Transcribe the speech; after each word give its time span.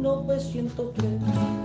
1903. 0.00 1.10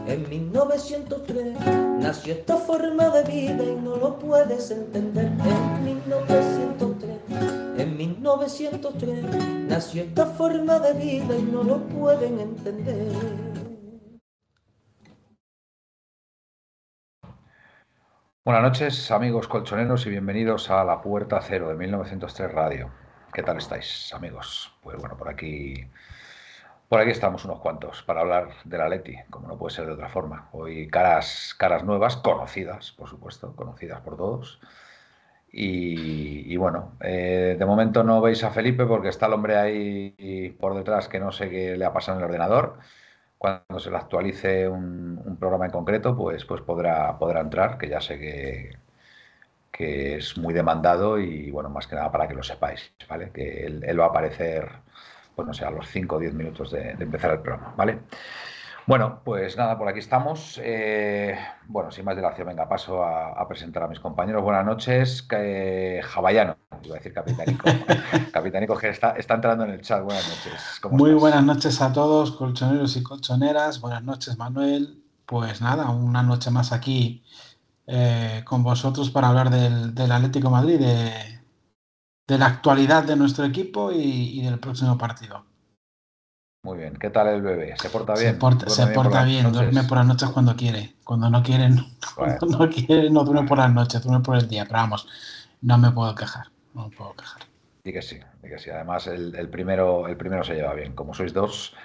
En 0.08 0.30
1903 0.30 1.58
nació 2.00 2.34
esta 2.34 2.58
forma 2.58 3.10
de 3.10 3.24
vida 3.24 3.64
y 3.64 3.76
no 3.76 3.96
lo 3.96 4.20
puedes 4.20 4.72
entender. 4.72 5.26
En 5.26 5.86
1903, 5.86 7.80
en 7.80 7.98
1903 7.98 9.26
nació 9.70 10.04
esta 10.04 10.26
forma 10.26 10.80
de 10.80 10.94
vida 10.94 11.38
y 11.38 11.44
no 11.44 11.64
lo 11.64 11.80
pueden 11.88 12.40
entender. 12.40 13.14
Buenas 18.44 18.64
noches, 18.64 19.10
amigos 19.12 19.48
colchoneros, 19.48 20.06
y 20.06 20.10
bienvenidos 20.12 20.70
a 20.70 20.84
La 20.84 21.02
Puerta 21.02 21.42
Cero 21.42 21.70
de 21.70 21.76
1903 21.76 22.52
Radio. 22.52 22.92
¿Qué 23.34 23.42
tal 23.42 23.58
estáis, 23.58 24.14
amigos? 24.14 24.72
Pues 24.84 24.98
bueno, 24.98 25.18
por 25.18 25.30
aquí, 25.30 25.88
por 26.90 27.00
aquí 27.00 27.12
estamos 27.12 27.46
unos 27.46 27.60
cuantos 27.60 28.04
para 28.04 28.22
hablar 28.22 28.50
de 28.64 28.78
la 28.78 28.90
Leti, 28.90 29.18
como 29.30 29.48
no 29.48 29.58
puede 29.58 29.76
ser 29.76 29.86
de 29.88 29.94
otra 29.94 30.10
forma. 30.10 30.50
Hoy 30.52 30.88
caras, 30.88 31.56
caras 31.58 31.84
nuevas, 31.84 32.18
conocidas, 32.18 32.92
por 32.92 33.10
supuesto, 33.10 33.56
conocidas 33.56 34.02
por 34.02 34.18
todos. 34.18 34.60
Y, 35.58 36.58
bueno, 36.58 36.94
eh, 37.02 37.56
de 37.58 37.66
momento 37.66 38.04
no 38.04 38.20
veis 38.22 38.44
a 38.44 38.52
Felipe 38.52 38.86
porque 38.86 39.08
está 39.08 39.28
el 39.28 39.34
hombre 39.34 39.56
ahí 39.58 40.58
por 40.60 40.76
detrás 40.76 41.08
que 41.08 41.20
no 41.20 41.32
sé 41.32 41.50
qué 41.50 41.78
le 41.78 41.86
ha 41.86 41.94
pasado 41.94 42.18
en 42.18 42.24
el 42.24 42.30
ordenador 42.30 42.78
cuando 43.38 43.80
se 43.80 43.92
le 43.92 43.98
actualice 43.98 44.68
un, 44.68 45.22
un, 45.26 45.38
programa 45.38 45.66
en 45.66 45.72
concreto, 45.72 46.16
pues, 46.18 46.46
pues 46.46 46.62
podrá, 46.62 47.18
podrá 47.20 47.42
entrar, 47.42 47.78
que 47.78 47.90
ya 47.90 48.02
sé 48.02 48.20
que, 48.20 48.78
que 49.72 50.16
es 50.16 50.38
muy 50.38 50.54
demandado 50.54 51.20
y 51.20 51.52
bueno, 51.52 51.70
más 51.70 51.88
que 51.88 51.96
nada 51.96 52.12
para 52.12 52.28
que 52.28 52.34
lo 52.34 52.44
sepáis, 52.44 52.94
¿vale? 53.10 53.32
Que 53.32 53.66
él, 53.66 53.84
él 53.86 54.00
va 54.00 54.06
a 54.06 54.08
aparecer, 54.10 54.70
pues 55.36 55.48
no 55.48 55.54
sé, 55.54 55.66
a 55.66 55.72
los 55.72 55.88
5 55.90 56.16
o 56.16 56.20
10 56.20 56.34
minutos 56.34 56.72
de, 56.72 56.96
de, 56.96 57.04
empezar 57.04 57.32
el 57.32 57.40
programa, 57.40 57.74
¿vale? 57.76 58.00
Bueno, 58.88 59.22
pues 59.24 59.58
nada, 59.58 59.80
por 59.80 59.88
aquí 59.88 59.98
estamos. 59.98 60.60
Eh, 60.64 61.36
bueno, 61.68 61.90
sin 61.90 62.06
más 62.06 62.16
dilación, 62.16 62.48
venga, 62.48 62.70
paso 62.70 63.04
a, 63.04 63.32
a, 63.32 63.48
presentar 63.48 63.82
a 63.82 63.88
mis 63.88 64.00
compañeros. 64.00 64.44
Buenas 64.44 64.64
noches, 64.64 65.28
eh, 65.32 66.02
Javallano, 66.04 66.56
iba 66.84 66.96
a 66.96 66.98
decir 67.00 67.12
Capitanico. 67.12 67.68
Capitanico 68.32 68.78
que 68.78 68.90
está, 68.90 69.12
está, 69.12 69.34
entrando 69.34 69.64
en 69.64 69.72
el 69.72 69.82
chat. 69.82 70.04
Buenas 70.04 70.28
noches. 70.28 70.82
Muy 70.92 71.10
estás? 71.10 71.22
buenas 71.22 71.44
noches 71.44 71.82
a 71.82 71.92
todos, 71.92 72.34
colchoneros 72.34 72.96
y 72.96 73.02
colchoneras. 73.02 73.82
Buenas 73.82 74.04
noches, 74.04 74.38
Manuel. 74.38 75.02
Pues 75.26 75.62
nada, 75.62 75.90
una 75.90 76.22
noche 76.22 76.52
más 76.52 76.72
aquí 76.72 77.24
eh, 77.88 78.44
con 78.46 78.62
vosotros 78.62 79.10
para 79.10 79.30
hablar 79.30 79.50
del, 79.50 79.96
del 79.96 80.12
Atlético 80.12 80.52
Madrid, 80.52 80.80
de, 80.80 81.35
de, 82.28 82.38
la 82.38 82.48
actualidad 82.48 83.04
de 83.04 83.16
nuestro 83.16 83.46
equipo 83.46 83.92
y, 83.92 84.40
y 84.40 84.44
del 84.44 84.60
próximo 84.60 84.98
partido. 84.98 85.46
Muy 86.66 86.80
bien. 86.80 86.96
¿Qué 86.96 87.12
tal 87.12 87.28
el 87.28 87.44
bebé? 87.44 87.76
¿Se 87.78 87.92
porta 87.92 88.14
bien? 88.14 88.34
Se 88.34 88.40
porta, 88.40 88.68
se 88.68 88.84
bien, 88.86 88.96
porta 88.96 89.20
por 89.20 89.28
bien, 89.28 89.52
duerme 89.52 89.84
por 89.84 90.00
las 90.00 90.08
noches 90.08 90.30
cuando 90.32 90.56
quiere. 90.56 90.96
Cuando 91.04 91.30
no 91.30 91.44
quiere, 91.44 91.70
no, 91.70 91.86
bueno. 92.18 92.36
cuando 92.40 92.58
no, 92.58 92.70
quiere, 92.72 93.10
no 93.12 93.24
duerme 93.24 93.48
por 93.48 93.60
las 93.60 93.72
noches, 93.72 94.02
duerme 94.02 94.24
por 94.24 94.36
el 94.36 94.48
día. 94.48 94.66
Pero 94.66 94.80
vamos, 94.80 95.08
no 95.62 95.78
me 95.78 95.92
puedo 95.92 96.16
quejar. 96.16 96.48
No 96.74 96.90
me 96.90 96.96
puedo 96.96 97.14
quejar. 97.14 97.44
Y 97.84 97.94
que 97.94 98.02
sí, 98.02 98.20
y 98.44 98.50
que 98.50 98.58
sí. 98.58 98.72
Además, 98.72 99.06
el, 99.06 99.36
el, 99.36 99.48
primero, 99.48 100.08
el 100.08 100.18
primero 100.18 100.44
se 100.44 100.56
lleva 100.56 100.74
bien. 100.74 100.94
Como 100.94 101.14
sois 101.14 101.34
dos, 101.34 101.76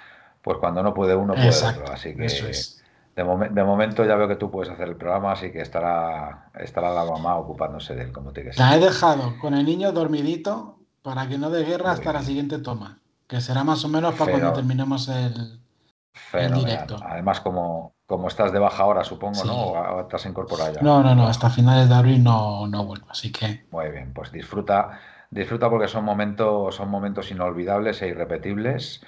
pues 0.41 0.57
cuando 0.57 0.81
no 0.81 0.95
puede 0.95 1.13
uno, 1.15 1.35
puede 1.35 1.45
Exacto, 1.45 1.81
otro. 1.81 1.93
Así 1.93 2.15
que 2.15 2.25
es. 2.25 2.80
De, 3.15 3.23
momen, 3.23 3.53
de, 3.53 3.63
momento 3.63 4.05
ya 4.05 4.15
veo 4.15 4.27
que 4.27 4.35
tú 4.35 4.49
puedes 4.49 4.71
hacer 4.71 4.87
el 4.87 4.95
programa, 4.95 5.33
así 5.33 5.51
que 5.51 5.61
estará, 5.61 6.49
estará 6.59 6.91
la 6.91 7.05
mamá 7.05 7.35
ocupándose 7.37 7.95
de 7.95 8.03
él, 8.03 8.11
como 8.11 8.31
tiene 8.31 8.51
que. 8.51 8.59
La 8.59 8.75
he 8.75 8.79
dejado 8.79 9.37
con 9.39 9.53
el 9.53 9.65
niño 9.65 9.91
dormidito 9.91 10.79
para 11.01 11.27
que 11.27 11.37
no 11.37 11.49
dé 11.49 11.63
guerra 11.63 11.91
hasta 11.91 12.13
la 12.13 12.21
siguiente 12.21 12.59
toma 12.59 13.01
que 13.31 13.39
será 13.39 13.63
más 13.63 13.85
o 13.85 13.87
menos 13.87 14.13
para 14.15 14.31
cuando 14.31 14.51
terminemos 14.51 15.07
el, 15.07 15.61
el, 16.33 16.53
directo. 16.53 16.97
Además, 17.01 17.39
como, 17.39 17.93
como 18.05 18.27
estás 18.27 18.51
de 18.51 18.59
baja 18.59 18.83
ahora, 18.83 19.05
supongo, 19.05 19.35
sí. 19.35 19.47
¿no? 19.47 19.53
¿O 19.53 20.01
estás 20.01 20.25
incorporada 20.25 20.73
ya? 20.73 20.81
No, 20.81 21.01
no, 21.01 21.15
no, 21.15 21.27
hasta 21.27 21.49
finales 21.49 21.87
de 21.87 21.95
abril 21.95 22.21
no, 22.21 22.67
no 22.67 22.83
vuelvo, 22.83 23.07
así 23.09 23.31
que... 23.31 23.65
Muy 23.71 23.89
bien, 23.89 24.11
pues 24.13 24.33
disfruta, 24.33 24.99
disfruta 25.29 25.69
porque 25.69 25.87
son 25.87 26.03
momentos, 26.03 26.75
son 26.75 26.89
momentos 26.89 27.31
inolvidables 27.31 28.01
e 28.01 28.09
irrepetibles 28.09 29.01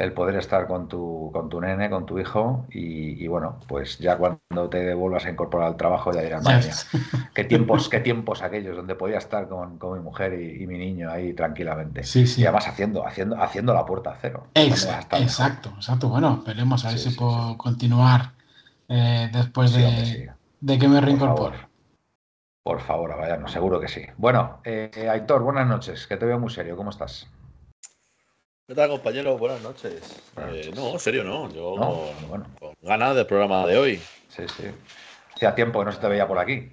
el 0.00 0.14
poder 0.14 0.36
estar 0.36 0.66
con 0.66 0.88
tu, 0.88 1.30
con 1.30 1.50
tu 1.50 1.60
nene, 1.60 1.90
con 1.90 2.06
tu 2.06 2.18
hijo 2.18 2.64
y, 2.70 3.22
y, 3.22 3.28
bueno, 3.28 3.60
pues 3.68 3.98
ya 3.98 4.16
cuando 4.16 4.70
te 4.70 4.94
vuelvas 4.94 5.26
a 5.26 5.30
incorporar 5.30 5.68
al 5.68 5.76
trabajo 5.76 6.10
ya 6.10 6.22
dirás, 6.22 6.42
madre 6.42 6.68
mía, 6.68 6.74
qué 7.34 7.44
tiempos, 7.44 7.90
qué 7.90 8.00
tiempos 8.08 8.40
aquellos 8.40 8.78
donde 8.78 8.94
podía 8.94 9.18
estar 9.18 9.46
con, 9.46 9.76
con 9.78 9.98
mi 9.98 10.02
mujer 10.02 10.32
y, 10.40 10.62
y, 10.62 10.66
mi 10.66 10.78
niño 10.78 11.10
ahí 11.10 11.34
tranquilamente. 11.34 12.02
Sí, 12.02 12.26
sí. 12.26 12.40
Y 12.40 12.44
además 12.44 12.66
haciendo, 12.66 13.06
haciendo, 13.06 13.42
haciendo 13.42 13.74
la 13.74 13.84
puerta 13.84 14.12
a 14.12 14.16
cero. 14.18 14.46
Exacto, 14.54 15.18
exacto, 15.18 15.72
exacto. 15.76 16.08
Bueno, 16.08 16.42
veremos 16.46 16.82
a 16.86 16.88
ver 16.88 16.98
sí, 16.98 17.10
si 17.10 17.16
puedo 17.16 17.58
continuar 17.58 18.32
eh, 18.88 19.28
después 19.30 19.74
de, 19.74 20.32
de, 20.60 20.78
que 20.78 20.88
me 20.88 21.02
reincorpore. 21.02 21.58
Por 22.62 22.80
favor, 22.80 23.18
vaya, 23.18 23.36
no, 23.36 23.48
seguro 23.48 23.78
que 23.78 23.88
sí. 23.88 24.02
Bueno, 24.16 24.60
eh, 24.64 25.08
Aitor, 25.10 25.42
buenas 25.42 25.66
noches, 25.66 26.06
que 26.06 26.16
te 26.16 26.24
veo 26.24 26.38
muy 26.38 26.50
serio, 26.50 26.74
¿cómo 26.74 26.88
estás? 26.88 27.28
¿Qué 28.70 28.76
tal, 28.76 28.88
compañeros? 28.88 29.40
Buenas 29.40 29.60
noches. 29.62 30.22
Eh, 30.36 30.70
no, 30.76 30.92
en 30.92 31.00
serio, 31.00 31.24
no. 31.24 31.52
Yo 31.52 31.74
no, 31.76 32.04
bueno. 32.28 32.46
con 32.56 32.72
ganas 32.80 33.16
del 33.16 33.26
programa 33.26 33.66
de 33.66 33.76
hoy. 33.76 33.96
Sí, 34.28 34.44
sí. 34.46 34.62
Hacía 35.34 35.56
tiempo 35.56 35.80
que 35.80 35.86
no 35.86 35.90
se 35.90 35.98
te 35.98 36.06
veía 36.06 36.28
por 36.28 36.38
aquí. 36.38 36.70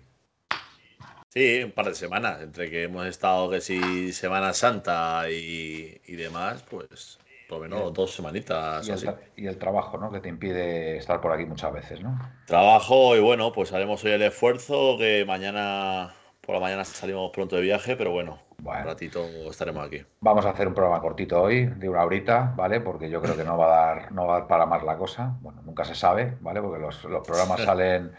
Sí, 1.29 1.63
un 1.63 1.71
par 1.71 1.87
de 1.87 1.95
semanas. 1.95 2.43
Entre 2.43 2.69
que 2.69 2.83
hemos 2.83 3.07
estado, 3.07 3.49
que 3.49 3.61
si 3.61 4.13
Semana 4.13 4.53
Santa 4.53 5.27
y, 5.31 5.99
y 6.05 6.15
demás, 6.17 6.63
pues 6.69 7.17
por 7.49 7.57
lo 7.57 7.63
menos 7.63 7.91
dos 7.95 8.13
semanitas. 8.13 8.87
Y 8.87 8.91
el, 8.91 9.15
y 9.35 9.47
el, 9.47 9.57
trabajo, 9.57 9.97
¿no? 9.97 10.11
Que 10.11 10.19
te 10.19 10.29
impide 10.29 10.97
estar 10.97 11.19
por 11.19 11.31
aquí 11.31 11.45
muchas 11.45 11.73
veces, 11.73 11.99
¿no? 11.99 12.15
Trabajo 12.45 13.15
y 13.15 13.21
bueno, 13.21 13.51
pues 13.51 13.73
haremos 13.73 14.03
hoy 14.03 14.11
el 14.11 14.21
esfuerzo, 14.21 14.99
que 14.99 15.25
mañana 15.25 16.13
por 16.47 16.55
la 16.55 16.61
mañana 16.61 16.85
salimos 16.85 17.29
pronto 17.31 17.57
de 17.57 17.61
viaje, 17.61 17.97
pero 17.97 18.11
bueno, 18.11 18.39
bueno, 18.59 18.79
un 18.79 18.87
ratito 18.87 19.27
estaremos 19.51 19.85
aquí. 19.85 20.01
Vamos 20.21 20.45
a 20.45 20.51
hacer 20.51 20.65
un 20.65 20.73
programa 20.73 21.01
cortito 21.01 21.41
hoy, 21.41 21.65
de 21.65 21.89
una 21.89 22.05
horita, 22.05 22.53
¿vale? 22.55 22.79
Porque 22.79 23.09
yo 23.09 23.21
creo 23.21 23.35
que 23.35 23.43
no 23.43 23.57
va 23.57 23.65
a 23.65 23.85
dar, 23.85 24.11
no 24.13 24.27
va 24.27 24.37
a 24.37 24.39
dar 24.39 24.47
para 24.47 24.65
más 24.65 24.81
la 24.81 24.97
cosa. 24.97 25.35
Bueno, 25.41 25.61
nunca 25.63 25.83
se 25.83 25.93
sabe, 25.93 26.37
¿vale? 26.39 26.61
Porque 26.61 26.79
los, 26.79 27.03
los 27.03 27.27
programas 27.27 27.61
salen, 27.65 28.13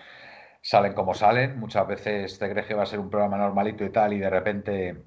salen 0.61 0.93
como 0.93 1.15
salen. 1.15 1.59
Muchas 1.59 1.87
veces 1.87 2.39
te 2.39 2.51
crees 2.51 2.67
que 2.67 2.75
va 2.75 2.83
a 2.83 2.87
ser 2.87 3.01
un 3.01 3.09
programa 3.09 3.39
normalito 3.39 3.83
y 3.83 3.91
tal, 3.91 4.13
y 4.13 4.19
de 4.19 4.29
repente 4.29 5.03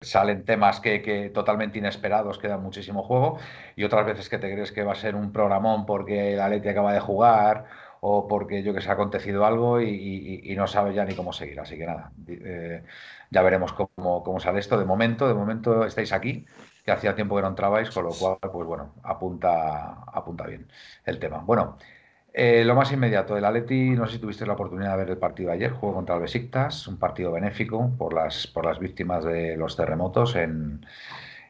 salen 0.00 0.44
temas 0.44 0.78
que, 0.78 1.02
que, 1.02 1.30
totalmente 1.30 1.78
inesperados 1.78 2.38
que 2.38 2.46
dan 2.46 2.62
muchísimo 2.62 3.02
juego 3.02 3.38
y 3.74 3.82
otras 3.82 4.06
veces 4.06 4.28
que 4.28 4.38
te 4.38 4.52
crees 4.52 4.70
que 4.70 4.84
va 4.84 4.92
a 4.92 4.96
ser 4.96 5.16
un 5.16 5.32
programón 5.32 5.86
porque 5.86 6.36
la 6.36 6.48
Leti 6.48 6.68
acaba 6.68 6.92
de 6.92 7.00
jugar 7.00 7.64
o 8.06 8.28
porque 8.28 8.62
yo 8.62 8.74
que 8.74 8.82
sé 8.82 8.90
ha 8.90 8.92
acontecido 8.92 9.46
algo 9.46 9.80
y, 9.80 10.54
no 10.58 10.66
sabes 10.66 10.94
ya 10.94 11.06
ni 11.06 11.14
cómo 11.14 11.32
seguir. 11.32 11.58
Así 11.58 11.78
que 11.78 11.86
nada 11.86 12.12
eh, 12.28 12.82
ya 13.30 13.42
veremos 13.42 13.72
cómo, 13.72 14.22
cómo, 14.22 14.40
sale 14.40 14.60
esto. 14.60 14.78
De 14.78 14.84
momento 14.84 15.26
de 15.26 15.32
momento 15.32 15.86
estáis 15.86 16.12
aquí 16.12 16.44
que 16.84 16.92
hacía 16.92 17.14
tiempo 17.14 17.34
que 17.36 17.42
no 17.42 17.48
entrabais 17.48 17.90
con 17.90 18.04
lo 18.04 18.10
cual 18.10 18.36
pues 18.52 18.66
bueno 18.66 18.94
apunta 19.02 20.04
apunta 20.12 20.46
bien 20.46 20.68
el 21.06 21.18
tema. 21.18 21.38
Bueno 21.38 21.78
eh, 22.34 22.64
lo 22.64 22.74
más 22.74 22.92
inmediato, 22.92 23.38
el 23.38 23.44
Atleti, 23.44 23.90
no 23.90 24.06
sé 24.06 24.14
si 24.14 24.18
tuviste 24.18 24.44
la 24.44 24.54
oportunidad 24.54 24.90
de 24.92 24.96
ver 24.98 25.10
el 25.10 25.18
partido 25.18 25.50
de 25.50 25.54
ayer, 25.54 25.70
juego 25.70 25.94
contra 25.94 26.16
el 26.16 26.22
Besiktas, 26.22 26.88
un 26.88 26.98
partido 26.98 27.30
benéfico 27.32 27.92
por 27.96 28.12
las, 28.12 28.48
por 28.48 28.66
las 28.66 28.80
víctimas 28.80 29.24
de 29.24 29.56
los 29.56 29.76
terremotos 29.76 30.34
en, 30.34 30.84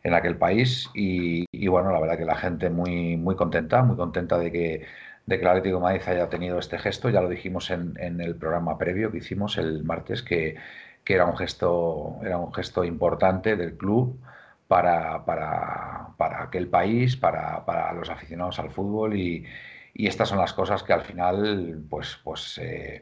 en 0.03 0.15
aquel 0.15 0.37
país 0.37 0.91
y, 0.95 1.47
y, 1.51 1.69
bueno, 1.69 1.91
la 1.91 2.01
verdad 2.01 2.19
que 2.19 2.27
la 2.27 2.37
gente 2.37 2.69
muy, 2.69 3.17
muy 3.17 3.35
contenta, 3.35 3.83
muy 3.83 3.97
contenta 3.97 4.39
de 4.39 4.53
que, 4.53 4.87
de 5.27 5.37
que 5.37 5.43
el 5.43 5.49
Atlético 5.49 5.77
de 5.77 5.83
Madrid 5.83 6.03
haya 6.07 6.29
tenido 6.29 6.59
este 6.59 6.79
gesto, 6.79 7.11
ya 7.11 7.21
lo 7.21 7.29
dijimos 7.29 7.71
en, 7.71 7.95
en 7.99 8.21
el 8.21 8.37
programa 8.37 8.79
previo 8.79 9.11
que 9.11 9.19
hicimos 9.19 9.59
el 9.59 9.85
martes, 9.85 10.23
que, 10.23 10.57
que, 11.05 11.15
era, 11.15 11.27
un 11.27 11.37
gesto, 11.37 12.19
era 12.23 12.39
un 12.39 12.53
gesto 12.53 12.85
importante 12.85 13.57
del 13.57 13.77
club 13.77 14.19
para, 14.69 15.25
para, 15.25 16.09
para 16.17 16.45
aquel 16.45 16.69
país, 16.69 17.17
para, 17.17 17.65
para 17.65 17.93
los 17.93 18.11
aficionados 18.11 18.59
al 18.59 18.71
fútbol 18.71 19.17
y 19.17 19.47
y 19.95 20.09
estas 20.09 20.29
son 20.29 20.39
las 20.39 20.53
cosas 20.53 20.83
que 20.83 20.93
al 20.93 21.03
final 21.03 21.85
pues, 21.89 22.19
pues 22.25 22.59
eh, 22.59 23.01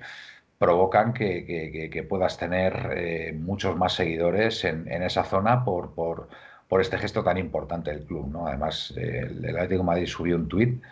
provocan 0.58 1.14
que, 1.14 1.90
que, 1.90 2.02
puedas 2.02 2.38
tener 2.38 2.92
eh, 2.96 3.32
muchos 3.32 3.76
más 3.76 3.94
seguidores 3.94 4.64
en, 4.64 4.90
en 4.92 5.02
esa 5.02 5.24
zona 5.24 5.64
por, 5.64 5.94
por, 5.94 6.28
por, 6.68 6.80
este 6.82 6.98
gesto 6.98 7.24
tan 7.24 7.38
importante 7.38 7.90
del 7.90 8.04
club. 8.04 8.28
¿no? 8.30 8.46
Además, 8.46 8.92
el 8.96 9.44
Atlético 9.56 9.80
de 9.80 9.86
Madrid 9.86 10.06
subió 10.06 10.36
un 10.36 10.48
tuit 10.48 10.82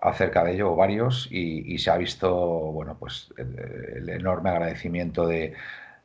acerca 0.00 0.44
de 0.44 0.52
ello, 0.52 0.74
varios, 0.76 1.28
y, 1.30 1.78
se 1.78 1.90
ha 1.90 1.96
visto, 1.96 2.30
bueno, 2.34 2.96
pues 2.98 3.32
el, 3.36 4.08
enorme 4.08 4.50
agradecimiento 4.50 5.26
de, 5.26 5.54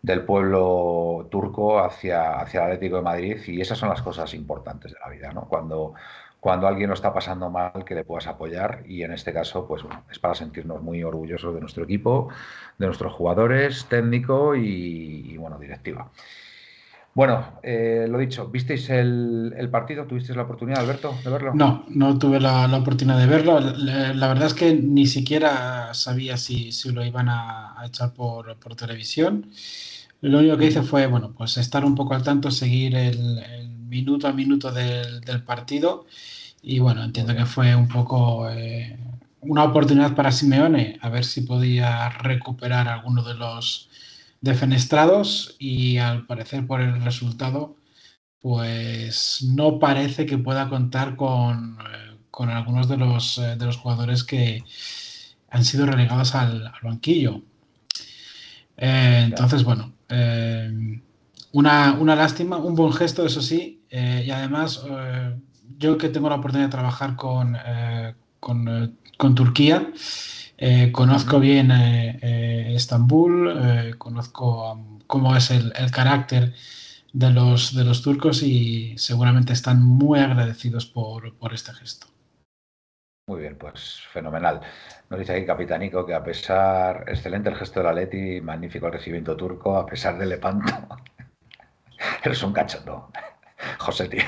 del 0.01 0.23
pueblo 0.25 1.27
turco 1.31 1.79
hacia, 1.79 2.39
hacia 2.39 2.61
el 2.61 2.65
Atlético 2.73 2.97
de 2.97 3.01
Madrid, 3.03 3.37
y 3.47 3.61
esas 3.61 3.77
son 3.77 3.89
las 3.89 4.01
cosas 4.01 4.33
importantes 4.33 4.93
de 4.93 4.99
la 4.99 5.09
vida, 5.09 5.31
¿no? 5.31 5.47
Cuando, 5.47 5.93
cuando 6.39 6.67
alguien 6.67 6.89
lo 6.89 6.93
está 6.95 7.13
pasando 7.13 7.49
mal, 7.49 7.85
que 7.85 7.95
le 7.95 8.03
puedas 8.03 8.27
apoyar, 8.27 8.83
y 8.85 9.03
en 9.03 9.13
este 9.13 9.33
caso, 9.33 9.67
pues 9.67 9.83
es 10.11 10.19
para 10.19 10.35
sentirnos 10.35 10.81
muy 10.81 11.03
orgullosos 11.03 11.53
de 11.53 11.61
nuestro 11.61 11.83
equipo, 11.83 12.29
de 12.77 12.85
nuestros 12.87 13.13
jugadores, 13.13 13.85
técnico 13.85 14.55
y 14.55 15.37
bueno, 15.37 15.57
directiva. 15.59 16.11
Bueno, 17.15 17.59
eh, 17.61 18.07
lo 18.09 18.17
dicho, 18.17 18.47
¿visteis 18.47 18.89
el, 18.89 19.69
partido? 19.71 20.05
¿Tuvisteis 20.05 20.35
la 20.35 20.43
oportunidad, 20.43 20.79
Alberto, 20.79 21.15
de 21.23 21.29
verlo? 21.29 21.53
No, 21.53 21.85
no 21.89 22.17
tuve 22.17 22.39
la, 22.39 22.65
oportunidad 22.75 23.19
de 23.19 23.27
verlo. 23.27 23.59
La, 23.59 24.27
verdad 24.27 24.47
es 24.47 24.55
que 24.55 24.73
ni 24.73 25.05
siquiera 25.05 25.93
sabía 25.93 26.37
si, 26.37 26.71
lo 26.91 27.05
iban 27.05 27.29
a, 27.29 27.75
echar 27.85 28.13
por, 28.13 28.57
televisión. 28.75 29.51
Lo 30.21 30.39
único 30.39 30.57
que 30.57 30.65
hice 30.65 30.81
fue, 30.81 31.05
bueno, 31.05 31.33
pues 31.37 31.57
estar 31.57 31.85
un 31.85 31.93
poco 31.93 32.15
al 32.15 32.23
tanto, 32.23 32.49
seguir 32.49 32.95
el, 32.95 33.69
minuto 33.87 34.27
a 34.27 34.33
minuto 34.33 34.71
del, 34.71 35.43
partido. 35.45 36.07
Y 36.63 36.79
bueno, 36.79 37.03
entiendo 37.03 37.35
que 37.35 37.45
fue 37.45 37.75
un 37.75 37.89
poco 37.89 38.49
eh, 38.49 38.97
una 39.41 39.65
oportunidad 39.65 40.15
para 40.15 40.31
Simeone, 40.31 40.97
a 41.01 41.09
ver 41.09 41.25
si 41.25 41.41
podía 41.41 42.09
recuperar 42.09 42.87
alguno 42.87 43.21
de 43.21 43.35
los 43.35 43.89
defenestrados 44.43 45.55
y 45.57 45.97
al 45.99 46.25
parecer 46.25 46.67
por 46.67 46.81
el 46.81 47.01
resultado, 47.01 47.77
pues 48.41 49.41
no 49.55 49.79
parece 49.79 50.25
que 50.25 50.37
pueda 50.37 50.67
contar 50.67 51.15
con, 51.15 51.77
eh, 51.79 52.51
algunos 52.53 52.89
de 52.89 52.97
los, 52.97 53.37
eh, 53.37 53.55
de 53.55 53.65
los 53.65 53.77
jugadores 53.77 54.25
que 54.25 54.61
han 55.49 55.63
sido 55.63 55.85
relegados 55.85 56.35
al, 56.35 56.73
banquillo. 56.83 57.41
Eh, 58.75 59.21
entonces, 59.27 59.63
bueno, 59.63 59.93
una, 61.53 61.93
una, 61.93 62.15
lástima, 62.15 62.57
un 62.57 62.75
buen 62.75 62.91
gesto, 62.91 63.25
eso 63.25 63.41
sí, 63.41 63.81
y 63.89 64.29
además 64.29 64.83
yo 65.77 65.97
que 65.97 66.09
tengo 66.09 66.27
la 66.27 66.35
oportunidad 66.35 66.67
de 66.67 66.71
trabajar 66.71 67.15
con, 67.15 67.55
con, 68.39 68.97
con 69.17 69.35
Turquía, 69.35 69.91
eh, 70.65 70.93
conozco 70.93 71.41
bien 71.41 71.71
eh, 71.71 72.19
eh, 72.21 72.73
Estambul, 72.73 73.97
conozco 73.97 74.71
um, 74.71 74.99
cómo 75.07 75.35
es 75.35 75.51
el, 75.51 75.73
carácter 75.91 76.53
de 77.11 77.31
los, 77.31 77.75
de 77.75 77.83
los 77.83 78.01
turcos 78.01 78.41
y 78.43 78.97
seguramente 78.97 79.51
están 79.51 79.83
muy 79.83 80.21
agradecidos 80.21 80.85
por, 80.85 81.35
este 81.51 81.73
gesto. 81.73 82.07
Muy 83.27 83.41
bien, 83.41 83.57
pues 83.57 84.03
fenomenal. 84.13 84.61
Nos 85.09 85.19
dice 85.19 85.33
aquí 85.33 85.45
Capitanico 85.45 86.05
que 86.05 86.13
a 86.13 86.23
pesar, 86.23 87.03
excelente 87.09 87.49
el 87.49 87.57
gesto 87.57 87.81
de 87.81 87.85
la 87.85 87.93
Leti, 87.93 88.39
magnífico 88.39 88.87
el 88.87 88.93
recibimiento 88.93 89.35
turco, 89.35 89.75
a 89.77 89.85
pesar 89.85 90.17
del 90.17 90.29
Lepanto. 90.29 90.71
Eres 92.23 92.41
un 92.41 92.53
cachondo, 92.53 93.11
José, 93.79 94.07
tío 94.07 94.23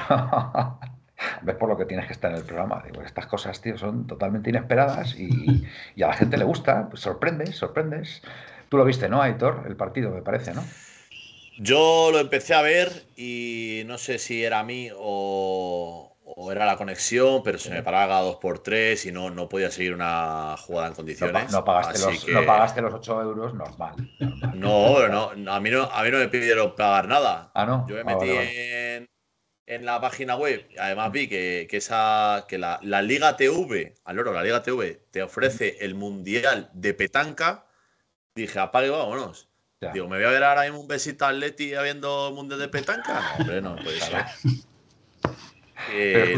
ves 1.41 1.55
por 1.55 1.69
lo 1.69 1.77
que 1.77 1.85
tienes 1.85 2.07
que 2.07 2.13
estar 2.13 2.31
en 2.31 2.37
el 2.37 2.43
programa. 2.43 2.83
Digo, 2.85 3.01
estas 3.01 3.27
cosas, 3.27 3.61
tío, 3.61 3.77
son 3.77 4.07
totalmente 4.07 4.49
inesperadas 4.49 5.15
y, 5.17 5.65
a 6.03 6.07
la 6.07 6.13
gente 6.13 6.37
le 6.37 6.43
gusta, 6.43 6.89
pues 6.89 7.01
sorprendes, 7.01 7.55
sorprendes. 7.55 8.21
Tú 8.69 8.77
lo 8.77 8.85
viste, 8.85 9.09
¿no, 9.09 9.21
Aitor? 9.21 9.63
El 9.67 9.75
partido, 9.75 10.11
me 10.11 10.21
parece, 10.21 10.53
¿no? 10.53 10.63
Yo 11.57 12.09
lo 12.11 12.19
empecé 12.19 12.53
a 12.53 12.61
ver 12.61 13.05
y 13.15 13.83
no 13.85 13.97
sé 13.97 14.19
si 14.19 14.43
era 14.43 14.59
a 14.59 14.63
mí 14.63 14.89
o, 14.93 16.11
era 16.51 16.65
la 16.65 16.75
conexión, 16.75 17.43
pero 17.43 17.57
se 17.57 17.69
me 17.69 17.81
paraba 17.81 18.19
dos 18.19 18.37
por 18.37 18.59
tres 18.59 19.05
y 19.05 19.11
no, 19.13 19.29
no 19.29 19.47
podía 19.47 19.71
seguir 19.71 19.93
una 19.93 20.55
jugada 20.57 20.89
en 20.89 20.93
condiciones. 20.95 21.51
No, 21.51 21.63
pagaste, 21.63 21.99
los, 21.99 22.27
no 22.27 22.45
pagaste 22.45 22.81
los 22.81 22.93
8 22.93 23.21
euros, 23.21 23.53
normal. 23.53 23.95
No, 24.53 25.07
no, 25.07 25.51
a 25.51 25.59
mí 25.61 25.69
no, 25.69 25.83
a 25.83 26.03
mí 26.03 26.11
no 26.11 26.17
me 26.17 26.27
pidieron 26.27 26.75
pagar 26.75 27.07
nada. 27.07 27.51
Ah, 27.53 27.65
no. 27.65 27.85
Yo 27.87 27.95
me 27.95 28.01
ah, 28.01 28.17
metí 28.17 28.31
en 28.31 29.07
en 29.67 29.85
la 29.85 29.99
página 29.99 30.35
web, 30.35 30.67
además 30.79 31.11
vi 31.11 31.27
que, 31.27 31.67
esa, 31.71 32.45
que 32.47 32.57
la, 32.57 32.79
Liga 33.01 33.35
TV, 33.35 33.95
al 34.03 34.19
oro, 34.19 34.33
la 34.33 34.43
Liga 34.43 34.61
TV, 34.61 35.01
te 35.11 35.23
ofrece 35.23 35.77
el 35.81 35.95
Mundial 35.95 36.69
de 36.73 36.93
Petanca, 36.93 37.65
dije, 38.35 38.59
apague, 38.59 38.89
vámonos. 38.89 39.49
Digo, 39.93 40.07
¿me 40.07 40.17
voy 40.17 40.25
a 40.25 40.29
ver 40.29 40.43
ahora 40.43 40.63
mismo 40.63 40.79
un 40.79 40.87
besito 40.87 41.25
al 41.25 41.39
Leti 41.39 41.75
habiendo 41.75 42.31
Mundial 42.31 42.59
de 42.59 42.69
Petanca? 42.69 43.21
No, 43.21 43.41
hombre, 43.41 43.61
no 43.61 43.75
puede 43.75 43.99
ser. 43.99 44.25
Eh, 45.91 46.31
el, 46.31 46.37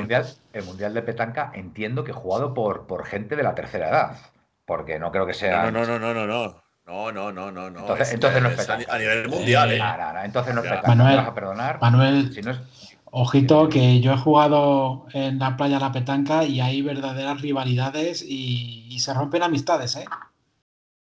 mundial, 0.00 0.26
el 0.54 0.64
Mundial 0.64 0.94
de 0.94 1.02
Petanca 1.02 1.52
entiendo 1.54 2.02
que 2.02 2.12
jugado 2.12 2.54
por, 2.54 2.86
por 2.86 3.04
gente 3.04 3.36
de 3.36 3.42
la 3.42 3.54
tercera 3.54 3.90
edad, 3.90 4.16
porque 4.64 4.98
no 4.98 5.12
creo 5.12 5.26
que 5.26 5.34
sea... 5.34 5.70
No, 5.70 5.84
no, 5.84 5.86
no, 5.86 5.98
no, 5.98 6.14
no, 6.14 6.26
no. 6.26 6.62
No, 6.88 7.12
no, 7.12 7.30
no, 7.30 7.52
no, 7.52 7.68
no. 7.68 7.80
Entonces, 7.80 8.14
entonces 8.14 8.42
no 8.42 8.48
es, 8.48 8.70
a 8.70 8.98
nivel 8.98 9.28
mundial, 9.28 9.72
¿eh? 9.72 9.80
entonces 10.24 10.54
no 10.54 10.62
es 10.62 10.70
Manuel, 10.86 11.18
a 11.18 11.34
perdonar. 11.34 11.78
Manuel, 11.82 12.32
ojito 13.04 13.68
que 13.68 14.00
yo 14.00 14.14
he 14.14 14.16
jugado 14.16 15.06
en 15.12 15.38
la 15.38 15.54
playa 15.54 15.78
La 15.78 15.92
Petanca 15.92 16.44
y 16.44 16.62
hay 16.62 16.80
verdaderas 16.80 17.42
rivalidades 17.42 18.24
y, 18.26 18.98
se 19.00 19.12
rompen 19.12 19.42
amistades, 19.42 19.96
¿eh? 19.96 20.06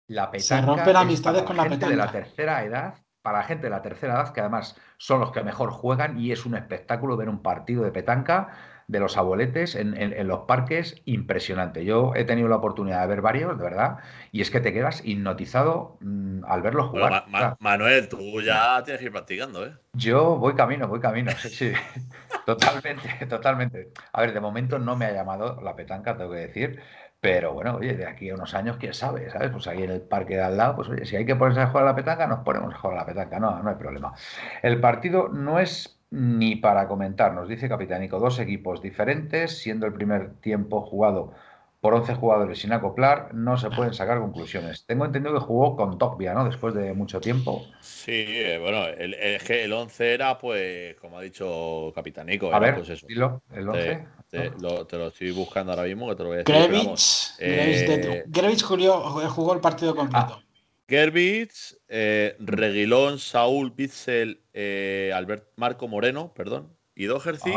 La 0.08 0.30
petanca 0.30 0.44
se 0.44 0.60
rompen 0.60 0.96
amistades 0.96 1.42
con 1.44 1.56
la 1.56 1.62
petanca. 1.62 1.88
de 1.88 1.96
la 1.96 2.10
tercera 2.10 2.64
edad, 2.64 2.94
para 3.22 3.38
la 3.38 3.44
gente 3.44 3.64
de 3.64 3.70
la 3.70 3.80
tercera 3.80 4.14
edad, 4.14 4.32
que 4.32 4.40
además 4.40 4.76
son 4.98 5.20
los 5.20 5.30
que 5.30 5.42
mejor 5.44 5.70
juegan 5.70 6.18
y 6.18 6.32
es 6.32 6.44
un 6.44 6.56
espectáculo 6.56 7.16
ver 7.16 7.28
un 7.28 7.42
partido 7.42 7.84
de 7.84 7.92
petanca 7.92 8.48
de 8.88 9.00
los 9.00 9.16
abueletes 9.16 9.74
en, 9.74 10.28
los 10.28 10.40
parques 10.40 11.02
impresionante. 11.04 11.84
Yo 11.84 12.12
he 12.14 12.24
tenido 12.24 12.48
la 12.48 12.56
oportunidad 12.56 13.00
de 13.00 13.08
ver 13.08 13.20
varios, 13.20 13.58
de 13.58 13.64
verdad, 13.64 13.98
y 14.30 14.40
es 14.40 14.50
que 14.50 14.60
te 14.60 14.72
quedas 14.72 15.02
hipnotizado 15.04 15.98
mm, 16.00 16.44
al 16.46 16.62
verlos 16.62 16.86
jugar. 16.86 17.24
Manuel, 17.58 18.08
tú 18.08 18.40
ya 18.40 18.82
tienes 18.84 19.00
que 19.00 19.06
ir 19.06 19.12
practicando, 19.12 19.66
¿eh? 19.66 19.74
Yo 19.92 20.36
voy 20.36 20.54
camino, 20.54 20.86
voy 20.86 21.00
camino, 21.00 21.32
sí, 21.32 21.48
sí. 21.48 21.72
totalmente, 22.46 23.26
totalmente. 23.28 23.92
A 24.12 24.20
ver, 24.20 24.32
de 24.32 24.40
momento 24.40 24.78
no 24.78 24.94
me 24.94 25.06
ha 25.06 25.12
llamado 25.12 25.60
la 25.62 25.74
petanca, 25.74 26.16
tengo 26.16 26.30
que 26.30 26.38
decir. 26.38 26.80
Pero 27.18 27.54
bueno, 27.54 27.76
oye, 27.76 27.94
de 27.94 28.06
aquí 28.06 28.30
a 28.30 28.34
unos 28.34 28.54
años, 28.54 28.76
quién 28.76 28.94
sabe, 28.94 29.30
¿sabes? 29.30 29.50
Pues 29.50 29.66
ahí 29.66 29.82
en 29.82 29.90
el 29.90 30.02
parque 30.02 30.36
de 30.36 30.42
al 30.42 30.56
lado, 30.56 30.76
pues 30.76 30.88
oye, 30.90 31.06
si 31.06 31.16
hay 31.16 31.26
que 31.26 31.34
ponerse 31.34 31.60
a 31.60 31.68
jugar 31.68 31.84
a 31.84 31.88
la 31.88 31.96
petanca, 31.96 32.26
nos 32.26 32.44
ponemos 32.44 32.72
a 32.72 32.78
jugar 32.78 32.98
a 32.98 33.00
la 33.00 33.06
petanca, 33.06 33.40
no, 33.40 33.62
no 33.62 33.68
hay 33.68 33.76
problema. 33.76 34.14
El 34.62 34.80
partido 34.80 35.28
no 35.28 35.58
es 35.58 35.95
ni 36.10 36.56
para 36.56 36.86
comentar, 36.88 37.34
nos 37.34 37.48
dice 37.48 37.68
Capitánico, 37.68 38.18
dos 38.18 38.38
equipos 38.38 38.80
diferentes, 38.80 39.58
siendo 39.58 39.86
el 39.86 39.92
primer 39.92 40.34
tiempo 40.40 40.82
jugado 40.82 41.32
por 41.80 41.94
11 41.94 42.14
jugadores 42.14 42.58
sin 42.58 42.72
acoplar, 42.72 43.32
no 43.32 43.56
se 43.58 43.70
pueden 43.70 43.94
sacar 43.94 44.18
conclusiones. 44.18 44.86
Tengo 44.86 45.04
entendido 45.04 45.34
que 45.34 45.44
jugó 45.44 45.76
con 45.76 45.98
Tokvia, 45.98 46.34
¿no? 46.34 46.44
Después 46.44 46.74
de 46.74 46.92
mucho 46.94 47.20
tiempo. 47.20 47.64
Sí, 47.80 48.24
eh, 48.26 48.58
bueno, 48.60 48.86
el, 48.88 49.14
es 49.14 49.44
que 49.44 49.62
el 49.62 49.72
11 49.72 50.14
era, 50.14 50.36
pues, 50.36 50.96
como 50.96 51.18
ha 51.18 51.22
dicho 51.22 51.92
Capitánico. 51.94 52.52
A 52.52 52.58
ver, 52.58 52.74
pues 52.74 52.88
eso. 52.88 53.06
Dilo, 53.06 53.40
el 53.52 53.68
11. 53.68 54.04
Te, 54.28 54.50
lo, 54.60 55.06
estoy 55.06 55.30
buscando 55.30 55.70
ahora 55.72 55.84
mismo, 55.84 56.08
que 56.08 56.16
te 56.16 56.22
lo 56.24 56.30
voy 56.30 56.38
a 56.38 56.42
decir. 56.42 56.54
Grevich, 56.56 57.34
eh, 57.38 59.28
jugó, 59.28 59.54
el 59.54 59.60
partido 59.60 59.94
completo. 59.94 60.42
Gerbich, 60.88 61.76
eh, 61.88 62.36
Reguilón, 62.38 63.18
Saúl, 63.18 63.72
Bitzel, 63.72 64.40
eh, 64.52 65.12
Albert, 65.14 65.48
Marco 65.56 65.88
Moreno, 65.88 66.32
perdón, 66.34 66.76
y 66.94 67.06
Doherty, 67.06 67.52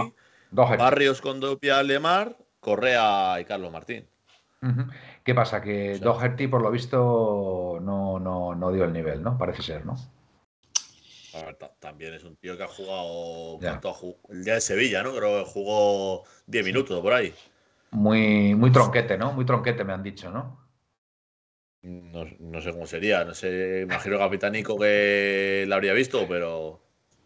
Barrios, 0.51 1.21
Condopia, 1.21 1.83
Lemar, 1.83 2.37
Correa 2.59 3.39
y 3.39 3.45
Carlos 3.45 3.71
Martín. 3.71 4.07
¿Qué 5.23 5.35
pasa? 5.35 5.61
Que 5.61 5.99
Doherty, 5.99 6.47
por 6.47 6.61
lo 6.61 6.71
visto, 6.71 7.79
no, 7.81 8.19
no, 8.19 8.71
dio 8.71 8.83
el 8.83 8.93
nivel, 8.93 9.21
¿no? 9.21 9.37
Parece 9.37 9.61
ser, 9.61 9.85
¿no? 9.85 9.95
También 11.79 12.15
es 12.15 12.23
un 12.23 12.35
tío 12.35 12.57
que 12.57 12.63
ha 12.63 12.67
jugado 12.67 13.59
el 14.29 14.43
día 14.43 14.55
de 14.55 14.61
Sevilla, 14.61 15.03
¿no? 15.03 15.13
Creo 15.13 15.43
que 15.43 15.51
jugó 15.51 16.23
10 16.47 16.65
minutos 16.65 16.99
por 16.99 17.13
ahí. 17.13 17.33
Muy, 17.91 18.55
muy 18.55 18.71
tronquete, 18.71 19.17
¿no? 19.17 19.31
Muy 19.33 19.45
tronquete 19.45 19.83
me 19.83 19.93
han 19.93 20.03
dicho, 20.03 20.31
¿no? 20.31 20.58
No, 21.81 22.61
sé 22.61 22.71
cómo 22.71 22.85
sería, 22.85 23.23
no 23.23 23.33
sé, 23.33 23.81
imagino 23.83 24.17
Capitánico 24.17 24.77
que 24.77 25.63
la 25.67 25.75
habría 25.75 25.93
visto, 25.93 26.27
pero 26.27 26.81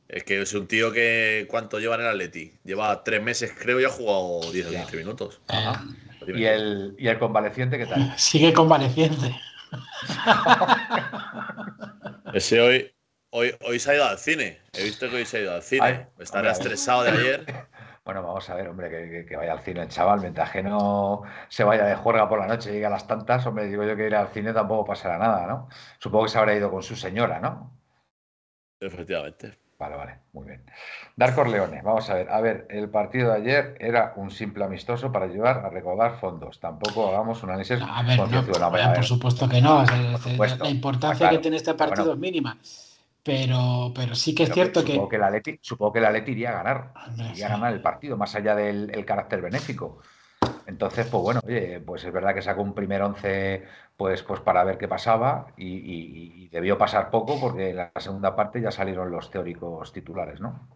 es 0.07 0.23
que 0.23 0.41
es 0.41 0.53
un 0.53 0.67
tío 0.67 0.91
que 0.91 1.47
¿cuánto 1.49 1.79
lleva 1.79 1.95
en 1.95 2.01
el 2.01 2.07
Atleti? 2.07 2.53
Lleva 2.63 3.03
tres 3.03 3.23
meses, 3.23 3.51
creo, 3.57 3.79
y 3.79 3.85
ha 3.85 3.89
jugado 3.89 4.51
10 4.51 4.67
o 4.67 4.69
15 4.69 4.97
minutos. 4.97 5.41
¿Y, 6.27 6.45
el, 6.45 6.95
¿Y 6.99 7.07
el 7.07 7.17
convaleciente 7.17 7.79
qué 7.79 7.87
tal? 7.87 8.13
Sigue 8.17 8.53
convaleciente. 8.53 9.35
Ese 12.33 12.61
hoy, 12.61 12.91
hoy, 13.31 13.55
hoy 13.65 13.79
se 13.79 13.91
ha 13.91 13.95
ido 13.95 14.05
al 14.05 14.19
cine. 14.19 14.59
He 14.73 14.83
visto 14.83 15.09
que 15.09 15.15
hoy 15.15 15.25
se 15.25 15.37
ha 15.37 15.41
ido 15.41 15.55
al 15.55 15.63
cine. 15.63 16.07
Estará 16.19 16.51
estresado 16.51 17.03
de 17.03 17.09
ayer. 17.09 17.45
Bueno, 18.05 18.21
vamos 18.21 18.49
a 18.49 18.55
ver, 18.55 18.67
hombre, 18.67 19.25
que, 19.25 19.35
vaya 19.37 19.53
al 19.53 19.61
cine 19.61 19.81
el 19.81 19.87
chaval, 19.87 20.19
mientras 20.19 20.51
que 20.51 20.61
no 20.61 21.21
se 21.47 21.63
vaya 21.63 21.85
de 21.85 21.95
juerga 21.95 22.27
por 22.27 22.39
la 22.39 22.47
noche 22.47 22.69
y 22.69 22.73
llegue 22.73 22.85
a 22.85 22.89
las 22.89 23.07
tantas, 23.07 23.45
hombre, 23.45 23.67
digo 23.67 23.83
yo 23.85 23.95
que 23.95 24.07
ir 24.07 24.15
al 24.15 24.27
cine 24.27 24.51
tampoco 24.51 24.83
pasará 24.85 25.17
nada, 25.17 25.47
¿no? 25.47 25.69
Supongo 25.99 26.25
que 26.25 26.31
se 26.31 26.37
habrá 26.37 26.53
ido 26.53 26.69
con 26.69 26.83
su 26.83 26.97
señora, 26.97 27.39
¿no? 27.39 27.71
Efectivamente. 28.81 29.57
Vale, 29.79 29.95
vale, 29.95 30.19
muy 30.31 30.45
bien. 30.45 30.63
Dar 31.15 31.35
Corleone, 31.35 31.81
vamos 31.81 32.09
a 32.09 32.13
ver. 32.13 32.29
A 32.29 32.39
ver, 32.39 32.67
el 32.69 32.89
partido 32.89 33.31
de 33.31 33.37
ayer 33.37 33.75
era 33.79 34.13
un 34.15 34.31
simple 34.31 34.63
amistoso 34.63 35.11
para 35.11 35.25
ayudar 35.25 35.65
a 35.65 35.69
recaudar 35.69 36.19
fondos. 36.19 36.59
Tampoco 36.59 37.09
hagamos 37.09 37.43
un 37.43 37.49
análisis. 37.49 37.79
A 37.81 38.03
ver, 38.03 38.17
no, 38.17 38.93
por 38.93 39.03
supuesto 39.03 39.49
que 39.49 39.61
no. 39.61 39.83
la 39.83 40.69
importancia 40.69 41.29
que 41.29 41.39
tiene 41.39 41.57
este 41.57 41.73
partido 41.73 42.13
es 42.13 42.19
mínima. 42.19 42.57
Pero, 43.23 43.93
pero 43.95 44.15
sí 44.15 44.35
que 44.35 44.43
es 44.43 44.51
cierto 44.51 44.83
que. 44.83 44.99
que 45.09 45.17
la 45.17 45.29
Leti, 45.29 45.57
supongo 45.61 45.93
que 45.93 46.01
la 46.01 46.11
Leti 46.11 46.31
iría 46.33 46.49
a 46.49 46.63
ganar. 46.63 46.93
iría 47.31 47.47
a 47.47 47.49
ganar 47.51 47.73
el 47.73 47.81
partido, 47.81 48.17
más 48.17 48.35
allá 48.35 48.55
del 48.55 49.05
carácter 49.05 49.41
benéfico. 49.41 50.01
Entonces, 50.65 51.07
pues 51.07 51.23
bueno, 51.23 51.41
oye, 51.45 51.79
pues 51.81 52.03
es 52.03 52.13
verdad 52.13 52.33
que 52.33 52.41
sacó 52.41 52.61
un 52.61 52.73
primer 52.73 53.01
once 53.01 53.63
pues, 53.97 54.23
pues 54.23 54.39
para 54.41 54.63
ver 54.63 54.77
qué 54.77 54.87
pasaba 54.87 55.47
y, 55.57 56.47
debió 56.49 56.77
pasar 56.77 57.09
poco 57.09 57.39
porque 57.39 57.71
en 57.71 57.77
la 57.77 57.91
segunda 57.97 58.35
parte 58.35 58.61
ya 58.61 58.71
salieron 58.71 59.11
los 59.11 59.31
teóricos 59.31 59.91
titulares, 59.91 60.39
¿no? 60.39 60.67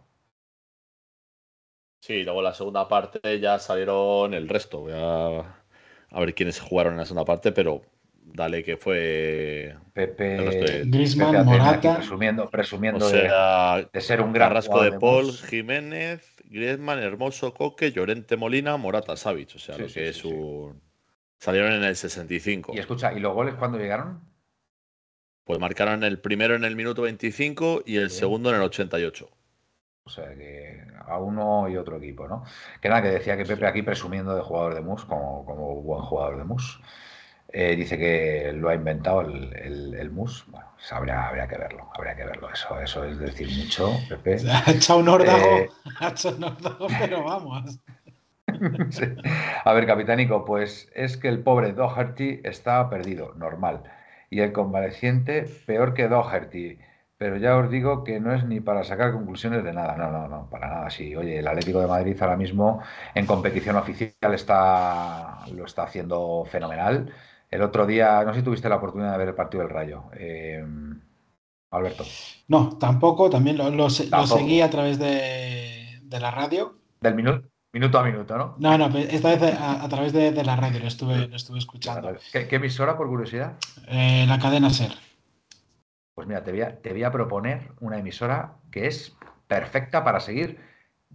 Sí, 2.00 2.22
luego 2.24 2.40
en 2.40 2.44
la 2.44 2.54
segunda 2.54 2.88
parte 2.88 3.40
ya 3.40 3.58
salieron 3.58 4.34
el 4.34 4.48
resto. 4.48 4.80
Voy 4.80 4.92
a, 4.94 6.20
ver 6.20 6.34
quiénes 6.34 6.60
jugaron 6.60 6.94
en 6.94 6.98
la 6.98 7.04
segunda 7.04 7.24
parte, 7.24 7.52
pero 7.52 7.82
dale 8.32 8.62
que 8.64 8.76
fue 8.76 9.76
Pepe 9.92 10.84
Griezmann, 10.86 11.44
Morata 11.44 11.96
presumiendo, 11.96 12.50
presumiendo 12.50 13.08
de, 13.08 14.00
ser 14.00 14.20
un 14.20 14.32
gran 14.32 14.48
Carrasco 14.48 14.82
de 14.82 14.92
Paul, 14.92 15.32
Jiménez, 15.32 16.36
Griezmann, 16.44 16.98
Hermoso, 16.98 17.54
Coque, 17.54 17.92
Llorente 17.92 18.36
Molina, 18.36 18.76
Morata, 18.76 19.16
Savic, 19.16 19.56
o 19.56 19.58
sea, 19.58 19.78
lo 19.78 19.86
que 19.86 20.08
es 20.08 20.24
un 20.24 20.80
salieron 21.38 21.72
en 21.72 21.84
el 21.84 21.96
65. 21.96 22.72
Y 22.74 22.78
escucha, 22.78 23.12
¿y 23.12 23.20
los 23.20 23.34
goles 23.34 23.54
cuándo 23.54 23.78
llegaron? 23.78 24.20
Pues 25.44 25.58
marcaron 25.58 26.04
el 26.04 26.20
primero 26.20 26.54
en 26.54 26.64
el 26.64 26.76
minuto 26.76 27.02
25 27.02 27.82
y 27.86 27.96
el 27.96 28.10
segundo 28.10 28.50
en 28.50 28.56
el 28.56 28.62
88. 28.62 29.30
O 30.04 30.10
sea 30.10 30.34
que 30.34 30.82
a 31.06 31.18
uno 31.18 31.68
y 31.68 31.76
otro 31.76 31.96
equipo, 31.96 32.28
¿no? 32.28 32.44
Que 32.80 32.88
nada, 32.88 33.02
que 33.02 33.08
decía 33.08 33.36
que 33.36 33.44
Pepe 33.44 33.66
aquí 33.66 33.82
presumiendo 33.82 34.34
de 34.34 34.42
jugador 34.42 34.74
de 34.74 34.80
MUS, 34.80 35.04
como, 35.04 35.44
como 35.44 35.82
buen 35.82 36.02
jugador 36.02 36.38
de 36.38 36.44
MUS. 36.44 36.80
Eh, 37.50 37.76
dice 37.76 37.96
que 37.96 38.52
lo 38.52 38.68
ha 38.68 38.74
inventado 38.74 39.22
el, 39.22 39.94
el, 39.94 40.10
MUS. 40.10 40.44
Bueno, 40.48 40.66
pues 40.74 40.92
habría, 40.92 41.46
que 41.48 41.56
verlo, 41.56 41.90
habría 41.94 42.14
que 42.14 42.24
verlo. 42.24 42.50
Eso, 42.52 42.78
eso 42.78 43.04
es 43.04 43.18
decir 43.18 43.48
mucho, 43.56 43.98
Pepe. 44.08 44.38
Ha 44.66 44.70
echado 44.70 44.98
un 44.98 45.08
órdago, 45.08 45.56
eh, 45.56 45.70
ha 46.00 46.08
echado 46.08 46.36
un 46.36 46.44
órdago, 46.44 46.86
pero 46.98 47.24
vamos. 47.24 47.80
A 49.64 49.72
ver, 49.72 49.86
capitánico, 49.86 50.44
pues 50.44 50.90
es 50.94 51.16
que 51.16 51.28
el 51.28 51.42
pobre 51.42 51.72
Doherty 51.72 52.40
está 52.44 52.88
perdido, 52.90 53.34
normal. 53.34 53.82
Y 54.30 54.40
el 54.40 54.52
convaleciente 54.52 55.46
peor 55.66 55.94
que 55.94 56.08
Doherty. 56.08 56.78
Pero 57.16 57.36
ya 57.36 57.56
os 57.56 57.68
digo 57.68 58.04
que 58.04 58.20
no 58.20 58.32
es 58.32 58.44
ni 58.44 58.60
para 58.60 58.84
sacar 58.84 59.12
conclusiones 59.12 59.64
de 59.64 59.72
nada. 59.72 59.96
No, 59.96 60.10
no, 60.12 60.28
no, 60.28 60.48
para 60.50 60.68
nada. 60.68 60.90
Sí, 60.90 61.16
oye, 61.16 61.38
el 61.40 61.48
Atlético 61.48 61.80
de 61.80 61.88
Madrid 61.88 62.16
ahora 62.20 62.36
mismo 62.36 62.80
en 63.14 63.26
competición 63.26 63.76
oficial 63.76 64.34
está, 64.34 65.40
lo 65.52 65.64
está 65.64 65.82
haciendo 65.84 66.44
fenomenal. 66.44 67.12
El 67.50 67.62
otro 67.62 67.86
día, 67.86 68.22
no 68.24 68.32
sé 68.32 68.40
si 68.40 68.44
tuviste 68.44 68.68
la 68.68 68.76
oportunidad 68.76 69.12
de 69.12 69.18
ver 69.18 69.28
el 69.28 69.34
partido 69.34 69.62
del 69.62 69.72
Rayo. 69.72 70.04
Eh, 70.14 70.64
Alberto. 71.70 72.04
No, 72.48 72.76
tampoco. 72.78 73.30
También 73.30 73.56
lo, 73.56 73.90
seguí 73.90 74.60
a 74.60 74.70
través 74.70 74.98
de, 74.98 76.00
la 76.10 76.30
radio. 76.30 76.78
Del 77.00 77.14
minuto. 77.14 77.48
Minuto 77.70 77.98
a 77.98 78.02
minuto, 78.02 78.36
¿no? 78.38 78.56
No, 78.58 78.78
no, 78.78 78.98
esta 78.98 79.36
vez 79.36 79.54
a, 79.60 79.86
través 79.90 80.14
de, 80.14 80.32
la 80.42 80.56
radio 80.56 80.80
lo 80.80 80.86
estuve, 80.86 81.28
lo 81.28 81.36
estuve 81.36 81.58
escuchando. 81.58 82.16
¿Qué, 82.32 82.48
emisora, 82.50 82.96
por 82.96 83.08
curiosidad? 83.08 83.58
Eh, 83.88 84.24
la 84.26 84.38
cadena 84.38 84.70
SER. 84.70 84.92
Pues 86.14 86.26
mira, 86.26 86.42
te 86.42 86.50
voy, 86.50 86.62
a, 86.62 86.80
te 86.80 86.92
voy 86.92 87.04
a 87.04 87.12
proponer 87.12 87.72
una 87.80 87.98
emisora 87.98 88.56
que 88.72 88.86
es 88.86 89.14
perfecta 89.46 90.02
para 90.02 90.18
seguir 90.18 90.58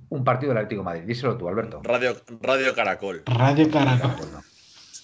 un 0.09 0.23
partido 0.23 0.51
del 0.51 0.59
Atlético 0.59 0.81
de 0.81 0.85
Madrid. 0.85 1.03
Díselo 1.05 1.37
tú, 1.37 1.47
Alberto. 1.47 1.81
Radio, 1.83 2.15
Radio 2.39 2.75
Caracol. 2.75 3.23
Radio 3.25 3.69
Caracol. 3.71 4.27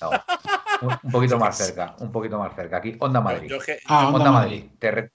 No 0.02 0.10
un, 0.82 1.12
poquito 1.12 1.38
más 1.38 1.58
cerca, 1.58 1.96
un 2.00 2.12
poquito 2.12 2.38
más 2.38 2.56
cerca. 2.56 2.78
Aquí, 2.78 2.96
Onda 3.00 3.22
Madrid. 3.22 3.52
Ah, 3.86 4.10
Onda, 4.10 4.32
Madrid. 4.32 4.66
Te, 4.80 5.12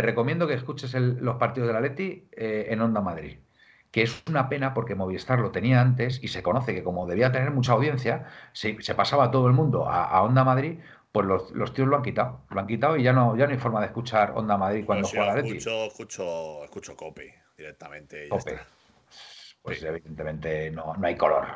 recomiendo 0.00 0.46
que 0.46 0.54
escuches 0.54 0.94
los 0.94 1.36
partidos 1.36 1.68
de 1.68 1.72
la 1.72 1.80
Leti 1.80 2.28
eh, 2.32 2.66
en 2.70 2.80
Onda 2.80 3.00
Madrid. 3.00 3.38
Que 3.90 4.02
es 4.02 4.22
una 4.28 4.48
pena 4.48 4.74
porque 4.74 4.94
Movistar 4.94 5.38
lo 5.38 5.50
tenía 5.50 5.80
antes 5.80 6.22
y 6.22 6.28
se 6.28 6.42
conoce 6.42 6.74
que 6.74 6.84
como 6.84 7.06
debía 7.06 7.32
tener 7.32 7.50
mucha 7.50 7.72
audiencia, 7.72 8.26
se, 8.52 8.74
pasaba 8.94 9.30
todo 9.30 9.46
el 9.46 9.54
mundo 9.54 9.88
a, 9.88 10.22
Onda 10.22 10.44
Madrid, 10.44 10.78
pues 11.10 11.26
los, 11.26 11.72
tíos 11.72 11.88
lo 11.88 11.96
han 11.96 12.02
quitado. 12.02 12.42
Lo 12.50 12.60
han 12.60 12.66
quitado 12.66 12.96
y 12.96 13.02
ya 13.02 13.12
no, 13.12 13.36
ya 13.36 13.46
no 13.46 13.52
hay 13.52 13.58
forma 13.58 13.80
de 13.80 13.86
escuchar 13.86 14.32
Onda 14.36 14.56
Madrid 14.56 14.84
cuando 14.84 15.08
juega 15.08 15.26
la 15.26 15.36
Leti. 15.36 15.56
Escucho, 15.56 15.86
escucho, 15.86 16.64
escucho 16.64 16.96
Cope 16.96 17.34
directamente. 17.56 18.28
Cope. 18.28 18.58
Pues 19.62 19.82
evidentemente 19.82 20.70
no, 20.70 20.94
no 20.94 21.06
hay 21.06 21.16
color. 21.16 21.46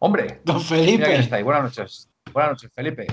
Hombre, 0.00 0.40
don 0.44 0.60
Felipe. 0.60 1.16
está 1.16 1.36
ahí. 1.36 1.42
Buenas 1.42 1.62
noches. 1.64 2.10
Buenas 2.34 2.50
noches, 2.50 2.72
Felipe. 2.74 3.06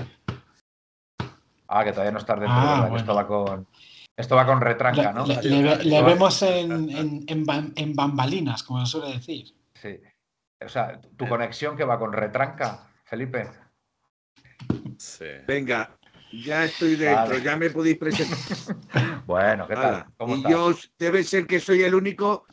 Ah, 1.68 1.84
que 1.84 1.92
todavía 1.92 2.10
no 2.10 2.18
estás 2.18 2.40
dentro. 2.40 2.58
Ah, 2.58 2.90
esto 2.96 3.14
va 3.14 3.24
con. 3.24 3.68
Esto 4.16 4.34
va 4.34 4.44
con 4.44 4.60
retranca, 4.60 5.12
¿no? 5.12 5.24
Le, 5.24 6.02
vemos 6.02 6.42
en, 6.42 7.24
en, 7.28 7.94
bambalinas, 7.94 8.64
como 8.64 8.84
se 8.84 8.90
suele 8.90 9.14
decir. 9.14 9.54
Sí. 9.80 10.00
O 10.60 10.68
sea, 10.68 11.00
tu 11.16 11.28
conexión 11.28 11.76
que 11.76 11.84
va 11.84 12.00
con 12.00 12.12
retranca, 12.12 12.90
Felipe. 13.04 13.48
Sí. 14.98 15.24
Venga, 15.46 15.96
ya 16.32 16.64
estoy 16.64 16.96
dentro, 16.96 17.38
ya 17.38 17.56
me 17.56 17.70
podéis 17.70 17.98
presentar. 17.98 18.76
bueno, 19.26 19.68
¿qué 19.68 19.74
tal? 19.74 20.06
y 20.26 20.50
yo 20.50 20.74
debe 20.98 21.22
ser 21.22 21.46
que 21.46 21.60
soy 21.60 21.82
el 21.82 21.94
único 21.94 22.44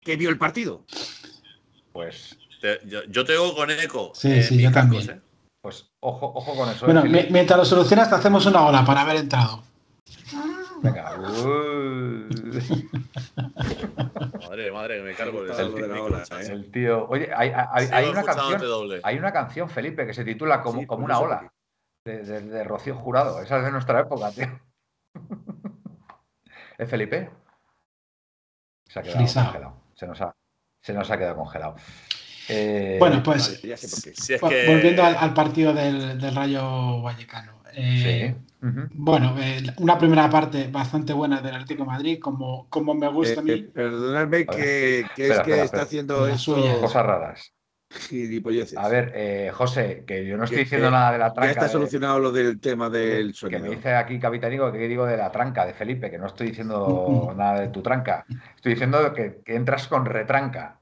que 0.00 0.16
vio 0.16 0.28
el 0.28 0.38
partido. 0.38 0.84
Pues. 1.92 2.36
yo, 2.84 3.24
tengo 3.24 3.54
con 3.54 3.70
eco. 3.70 4.10
Sí, 4.14 4.42
sí, 4.42 4.60
yo 4.60 4.72
también. 4.72 5.08
¿eh? 5.08 5.31
Pues 5.62 5.90
ojo, 6.00 6.32
ojo 6.34 6.56
con 6.56 6.68
eso. 6.68 6.86
Bueno, 6.86 7.04
mientras 7.04 7.56
lo 7.56 7.64
solucionas, 7.64 8.08
te 8.08 8.16
hacemos 8.16 8.44
una 8.46 8.62
hora 8.62 8.84
para 8.84 9.02
haber 9.02 9.16
entrado. 9.16 9.62
Venga. 10.82 11.16
madre, 14.40 14.72
madre, 14.72 15.02
me 15.02 15.14
cargo 15.14 15.44
de, 15.44 15.62
el, 15.62 15.72
de 15.72 15.86
la 15.86 16.02
ola, 16.02 16.24
¿eh? 16.24 16.46
el 16.50 16.68
tío. 16.72 17.06
Oye, 17.08 17.30
hay, 17.32 17.52
hay, 17.54 18.08
una 18.08 18.24
canción, 18.24 19.00
hay 19.04 19.16
una 19.16 19.32
canción, 19.32 19.70
Felipe, 19.70 20.04
que 20.04 20.14
se 20.14 20.24
titula 20.24 20.60
Como, 20.62 20.84
como 20.88 21.04
una 21.04 21.20
ola. 21.20 21.52
De, 22.04 22.24
de, 22.24 22.64
Rocío 22.64 22.96
Jurado. 22.96 23.40
Esa 23.40 23.58
es 23.58 23.64
de 23.64 23.70
nuestra 23.70 24.00
época, 24.00 24.32
tío. 24.32 24.48
¿Es 26.78 26.90
Felipe? 26.90 27.30
Se 28.88 28.98
ha 28.98 29.02
quedado 29.02 29.18
congelado. 29.20 29.76
Se 29.94 30.08
nos 30.08 30.20
ha, 30.20 30.34
se 30.82 30.92
nos 30.92 31.08
ha 31.08 31.16
quedado 31.16 31.36
congelado. 31.36 31.76
Eh, 32.48 32.96
bueno, 32.98 33.22
pues 33.22 33.60
volviendo 34.40 35.04
al, 35.04 35.34
partido 35.34 35.72
del, 35.72 36.20
Rayo 36.34 37.00
Vallecano. 37.02 37.62
Eh, 37.74 38.34
bueno, 38.92 39.34
eh, 39.40 39.62
una 39.78 39.98
primera 39.98 40.28
parte 40.28 40.68
bastante 40.68 41.12
buena 41.12 41.40
del 41.40 41.54
Atlético 41.54 41.84
Madrid, 41.84 42.18
como, 42.20 42.68
como 42.68 42.94
me 42.94 43.08
gusta 43.08 43.40
a 43.40 43.42
mí. 43.42 43.62
perdonadme 43.62 44.46
que, 44.46 45.00
es 45.16 45.40
que 45.40 45.62
está 45.62 45.82
haciendo 45.82 46.26
eso. 46.26 46.56
Cosas 46.80 47.06
raras. 47.06 47.52
A 48.76 48.88
ver, 48.88 49.52
José, 49.52 50.04
que 50.06 50.24
yo 50.24 50.38
no 50.38 50.44
estoy 50.44 50.60
diciendo 50.60 50.90
nada 50.90 51.12
de 51.12 51.18
la 51.18 51.32
tranca. 51.34 51.52
Ya 51.52 51.60
está 51.60 51.68
solucionado 51.68 52.18
lo 52.18 52.32
del 52.32 52.58
tema 52.58 52.88
del 52.88 53.34
sonido. 53.34 53.62
Que 53.62 53.68
me 53.68 53.76
dice 53.76 53.94
aquí 53.94 54.18
Capitanico 54.18 54.72
que 54.72 54.88
digo 54.88 55.04
de 55.04 55.18
la 55.18 55.30
tranca 55.30 55.66
de 55.66 55.74
Felipe, 55.74 56.10
que 56.10 56.16
no 56.18 56.26
estoy 56.26 56.48
diciendo 56.48 57.32
nada 57.36 57.60
de 57.60 57.68
tu 57.68 57.82
tranca. 57.82 58.24
Estoy 58.56 58.72
diciendo 58.72 59.12
que, 59.12 59.42
que 59.44 59.54
entras 59.54 59.88
con 59.88 60.06
retranca. 60.06 60.81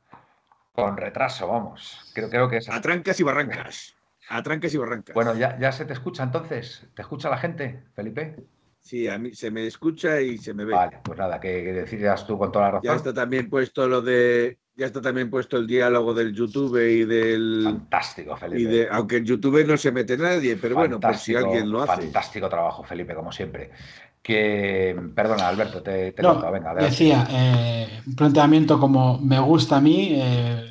Con 0.73 0.97
retraso, 0.97 1.49
vamos. 1.49 2.11
Creo, 2.15 2.31
creo 2.31 2.49
que 2.49 2.59
es. 2.59 2.69
A 2.69 2.81
trancas 2.81 3.19
y 3.21 3.23
barrancas. 3.23 3.97
A 4.29 4.43
trancas 4.43 4.73
y 4.73 4.79
barrancas. 4.79 5.15
Bueno, 5.15 5.35
ya, 5.35 5.59
ya 5.59 5.73
se 5.73 5.85
te 5.85 5.93
escucha 5.93 6.23
entonces. 6.23 6.87
¿Te 6.95 7.03
escucha 7.03 7.29
la 7.29 7.39
gente, 7.39 7.83
Felipe? 7.95 8.37
Sí, 8.81 9.09
a 9.09 9.19
mí 9.19 9.35
se 9.35 9.51
me 9.51 9.67
escucha 9.67 10.21
y 10.21 10.39
se 10.39 10.55
me 10.55 10.65
ve. 10.65 10.75
Vale, 10.75 10.99
pues 11.03 11.19
nada, 11.19 11.39
que, 11.39 11.73
decidas 11.73 12.27
tú 12.27 12.39
con 12.39 12.51
toda 12.51 12.67
la 12.67 12.71
razón. 12.73 12.85
Ya 12.85 12.97
está 12.97 13.13
también 13.13 13.49
puesto 13.51 13.87
lo 13.87 14.01
de. 14.01 14.59
Ya 14.75 14.87
está 14.87 15.03
también 15.03 15.29
puesto 15.29 15.59
el 15.59 15.67
diálogo 15.67 16.15
del 16.15 16.33
YouTube 16.33 16.79
y 16.79 17.05
del. 17.05 17.63
Fantástico, 17.65 18.37
Felipe. 18.37 18.61
Y 18.63 18.65
de, 18.65 18.89
aunque 18.91 19.19
en 19.19 19.27
YouTube 19.27 19.67
no 19.67 19.77
se 19.77 19.93
mete 19.93 20.17
nadie, 20.17 20.57
pero 20.57 20.77
bueno, 20.77 20.99
pues 20.99 21.21
si 21.21 21.35
alguien 21.35 21.71
lo 21.71 21.83
hace. 21.83 22.03
Fantástico 22.03 22.49
trabajo, 22.49 22.83
Felipe, 22.83 23.15
como 23.15 23.31
siempre. 23.31 23.71
Que, 24.23 24.95
perdona, 25.15 25.49
Alberto, 25.49 25.83
te, 25.83 26.13
te 26.13 26.23
no, 26.23 26.39
venga. 26.53 26.75
Decía, 26.75 27.27
eh, 27.31 28.03
un 28.07 28.15
planteamiento 28.15 28.79
como 28.79 29.19
me 29.19 29.41
gusta 29.41 29.79
a 29.79 29.81
mí, 29.81 30.11
eh, 30.13 30.71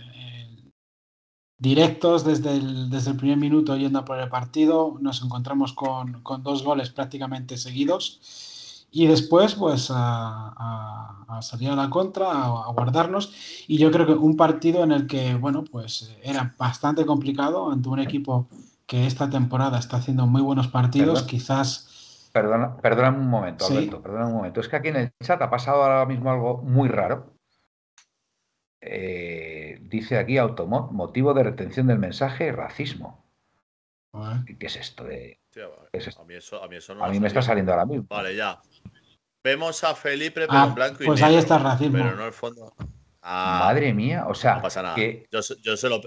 directos 1.59 2.23
desde 2.23 2.55
el, 2.55 2.89
desde 2.89 3.11
el 3.11 3.17
primer 3.17 3.37
minuto 3.37 3.75
yendo 3.77 4.03
por 4.05 4.17
el 4.17 4.29
partido, 4.29 4.97
nos 5.01 5.21
encontramos 5.21 5.73
con, 5.73 6.23
dos 6.41 6.63
goles 6.63 6.89
prácticamente 6.89 7.57
seguidos 7.57 8.87
y 8.91 9.05
después 9.05 9.53
pues 9.55 9.91
a, 9.93 11.25
salir 11.41 11.69
a 11.69 11.75
la 11.75 11.89
contra, 11.89 12.31
a, 12.31 12.71
guardarnos. 12.71 13.33
Y 13.67 13.77
yo 13.77 13.91
creo 13.91 14.07
que 14.07 14.13
un 14.13 14.35
partido 14.37 14.83
en 14.83 14.91
el 14.91 15.05
que 15.05 15.35
bueno 15.35 15.63
pues 15.63 16.09
era 16.23 16.55
bastante 16.57 17.05
complicado 17.05 17.71
ante 17.71 17.89
un 17.89 17.99
equipo 17.99 18.47
que 18.87 19.05
esta 19.05 19.29
temporada 19.29 19.77
está 19.77 19.97
haciendo 19.97 20.25
muy 20.25 20.41
buenos 20.41 20.69
partidos, 20.69 21.23
quizás 21.23 21.88
Perdona, 22.31 22.77
perdóname 22.77 23.17
un 23.19 23.27
momento, 23.29 23.65
Sí. 23.65 23.75
Alberto, 23.77 24.01
perdóname 24.01 24.29
un 24.31 24.35
momento. 24.37 24.59
Es 24.61 24.67
que 24.69 24.75
aquí 24.75 24.89
en 24.89 24.95
el 24.97 25.11
chat 25.23 25.41
ha 25.41 25.49
pasado 25.49 25.81
ahora 25.83 26.05
mismo 26.05 26.31
algo 26.31 26.57
muy 26.61 26.87
raro. 26.89 27.33
Eh, 28.81 29.77
dice 29.81 30.17
aquí 30.17 30.37
Automot, 30.37 30.91
motivo 30.91 31.33
de 31.33 31.43
retención 31.43 31.87
del 31.87 31.99
mensaje, 31.99 32.51
racismo. 32.51 33.25
¿Qué 34.59 34.65
es 34.65 34.75
esto 34.77 35.03
de.? 35.03 35.39
Hostia, 35.49 35.67
vale. 35.67 35.89
¿Qué 35.91 35.97
es 35.99 36.07
esto? 36.07 36.21
a, 36.21 36.25
mí 36.25 36.33
eso, 36.35 36.63
a 36.63 36.67
mí 36.67 36.75
eso 36.77 36.95
no 36.95 37.03
A 37.03 37.07
me 37.07 37.13
mí 37.13 37.19
me 37.19 37.27
está 37.27 37.41
saliendo 37.41 37.71
ahora 37.71 37.85
mismo. 37.85 38.05
Vale, 38.09 38.35
ya. 38.35 38.59
Vemos 39.43 39.83
a 39.83 39.95
Felipe, 39.95 40.41
pero 40.47 40.53
Ah, 40.53 40.65
en 40.69 40.75
blanco 40.75 41.03
y 41.03 41.05
pues 41.07 41.19
negro. 41.19 41.33
ahí 41.33 41.39
está 41.39 41.57
el 41.57 41.63
racismo. 41.63 41.97
Pero 41.97 42.15
no 42.15 42.25
el 42.25 42.33
fondo. 42.33 42.73
Ah, 43.21 43.59
Madre 43.65 43.93
mía, 43.93 44.25
o 44.27 44.33
sea, 44.33 44.55
no 44.55 44.61
pasa 44.61 44.81
nada. 44.81 44.95
que, 44.95 45.27
Yo, 45.31 45.41
se- 45.41 45.55
yo, 45.61 45.75
se 45.77 45.89
lo, 45.89 46.01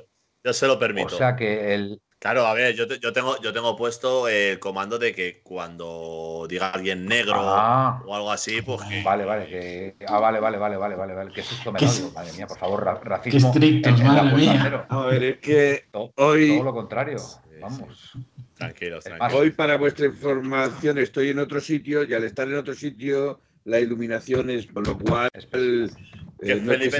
yo 0.44 0.52
se 0.52 0.66
lo 0.66 0.74
o 0.74 0.78
permito. 0.78 1.10
sea 1.10 1.36
que 1.36 1.74
el, 1.74 2.00
Claro, 2.22 2.46
a 2.46 2.54
ver, 2.54 2.72
yo, 2.76 2.86
te- 2.86 3.00
yo, 3.00 3.12
tengo, 3.12 3.40
yo 3.42 3.52
tengo 3.52 3.74
puesto 3.76 4.28
el 4.28 4.60
comando 4.60 4.96
de 4.96 5.12
que 5.12 5.40
cuando 5.42 6.46
diga 6.48 6.70
alguien 6.70 7.04
negro 7.04 7.34
Ah. 7.36 8.00
o 8.06 8.14
algo 8.14 8.30
así, 8.30 8.62
pues 8.62 8.80
que. 8.82 9.02
Vale, 9.02 9.24
vale, 9.24 9.46
que. 9.48 9.96
Ah, 10.06 10.20
vale, 10.20 10.38
vale, 10.38 10.56
vale, 10.56 10.76
vale, 10.76 10.94
vale, 10.94 11.14
vale. 11.14 11.32
¿Qué 11.32 11.42
susto 11.42 11.72
me 11.72 11.80
Qué 11.80 11.86
da? 11.86 11.92
Digo, 11.92 12.10
Madre 12.12 12.32
mía, 12.34 12.46
por 12.46 12.58
favor, 12.58 12.84
ra- 12.84 13.00
racismo. 13.02 13.48
estrictos, 13.52 13.92
en- 13.92 13.98
en 14.00 14.06
madre 14.06 14.20
puerta 14.30 14.36
mía. 14.52 14.60
cero. 14.62 14.86
A 14.88 15.06
ver, 15.06 15.22
es 15.24 15.38
que 15.38 15.84
Todo, 15.90 16.12
Hoy- 16.14 16.54
todo 16.54 16.62
lo 16.64 16.72
contrario. 16.74 17.16
Vamos. 17.60 18.12
Tranquilos, 18.54 19.02
tranquilos. 19.02 19.34
hoy 19.34 19.50
para 19.50 19.76
vuestra 19.76 20.06
información 20.06 20.98
estoy 20.98 21.30
en 21.30 21.40
otro 21.40 21.60
sitio 21.60 22.04
y 22.04 22.14
al 22.14 22.22
estar 22.22 22.46
en 22.46 22.54
otro 22.56 22.74
sitio 22.74 23.40
la 23.64 23.80
iluminación 23.80 24.48
es 24.50 24.66
por 24.66 24.86
lo 24.86 24.96
cual 24.96 25.28
Es- 25.32 25.44
eh, 25.46 25.88
Que 26.40 26.54
no 26.56 26.72
es 26.72 26.78
Felipe, 26.78 26.96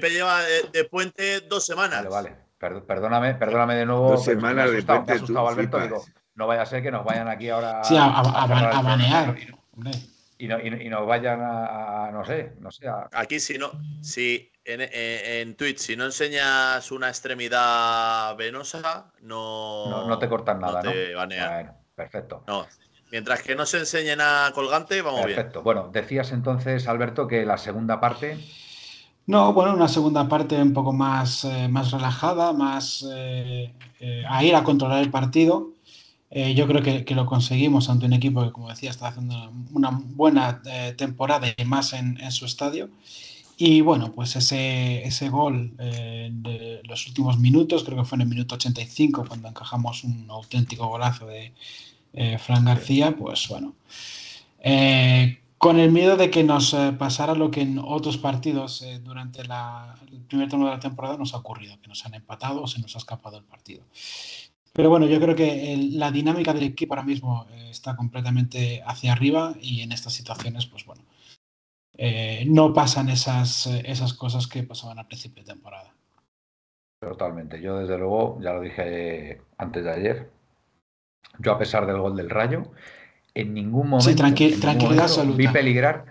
que 0.00 0.10
lleva 0.10 0.42
de, 0.42 0.62
de 0.72 0.84
puente 0.84 1.40
dos 1.42 1.64
semanas. 1.66 2.04
Vale, 2.08 2.30
vale. 2.30 2.41
Per- 2.62 2.84
perdóname, 2.84 3.34
perdóname 3.34 3.74
de 3.74 3.84
nuevo. 3.86 4.12
Dos 4.12 4.20
me 4.28 4.34
semanas 4.34 4.70
de 4.70 4.76
asustado, 4.76 5.04
me 5.04 5.12
asustado, 5.14 5.46
tú 5.46 5.48
Alberto. 5.52 5.80
Digo, 5.80 6.04
no 6.36 6.46
vaya 6.46 6.62
a 6.62 6.66
ser 6.66 6.80
que 6.80 6.92
nos 6.92 7.04
vayan 7.04 7.26
aquí 7.26 7.48
ahora 7.50 7.82
Sí, 7.82 7.96
a, 7.96 8.04
a- 8.04 8.20
a- 8.20 8.78
a 8.78 8.82
banear. 8.82 9.34
y 10.38 10.46
no-. 10.46 10.60
Y, 10.60 10.68
y 10.86 10.88
nos 10.88 11.04
vayan 11.04 11.40
a, 11.42 12.06
a- 12.06 12.10
no 12.12 12.24
sé, 12.24 12.52
no 12.60 12.70
sé, 12.70 12.86
a- 12.86 13.08
Aquí, 13.14 13.40
si 13.40 13.58
no, 13.58 13.72
si 14.00 14.52
en, 14.64 14.80
en, 14.80 14.90
en 14.92 15.56
Twitch, 15.56 15.78
si 15.78 15.96
no 15.96 16.04
enseñas 16.04 16.92
una 16.92 17.08
extremidad 17.08 18.36
venosa, 18.36 19.10
no, 19.22 19.90
no, 19.90 20.06
no 20.06 20.18
te 20.20 20.28
cortan 20.28 20.60
nada, 20.60 20.84
¿no? 20.84 20.92
te 20.92 21.14
banean. 21.16 21.52
Bueno, 21.52 21.74
perfecto. 21.96 22.44
No. 22.46 22.64
Mientras 23.10 23.42
que 23.42 23.56
no 23.56 23.66
se 23.66 23.78
enseñe 23.78 24.14
nada 24.16 24.52
colgante, 24.52 25.02
vamos 25.02 25.26
bien. 25.26 25.34
Perfecto. 25.34 25.62
Bueno, 25.62 25.90
decías 25.92 26.30
entonces, 26.30 26.86
Alberto, 26.86 27.26
que 27.26 27.44
la 27.44 27.58
segunda 27.58 27.98
parte. 28.00 28.38
No, 29.32 29.54
bueno, 29.54 29.72
una 29.72 29.88
segunda 29.88 30.28
parte 30.28 30.60
un 30.60 30.74
poco 30.74 30.92
más, 30.92 31.44
eh, 31.46 31.66
más 31.66 31.90
relajada, 31.90 32.52
más 32.52 33.02
eh, 33.10 33.72
eh, 33.98 34.24
a 34.28 34.44
ir 34.44 34.54
a 34.54 34.62
controlar 34.62 35.02
el 35.02 35.10
partido. 35.10 35.70
Yo 36.54 36.66
creo 36.66 36.82
que, 36.82 37.04
que 37.04 37.14
lo 37.14 37.26
conseguimos 37.26 37.88
ante 37.88 38.06
un 38.06 38.12
equipo 38.14 38.42
que, 38.42 38.52
como 38.52 38.68
decía, 38.68 38.90
está 38.90 39.08
haciendo 39.08 39.52
una 39.72 39.90
buena 39.90 40.62
temporada 40.96 41.46
y 41.56 41.64
más 41.64 41.92
en, 41.92 42.18
en 42.20 42.32
su 42.32 42.46
estadio. 42.46 42.90
Y 43.58 43.82
bueno, 43.82 44.12
pues 44.12 44.36
ese, 44.36 45.02
ese 45.06 45.28
gol 45.28 45.76
de 45.76 46.80
los 46.84 47.06
últimos 47.06 47.38
minutos, 47.38 47.84
creo 47.84 47.98
que 47.98 48.04
fue 48.04 48.16
en 48.16 48.22
el 48.22 48.28
minuto 48.28 48.54
85 48.54 49.26
cuando 49.28 49.48
encajamos 49.48 50.04
un 50.04 50.26
auténtico 50.30 50.86
golazo 50.88 51.26
de 51.26 51.52
Fran 52.38 52.64
García, 52.64 53.14
pues 53.14 53.48
bueno. 53.48 53.74
Eh, 54.64 55.41
con 55.62 55.78
el 55.78 55.92
miedo 55.92 56.16
de 56.16 56.28
que 56.28 56.42
nos 56.42 56.74
eh, 56.74 56.92
pasara 56.98 57.36
lo 57.36 57.52
que 57.52 57.60
en 57.60 57.78
otros 57.78 58.18
partidos 58.18 58.82
eh, 58.82 58.98
durante 58.98 59.44
la- 59.44 59.94
el 60.10 60.20
primer 60.22 60.48
turno 60.48 60.64
de 60.66 60.72
la 60.72 60.80
temporada 60.80 61.16
nos 61.16 61.34
ha 61.34 61.36
ocurrido, 61.36 61.78
que 61.80 61.86
nos 61.86 62.04
han 62.04 62.14
empatado 62.14 62.62
o 62.62 62.66
se 62.66 62.80
nos 62.80 62.96
ha 62.96 62.98
escapado 62.98 63.38
el 63.38 63.44
partido. 63.44 63.84
Pero 64.72 64.90
bueno, 64.90 65.06
yo 65.06 65.20
creo 65.20 65.36
que 65.36 65.76
la 65.92 66.10
dinámica 66.10 66.52
del 66.52 66.64
equipo 66.64 66.94
ahora 66.94 67.06
mismo 67.06 67.46
eh, 67.52 67.68
está 67.70 67.94
completamente 67.94 68.82
hacia 68.84 69.12
arriba 69.12 69.54
y 69.60 69.82
en 69.82 69.92
estas 69.92 70.14
situaciones, 70.14 70.66
pues 70.66 70.84
bueno, 70.84 71.04
no 72.46 72.72
pasan 72.72 73.08
esas, 73.08 73.66
esas 73.66 74.14
cosas 74.14 74.48
que 74.48 74.64
pasaban 74.64 74.98
al 74.98 75.06
principio 75.06 75.44
de 75.44 75.52
temporada. 75.52 75.94
Totalmente. 77.00 77.62
Yo, 77.62 77.78
desde 77.78 77.98
luego, 77.98 78.40
ya 78.40 78.52
lo 78.52 78.62
dije 78.62 79.40
antes 79.58 79.84
de 79.84 79.92
ayer. 79.92 80.30
Yo, 81.38 81.52
a 81.52 81.58
pesar 81.58 81.86
del 81.86 81.98
gol 82.00 82.16
del 82.16 82.30
Rayo, 82.30 82.72
en 83.34 83.54
ningún 83.54 83.88
momento, 83.88 84.22
ningún 84.24 84.60
tranquilidad 84.60 84.88
momento 84.88 85.02
absoluta. 85.04 85.36
vi 85.38 85.48
peligrar, 85.48 86.04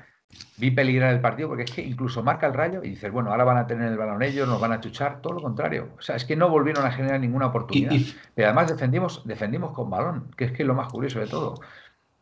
vi 0.57 0.71
peligrar 0.71 1.13
el 1.13 1.19
partido, 1.21 1.49
porque 1.49 1.63
es 1.63 1.71
que 1.71 1.81
incluso 1.83 2.23
marca 2.23 2.47
el 2.47 2.53
Rayo 2.53 2.83
y 2.83 2.89
dices, 2.89 3.11
bueno, 3.11 3.31
ahora 3.31 3.43
van 3.43 3.57
a 3.57 3.67
tener 3.67 3.91
el 3.91 3.97
balón 3.97 4.21
ellos, 4.23 4.47
nos 4.47 4.59
van 4.59 4.71
a 4.71 4.79
chuchar, 4.81 5.21
todo 5.21 5.33
lo 5.33 5.41
contrario. 5.41 5.89
O 5.97 6.01
sea, 6.01 6.15
es 6.15 6.25
que 6.25 6.35
no 6.35 6.49
volvieron 6.49 6.85
a 6.85 6.91
generar 6.91 7.19
ninguna 7.19 7.47
oportunidad. 7.47 7.91
y- 7.93 8.13
Pero 8.35 8.47
además 8.47 8.69
defendimos, 8.69 9.21
defendimos 9.25 9.71
con 9.73 9.89
balón, 9.89 10.31
que 10.37 10.45
es 10.45 10.51
que 10.51 10.63
es 10.63 10.67
lo 10.67 10.73
más 10.75 10.91
curioso 10.91 11.19
de 11.19 11.27
todo. 11.27 11.55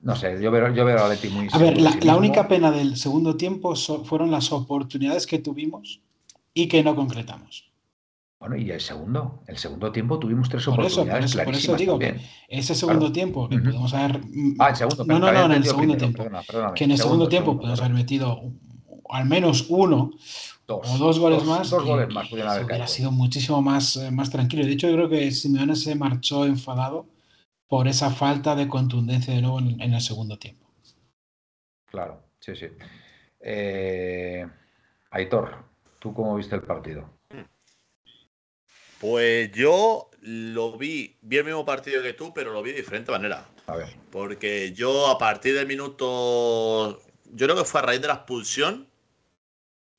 No 0.02 0.16
sé, 0.16 0.42
yo 0.42 0.50
veo, 0.50 0.74
yo 0.74 0.86
veo 0.86 1.04
a 1.04 1.10
Leti 1.10 1.28
muy 1.30 1.48
a 1.52 1.58
ver, 1.58 1.82
la, 1.82 1.92
sí 1.92 2.10
única 2.10 2.48
pena 2.48 2.72
del 2.72 2.96
segundo 2.96 3.36
tiempo 3.36 3.76
so- 3.76 4.06
fueron 4.06 4.32
las 4.32 4.52
oportunidades 4.54 5.28
que 5.28 5.40
tuvimos 5.40 6.02
y 6.54 6.68
que 6.68 6.84
no 6.84 6.96
concretamos. 6.96 7.69
Bueno, 8.40 8.56
y 8.56 8.72
el 8.72 8.80
segundo, 8.80 9.44
el 9.48 9.58
segundo 9.58 9.92
tiempo 9.92 10.18
tuvimos 10.18 10.48
tres 10.48 10.64
Por 10.66 10.86
eso, 10.86 11.02
por 11.04 11.10
oportunidades 11.10 11.36
por 11.46 11.54
eso 11.54 11.76
digo 11.76 12.00
que 12.00 12.22
ese 12.48 12.74
segundo 12.74 13.00
Claro. 13.08 13.14
tiempo 13.14 13.50
que 13.50 13.60
podemos 13.60 13.94
haber. 13.94 14.22
Ah, 14.60 14.70
el 14.70 14.76
segundo, 14.78 15.04
No, 15.04 15.20
no, 15.20 15.32
no, 15.34 15.46
en 15.46 15.52
el 15.52 15.64
segundo 15.66 15.98
primero, 15.98 16.14
tiempo. 16.22 16.46
perdona. 16.48 16.74
Que 16.74 16.84
en 16.86 16.92
el 16.92 16.98
segundo, 16.98 17.28
tiempo 17.28 17.58
podemos 17.58 17.82
haber 17.82 17.94
metido 17.94 18.42
al 19.10 19.26
menos 19.26 19.66
uno 19.70 20.12
Dos, 20.66 20.88
o 20.90 20.98
dos 20.98 21.20
goles 21.20 21.44
más. 21.44 21.70
Dos 21.70 21.84
goles 21.84 22.08
más 22.14 22.28
eso 22.28 22.48
haber 22.48 22.64
hubiera 22.66 22.88
sido 22.88 23.12
muchísimo 23.12 23.62
más, 23.62 23.98
eh, 23.98 24.10
más 24.10 24.30
tranquilo. 24.30 24.66
De 24.66 24.72
hecho, 24.72 24.88
yo 24.88 24.94
creo 24.96 25.10
que 25.10 25.32
Simeone 25.32 25.76
se 25.76 25.96
marchó 25.96 26.46
enfadado 26.46 27.08
por 27.68 27.88
esa 27.90 28.10
falta 28.10 28.56
de 28.56 28.70
contundencia 28.70 29.34
de 29.34 29.42
nuevo 29.42 29.60
en, 29.60 29.82
en 29.82 29.94
el 29.94 30.02
segundo 30.02 30.40
tiempo. 30.40 30.66
Claro, 31.88 32.22
sí, 32.40 32.56
sí. 32.56 32.68
Eh, 33.42 34.48
Aitor, 35.12 35.66
¿tú 36.00 36.14
cómo 36.14 36.36
viste 36.36 36.56
el 36.56 36.62
partido? 36.62 37.19
Pues 39.00 39.52
yo 39.54 40.10
lo 40.22 40.78
vi, 40.78 41.16
vi 41.22 41.38
el 41.38 41.46
mismo 41.46 41.66
partido 41.66 42.04
que 42.04 42.14
tú, 42.14 42.34
pero 42.34 42.52
lo 42.52 42.62
vi 42.62 42.72
de 42.72 42.78
diferente 42.78 43.12
manera. 43.12 43.46
A 43.68 43.76
ver, 43.76 43.96
Porque 44.12 44.74
yo 44.74 45.08
a 45.10 45.18
partir 45.18 45.56
del 45.56 45.68
minuto. 45.68 47.02
Yo 47.32 47.46
creo 47.46 47.56
que 47.56 47.64
fue 47.64 47.80
a 47.80 47.84
raíz 47.84 48.02
de 48.02 48.08
la 48.08 48.16
expulsión. 48.16 48.88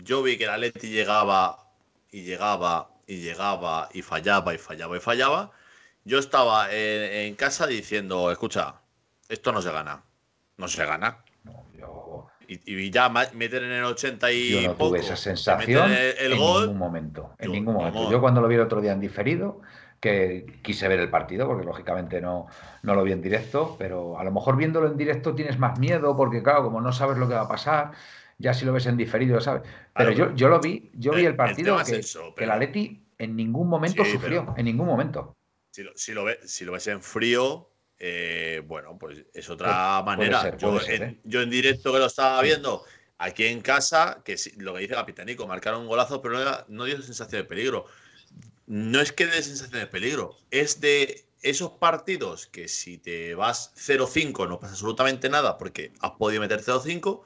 Yo 0.02 0.22
vi 0.22 0.36
que 0.36 0.44
el 0.44 0.50
Atleti 0.50 0.88
llegaba 0.88 1.72
y 2.10 2.22
llegaba 2.22 2.90
y 3.06 3.20
llegaba 3.20 3.88
y 3.92 4.02
fallaba 4.02 4.54
y 4.54 4.58
fallaba 4.58 4.96
y 4.96 5.00
fallaba. 5.00 5.50
Yo 6.04 6.18
estaba 6.18 6.72
en, 6.72 7.26
en 7.26 7.34
casa 7.36 7.66
diciendo: 7.66 8.30
Escucha, 8.30 8.80
esto 9.28 9.52
no 9.52 9.62
se 9.62 9.70
gana. 9.70 10.02
No 10.56 10.68
se 10.68 10.84
gana. 10.84 11.24
no, 11.44 11.64
yo, 11.78 12.29
Y, 12.50 12.60
y 12.66 12.90
ya 12.90 13.08
meter 13.08 13.62
en 13.62 13.70
el 13.70 13.84
80 13.84 14.32
y. 14.32 14.50
yo 14.50 14.60
no 14.62 14.72
poco, 14.76 14.88
tuve 14.90 14.98
esa 14.98 15.14
sensación 15.14 15.88
meten 15.88 15.98
el, 15.98 16.14
el 16.26 16.32
en 16.32 16.38
gol. 16.38 16.60
ningún 16.62 16.78
momento. 16.78 17.30
En 17.38 17.46
yo- 17.46 17.52
ningún 17.52 17.74
momento. 17.74 18.10
Yo 18.10 18.20
cuando 18.20 18.40
lo 18.40 18.48
vi 18.48 18.56
el 18.56 18.62
otro 18.62 18.80
día 18.80 18.90
en 18.92 18.98
diferido, 18.98 19.60
que 20.00 20.58
quise 20.62 20.88
ver 20.88 20.98
el 20.98 21.10
partido, 21.10 21.46
porque 21.46 21.64
lógicamente 21.64 22.20
no, 22.20 22.48
no 22.82 22.94
lo 22.96 23.04
vi 23.04 23.12
en 23.12 23.22
directo, 23.22 23.76
pero 23.78 24.18
a 24.18 24.24
lo 24.24 24.32
mejor 24.32 24.56
viéndolo 24.56 24.88
en 24.88 24.96
directo 24.96 25.34
tienes 25.34 25.58
más 25.60 25.78
miedo, 25.78 26.16
porque 26.16 26.42
claro, 26.42 26.64
como 26.64 26.80
no 26.80 26.90
sabes 26.92 27.18
lo 27.18 27.28
que 27.28 27.34
va 27.34 27.42
a 27.42 27.48
pasar, 27.48 27.92
ya 28.38 28.52
si 28.52 28.64
lo 28.64 28.72
ves 28.72 28.86
en 28.86 28.96
diferido, 28.96 29.40
¿sabes? 29.40 29.62
Pero 29.94 30.10
yo, 30.10 30.34
yo 30.34 30.48
lo 30.48 30.58
vi, 30.58 30.90
yo 30.94 31.12
vi 31.12 31.26
El- 31.26 31.36
partido 31.36 31.74
tema 31.76 31.82
es 31.82 31.90
que, 31.90 31.96
eso, 31.98 32.34
que 32.34 32.44
el 32.44 32.50
Atleti 32.50 33.00
en 33.18 33.36
ningún 33.36 33.68
momento 33.68 34.04
Sí, 34.04 34.10
sufrió, 34.12 34.46
pero- 34.46 34.56
en 34.58 34.64
ningún 34.64 34.86
momento. 34.86 35.36
Si 35.72 35.84
lo, 35.84 35.92
si 35.94 36.14
lo 36.14 36.24
ves, 36.24 36.38
si 36.46 36.64
lo 36.64 36.72
ves 36.72 36.88
en 36.88 37.00
frío, 37.00 37.69
eh, 38.00 38.62
bueno, 38.66 38.98
pues 38.98 39.24
es 39.34 39.48
otra 39.50 40.02
Puede- 40.02 40.16
manera. 40.16 40.38
puede 40.40 40.50
ser, 40.50 40.58
yo, 40.60 40.70
puede 40.72 40.84
ser, 40.86 41.02
en, 41.02 41.08
¿eh? 41.10 41.20
yo 41.24 41.42
en 41.42 41.50
directo 41.50 41.92
que 41.92 41.98
lo 41.98 42.06
estaba 42.06 42.40
viendo, 42.42 42.82
aquí 43.18 43.44
en 43.46 43.60
casa, 43.60 44.22
que 44.24 44.36
sí, 44.36 44.52
lo 44.56 44.74
que 44.74 44.80
dice 44.80 44.94
Capitanico, 44.94 45.46
marcaron 45.46 45.82
un 45.82 45.86
golazo, 45.88 46.20
pero 46.22 46.64
no, 46.68 46.84
dio 46.86 47.00
sensación 47.02 47.42
de 47.42 47.48
peligro. 47.48 47.84
No 48.66 49.00
es 49.00 49.12
que 49.12 49.26
dé 49.26 49.42
sensación 49.42 49.80
de 49.80 49.86
peligro, 49.86 50.36
es 50.50 50.80
de 50.80 51.26
esos 51.42 51.72
partidos 51.72 52.46
que 52.46 52.68
si 52.68 52.98
te 52.98 53.34
vas 53.34 53.72
0-5 53.76 54.46
no 54.48 54.58
pasa 54.60 54.72
absolutamente 54.72 55.28
nada 55.28 55.58
porque 55.58 55.92
has 56.00 56.12
podido 56.12 56.40
meter 56.40 56.60
0-5, 56.62 57.22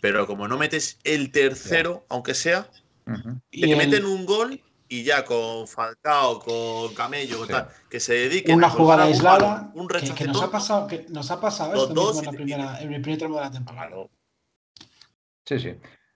pero 0.00 0.26
como 0.26 0.48
no 0.48 0.56
metes 0.58 0.98
el 1.04 1.30
tercero, 1.32 2.06
aunque 2.08 2.34
sea, 2.34 2.70
Ujú. 3.06 3.40
Y 3.50 3.62
te 3.62 3.74
meten 3.74 4.04
un 4.04 4.26
gol 4.26 4.60
y 4.88 5.02
ya 5.04 5.24
con 5.24 5.68
Falcao, 5.68 6.40
con 6.40 6.94
Camello, 6.94 7.38
con 7.38 7.46
Sí. 7.46 7.52
tal, 7.52 7.68
que 7.90 8.00
se 8.00 8.14
dediquen 8.14 8.56
una 8.56 8.66
a 8.68 8.70
jugada 8.70 9.04
aislada 9.04 9.38
balón, 9.38 9.70
un 9.74 9.88
que, 9.88 10.24
nos 10.26 10.42
ha 10.42 10.50
pasado, 10.50 10.86
que 10.86 11.06
nos 11.10 11.30
ha 11.30 11.40
pasado 11.40 11.72
Los 11.74 11.82
esto 11.88 11.94
dos 11.94 12.16
mismo 12.16 12.20
en, 12.20 12.24
la 12.26 12.30
te- 12.30 12.36
primera, 12.36 12.80
en 12.80 12.92
el 12.94 13.02
primer 13.02 13.18
tramo 13.18 13.34
de 13.36 13.40
la 13.42 13.50
temporada. 13.50 13.86
Claro, 13.88 14.10
Sí, 15.44 15.58
sí. 15.58 15.74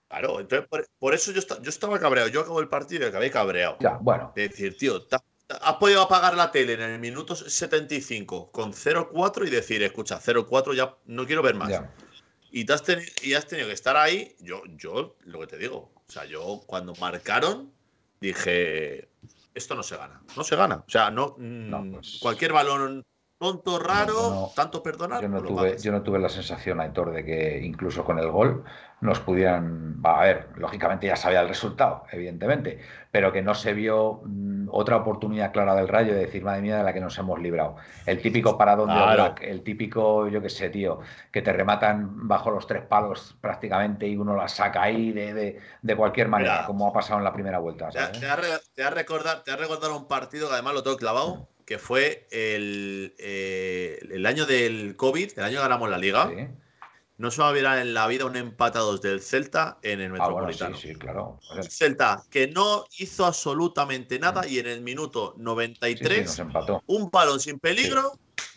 claro. 0.09 0.41
Entonces, 0.41 0.69
por, 0.69 0.87
por 0.99 1.15
eso 1.15 1.33
yo, 1.33 1.39
esta- 1.39 1.61
yo 1.63 1.71
estaba 1.71 1.99
cabreado. 1.99 2.29
Yo 2.29 2.41
acabo 2.41 2.61
el 2.61 2.69
partido 2.69 3.05
y 3.05 3.09
acabé 3.09 3.31
cabreado. 3.31 3.77
Ya, 3.81 3.99
bueno, 4.01 4.33
De 4.35 4.49
decir, 4.49 4.77
tío, 4.77 5.03
ta- 5.07 5.23
ta- 5.47 5.57
has 5.57 5.77
podido 5.77 6.03
apagar 6.03 6.35
la 6.37 6.51
tele 6.51 6.75
en 6.75 6.81
el 6.83 6.99
minuto 6.99 7.35
75 7.37 8.51
con 8.53 8.73
0-4 8.73 9.47
y 9.47 9.51
decir, 9.51 9.83
escucha, 9.83 10.19
0-4 10.21 10.75
ya 10.75 10.97
no 11.07 11.27
quiero 11.27 11.43
ver 11.43 11.55
más. 11.55 11.71
ya. 11.71 11.91
Y, 12.55 12.67
te 12.67 12.73
has 12.75 12.83
y 13.23 13.33
has 13.33 13.47
tenido 13.47 13.69
que 13.69 13.75
estar 13.75 13.97
ahí. 13.97 14.37
Yo, 14.41 14.63
yo, 14.77 15.17
lo 15.25 15.41
que 15.41 15.47
te 15.47 15.57
digo, 15.57 15.91
o 16.07 16.13
sea, 16.13 16.27
yo 16.27 16.61
cuando 16.67 16.93
marcaron 17.01 17.73
dije, 18.23 19.09
esto 19.55 19.75
no 19.75 19.83
se 19.83 19.97
gana, 19.97 20.23
no 20.37 20.45
se 20.45 20.57
gana. 20.57 20.77
O 20.87 20.91
sea, 20.91 21.11
no, 21.11 21.35
mm, 21.39 21.69
No, 21.71 21.85
pues- 21.93 22.19
cualquier 22.23 22.53
balón 22.53 23.05
tonto, 23.43 23.79
raro, 23.81 24.53
tanto 24.55 24.83
perdonar. 24.83 25.21
Yo 25.21 25.29
no, 25.29 25.43
tuve, 25.43 25.77
yo 25.79 25.91
no 25.91 26.03
tuve 26.03 26.21
la 26.21 26.29
sensación, 26.29 26.81
Aitor, 26.81 27.11
de 27.11 27.25
que 27.25 27.59
incluso 27.61 28.05
con 28.05 28.21
el 28.21 28.31
gol 28.31 28.63
nos 29.01 29.19
pudieran. 29.19 30.01
Va, 30.05 30.21
a 30.21 30.25
ver, 30.25 30.49
lógicamente 30.57 31.09
ya 31.09 31.17
sabía 31.17 31.41
el 31.41 31.49
resultado, 31.49 32.05
evidentemente, 32.13 32.79
pero 33.11 33.33
que 33.33 33.43
no 33.43 33.55
se 33.55 33.75
vio 33.75 34.21
mm, 34.25 34.69
otra 34.71 34.97
oportunidad 34.99 35.53
clara 35.53 35.75
del 35.75 35.89
rayo 35.89 36.15
de 36.15 36.21
decir, 36.21 36.45
madre 36.45 36.63
mía, 36.63 36.77
de 36.79 36.85
la 36.85 36.93
que 36.93 37.01
nos 37.01 37.19
hemos 37.19 37.41
librado. 37.41 37.75
El 38.07 38.23
típico 38.23 38.57
paradón 38.57 38.89
de 38.91 38.95
Claro. 38.95 39.35
El 39.41 39.63
típico, 39.65 40.29
yo 40.29 40.41
qué 40.41 40.49
sé, 40.49 40.71
tío, 40.71 41.01
que 41.33 41.43
te 41.43 41.53
rematan 41.53 42.29
bajo 42.29 42.53
los 42.53 42.67
tres 42.69 42.83
palos 42.83 43.37
prácticamente 43.41 44.07
y 44.07 44.17
uno 44.17 44.37
la 44.37 44.47
saca 44.47 44.83
ahí 44.83 45.11
de, 45.13 45.35
de- 45.35 45.61
de 45.83 45.97
cualquier 45.97 46.29
manera, 46.29 46.53
Mira. 46.53 46.67
como 46.67 46.87
ha 46.87 46.93
pasado 46.93 47.19
en 47.19 47.25
la 47.25 47.33
primera 47.33 47.59
vuelta. 47.59 47.89
Te, 47.89 47.99
ha- 47.99 48.05
¿sabes? 48.07 48.21
te 48.21 48.27
ha 48.29 48.37
re- 48.37 48.61
te 48.75 48.85
ha 48.85 48.91
recordar, 48.91 49.43
te 49.43 49.51
ha 49.51 49.57
recordar 49.57 49.91
un 49.91 50.07
partido 50.07 50.47
que 50.47 50.55
además 50.55 50.75
lo 50.75 50.83
tengo 50.85 50.97
clavado, 50.97 51.49
que 51.67 51.79
fue 51.79 52.27
el, 52.31 53.15
eh, 53.19 53.99
el 54.11 54.27
año 54.27 54.47
del 54.47 54.97
COVID, 54.97 55.33
el 55.39 55.45
año 55.45 55.57
que 55.57 55.63
ganamos 55.63 55.89
la 55.91 55.99
liga. 55.99 56.29
Sí. 56.35 56.47
No 57.19 57.31
se 57.31 57.41
va 57.41 57.49
a 57.49 57.51
olvidar 57.51 57.79
en 57.79 57.95
la 57.95 58.07
vida 58.09 58.25
un 58.25 58.35
empate 58.37 58.79
a 58.79 58.81
dos 58.81 59.01
del 59.01 59.21
Celta 59.21 59.79
en 59.83 60.01
el 60.01 60.07
Ah, 60.19 60.29
bueno, 60.29 60.47
Metropolitano. 60.49 60.77
sí, 60.77 60.89
sí, 60.89 60.95
claro. 60.97 61.39
El 61.57 61.71
Celta 61.71 62.23
que 62.31 62.49
no 62.49 62.85
hizo 62.99 63.25
absolutamente 63.27 64.19
nada 64.19 64.47
y 64.47 64.59
en 64.59 64.67
el 64.67 64.81
minuto 64.81 65.33
Sí, 65.33 65.39
sí, 65.39 65.43
93, 65.45 66.25
nos 66.27 66.39
empató. 66.41 66.83
un 66.87 67.11
balón 67.11 67.39
sin 67.39 67.61
peligro, 67.61 68.13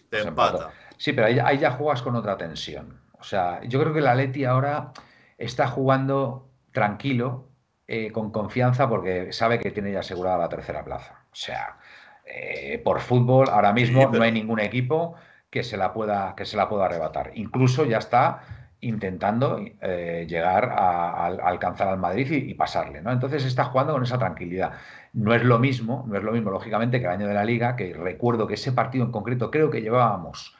te 0.09 0.21
empata. 0.21 0.57
empató. 0.57 0.73
Sí, 0.97 1.13
pero 1.13 1.27
ahí, 1.27 1.37
ahí 1.39 1.59
ya 1.59 1.71
juegas 1.71 2.01
con 2.01 2.15
otra 2.15 2.37
tensión. 2.37 2.99
O 3.19 3.23
sea, 3.23 3.61
yo 3.65 3.79
creo 3.79 3.93
que 3.93 3.99
el 3.99 4.07
Atleti 4.07 4.45
ahora 4.45 4.93
está 5.37 5.67
jugando 5.67 6.49
tranquilo, 6.71 7.49
eh, 7.87 8.11
con 8.11 8.31
confianza, 8.31 8.89
porque 8.89 9.31
sabe 9.31 9.59
que 9.59 9.69
tiene 9.71 9.91
ya 9.91 9.99
asegurada 9.99 10.37
la 10.39 10.49
tercera 10.49 10.83
plaza. 10.83 11.25
O 11.31 11.35
sea, 11.35 11.77
eh, 12.25 12.81
por 12.83 12.99
fútbol, 13.01 13.49
ahora 13.49 13.73
mismo 13.73 14.01
Sí, 14.01 14.07
pero- 14.07 14.19
no 14.19 14.25
hay 14.25 14.31
ningún 14.31 14.59
equipo 14.59 15.15
que 15.49 15.63
se 15.63 15.77
la 15.77 15.93
pueda, 15.93 16.35
que 16.35 16.45
se 16.45 16.57
la 16.57 16.67
pueda 16.67 16.85
arrebatar. 16.85 17.31
Incluso 17.35 17.85
ya 17.85 17.99
está 17.99 18.41
intentando 18.81 19.59
eh, 19.81 20.25
llegar 20.27 20.73
a, 20.75 21.25
alcanzar 21.25 21.87
al 21.87 21.97
Madrid 21.97 22.29
y, 22.29 22.51
y 22.51 22.53
pasarle, 22.55 23.01
¿no? 23.01 23.11
Entonces 23.11 23.45
está 23.45 23.65
jugando 23.65 23.93
con 23.93 24.03
esa 24.03 24.19
tranquilidad. 24.19 24.73
No 25.13 25.33
es 25.33 25.43
lo 25.43 25.59
mismo, 25.59 26.03
no 26.07 26.17
es 26.17 26.23
lo 26.23 26.31
mismo, 26.31 26.51
lógicamente, 26.51 26.99
que 26.99 27.05
el 27.05 27.11
año 27.11 27.27
de 27.27 27.33
la 27.33 27.45
Liga, 27.45 27.75
que 27.75 27.93
recuerdo 27.93 28.47
que 28.47 28.55
ese 28.55 28.73
partido 28.73 29.05
en 29.05 29.11
concreto 29.11 29.49
creo 29.49 29.69
que 29.71 29.81
llevábamos, 29.81 30.55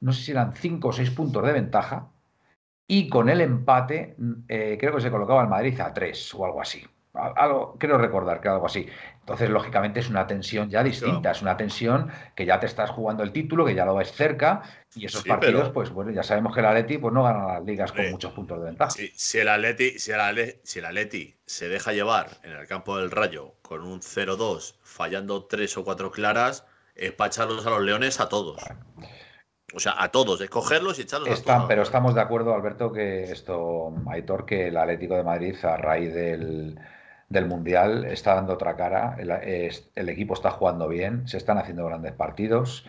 no 0.00 0.12
sé 0.12 0.22
si 0.22 0.32
eran 0.32 0.54
cinco 0.54 0.88
o 0.88 0.92
seis 0.92 1.10
puntos 1.10 1.44
de 1.44 1.52
ventaja, 1.52 2.08
y 2.86 3.08
con 3.08 3.28
el 3.28 3.40
empate 3.40 4.16
eh, 4.48 4.76
creo 4.78 4.94
que 4.94 5.00
se 5.00 5.10
colocaba 5.10 5.42
el 5.42 5.48
Madrid 5.48 5.80
a 5.80 5.92
tres 5.92 6.32
o 6.34 6.44
algo 6.44 6.60
así. 6.60 6.84
Al- 7.16 7.32
Algo, 7.36 7.76
creo 7.78 7.98
recordar 7.98 8.40
que 8.40 8.48
algo 8.48 8.66
así. 8.66 8.86
Entonces, 9.20 9.50
lógicamente, 9.50 10.00
es 10.00 10.08
una 10.08 10.26
tensión 10.26 10.70
ya 10.70 10.82
distinta, 10.84 11.32
es 11.32 11.42
una 11.42 11.56
tensión 11.56 12.10
que 12.34 12.46
ya 12.46 12.60
te 12.60 12.66
estás 12.66 12.90
jugando 12.90 13.22
el 13.24 13.32
título, 13.32 13.64
que 13.64 13.74
ya 13.74 13.84
lo 13.84 13.96
ves 13.96 14.12
cerca, 14.12 14.62
y 14.94 15.06
esos 15.06 15.22
Sí, 15.22 15.28
partidos, 15.28 15.62
pero- 15.62 15.72
pues 15.72 15.90
bueno, 15.90 16.12
ya 16.12 16.22
sabemos 16.22 16.54
que 16.54 16.60
el 16.60 16.66
Atleti 16.66 16.98
pues, 16.98 17.12
no 17.12 17.24
gana 17.24 17.46
las 17.54 17.64
ligas 17.64 17.90
con 17.92 18.08
muchos 18.10 18.32
puntos 18.32 18.58
de 18.60 18.66
ventaja. 18.66 18.90
Si, 18.92 19.08
si 19.14 19.38
el 19.38 19.48
Atleti, 19.48 19.98
si, 19.98 20.12
el 20.12 20.20
Ale- 20.20 20.60
si 20.62 20.78
el 20.78 20.84
Atleti 20.84 21.36
se 21.44 21.68
deja 21.68 21.92
llevar 21.92 22.28
en 22.44 22.52
el 22.52 22.66
campo 22.68 22.96
del 22.98 23.10
Rayo 23.10 23.54
con 23.62 23.82
un 23.82 24.00
0-2, 24.00 24.78
fallando 24.82 25.44
tres 25.46 25.76
o 25.76 25.84
cuatro 25.84 26.10
claras, 26.12 26.64
es 26.94 27.12
para 27.12 27.28
echarlos 27.28 27.66
a 27.66 27.70
los 27.70 27.82
leones 27.82 28.20
a 28.20 28.28
todos. 28.28 28.62
O 29.74 29.80
sea, 29.80 29.96
a 30.00 30.10
todos, 30.12 30.40
es 30.40 30.48
cogerlos 30.48 30.98
y 30.98 31.02
echarlos 31.02 31.28
a 31.28 31.32
Están, 31.32 31.56
todos. 31.58 31.68
pero 31.68 31.82
estamos 31.82 32.14
de 32.14 32.20
acuerdo, 32.20 32.54
Alberto, 32.54 32.92
que 32.92 33.24
esto, 33.24 33.92
Aitor, 34.08 34.46
que 34.46 34.68
el 34.68 34.76
Atlético 34.76 35.16
de 35.16 35.24
Madrid, 35.24 35.56
a 35.64 35.76
raíz 35.76 36.14
del, 36.14 36.78
del 37.28 37.46
Mundial, 37.46 38.04
está 38.04 38.34
dando 38.34 38.52
otra 38.54 38.76
cara. 38.76 39.16
El, 39.18 39.30
es- 39.30 39.88
el 39.94 40.08
equipo 40.08 40.34
está 40.34 40.50
jugando 40.50 40.88
bien, 40.88 41.26
se 41.28 41.36
están 41.38 41.58
haciendo 41.58 41.84
grandes 41.86 42.12
partidos 42.12 42.86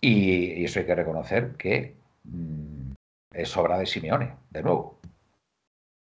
y, 0.00 0.52
y 0.60 0.64
eso 0.64 0.78
hay 0.80 0.86
que 0.86 0.94
reconocer 0.94 1.52
que 1.58 1.94
mm, 2.24 2.92
es 3.32 3.56
obra 3.56 3.78
de 3.78 3.86
Simeone, 3.86 4.34
de 4.50 4.62
nuevo. 4.62 5.00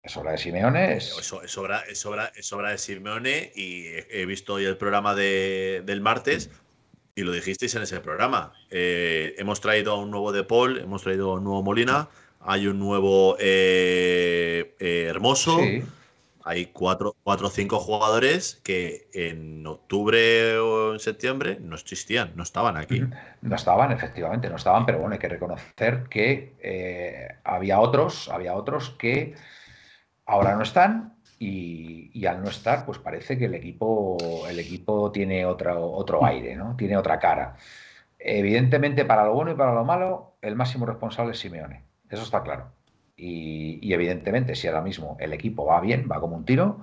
Es 0.04 0.16
obra 0.16 0.32
de 0.34 0.38
Simeone. 0.38 0.94
Es, 0.98 1.18
es, 1.18 1.58
obra, 1.58 1.82
es, 1.90 2.06
obra, 2.06 2.32
es 2.36 2.54
obra 2.54 2.72
de 2.72 2.78
Simeone 2.78 3.52
y 3.56 3.88
he 3.88 4.22
he 4.22 4.26
visto 4.26 4.54
hoy 4.54 4.66
el 4.66 4.78
programa 4.78 5.16
de- 5.16 5.82
del 5.86 6.00
martes 6.02 6.50
y 7.16 7.24
lo 7.24 7.32
dijisteis 7.32 7.74
en 7.76 7.82
ese 7.82 8.00
programa. 8.00 8.54
Eh, 8.70 9.34
hemos 9.40 9.60
traído 9.60 9.94
a 9.94 9.98
un 10.00 10.12
nuevo 10.12 10.32
De 10.32 10.44
Paul, 10.44 10.78
hemos 10.78 11.02
traído 11.02 11.32
a 11.32 11.36
un 11.38 11.44
nuevo 11.44 11.64
Molina, 11.64 12.08
hay 12.40 12.68
un 12.68 12.78
nuevo 12.80 13.36
eh, 13.40 14.76
eh, 14.80 15.06
Hermoso. 15.10 15.58
sí, 15.60 15.82
Hay 16.48 16.68
cuatro, 16.68 17.14
cuatro 17.24 17.48
o 17.48 17.50
cinco 17.50 17.78
jugadores 17.78 18.62
que 18.64 19.10
en 19.14 19.68
octubre 19.68 20.58
o 20.58 20.94
en 20.94 21.00
septiembre 21.00 21.58
no 21.60 21.76
existían, 21.76 22.32
no 22.36 22.44
estaban 22.44 22.78
aquí. 22.78 23.04
No 23.42 23.54
estaban, 23.54 23.92
efectivamente, 23.92 24.50
no 24.50 24.56
estaban, 24.56 24.86
pero 24.86 25.00
bueno, 25.00 25.12
hay 25.12 25.20
que 25.20 25.28
reconocer 25.28 26.06
que 26.10 26.56
eh, 26.62 27.28
había 27.44 27.82
otros, 27.82 28.30
había 28.30 28.54
otros 28.56 28.92
que 28.92 29.36
ahora 30.26 30.56
no 30.56 30.64
están 30.64 31.18
y, 31.38 32.12
y 32.18 32.26
al 32.28 32.42
no 32.42 32.50
estar, 32.50 32.86
pues 32.86 32.98
parece 32.98 33.38
que 33.38 33.46
el 33.46 33.56
equipo, 33.56 34.48
el 34.50 34.58
equipo 34.58 35.12
tiene 35.12 35.46
otro, 35.46 35.92
otro 35.92 36.24
aire, 36.24 36.56
¿no? 36.56 36.78
Tiene 36.78 36.96
otra 36.96 37.20
cara. 37.20 37.58
Evidentemente, 38.18 39.04
para 39.04 39.26
lo 39.26 39.34
bueno 39.34 39.52
y 39.52 39.56
para 39.56 39.74
lo 39.74 39.84
malo, 39.84 40.38
el 40.42 40.56
máximo 40.56 40.86
responsable 40.86 41.34
es 41.34 41.40
Simeone. 41.40 41.84
Eso 42.10 42.24
está 42.24 42.42
claro. 42.42 42.77
Y, 43.18 43.80
y 43.82 43.94
evidentemente, 43.94 44.56
si 44.56 44.68
ahora 44.68 44.82
mismo 44.82 45.18
el 45.20 45.34
equipo 45.34 45.66
va 45.66 45.82
bien, 45.82 46.08
va 46.10 46.22
como 46.22 46.38
un 46.38 46.46
tiro, 46.46 46.82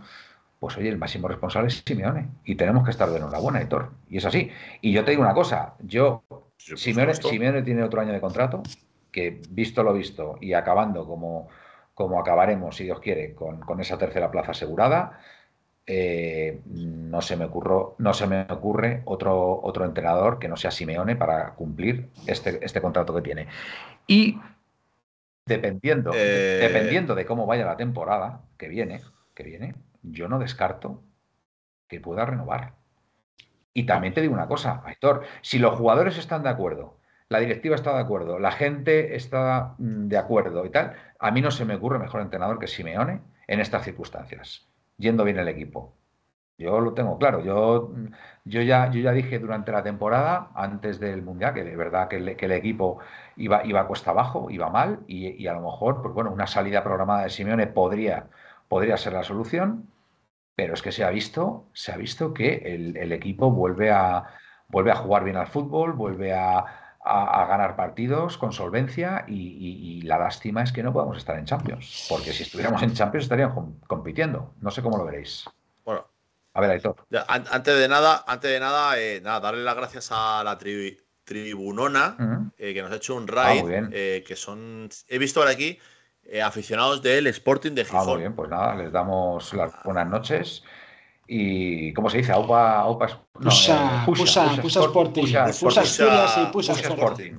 pues 0.64 0.76
oye, 0.76 0.88
el 0.88 0.98
máximo 0.98 1.28
responsable 1.28 1.68
es 1.68 1.82
Simeone. 1.86 2.28
Y 2.44 2.54
tenemos 2.54 2.84
que 2.84 2.90
estar 2.90 3.10
de 3.10 3.18
enhorabuena, 3.18 3.60
Héctor. 3.60 3.90
Y 4.08 4.16
es 4.16 4.24
así. 4.24 4.50
Y 4.80 4.92
yo 4.92 5.04
te 5.04 5.10
digo 5.10 5.22
una 5.22 5.34
cosa, 5.34 5.74
yo 5.80 6.24
Simeone. 6.56 7.14
Simeone 7.14 7.62
tiene 7.62 7.82
otro 7.82 8.00
año 8.00 8.12
de 8.12 8.20
contrato, 8.20 8.62
que 9.12 9.42
visto 9.50 9.82
lo 9.82 9.92
visto 9.92 10.38
y 10.40 10.54
acabando 10.54 11.06
como, 11.06 11.48
como 11.94 12.18
acabaremos, 12.18 12.76
si 12.76 12.84
Dios 12.84 13.00
quiere, 13.00 13.34
con, 13.34 13.60
con 13.60 13.80
esa 13.80 13.98
tercera 13.98 14.30
plaza 14.30 14.52
asegurada, 14.52 15.20
eh, 15.86 16.62
no, 16.64 17.20
se 17.20 17.36
me 17.36 17.44
ocurro, 17.44 17.94
no 17.98 18.14
se 18.14 18.26
me 18.26 18.46
ocurre 18.48 19.02
otro, 19.04 19.60
otro 19.62 19.84
entrenador 19.84 20.38
que 20.38 20.48
no 20.48 20.56
sea 20.56 20.70
Simeone 20.70 21.14
para 21.14 21.50
cumplir 21.50 22.08
este, 22.26 22.64
este 22.64 22.80
contrato 22.80 23.14
que 23.14 23.20
tiene. 23.20 23.48
Y 24.06 24.38
dependiendo, 25.46 26.12
Eh, 26.14 26.58
dependiendo 26.60 27.14
de 27.14 27.26
cómo 27.26 27.46
vaya 27.46 27.66
la 27.66 27.76
temporada 27.76 28.42
que 28.56 28.68
viene, 28.68 29.00
que 29.34 29.42
viene, 29.42 29.74
yo 30.02 30.28
no 30.28 30.38
descarto 30.38 31.02
que 31.88 32.00
pueda 32.00 32.24
renovar. 32.24 32.74
Y 33.72 33.84
también 33.86 34.14
te 34.14 34.20
digo 34.20 34.34
una 34.34 34.48
cosa, 34.48 34.82
Aitor, 34.84 35.24
si 35.42 35.58
los 35.58 35.76
jugadores 35.76 36.16
están 36.16 36.42
de 36.42 36.48
acuerdo, 36.48 36.98
la 37.28 37.40
directiva 37.40 37.74
está 37.74 37.94
de 37.94 38.00
acuerdo, 38.00 38.38
la 38.38 38.52
gente 38.52 39.16
está 39.16 39.74
mm, 39.78 40.08
de 40.08 40.18
acuerdo 40.18 40.64
y 40.64 40.70
tal, 40.70 40.94
a 41.18 41.30
mí 41.30 41.40
no 41.40 41.50
se 41.50 41.64
me 41.64 41.74
ocurre 41.74 41.98
mejor 41.98 42.20
entrenador 42.20 42.58
que 42.58 42.68
Simeone 42.68 43.20
en 43.46 43.60
estas 43.60 43.84
circunstancias, 43.84 44.66
yendo 44.96 45.24
bien 45.24 45.38
el 45.38 45.48
equipo. 45.48 45.96
Yo 46.56 46.80
lo 46.80 46.94
tengo 46.94 47.18
claro, 47.18 47.42
yo, 47.42 47.90
mm, 47.92 48.06
yo, 48.44 48.62
ya, 48.62 48.90
yo 48.90 49.00
ya 49.00 49.10
dije 49.12 49.38
durante 49.40 49.72
la 49.72 49.82
temporada, 49.82 50.50
antes 50.54 51.00
del 51.00 51.22
Mundial, 51.22 51.52
que 51.52 51.64
de 51.64 51.76
verdad 51.76 52.08
que 52.08 52.16
el, 52.16 52.52
equipo 52.52 52.98
iba, 53.36 53.64
iba 53.66 53.86
cuesta 53.88 54.12
abajo, 54.12 54.50
iba 54.50 54.70
mal, 54.70 55.00
y, 55.08 55.46
a 55.48 55.54
lo 55.54 55.62
mejor, 55.62 56.00
pues 56.02 56.14
bueno, 56.14 56.30
una 56.30 56.46
salida 56.46 56.84
programada 56.84 57.24
de 57.24 57.30
Simeone 57.30 57.66
podría, 57.66 58.28
podría 58.68 58.96
ser 58.96 59.14
la 59.14 59.24
solución, 59.24 59.90
pero 60.54 60.74
es 60.74 60.82
que 60.82 60.92
se 60.92 61.02
ha 61.04 61.10
visto, 61.10 61.66
se 61.72 61.92
ha 61.92 61.96
visto 61.96 62.32
que 62.32 62.54
el, 62.64 63.12
equipo 63.12 63.50
vuelve 63.50 63.90
a, 63.90 64.24
vuelve 64.68 64.92
a 64.92 64.96
jugar 64.96 65.24
bien 65.24 65.36
al 65.36 65.48
fútbol, 65.48 65.94
vuelve 65.94 66.34
a, 66.34 66.58
a- 67.04 67.46
ganar 67.46 67.74
partidos 67.74 68.38
con 68.38 68.52
solvencia 68.52 69.24
y, 69.26 70.02
la 70.02 70.18
lástima 70.18 70.62
es 70.62 70.70
que 70.72 70.84
no 70.84 70.92
podamos 70.92 71.16
estar 71.16 71.36
en 71.36 71.46
Champions, 71.46 72.06
porque 72.08 72.32
si 72.32 72.44
estuviéramos 72.44 72.82
en 72.84 72.92
Champions 72.92 73.24
estarían 73.24 73.52
com- 73.52 73.80
compitiendo. 73.88 74.54
No 74.60 74.70
sé 74.70 74.82
cómo 74.82 74.98
lo 74.98 75.04
veréis. 75.04 75.44
A 76.54 76.60
ver, 76.60 76.70
Aitor. 76.70 76.96
antes 77.28 77.78
de 77.78 77.88
nada, 77.88 78.24
antes 78.26 78.50
de 78.50 78.60
nada, 78.60 78.98
eh, 78.98 79.20
nada, 79.20 79.40
darle 79.40 79.64
las 79.64 79.74
gracias 79.74 80.08
a 80.12 80.42
la 80.44 80.56
tri- 80.58 80.96
tribunona 81.24 82.52
eh, 82.56 82.72
que 82.72 82.80
nos 82.82 82.92
ha 82.92 82.96
hecho 82.96 83.16
un 83.16 83.26
Ah, 83.30 83.32
raid, 83.34 83.62
muy 83.62 83.70
bien. 83.72 83.90
eh, 83.92 84.22
que 84.26 84.36
son, 84.36 84.88
he 85.08 85.18
visto 85.18 85.40
por 85.40 85.48
aquí, 85.48 85.78
eh, 86.24 86.40
aficionados 86.42 87.02
del 87.02 87.26
Sporting 87.26 87.72
de 87.72 87.82
Ah, 87.82 87.84
Gijón. 87.86 88.06
muy 88.08 88.18
bien, 88.20 88.34
pues 88.36 88.48
nada, 88.50 88.74
les 88.76 88.92
damos 88.92 89.52
las 89.52 89.72
buenas 89.82 90.06
noches. 90.06 90.62
Y, 91.26 91.92
¿cómo 91.94 92.08
se 92.10 92.18
dice? 92.18 92.32
Aupa, 92.32 92.80
Aupa, 92.80 93.06
no, 93.40 93.50
Pusa, 93.50 94.02
eh, 94.02 94.06
Pusa, 94.06 94.60
Pusa 94.60 94.80
Sport- 94.80 94.86
Sporting. 94.86 95.22
Pusa 95.22 95.48
Sporting. 95.50 95.80
Asturias 95.80 96.36
y 96.38 96.46
Pusa 96.52 96.72
Pusa 96.74 96.88
Sporting. 96.88 97.32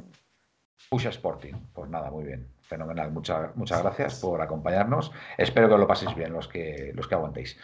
Pusa 0.90 1.10
Sporting. 1.10 1.54
Pues 1.74 1.90
nada, 1.90 2.10
muy 2.12 2.24
bien. 2.26 2.48
Fenomenal. 2.64 3.12
Muchas, 3.12 3.56
muchas 3.56 3.82
gracias 3.84 4.20
por 4.20 4.42
acompañarnos. 4.42 5.12
Espero 5.38 5.70
que 5.70 5.78
lo 5.78 5.88
paséis 5.88 6.16
bien 6.16 6.34
los 6.34 6.48
que, 6.48 6.92
los 6.96 7.08
que 7.08 7.14
aguantéis. 7.16 7.56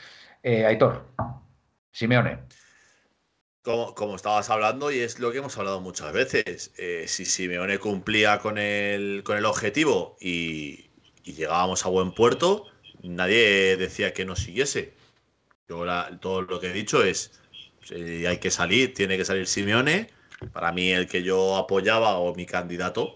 Eh, 0.43 0.65
Aitor, 0.65 1.05
Simeone. 1.91 2.39
Como, 3.61 3.93
como 3.93 4.15
estabas 4.15 4.49
hablando, 4.49 4.91
y 4.91 4.99
es 4.99 5.19
lo 5.19 5.31
que 5.31 5.37
hemos 5.37 5.55
hablado 5.57 5.81
muchas 5.81 6.11
veces, 6.13 6.73
eh, 6.77 7.05
si 7.07 7.25
Simeone 7.25 7.77
cumplía 7.77 8.39
con 8.39 8.57
el, 8.57 9.21
con 9.23 9.37
el 9.37 9.45
objetivo 9.45 10.17
y, 10.19 10.89
llegábamos 11.23 11.85
a 11.85 11.89
buen 11.89 12.11
puerto, 12.13 12.65
nadie 13.03 13.77
decía 13.77 14.13
que 14.13 14.25
no 14.25 14.35
siguiese. 14.35 14.93
Yo 15.69 15.85
la- 15.85 16.17
todo 16.19 16.41
lo 16.41 16.59
que 16.59 16.67
he 16.71 16.73
dicho 16.73 17.03
es, 17.03 17.39
si 17.83 18.25
hay 18.25 18.37
que 18.39 18.51
salir, 18.51 18.93
tiene 18.93 19.17
que 19.17 19.25
salir 19.25 19.47
Simeone, 19.47 20.09
Para 20.53 20.71
mí 20.71 20.91
el 20.91 21.07
que 21.07 21.21
yo 21.23 21.55
apoyaba 21.55 22.17
o 22.17 22.33
mi 22.35 22.45
candidato 22.47 23.15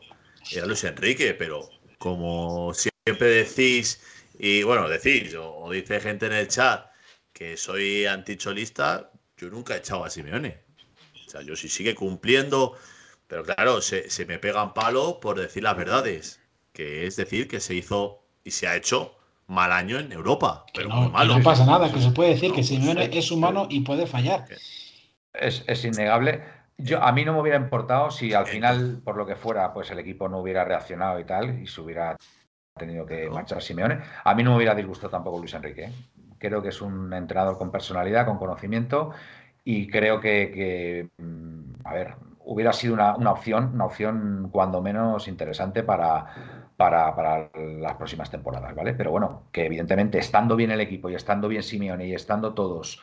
era 0.51 0.65
Luis 0.67 0.83
Enrique, 0.83 1.33
pero 1.33 1.69
como 1.97 2.71
siempre 2.73 3.27
decís, 3.29 3.99
y 4.38 4.61
bueno, 4.63 4.88
decís, 4.88 5.33
o, 5.35 5.71
dice 5.71 5.99
gente 5.99 6.27
en 6.27 6.33
el 6.33 6.47
chat 6.47 6.85
que 7.36 7.58
soy 7.58 8.06
anticholista, 8.06 9.12
yo 9.36 9.50
nunca 9.50 9.76
he 9.76 9.80
echado 9.80 10.06
a 10.06 10.10
Simeone. 10.10 10.58
O 11.28 11.30
sea, 11.30 11.41
yo 11.41 11.58
sí 11.58 11.67
sigue 11.67 11.93
cumpliendo, 11.93 12.76
pero 13.28 13.43
claro, 13.43 13.82
se, 13.82 14.10
se 14.10 14.26
me 14.26 14.39
pegan 14.39 14.74
palos 14.74 15.15
por 15.15 15.38
decir 15.38 15.62
las 15.63 15.76
verdades, 15.76 16.39
que 16.71 17.06
es 17.06 17.17
decir, 17.17 17.50
que 17.50 17.60
se 17.60 17.76
hizo 17.76 18.24
y 18.45 18.52
se 18.52 18.69
ha 18.69 18.78
hecho 18.78 19.17
mal 19.48 19.74
año 19.74 20.00
en 20.00 20.13
Europa. 20.13 20.65
Pero 20.74 20.88
no, 20.88 21.10
malo. 21.10 21.38
no 21.38 21.43
pasa 21.43 21.65
nada, 21.65 21.91
que 21.91 22.00
se 22.00 22.12
puede 22.12 22.30
decir 22.30 22.54
que 22.54 22.63
Simeone 22.63 23.10
es 23.12 23.30
humano 23.30 23.67
y 23.69 23.82
puede 23.82 24.08
fallar. 24.08 24.45
Es, 25.34 25.65
es, 25.67 25.84
innegable. 25.84 26.41
Yo, 26.78 27.04
a 27.04 27.12
mí 27.12 27.26
no 27.26 27.34
me 27.34 27.41
hubiera 27.41 27.58
importado 27.58 28.12
si 28.12 28.34
al 28.34 28.48
final, 28.48 29.02
por 29.04 29.17
lo 29.17 29.26
que 29.26 29.36
fuera, 29.36 29.74
pues 29.74 29.91
el 29.91 30.00
equipo 30.00 30.30
no 30.30 30.39
hubiera 30.39 30.63
reaccionado 30.63 31.19
y 31.19 31.26
tal, 31.26 31.62
y 31.62 31.67
se 31.67 31.82
hubiera 31.82 32.15
tenido 32.78 33.06
que 33.06 33.30
marchar 33.30 33.58
a 33.58 33.62
Simeone. 33.62 34.00
A 34.24 34.34
mí 34.34 34.41
no 34.41 34.52
me 34.52 34.58
hubiera 34.58 34.74
disgustado 34.74 35.12
tampoco 35.12 35.39
Luis 35.39 35.54
Enrique. 35.54 35.84
¿eh? 35.84 35.91
Creo 36.38 36.62
que 36.62 36.69
es 36.69 36.82
un 36.82 37.13
entrenador 37.13 37.58
con 37.58 37.71
personalidad, 37.71 38.26
con 38.26 38.38
conocimiento, 38.38 39.12
y 39.63 39.88
creo 39.88 40.19
que, 40.19 41.10
mm, 41.17 41.86
a 41.86 41.93
ver, 41.93 42.15
hubiera 42.45 42.71
sido 42.74 42.93
una, 42.93 43.32
opción, 43.32 43.71
una 43.74 43.86
opción 43.86 44.50
cuando 44.52 44.82
menos 44.82 45.28
interesante 45.28 45.84
para, 45.84 46.26
para, 46.78 47.50
las 47.56 47.95
próximas 47.95 48.30
temporadas, 48.30 48.76
¿vale? 48.76 48.93
Pero 48.93 49.12
bueno, 49.12 49.43
que 49.52 49.65
evidentemente 49.65 50.19
estando 50.19 50.56
bien 50.56 50.71
el 50.71 50.82
equipo 50.82 51.10
y 51.10 51.15
estando 51.15 51.48
bien 51.48 51.63
Simeone 51.63 52.08
y 52.08 52.13
estando 52.13 52.54
todos, 52.54 53.02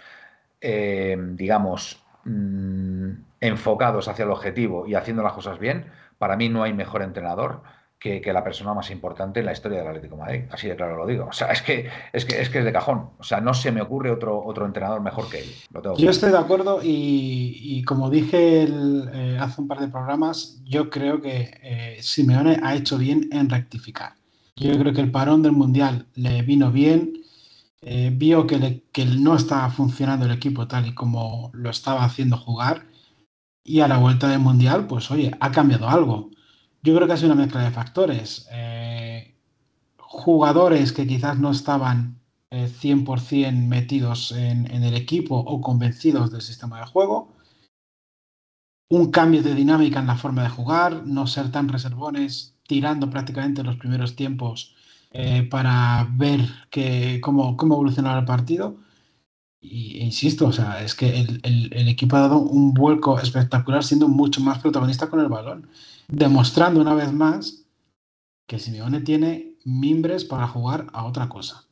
eh, 0.61 1.17
digamos, 1.33 2.05
mmm, 2.25 3.11
enfocados 3.41 4.09
hacia 4.09 4.25
el 4.25 4.31
objetivo 4.31 4.87
y 4.87 4.95
haciendo 4.95 5.23
las 5.23 5.33
cosas 5.33 5.59
bien, 5.59 5.87
para 6.19 6.37
mí 6.37 6.49
no 6.49 6.63
hay 6.63 6.73
mejor 6.73 7.03
entrenador 7.03 7.63
que, 8.03 8.33
la 8.33 8.43
persona 8.43 8.75
más 8.75 8.91
importante 8.91 9.41
en 9.41 9.47
la 9.47 9.53
historia 9.53 9.79
del 9.79 9.87
Atlético 9.87 10.17
de 10.17 10.23
Madrid. 10.23 10.43
Así 10.51 10.67
de 10.67 10.75
claro 10.75 10.97
lo 10.97 11.07
digo. 11.07 11.27
O 11.27 11.33
sea, 11.33 11.53
es 11.53 11.63
que 11.63 11.89
es, 12.13 12.25
que, 12.25 12.41
es, 12.41 12.51
que 12.51 12.59
es 12.59 12.65
de 12.65 12.73
cajón. 12.73 13.11
O 13.19 13.23
sea, 13.23 13.41
no 13.41 13.55
se 13.55 13.71
me 13.71 13.81
ocurre 13.81 14.11
otro, 14.11 14.43
otro 14.45 14.67
entrenador 14.67 15.01
mejor 15.01 15.31
que 15.31 15.41
él. 15.41 15.51
yo 15.97 16.11
estoy 16.11 16.33
de 16.33 16.39
acuerdo 16.39 16.81
y, 16.83 17.83
como 17.85 18.11
dije 18.11 18.65
eh, 18.65 19.39
hace 19.41 19.61
un 19.61 19.69
par 19.69 19.79
de 19.79 19.89
programas, 19.89 20.61
yo 20.65 20.91
creo 20.91 21.21
que 21.21 21.59
eh, 21.63 21.99
Simeone 22.01 22.59
ha 22.63 22.75
hecho 22.75 22.99
bien 22.99 23.29
en 23.31 23.49
rectificar. 23.49 24.15
Yo 24.57 24.77
creo 24.79 24.93
que 24.93 25.01
el 25.01 25.13
parón 25.13 25.43
del 25.43 25.53
Mundial 25.53 26.07
le 26.15 26.43
vino 26.43 26.73
bien. 26.73 27.13
Eh, 27.85 28.11
vio 28.13 28.47
que, 28.47 28.85
que 28.93 29.05
no 29.05 29.35
estaba 29.37 29.69
funcionando 29.71 30.27
el 30.27 30.33
equipo 30.33 30.69
tal 30.69 30.87
y 30.87 30.95
como 30.95 31.51
lo 31.53 31.71
estaba 31.71 32.05
haciendo 32.05 32.37
jugar. 32.37 32.87
Y 33.65 33.81
a 33.81 33.89
la 33.89 33.99
vuelta 33.99 34.29
del 34.29 34.41
Mundial, 34.41 34.89
pues 34.89 35.11
oye, 35.13 35.33
ha 35.39 35.53
cambiado 35.53 35.89
algo 35.89 36.31
yo 36.83 36.95
creo 36.95 37.07
que 37.07 37.13
ha 37.15 37.17
sido 37.17 37.33
una 37.33 37.43
mezcla 37.43 37.63
de 37.63 37.71
factores. 37.71 38.49
Eh, 38.51 39.35
jugadores 39.97 40.93
que 40.93 41.07
quizás 41.07 41.39
no 41.39 41.51
estaban 41.53 42.21
100% 42.51 43.49
eh, 43.49 43.53
metidos 43.53 44.33
en, 44.33 44.67
el 44.67 44.95
equipo 44.95 45.37
o 45.37 45.61
convencidos 45.61 46.31
del 46.31 46.43
sistema 46.43 46.81
de 46.81 46.87
juego. 46.87 47.33
Un 48.91 49.11
cambio 49.11 49.43
de 49.43 49.55
dinámica 49.55 50.01
en 50.01 50.07
la 50.07 50.17
forma 50.17 50.43
de 50.43 50.51
jugar, 50.51 51.07
no 51.07 51.27
ser 51.27 51.51
tan 51.51 51.69
reservones, 51.69 52.57
tirando 52.67 53.09
prácticamente 53.09 53.63
los 53.63 53.77
primeros 53.77 54.17
tiempos 54.17 54.75
eh, 55.13 55.45
para 55.51 56.07
ver 56.13 56.41
que, 56.71 57.21
cómo, 57.23 57.57
cómo 57.57 57.75
evolucionaba 57.75 58.19
el 58.19 58.27
partido. 58.27 58.77
Y, 59.61 60.01
e 60.01 60.05
insisto, 60.05 60.49
o 60.49 60.53
sea, 60.53 60.83
es 60.83 60.95
que 60.95 61.21
el, 61.21 61.71
el, 61.73 61.89
equipo 61.89 62.17
ha 62.17 62.23
dado 62.23 62.39
un 62.39 62.75
vuelco 62.75 63.19
espectacular 63.21 63.85
siendo 63.85 64.09
mucho 64.09 64.41
más 64.41 64.59
protagonista 64.59 65.09
con 65.09 65.21
el 65.21 65.29
balón 65.29 65.69
demostrando 66.13 66.81
una 66.81 66.95
vez 66.95 67.11
más 67.13 67.67
que 68.47 68.59
Simeone 68.59 69.01
tiene 69.01 69.57
mimbres 69.65 70.25
para 70.25 70.47
jugar 70.47 70.87
a 70.93 71.05
otra 71.07 71.29
cosa. 71.29 71.67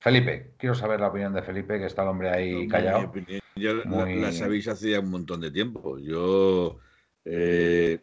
Felipe, 0.00 0.54
quiero 0.58 0.74
saber 0.74 1.00
la 1.00 1.08
opinión 1.08 1.32
de 1.32 1.42
Felipe, 1.42 1.78
que 1.78 1.86
está 1.86 2.02
el 2.02 2.08
hombre 2.08 2.30
ahí 2.30 2.66
callado. 2.66 3.12
yo 3.54 3.74
la, 3.74 4.32
sabéis 4.32 4.66
hace 4.68 4.98
un 4.98 5.10
montón 5.10 5.40
de 5.40 5.50
tiempo. 5.50 5.98
Yo 5.98 6.78
eh, 7.24 8.00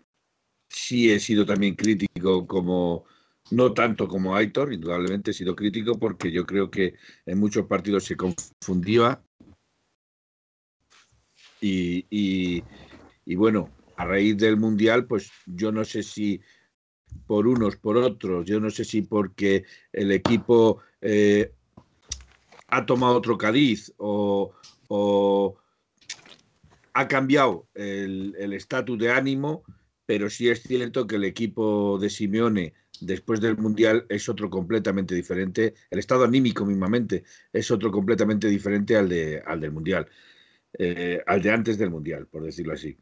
sí 0.69 1.11
he 1.11 1.19
sido 1.19 1.45
también 1.45 1.75
crítico 1.75 2.47
como, 2.47 3.05
no 3.51 3.73
tanto 3.73 4.07
como 4.07 4.35
Aitor, 4.35 4.71
indudablemente 4.71 5.31
he 5.31 5.33
sido 5.33 5.55
crítico 5.55 5.99
porque 5.99 6.31
yo 6.31 6.45
creo 6.45 6.71
que 6.71 6.93
en 7.25 7.39
muchos 7.39 7.65
partidos 7.65 8.05
se 8.05 8.15
confundía 8.15 9.21
y, 11.59 12.05
y 12.09 12.63
bueno, 13.33 13.71
a 13.97 14.05
raíz 14.05 14.37
del 14.37 14.57
Mundial, 14.57 15.07
pues 15.07 15.31
yo 15.47 15.71
no 15.71 15.83
sé 15.83 16.03
si 16.03 16.41
por 17.25 17.47
unos, 17.47 17.77
por 17.77 17.97
otros, 17.97 18.45
yo 18.45 18.59
no 18.59 18.69
sé 18.69 18.85
si 18.85 19.01
porque 19.01 19.63
el 19.91 20.11
equipo 20.11 20.81
eh, 21.01 21.51
ha 22.67 22.85
tomado 22.85 23.15
otro 23.15 23.37
Cádiz 23.37 23.93
o, 23.97 24.53
ha 26.93 27.07
cambiado 27.07 27.67
el 27.73 28.53
estatus 28.53 28.97
de 28.99 29.11
ánimo, 29.11 29.63
pero 30.05 30.29
sí 30.29 30.47
es 30.49 30.61
cierto 30.61 31.07
que 31.07 31.15
el 31.15 31.25
equipo 31.25 31.97
de 31.99 32.09
Simeone 32.09 32.73
después 33.01 33.41
del 33.41 33.57
Mundial 33.57 34.05
es 34.07 34.29
otro 34.29 34.49
completamente 34.49 35.15
diferente, 35.15 35.73
el 35.89 35.99
estado 35.99 36.23
anímico 36.23 36.65
mismamente 36.65 37.23
es 37.51 37.69
otro 37.71 37.91
completamente 37.91 38.47
diferente 38.47 38.95
al, 38.95 39.09
de, 39.09 39.41
al 39.45 39.59
del 39.59 39.71
Mundial, 39.71 40.07
eh, 40.77 41.21
al 41.25 41.41
de 41.41 41.51
antes 41.51 41.77
del 41.77 41.89
Mundial, 41.89 42.27
por 42.27 42.43
decirlo 42.43 42.73
así 42.73 42.97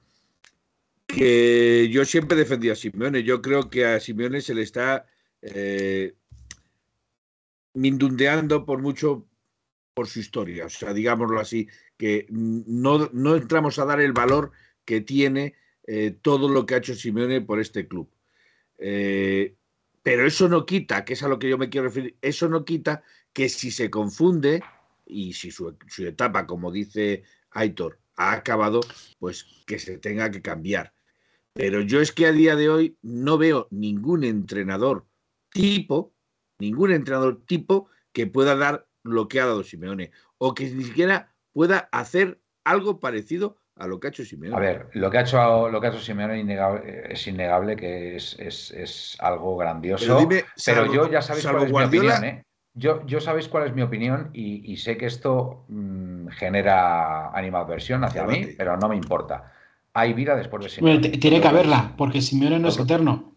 que 1.16 1.90
yo 1.90 2.06
siempre 2.06 2.38
defendí 2.38 2.70
a 2.70 2.76
Simeone. 2.76 3.24
Yo 3.24 3.42
creo 3.42 3.70
que 3.70 3.86
a 3.86 4.00
Simeone 4.00 4.42
se 4.42 4.54
le 4.54 4.64
está 4.64 5.06
eh, 5.42 6.16
mindundeando 7.74 8.66
por 8.66 8.82
mucho 8.82 9.28
por 9.94 10.08
su 10.08 10.20
historia. 10.20 10.66
O 10.66 10.70
sea, 10.70 10.94
digámoslo 10.94 11.40
así, 11.40 11.68
que 11.98 12.26
no, 12.30 13.10
no 13.14 13.36
entramos 13.36 13.80
a 13.80 13.86
dar 13.86 14.02
el 14.02 14.14
valor 14.14 14.52
que 14.86 15.02
tiene 15.02 15.56
eh, 15.86 16.18
todo 16.22 16.50
lo 16.50 16.66
que 16.66 16.76
ha 16.76 16.78
hecho 16.80 16.96
Simeone 16.96 17.42
por 17.42 17.60
este 17.60 17.88
club. 17.88 18.10
Eh, 18.78 19.56
pero 20.02 20.26
eso 20.26 20.50
no 20.50 20.66
quita, 20.66 21.06
que 21.06 21.14
es 21.14 21.24
a 21.24 21.28
lo 21.28 21.40
que 21.40 21.50
yo 21.50 21.58
me 21.58 21.70
quiero 21.70 21.88
referir, 21.88 22.18
eso 22.22 22.50
no 22.50 22.66
quita 22.66 23.04
que 23.32 23.48
si 23.48 23.72
se 23.72 23.90
confunde 23.90 24.62
y 25.06 25.34
si 25.34 25.52
su, 25.52 25.78
su 25.88 26.06
etapa, 26.06 26.46
como 26.46 26.72
dice 26.72 27.24
Aitor, 27.52 28.00
ha 28.16 28.34
acabado, 28.34 28.82
pues 29.20 29.46
que 29.66 29.80
se 29.80 29.98
tenga 29.98 30.30
que 30.30 30.42
cambiar. 30.42 30.94
Pero 31.54 31.82
yo 31.82 32.02
es 32.02 32.12
que 32.12 32.26
a 32.26 32.32
día 32.32 32.56
de 32.56 32.70
hoy 32.70 32.98
no 33.02 33.38
veo 33.38 33.68
ningún 33.70 34.24
entrenador 34.24 35.06
tipo, 35.52 36.14
ningún 36.60 36.92
entrenador 36.92 37.44
tipo 37.46 37.90
que 38.12 38.28
pueda 38.28 38.56
dar 38.56 38.88
lo 39.04 39.28
que 39.28 39.40
ha 39.40 39.46
dado 39.46 39.64
Simeone 39.64 40.12
o 40.38 40.54
que 40.56 40.70
ni 40.70 40.84
siquiera 40.84 41.34
pueda 41.54 41.90
hacer 41.92 42.40
algo 42.64 43.00
parecido 43.00 43.58
a 43.76 43.88
lo 43.88 44.00
que 44.00 44.08
ha 44.08 44.10
hecho 44.10 44.26
Simeone. 44.26 44.56
A 44.56 44.60
ver, 44.60 44.90
lo 44.94 45.12
que 45.12 45.18
ha 45.20 45.22
hecho, 45.22 45.70
lo 45.70 45.80
que 45.80 45.88
ha 45.88 45.90
hecho 45.92 46.00
Simeone 46.00 46.42
es 47.10 47.28
innegable, 47.28 47.76
que 47.76 48.16
es, 48.16 48.36
es, 48.40 48.72
es 48.72 49.18
algo 49.20 49.58
grandioso. 49.58 50.28
Pero, 50.66 50.92
yo 50.92 51.10
ya 51.12 51.22
sabéis 51.22 51.46
cuál 51.46 51.66
es 51.66 51.72
mi 51.72 51.84
opinión, 51.84 52.24
¿eh? 52.24 52.44
Yo, 52.76 53.06
yo 53.06 53.22
sabéis 53.22 53.48
cuál 53.48 53.68
es 53.68 53.76
mi 53.76 53.84
opinión 53.84 54.32
y, 54.34 54.76
sé 54.78 54.98
que 54.98 55.06
esto 55.06 55.66
mm, 55.68 56.30
genera 56.30 57.30
animadversión 57.30 58.04
hacia 58.04 58.26
mí, 58.26 58.48
pero 58.58 58.78
no 58.78 58.90
me 58.90 58.96
importa. 58.96 59.52
Hay 59.94 60.14
vida 60.14 60.36
después 60.36 60.64
de 60.64 60.70
Simeone. 60.70 61.10
tiene 61.10 61.40
que 61.40 61.48
haberla, 61.48 61.94
porque 61.98 62.22
Simeone 62.22 62.60
no 62.60 62.70
es 62.70 62.80
eterno. 62.80 63.34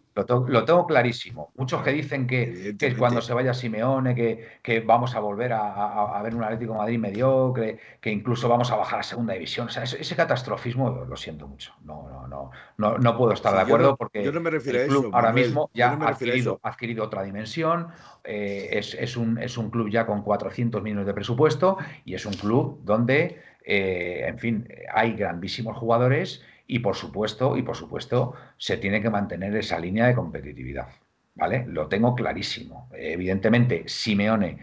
Lo, 0.47 0.65
tengo 0.65 0.87
clarísimo. 0.87 1.51
Muchos 1.55 1.83
que 1.83 1.91
dicen 1.91 2.25
que, 2.25 2.75
cuando 2.97 3.21
se 3.21 3.33
vaya 3.33 3.53
Simeone, 3.53 4.15
que, 4.15 4.79
vamos 4.79 5.15
a 5.15 5.19
volver 5.19 5.53
a, 5.53 6.19
ver 6.23 6.33
un 6.33 6.43
Atlético 6.43 6.73
Madrid 6.73 6.97
mediocre, 6.97 7.77
que 8.01 8.09
incluso 8.09 8.49
vamos 8.49 8.71
a 8.71 8.77
bajar 8.77 8.99
a 8.99 9.03
segunda 9.03 9.33
división. 9.33 9.67
O 9.67 9.69
sea, 9.69 9.83
ese, 9.83 10.15
catastrofismo 10.15 11.05
lo 11.07 11.15
siento 11.15 11.47
mucho. 11.47 11.73
No, 11.83 12.09
no, 12.09 12.27
no, 12.27 12.51
no, 12.77 12.97
no 12.97 13.17
puedo 13.17 13.33
estar 13.33 13.53
de 13.53 13.61
acuerdo 13.61 13.95
porque 13.95 14.23
yo 14.23 14.31
no 14.31 14.39
me 14.39 14.49
refiero 14.49 14.81
el 14.81 14.87
club 14.87 15.05
a 15.05 15.07
eso, 15.07 15.15
ahora 15.15 15.33
mismo 15.33 15.69
ya 15.73 15.91
ha, 15.91 16.07
adquirido, 16.07 16.59
adquirido, 16.63 17.03
otra 17.03 17.23
dimensión. 17.23 17.89
Eh, 18.23 18.69
es, 18.73 19.15
un, 19.15 19.37
es 19.37 19.57
un 19.57 19.69
club 19.69 19.89
ya 19.89 20.05
con 20.05 20.23
400 20.23 20.81
millones 20.81 21.05
de 21.05 21.13
presupuesto 21.13 21.77
y 22.05 22.15
es 22.15 22.25
un 22.25 22.33
club 22.33 22.81
donde, 22.83 23.41
eh, 23.69 24.25
en 24.25 24.39
fin, 24.39 24.67
hay 24.93 25.13
grandísimos 25.13 25.77
jugadores 25.77 26.41
y 26.67 26.79
por 26.79 26.95
supuesto, 26.95 27.57
y 27.57 27.63
por 27.63 27.75
supuesto, 27.75 28.33
se 28.57 28.77
tiene 28.77 29.01
que 29.01 29.09
mantener 29.09 29.55
esa 29.57 29.77
línea 29.77 30.07
de 30.07 30.15
competitividad. 30.15 30.87
¿Vale? 31.35 31.65
Lo 31.67 31.87
tengo 31.87 32.15
clarísimo. 32.15 32.89
Evidentemente, 32.93 33.83
Simeone, 33.87 34.57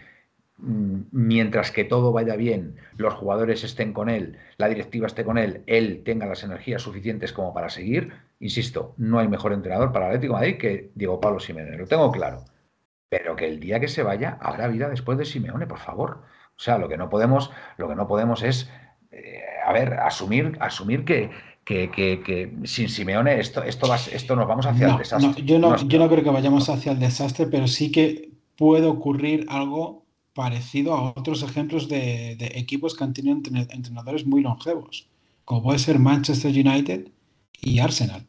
mm, 0.57 1.01
mientras 1.13 1.71
que 1.71 1.85
todo 1.85 2.13
vaya 2.13 2.35
bien, 2.35 2.77
los 2.97 3.15
jugadores 3.15 3.63
estén 3.63 3.93
con 3.93 4.09
él, 4.09 4.39
la 4.57 4.69
directiva 4.69 5.07
esté 5.07 5.23
con 5.25 5.39
él, 5.39 5.63
él 5.67 6.03
tenga 6.05 6.27
las 6.27 6.43
energías 6.43 6.83
suficientes 6.83 7.33
como 7.33 7.53
para 7.55 7.69
seguir, 7.69 8.13
insisto, 8.41 8.95
no 8.97 9.19
hay 9.19 9.29
mejor 9.29 9.53
entrenador 9.53 9.93
para 9.93 10.07
Atlético 10.07 10.33
Madrid 10.33 10.59
que 10.59 10.91
Diego 10.95 11.21
Pablo 11.21 11.41
Simeone, 11.41 11.77
lo 11.77 11.87
tengo 11.87 12.11
claro. 12.11 12.45
Pero 13.11 13.37
que 13.37 13.47
el 13.47 13.61
día 13.61 13.81
que 13.81 13.89
se 13.89 14.03
vaya 14.03 14.39
habrá 14.41 14.67
vida 14.69 14.89
después 14.89 15.19
de 15.19 15.27
Simeone, 15.27 15.67
por 15.67 15.79
favor. 15.79 16.23
O 16.57 16.61
sea, 16.61 16.79
lo 16.79 16.89
que 16.89 16.97
no 16.97 17.11
podemos, 17.11 17.53
lo 17.77 17.89
que 17.89 17.95
no 17.95 18.09
podemos 18.09 18.43
es 18.43 18.71
eh, 19.17 19.43
a 19.67 19.73
ver, 19.73 19.95
asumir, 19.95 20.57
asumir 20.61 21.05
que, 21.05 21.31
que, 21.65 22.53
sin 22.65 22.89
Simeone 22.89 23.41
esto, 23.41 23.63
esto, 23.63 23.89
va, 23.89 23.97
esto 23.97 24.37
nos 24.37 24.47
vamos 24.47 24.67
hacia 24.67 24.91
el 24.91 24.99
desastre. 24.99 25.45
yo, 25.45 25.59
no, 25.59 25.77
yo 25.87 25.99
no 25.99 26.09
creo 26.09 26.23
que 26.23 26.31
vayamos 26.31 26.69
hacia 26.69 26.93
el 26.93 26.99
desastre, 26.99 27.47
pero 27.47 27.67
sí 27.67 27.91
que 27.91 28.31
puede 28.57 28.87
ocurrir 28.87 29.47
algo 29.49 30.05
parecido 30.35 30.95
a 30.95 31.11
otros 31.17 31.43
ejemplos 31.43 31.89
de, 31.89 32.37
equipos 32.55 32.95
que 32.95 33.05
han 33.05 33.15
tenido 33.15 33.41
entrenadores 33.71 34.27
muy 34.27 34.43
longevos, 34.43 35.07
como 35.45 35.63
puede 35.63 35.79
ser 35.79 35.99
Manchester 35.99 36.51
United 36.51 37.09
y 37.61 37.79
Arsenal. 37.79 38.27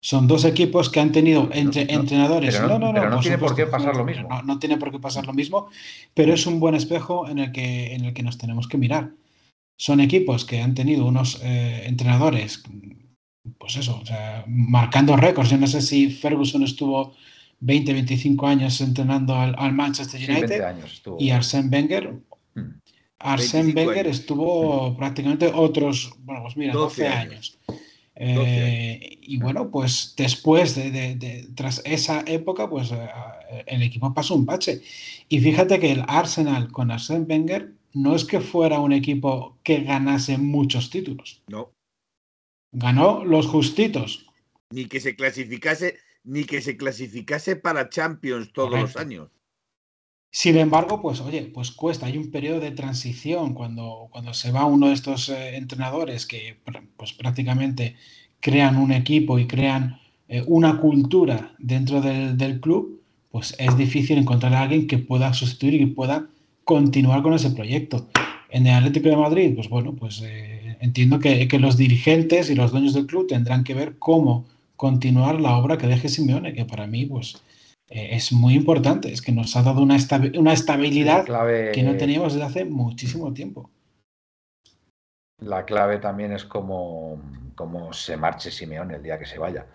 Son 0.00 0.26
dos 0.26 0.44
equipos 0.44 0.88
que 0.88 0.98
han 0.98 1.12
tenido 1.12 1.48
entre, 1.52 1.82
entrenadores. 1.92 2.60
no, 2.60 2.78
no, 2.78 2.92
no, 2.92 3.08
no, 3.08 3.20
tiene 3.20 3.38
por 3.38 3.54
qué 3.54 3.66
pasar 3.66 3.96
lo 3.96 4.04
mismo. 4.04 4.28
No, 4.42 4.58
tiene 4.58 4.76
por 4.76 4.90
qué 4.90 4.98
pasar 4.98 5.26
lo 5.26 5.32
mismo, 5.32 5.68
pero 6.14 6.34
es 6.34 6.44
un 6.46 6.58
buen 6.58 6.74
espejo 6.74 7.28
en 7.28 7.38
el 7.38 7.52
que, 7.52 7.94
en 7.94 8.06
el 8.06 8.14
que 8.14 8.24
nos 8.24 8.38
tenemos 8.38 8.66
que 8.66 8.78
mirar. 8.78 9.10
Son 9.78 10.00
equipos 10.00 10.44
que 10.44 10.60
han 10.60 10.74
tenido 10.74 11.06
unos 11.06 11.40
eh, 11.42 11.84
entrenadores, 11.86 12.62
pues 13.58 13.76
eso, 13.76 13.98
o 14.00 14.06
sea, 14.06 14.44
marcando 14.46 15.16
récords. 15.16 15.50
Yo 15.50 15.58
no 15.58 15.66
sé 15.66 15.80
si 15.80 16.10
Ferguson 16.10 16.62
estuvo 16.62 17.14
20, 17.60 17.92
25 17.92 18.46
años 18.46 18.80
entrenando 18.80 19.34
al, 19.34 19.72
Manchester 19.72 20.20
United 20.20 20.62
y 21.18 21.30
Arsène 21.30 21.68
Wenger. 21.70 22.14
Hmm. 22.54 22.80
Arsène 23.18 23.72
Wenger 23.72 24.06
estuvo 24.06 24.90
hmm. 24.90 24.96
prácticamente 24.96 25.46
otros, 25.46 26.12
bueno, 26.20 26.42
pues 26.42 26.56
mira, 26.56 26.72
12, 26.72 27.08
años. 27.08 27.58
Eh, 28.14 29.18
y 29.22 29.38
bueno, 29.38 29.70
pues 29.70 30.14
después 30.16 30.74
de, 30.74 31.48
tras 31.54 31.80
esa 31.84 32.22
época, 32.26 32.68
pues 32.68 32.92
eh, 32.92 33.08
el 33.66 33.82
equipo 33.82 34.12
pasó 34.12 34.34
un 34.34 34.44
bache. 34.44 34.82
Y 35.28 35.40
fíjate 35.40 35.78
que 35.80 35.92
el 35.92 36.04
Arsenal 36.08 36.70
con 36.70 36.90
Arsène 36.90 37.26
Wenger 37.28 37.72
no 37.94 38.14
es 38.14 38.24
que 38.24 38.40
fuera 38.40 38.80
un 38.80 38.92
equipo 38.92 39.58
que 39.62 39.80
ganase 39.82 40.38
muchos 40.38 40.90
títulos. 40.90 41.42
No. 41.48 41.72
Ganó 42.72 43.24
los 43.24 43.46
justitos. 43.46 44.26
Ni 44.70 44.86
que 44.86 45.00
se 45.00 45.14
clasificase, 45.14 45.98
ni 46.24 46.44
que 46.44 46.60
se 46.62 46.76
clasificase 46.76 47.56
para 47.56 47.90
Champions 47.90 48.52
todos 48.52 48.80
los 48.80 48.96
años. 48.96 49.28
Sin 50.34 50.56
embargo, 50.56 51.02
pues 51.02 51.20
oye, 51.20 51.42
pues 51.52 51.70
cuesta, 51.70 52.06
hay 52.06 52.16
un 52.16 52.30
periodo 52.30 52.60
de 52.60 52.70
transición 52.70 53.52
cuando, 53.52 54.08
cuando 54.10 54.32
se 54.32 54.50
va 54.50 54.64
uno 54.64 54.88
de 54.88 54.94
estos 54.94 55.28
eh, 55.28 55.56
entrenadores 55.56 56.24
que 56.26 56.58
pues 56.96 57.12
prácticamente 57.12 57.96
crean 58.40 58.78
un 58.78 58.92
equipo 58.92 59.38
y 59.38 59.46
crean 59.46 60.00
eh, 60.28 60.42
una 60.46 60.80
cultura 60.80 61.54
dentro 61.58 62.00
del, 62.00 62.60
club, 62.60 63.02
pues 63.30 63.54
es 63.58 63.76
difícil 63.76 64.16
encontrar 64.16 64.54
a 64.54 64.62
alguien 64.62 64.86
que 64.86 64.96
pueda 64.96 65.34
sustituir 65.34 65.82
y 65.82 65.86
pueda 65.86 66.30
continuar 66.64 67.22
con 67.22 67.34
ese 67.34 67.50
proyecto. 67.50 68.06
En 68.48 68.66
el 68.66 68.74
Atlético 68.74 69.08
de 69.08 69.16
Madrid, 69.16 69.54
pues 69.54 69.68
bueno, 69.68 69.94
pues 69.94 70.20
eh, 70.22 70.76
entiendo 70.80 71.18
que, 71.18 71.48
que, 71.48 71.58
los 71.58 71.76
dirigentes 71.76 72.50
y 72.50 72.54
los 72.54 72.70
dueños 72.70 72.92
del 72.92 73.06
club 73.06 73.26
tendrán 73.26 73.64
que 73.64 73.74
ver 73.74 73.98
cómo 73.98 74.44
continuar 74.76 75.40
la 75.40 75.56
obra 75.56 75.78
que 75.78 75.86
deje 75.86 76.08
Simeone, 76.08 76.52
que 76.52 76.64
para 76.64 76.86
mí 76.86 77.06
pues 77.06 77.42
eh, 77.88 78.16
es 78.16 78.32
muy 78.32 78.54
importante, 78.54 79.12
es 79.12 79.20
que 79.20 79.32
nos 79.32 79.54
ha 79.54 79.62
dado 79.62 79.82
una, 79.82 79.96
una 80.34 80.52
estabilidad 80.54 81.24
que 81.72 81.82
no 81.82 81.96
teníamos 81.96 82.32
desde 82.32 82.46
hace 82.46 82.64
muchísimo 82.64 83.32
tiempo. 83.32 83.70
La 85.38 85.64
clave 85.64 85.98
también 85.98 86.32
es 86.32 86.44
cómo, 86.44 87.20
cómo 87.54 87.92
se 87.92 88.16
marche 88.16 88.50
Simeone 88.50 88.94
el 88.96 89.02
día 89.02 89.18
que 89.18 89.26
se 89.26 89.38
vaya. 89.38 89.66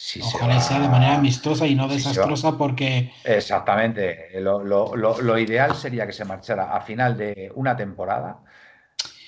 Si 0.00 0.20
Ojalá 0.20 0.60
sea 0.60 0.78
de 0.78 0.88
manera 0.88 1.16
amistosa 1.16 1.66
y 1.66 1.74
no 1.74 1.88
desastrosa 1.88 2.56
porque... 2.56 3.10
Exactamente. 3.24 4.28
Lo, 4.40 4.62
lo, 4.62 4.94
lo, 4.94 5.38
ideal 5.38 5.74
sería 5.74 6.06
que 6.06 6.12
se 6.12 6.24
marchara 6.24 6.72
a 6.76 6.80
final 6.82 7.16
de 7.16 7.50
una 7.56 7.76
temporada, 7.76 8.38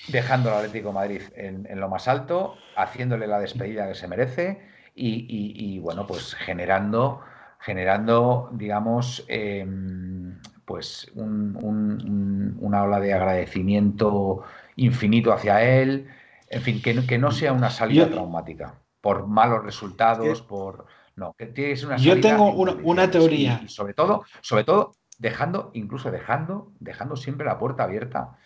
dejando 0.07 0.49
al 0.49 0.59
Atlético 0.59 0.93
Madrid 0.93 1.23
en, 1.35 1.67
en, 1.69 1.77
lo 1.77 1.89
más 1.89 2.07
alto, 2.07 2.55
haciéndole 2.77 3.27
la 3.27 3.39
despedida 3.39 3.85
que 3.85 3.95
se 3.95 4.07
merece 4.07 4.61
y, 4.95 5.77
bueno, 5.79 6.07
pues 6.07 6.35
generando, 6.35 7.19
generando 7.59 8.49
digamos, 8.53 9.25
em, 9.27 10.39
pues 10.63 11.11
una 11.13 12.83
ola 12.83 13.01
de 13.01 13.13
agradecimiento 13.13 14.43
infinito 14.77 15.33
hacia 15.33 15.61
él, 15.63 16.07
en 16.49 16.61
fin, 16.61 16.81
que, 16.81 17.05
que 17.05 17.17
no 17.17 17.31
sea 17.31 17.51
una 17.51 17.69
salida 17.69 18.09
traumática 18.09 18.80
por 19.01 19.27
malos 19.27 19.63
resultados, 19.63 20.41
por... 20.41 20.85
No, 21.15 21.33
que 21.33 21.47
tiene 21.47 21.85
una 21.85 21.97
Yo 21.97 22.21
tengo 22.21 22.51
una, 22.51 23.11
teoría. 23.11 23.67
sobre 23.67 23.93
todo, 23.93 24.23
sobre 24.39 24.63
todo, 24.63 24.95
dejando, 25.19 25.71
incluso 25.73 26.09
dejando, 26.09 26.71
dejando 26.79 27.15
siempre 27.15 27.45
la 27.45 27.59
puerta 27.59 27.83
abierta 27.83 28.37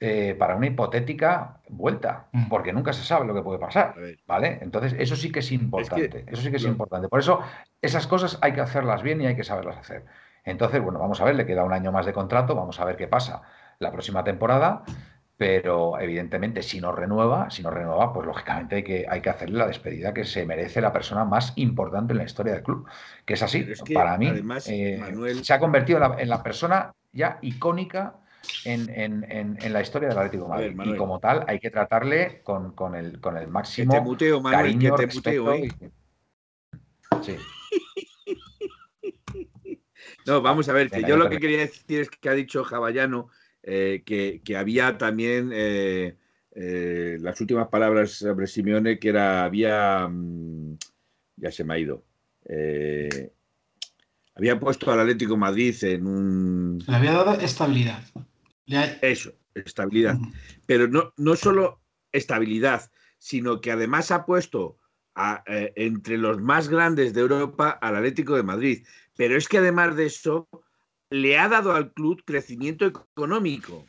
eh, 0.00 0.36
para 0.38 0.54
una 0.54 0.66
hipotética 0.66 1.60
vuelta, 1.68 2.28
mm. 2.30 2.48
porque 2.48 2.72
nunca 2.72 2.92
se 2.92 3.02
sabe 3.02 3.26
lo 3.26 3.34
que 3.34 3.42
puede 3.42 3.58
pasar, 3.58 3.96
¿vale? 4.26 4.58
Entonces, 4.62 4.94
eso 4.98 5.16
sí 5.16 5.32
que 5.32 5.40
es 5.40 5.50
importante, 5.50 6.24
eso 6.28 6.42
sí 6.42 6.50
que 6.50 6.58
es 6.58 6.64
importante. 6.64 7.08
Por 7.08 7.18
eso, 7.18 7.40
esas 7.82 8.06
cosas 8.06 8.38
hay 8.40 8.52
que 8.52 8.60
hacerlas 8.60 9.02
bien 9.02 9.20
y 9.20 9.26
hay 9.26 9.34
que 9.34 9.42
saberlas 9.42 9.78
hacer. 9.78 10.04
Entonces, 10.44 10.80
bueno, 10.80 11.00
vamos 11.00 11.20
a 11.20 11.24
ver, 11.24 11.34
le 11.34 11.46
queda 11.46 11.64
un 11.64 11.72
año 11.72 11.90
más 11.90 12.06
de 12.06 12.12
contrato, 12.12 12.54
vamos 12.54 12.78
a 12.78 12.84
ver 12.84 12.96
qué 12.96 13.08
pasa 13.08 13.42
la 13.80 13.90
próxima 13.90 14.22
temporada, 14.22 14.84
pero 15.38 16.00
evidentemente 16.00 16.62
si 16.62 16.80
no 16.80 16.90
renueva, 16.90 17.48
si 17.48 17.62
no 17.62 17.70
renueva, 17.70 18.12
pues 18.12 18.26
lógicamente 18.26 18.74
hay 18.74 18.82
que, 18.82 19.06
hay 19.08 19.20
que 19.20 19.30
hacerle 19.30 19.58
la 19.58 19.68
despedida 19.68 20.12
que 20.12 20.24
se 20.24 20.44
merece 20.44 20.80
la 20.80 20.92
persona 20.92 21.24
más 21.24 21.52
importante 21.54 22.12
en 22.12 22.18
la 22.18 22.24
historia 22.24 22.54
del 22.54 22.64
club, 22.64 22.88
que 23.24 23.34
es 23.34 23.42
así. 23.42 23.64
para 23.94 24.18
mí, 24.18 24.32
eh, 24.66 25.00
se 25.40 25.54
ha 25.54 25.60
convertido 25.60 26.00
en 26.18 26.28
la 26.28 26.42
persona 26.42 26.92
ya 27.12 27.38
icónica 27.40 28.16
en, 28.64 29.56
la 29.72 29.80
historia 29.80 30.08
del 30.08 30.18
Atlético 30.18 30.44
de 30.44 30.72
Madrid. 30.72 30.92
y 30.92 30.96
como 30.96 31.20
tal, 31.20 31.44
hay 31.46 31.60
que 31.60 31.70
tratarle 31.70 32.42
con, 32.42 32.96
el, 32.96 33.20
con 33.20 33.36
el 33.36 33.46
máximo 33.46 33.92
que 33.92 33.98
te 33.98 34.04
muteo, 34.04 34.42
cariño, 34.42 34.96
que 34.96 35.06
te 35.06 35.14
muteo, 35.14 35.52
¿eh? 35.52 35.68
Sí. 37.22 37.36
No, 40.26 40.42
vamos 40.42 40.68
a 40.68 40.74
ver, 40.74 40.90
que 40.90 41.02
yo 41.04 41.16
lo 41.16 41.30
que 41.30 41.38
quería 41.38 41.60
decir 41.60 42.00
es 42.00 42.10
que 42.10 42.28
ha 42.28 42.34
dicho 42.34 42.62
Javallano 42.62 43.30
eh, 43.70 44.02
que, 44.04 44.56
había 44.56 44.96
también 44.96 45.50
eh, 45.52 46.16
las 47.20 47.40
últimas 47.40 47.68
palabras 47.68 48.12
sobre 48.12 48.46
Simeone, 48.46 48.98
que 48.98 49.10
era, 49.10 49.44
había, 49.44 50.08
mm, 50.08 50.78
ya 51.36 51.52
se 51.52 51.64
me 51.64 51.74
ha 51.74 51.78
ido, 51.78 52.02
había 54.34 54.58
puesto 54.58 54.90
al 54.90 55.00
Atlético 55.00 55.36
Madrid 55.36 55.76
en 55.82 56.06
un... 56.06 56.82
Le 56.86 56.96
había 56.96 57.12
dado 57.12 57.34
estabilidad. 57.40 58.02
Eso, 59.02 59.32
estabilidad. 59.54 60.16
Pero 60.66 60.88
no, 60.88 61.12
no 61.16 61.36
solo 61.36 61.80
estabilidad, 62.12 62.90
sino 63.18 63.60
que 63.60 63.72
además 63.72 64.10
ha 64.10 64.24
puesto 64.24 64.78
eh, 65.46 65.72
entre 65.74 66.16
los 66.16 66.40
más 66.40 66.68
grandes 66.68 67.12
de 67.12 67.22
Europa 67.22 67.70
al 67.70 67.96
Atlético 67.96 68.36
de 68.36 68.44
Madrid. 68.44 68.86
Pero 69.16 69.36
es 69.36 69.48
que 69.48 69.58
además 69.58 69.96
de 69.96 70.06
eso, 70.06 70.48
le 71.10 71.38
ha 71.38 71.48
dado 71.48 71.72
al 71.72 71.92
club 71.92 72.22
crecimiento 72.24 72.86
económico. 72.86 73.86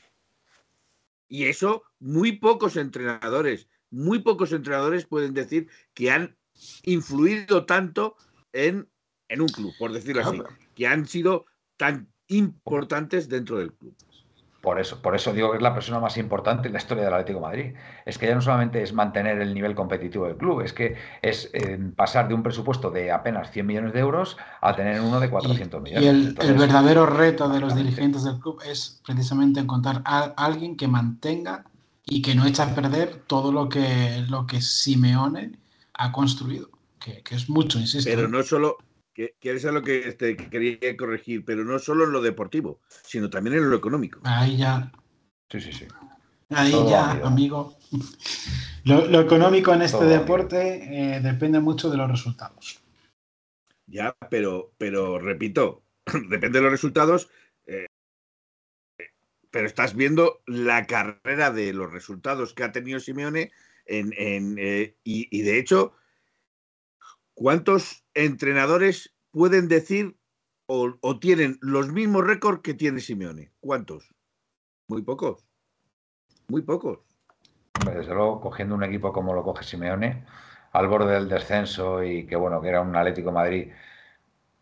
Y 1.27 1.45
eso 1.45 1.83
muy 1.99 2.33
pocos 2.33 2.75
entrenadores, 2.75 3.67
muy 3.91 4.19
pocos 4.19 4.51
entrenadores 4.51 5.05
pueden 5.05 5.33
decir 5.33 5.67
que 5.93 6.11
han 6.11 6.37
influido 6.83 7.65
tanto 7.65 8.15
en 8.51 8.89
en 9.29 9.41
un 9.41 9.47
club, 9.47 9.71
por 9.77 9.93
decirlo 9.93 10.23
así, 10.23 10.41
que 10.75 10.87
han 10.87 11.05
sido 11.05 11.45
tan 11.77 12.11
importantes 12.27 13.29
dentro 13.29 13.59
del 13.59 13.73
club. 13.73 13.95
Por 14.61 14.77
eso, 14.77 15.01
por 15.01 15.15
eso 15.15 15.31
digo 15.31 15.51
que 15.51 15.57
es 15.57 15.63
la 15.63 15.73
persona 15.73 15.99
más 15.99 16.17
importante 16.17 16.67
en 16.67 16.73
la 16.73 16.79
historia 16.79 17.05
del 17.05 17.13
Atlético 17.13 17.39
de 17.39 17.45
Madrid. 17.45 17.73
Es 18.05 18.17
que 18.17 18.27
ya 18.27 18.35
no 18.35 18.41
solamente 18.41 18.83
es 18.83 18.91
mantener 18.91 19.39
el 19.39 19.53
nivel 19.53 19.73
competitivo 19.73 20.25
del 20.25 20.35
club, 20.35 20.61
es 20.61 20.73
que 20.73 20.97
es 21.21 21.49
eh, 21.53 21.79
pasar 21.95 22.27
de 22.27 22.33
un 22.33 22.43
presupuesto 22.43 22.91
de 22.91 23.09
apenas 23.09 23.51
100 23.51 23.65
millones 23.65 23.93
de 23.93 23.99
euros 23.99 24.35
a 24.59 24.75
tener 24.75 24.99
uno 24.99 25.21
de 25.21 25.29
400 25.29 25.81
millones. 25.81 26.03
Y 26.03 26.07
el, 26.07 26.57
verdadero 26.57 27.05
reto 27.05 27.47
de 27.47 27.61
los 27.61 27.73
dirigentes 27.73 28.25
del 28.25 28.37
club 28.39 28.61
es 28.69 29.01
precisamente 29.05 29.61
encontrar 29.61 30.01
a 30.03 30.33
alguien 30.35 30.75
que 30.75 30.89
mantenga 30.89 31.63
y 32.03 32.21
que 32.21 32.35
no 32.35 32.45
eche 32.45 32.61
a 32.61 32.75
perder 32.75 33.23
todo 33.27 33.53
lo 33.53 33.69
que, 33.69 34.25
lo 34.27 34.45
que 34.45 34.59
Simeone 34.59 35.53
ha 35.93 36.11
construido, 36.11 36.69
que, 36.99 37.21
que 37.21 37.35
es 37.35 37.49
mucho, 37.49 37.79
insisto. 37.79 38.09
Pero 38.09 38.27
no 38.27 38.43
solo, 38.43 38.77
que, 39.19 39.35
que 39.37 39.51
es 39.51 39.63
lo 39.65 39.81
que 39.81 40.07
este, 40.07 40.37
quería 40.37 40.95
corregir, 40.95 41.43
pero 41.43 41.65
no 41.65 41.77
solo 41.77 42.05
en 42.05 42.13
lo 42.13 42.21
deportivo, 42.21 42.79
sino 43.03 43.29
también 43.29 43.57
en 43.57 43.69
lo 43.69 43.75
económico. 43.75 44.21
Ahí 44.23 44.55
ya. 44.55 44.93
Sí, 45.49 45.59
sí, 45.59 45.73
sí. 45.73 45.85
Ahí 46.51 46.71
ya, 46.89 47.11
amigo. 47.25 47.77
Lo, 48.85 49.19
económico 49.19 49.73
en 49.73 49.81
este 49.81 50.05
deporte 50.05 51.15
eh, 51.17 51.19
depende 51.19 51.59
mucho 51.59 51.89
de 51.89 51.97
los 51.97 52.09
resultados. 52.09 52.79
Ya, 53.87 54.15
pero, 54.29 54.71
pero 54.77 55.19
repito, 55.19 55.83
depende 56.29 56.59
de 56.59 56.63
los 56.63 56.71
resultados, 56.71 57.29
eh, 57.65 57.87
pero 59.51 59.67
estás 59.67 59.97
viendo 59.97 60.41
la 60.47 60.87
carrera 60.87 61.51
de 61.51 61.73
los 61.73 61.91
resultados 61.91 62.53
que 62.53 62.63
ha 62.63 62.71
tenido 62.71 63.01
Simeone 63.01 63.51
en, 63.85 64.13
eh, 64.57 64.95
y, 65.03 65.41
de 65.41 65.59
hecho 65.59 65.93
¿Cuántos 67.39 68.03
entrenadores 68.25 69.15
pueden 69.31 69.67
decir 69.67 70.17
o, 70.67 71.19
tienen 71.19 71.57
los 71.61 71.91
mismos 71.91 72.25
récords 72.25 72.61
que 72.61 72.75
tiene 72.75 72.99
Simeone? 72.99 73.51
¿Cuántos? 73.59 74.13
Muy 74.87 75.01
pocos. 75.01 75.43
Muy 76.47 76.61
pocos. 76.61 76.99
desde 77.85 78.13
luego, 78.13 78.39
cogiendo 78.39 78.75
un 78.75 78.83
equipo 78.83 79.11
como 79.11 79.33
lo 79.33 79.43
coge 79.43 79.63
Simeone, 79.63 80.25
al 80.73 80.87
borde 80.87 81.13
del 81.13 81.27
descenso 81.27 82.03
y 82.03 82.27
que 82.27 82.35
bueno, 82.35 82.61
que 82.61 82.69
era 82.69 82.81
un 82.81 82.95
Atlético 82.95 83.31
Madrid 83.31 83.71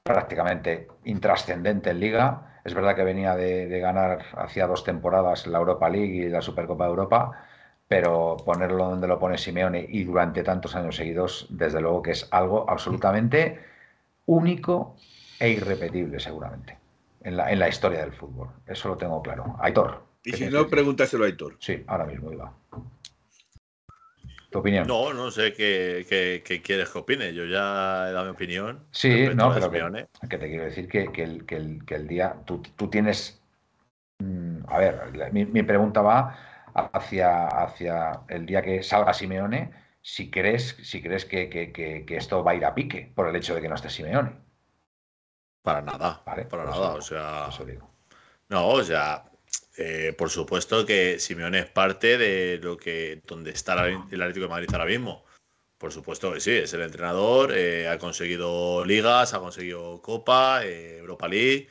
prácticamente 0.03 0.87
intrascendente 1.03 1.89
en 1.89 1.99
liga. 1.99 2.61
Es 2.63 2.73
verdad 2.73 2.95
que 2.95 3.03
venía 3.03 3.35
de, 3.35 3.79
ganar 3.79 4.23
hacía 4.37 4.67
dos 4.67 4.83
temporadas 4.83 5.47
la 5.47 5.57
Europa 5.57 5.89
League 5.89 6.15
y 6.15 6.29
la 6.29 6.41
Supercopa 6.41 6.85
de 6.85 6.89
Europa, 6.91 7.45
pero 7.87 8.37
ponerlo 8.45 8.89
donde 8.89 9.07
lo 9.07 9.19
pone 9.19 9.37
Simeone 9.37 9.85
y 9.87 10.03
durante 10.03 10.43
tantos 10.43 10.75
años 10.75 10.95
seguidos, 10.95 11.47
desde 11.49 11.81
luego 11.81 12.01
que 12.01 12.11
es 12.11 12.27
algo 12.31 12.69
absolutamente 12.69 13.59
único 14.25 14.97
e 15.39 15.49
irrepetible 15.49 16.19
seguramente 16.19 16.77
en 17.21 17.37
la, 17.37 17.51
en 17.51 17.59
la 17.59 17.69
historia 17.69 17.99
del 17.99 18.13
fútbol. 18.13 18.49
Eso 18.65 18.89
lo 18.89 18.97
tengo 18.97 19.21
claro. 19.21 19.55
Aitor. 19.59 20.03
Y 20.23 20.33
si 20.33 20.47
no, 20.47 20.67
pregúntaselo 20.67 21.23
a 21.23 21.27
Aitor. 21.27 21.55
Sí, 21.59 21.83
ahora 21.87 22.05
mismo 22.05 22.31
iba. 22.31 22.51
¿Tu 24.49 24.59
opinión? 24.59 24.87
No, 24.87 25.13
no 25.13 25.29
sé 25.29 25.53
qué, 25.53 26.05
quieres 26.63 26.89
que 26.89 26.97
opine. 26.97 27.33
Yo 27.33 27.45
ya 27.45 28.09
he 28.09 28.13
dado 28.13 28.25
mi 28.25 28.31
opinión. 28.31 28.79
Sí, 28.91 29.27
no, 29.35 29.53
pero 29.53 29.91
que, 30.29 30.37
te 30.37 30.47
quiero 30.47 30.63
decir 30.63 30.87
que, 30.87 31.03
el, 31.23 31.83
el, 31.87 32.07
día. 32.07 32.35
Tú, 32.45 32.61
tienes. 32.89 33.41
Mm, 34.19 34.59
a 34.67 34.77
ver, 34.77 35.31
mi, 35.31 35.63
pregunta 35.63 36.01
va 36.01 36.46
hacia, 36.77 37.47
hacia 37.47 38.21
el 38.29 38.45
día 38.45 38.61
que 38.61 38.83
salga 38.83 39.13
Simeone. 39.13 39.71
Si 40.01 40.29
crees, 40.31 40.77
si 40.83 41.01
crees 41.01 41.25
que, 41.25 42.05
esto 42.09 42.43
va 42.43 42.51
a 42.51 42.55
ir 42.55 42.65
a 42.65 42.75
pique 42.75 43.11
por 43.13 43.27
el 43.27 43.35
hecho 43.35 43.55
de 43.55 43.61
que 43.61 43.69
no 43.69 43.75
esté 43.75 43.89
Simeone. 43.89 44.37
Para 45.61 45.81
nada. 45.81 46.21
Vale, 46.25 46.45
para 46.45 46.65
nada. 46.65 46.93
o 46.93 47.01
sea. 47.01 47.49
No, 48.49 48.69
o 48.69 48.83
sea, 48.83 49.25
eh, 49.77 50.13
por 50.17 50.29
supuesto 50.29 50.85
que 50.85 51.19
Simeone 51.19 51.59
es 51.59 51.65
parte 51.65 52.17
de 52.17 52.59
lo 52.61 52.77
que 52.77 53.21
donde 53.27 53.51
está 53.51 53.87
el 53.87 54.21
Atlético 54.21 54.45
de 54.45 54.49
Madrid 54.49 54.69
ahora 54.71 54.85
mismo. 54.85 55.25
Por 55.77 55.91
supuesto 55.91 56.33
que 56.33 56.39
sí, 56.39 56.51
es 56.51 56.73
el 56.73 56.81
entrenador, 56.81 57.51
eh, 57.53 57.87
ha 57.87 57.99
conseguido 57.99 58.83
ligas, 58.83 59.35
ha 59.35 59.39
conseguido 59.39 60.01
Copa, 60.01 60.61
eh, 60.63 60.97
Europa 60.97 61.27
League. 61.27 61.69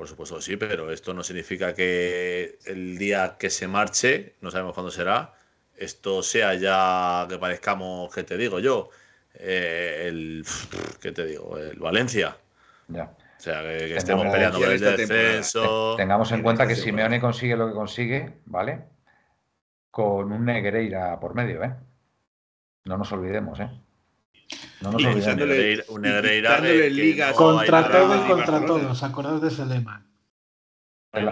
Por 0.00 0.08
supuesto 0.08 0.36
que 0.36 0.40
sí, 0.40 0.56
pero 0.56 0.90
esto 0.90 1.12
no 1.12 1.22
significa 1.22 1.74
que 1.74 2.56
el 2.64 2.96
día 2.96 3.36
que 3.38 3.50
se 3.50 3.68
marche, 3.68 4.34
no 4.40 4.50
sabemos 4.50 4.72
cuándo 4.72 4.90
será, 4.90 5.34
esto 5.76 6.22
sea 6.22 6.54
ya 6.54 7.26
que 7.28 7.36
parezcamos, 7.36 8.10
¿qué 8.14 8.24
te 8.24 8.38
digo 8.38 8.60
yo? 8.60 8.88
el, 9.34 10.42
¿qué 11.02 11.12
te 11.12 11.26
digo? 11.26 11.58
El 11.58 11.78
Valencia. 11.78 12.34
Ya. 12.88 13.14
O 13.36 13.40
sea, 13.42 13.60
que, 13.60 13.94
estemos 13.94 14.26
peleando 14.32 14.58
por 14.58 14.70
el 14.70 14.80
descenso. 14.80 15.96
Tengamos 15.98 16.32
en 16.32 16.42
cuenta 16.44 16.66
que 16.66 16.76
Simeone 16.76 17.20
consigue 17.20 17.54
lo 17.54 17.68
que 17.68 17.74
consigue, 17.74 18.40
¿vale? 18.46 18.86
Con 19.90 20.32
un 20.32 20.46
Negreira 20.46 21.20
por 21.20 21.34
medio, 21.34 21.62
¿eh? 21.62 21.74
No 22.86 22.96
nos 22.96 23.12
olvidemos, 23.12 23.60
¿eh? 23.60 23.68
No 24.80 24.92
nos 24.92 25.04
olvidemos. 25.04 25.88
Un 25.88 26.02
Negreira, 26.02 26.60
ligas 26.60 27.34
contra 27.34 27.88
todo 27.88 28.16
y 28.16 28.28
contra 28.28 28.64
todos. 28.64 29.02
Acordaos 29.02 29.40
de 29.42 29.48
ese 29.48 29.66
lema. 29.66 30.04
No 31.12 31.30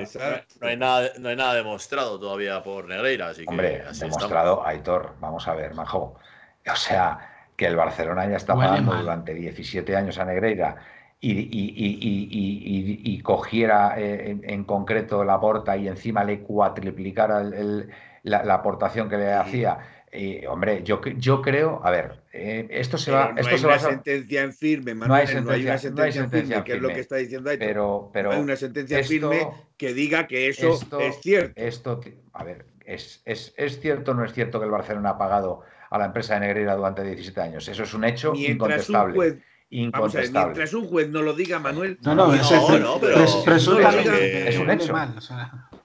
hay, 0.66 0.76
nada, 0.76 1.10
no 1.20 1.28
hay 1.28 1.36
nada 1.36 1.54
demostrado 1.54 2.18
todavía 2.18 2.62
por 2.64 2.88
Negreira. 2.88 3.28
Así 3.28 3.44
Hombre, 3.46 3.84
demostrado, 4.00 4.66
Aitor, 4.66 5.14
vamos 5.20 5.46
a 5.46 5.54
ver, 5.54 5.74
Majo. 5.74 6.16
O 6.70 6.76
sea, 6.76 7.18
que 7.56 7.66
el 7.66 7.76
Barcelona 7.76 8.28
ya 8.28 8.36
está 8.36 8.54
pagando 8.54 8.94
durante 8.94 9.34
17 9.34 9.96
años 9.96 10.18
a 10.18 10.24
Negreira 10.24 10.76
y, 11.20 11.60
cogiera 13.22 13.94
eh, 13.98 14.38
en, 14.42 14.64
concreto 14.64 15.24
la 15.24 15.40
porta 15.40 15.76
y 15.76 15.88
encima 15.88 16.22
le 16.24 16.40
cuatriplicara 16.40 17.42
la, 18.22 18.54
aportación 18.54 19.08
que 19.08 19.16
le 19.16 19.32
hacía. 19.32 19.78
Hombre, 20.48 20.82
yo, 20.84 21.00
yo 21.16 21.42
creo, 21.42 21.80
a 21.84 21.90
ver, 21.90 22.22
eh, 22.32 22.66
esto 22.70 22.98
se 22.98 23.10
va. 23.10 23.34
esto 23.36 23.50
hay 23.50 23.58
se 23.58 23.66
una 23.66 23.78
sentencia 23.78 24.42
en 24.42 24.52
firme, 24.52 24.94
no 24.94 25.12
hay 25.14 25.26
sentencia, 25.26 25.90
una 25.92 26.12
sentencia, 26.12 26.64
que 26.64 26.74
es 26.74 26.80
lo 26.80 26.88
que 26.88 27.00
está 27.00 27.16
diciendo 27.16 27.50
ahí. 27.50 27.58
Pero, 27.58 28.10
pero 28.12 28.32
hay 28.32 28.40
una 28.40 28.56
sentencia 28.56 29.02
firme 29.04 29.48
que 29.76 29.92
diga 29.92 30.26
que 30.26 30.48
eso 30.48 30.78
es 31.00 31.20
cierto. 31.20 31.52
Esto, 31.56 32.00
a 32.32 32.44
ver, 32.44 32.64
es, 32.84 33.22
es, 33.24 33.54
es 33.56 33.80
cierto 33.80 34.12
o 34.12 34.14
no 34.14 34.24
es 34.24 34.32
cierto 34.32 34.58
que 34.58 34.66
el 34.66 34.70
Barcelona 34.70 35.10
ha 35.10 35.18
pagado 35.18 35.62
a 35.90 35.98
la 35.98 36.06
empresa 36.06 36.34
de 36.34 36.40
Negreira 36.40 36.74
durante 36.74 37.02
17 37.02 37.40
años. 37.40 37.68
Eso 37.68 37.82
es 37.82 37.94
un 37.94 38.04
hecho 38.04 38.32
incontestable 38.34 39.42
incontestable. 39.70 40.46
mientras 40.46 40.74
un 40.74 40.86
juez 40.88 41.08
no 41.10 41.22
lo 41.22 41.34
diga, 41.34 41.58
Manuel. 41.58 41.98
No, 42.02 42.14
no, 42.14 42.34
es, 42.34 42.50
no, 42.50 42.98
pero, 43.00 43.22
es 43.22 44.58
un 44.58 44.70
hecho. 44.70 44.94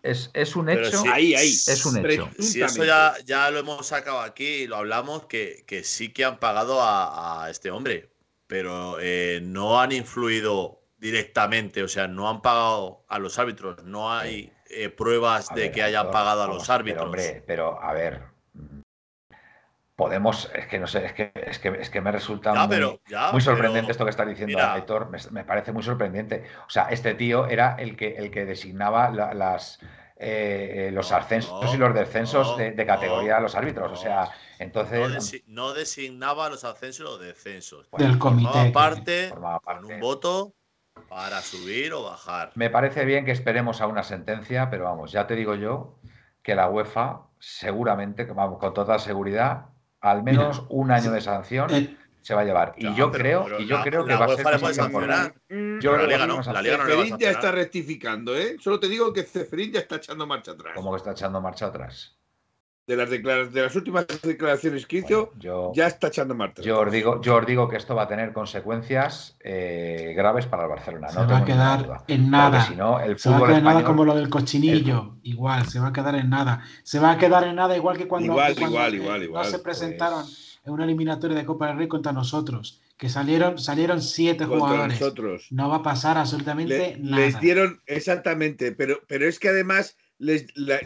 Es, 0.03 0.29
es, 0.33 0.55
un 0.55 0.69
hecho. 0.69 1.03
ahí, 1.11 1.33
ahí. 1.33 1.49
Es 1.49 1.85
un 1.85 2.05
hecho. 2.05 2.29
Si 2.37 2.61
eso 2.61 2.83
ya, 2.83 3.15
ya 3.25 3.49
lo 3.49 3.59
hemos 3.59 3.87
sacado 3.87 4.19
aquí 4.19 4.45
y 4.45 4.67
lo 4.67 4.75
hablamos, 4.75 5.25
que, 5.25 5.63
que 5.65 5.83
sí 5.83 6.11
que 6.11 6.25
han 6.25 6.39
pagado 6.39 6.81
a, 6.81 7.45
a 7.45 7.49
este 7.49 7.71
hombre, 7.71 8.11
pero 8.47 8.97
eh, 8.99 9.39
no 9.41 9.79
han 9.79 9.93
influido 9.93 10.83
directamente, 10.97 11.83
o 11.83 11.87
sea, 11.87 12.07
no 12.07 12.29
han 12.29 12.41
pagado 12.41 13.05
a 13.07 13.17
los 13.17 13.39
árbitros, 13.39 13.83
no 13.83 14.11
hay 14.11 14.51
eh, 14.69 14.89
pruebas 14.89 15.49
de 15.55 15.71
que 15.71 15.83
hayan 15.83 16.11
pagado 16.11 16.43
a 16.43 16.47
los 16.47 16.69
árbitros. 16.69 17.09
Pero, 17.11 17.23
hombre, 17.23 17.43
pero 17.47 17.81
a 17.81 17.93
ver, 17.93 18.32
podemos, 20.03 20.51
es 20.53 20.67
que 20.67 20.79
no 20.79 20.85
sé, 20.85 21.05
es 21.05 21.13
que, 21.13 21.31
es 21.33 21.59
que, 21.59 21.69
es 21.69 21.89
que 21.89 22.01
me 22.01 22.11
resulta 22.11 22.53
muy, 23.31 23.39
sorprendente 23.39 23.93
esto 23.93 24.03
que 24.03 24.09
está 24.09 24.25
diciendo 24.25 24.59
Aitor, 24.59 25.09
me, 25.31 25.45
parece 25.45 25.71
muy 25.71 25.81
sorprendente. 25.81 26.43
O 26.67 26.69
sea, 26.69 26.89
este 26.89 27.13
tío 27.13 27.47
era 27.47 27.77
el 27.79 27.95
que, 27.95 28.17
el 28.17 28.29
que 28.29 28.43
designaba 28.43 29.09
las, 29.09 29.79
eh, 30.17 30.89
los 30.91 31.13
ascensos 31.13 31.73
y 31.73 31.77
los 31.77 31.93
descensos 31.93 32.57
de, 32.57 32.85
categoría 32.85 33.37
a 33.37 33.39
los 33.39 33.55
árbitros. 33.55 33.93
o 33.93 33.95
sea, 33.95 34.29
entonces. 34.59 35.41
No, 35.47 35.73
designaba 35.73 36.49
los 36.49 36.65
ascensos 36.65 36.99
y 36.99 37.03
los 37.03 37.19
descensos. 37.21 37.87
Del 37.97 38.19
comité. 38.19 38.71
Formaba 39.29 39.61
parte, 39.61 39.83
con 39.83 39.85
un 39.85 40.01
voto 40.01 40.53
para 41.07 41.41
subir 41.41 41.93
o 41.93 42.03
bajar. 42.03 42.51
Me 42.55 42.69
parece 42.69 43.05
bien 43.05 43.23
que 43.23 43.31
esperemos 43.31 43.79
a 43.79 43.87
una 43.87 44.03
sentencia, 44.03 44.69
pero 44.69 44.83
vamos, 44.83 45.13
ya 45.13 45.27
te 45.27 45.35
digo 45.37 45.55
yo 45.55 45.97
que 46.41 46.55
la 46.55 46.69
UEFA 46.69 47.21
seguramente, 47.39 48.25
vamos, 48.25 48.59
con 48.59 48.73
toda 48.73 48.99
seguridad, 48.99 49.67
al 50.03 50.21
menos 50.21 50.63
un 50.69 50.91
año 50.91 51.11
de 51.11 51.21
sanción 51.21 51.73
eh, 51.73 51.97
se 52.21 52.35
va 52.35 52.41
a 52.41 52.43
llevar. 52.43 52.75
Y 52.77 52.93
yo 52.93 53.09
creo, 53.09 53.59
y 53.59 53.65
yo 53.65 53.81
creo 53.81 54.05
que 54.05 54.15
va 54.15 54.25
a 54.25 54.35
ser 54.35 54.45
Yo 55.81 55.97
la 55.97 56.05
Liga 56.05 56.27
no, 56.27 56.41
la 56.41 56.61
Liga 56.61 56.77
no 56.77 57.17
ya 57.17 57.31
está 57.31 57.51
rectificando, 57.51 58.35
¿eh? 58.37 58.57
Solo 58.59 58.79
te 58.79 58.89
digo 58.89 59.13
que 59.13 59.23
Ceferín 59.23 59.71
ya 59.71 59.79
está 59.79 59.95
echando 59.95 60.27
marcha 60.27 60.51
atrás. 60.51 60.73
¿Cómo 60.75 60.91
que 60.91 60.97
está 60.97 61.11
echando 61.11 61.39
marcha 61.39 61.67
atrás? 61.67 62.17
De 62.85 62.97
las, 62.97 63.09
de 63.09 63.61
las 63.61 63.75
últimas 63.77 64.05
declaraciones 64.21 64.85
que 64.85 64.97
hizo, 64.97 65.31
ya 65.73 65.87
está 65.87 66.07
echando 66.07 66.35
marcha. 66.35 66.61
Yo 66.61 66.81
os, 66.81 66.91
digo, 66.91 67.21
yo 67.21 67.37
os 67.37 67.45
digo 67.45 67.69
que 67.69 67.77
esto 67.77 67.95
va 67.95 68.03
a 68.03 68.07
tener 68.09 68.33
consecuencias 68.33 69.37
eh, 69.39 70.13
graves 70.17 70.47
para 70.47 70.63
el 70.63 70.69
Barcelona. 70.69 71.07
Se 71.07 71.19
va 71.19 71.37
a 71.37 71.45
quedar 71.45 72.03
en 72.09 72.29
nada. 72.29 72.65
se 72.65 73.29
va 73.29 73.37
a 73.37 73.41
quedar 73.45 73.57
en 73.59 73.63
nada 73.63 73.83
como 73.85 74.03
lo 74.03 74.13
del 74.15 74.29
cochinillo. 74.29 75.15
Igual, 75.23 75.65
se 75.67 75.79
va 75.79 75.87
a 75.87 75.93
quedar 75.93 76.15
en 76.15 76.29
nada. 76.29 76.61
Se 76.83 76.99
va 76.99 77.11
a 77.11 77.17
quedar 77.17 77.45
en 77.45 77.55
nada 77.55 77.77
igual 77.77 77.97
que 77.97 78.05
cuando, 78.05 78.33
igual, 78.33 78.51
igual, 78.51 78.95
igual, 78.95 79.23
igual, 79.23 79.45
no 79.45 79.49
se 79.49 79.59
presentaron 79.59 80.25
en 80.65 80.73
una 80.73 80.83
eliminatoria 80.83 81.37
de 81.37 81.45
Copa 81.45 81.67
del 81.67 81.77
Rey 81.77 81.87
contra 81.87 82.11
nosotros. 82.11 82.81
Que 82.97 83.07
salieron, 83.07 83.59
salieron 83.59 84.01
siete 84.01 84.45
jugadores. 84.45 84.99
Nosotros. 84.99 85.47
No 85.51 85.69
va 85.69 85.77
a 85.77 85.83
pasar 85.83 86.17
absolutamente 86.17 86.97
nada. 86.99 87.23
Les 87.23 87.39
dieron, 87.39 87.81
exactamente, 87.85 88.73
pero, 88.73 88.99
pero 89.07 89.27
es 89.27 89.39
que 89.39 89.49
además 89.49 89.97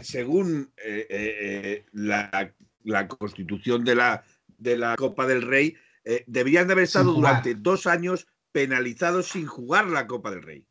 según 0.01 0.71
eh, 0.77 1.07
eh, 1.09 1.35
eh, 1.39 1.85
la, 1.93 3.07
constitución 3.07 3.83
de 3.83 3.95
la, 3.95 4.23
de 4.57 4.77
la 4.77 4.95
Copa 4.95 5.25
del 5.25 5.41
Rey, 5.41 5.75
deberían 6.25 6.67
de 6.67 6.73
haber 6.73 6.85
estado 6.85 7.11
durante 7.11 7.53
dos 7.53 7.85
años 7.85 8.27
penalizados 8.53 9.27
sin 9.27 9.45
jugar 9.45 9.87
la 9.87 10.07
Copa 10.07 10.31
del 10.31 10.41
Rey. 10.41 10.65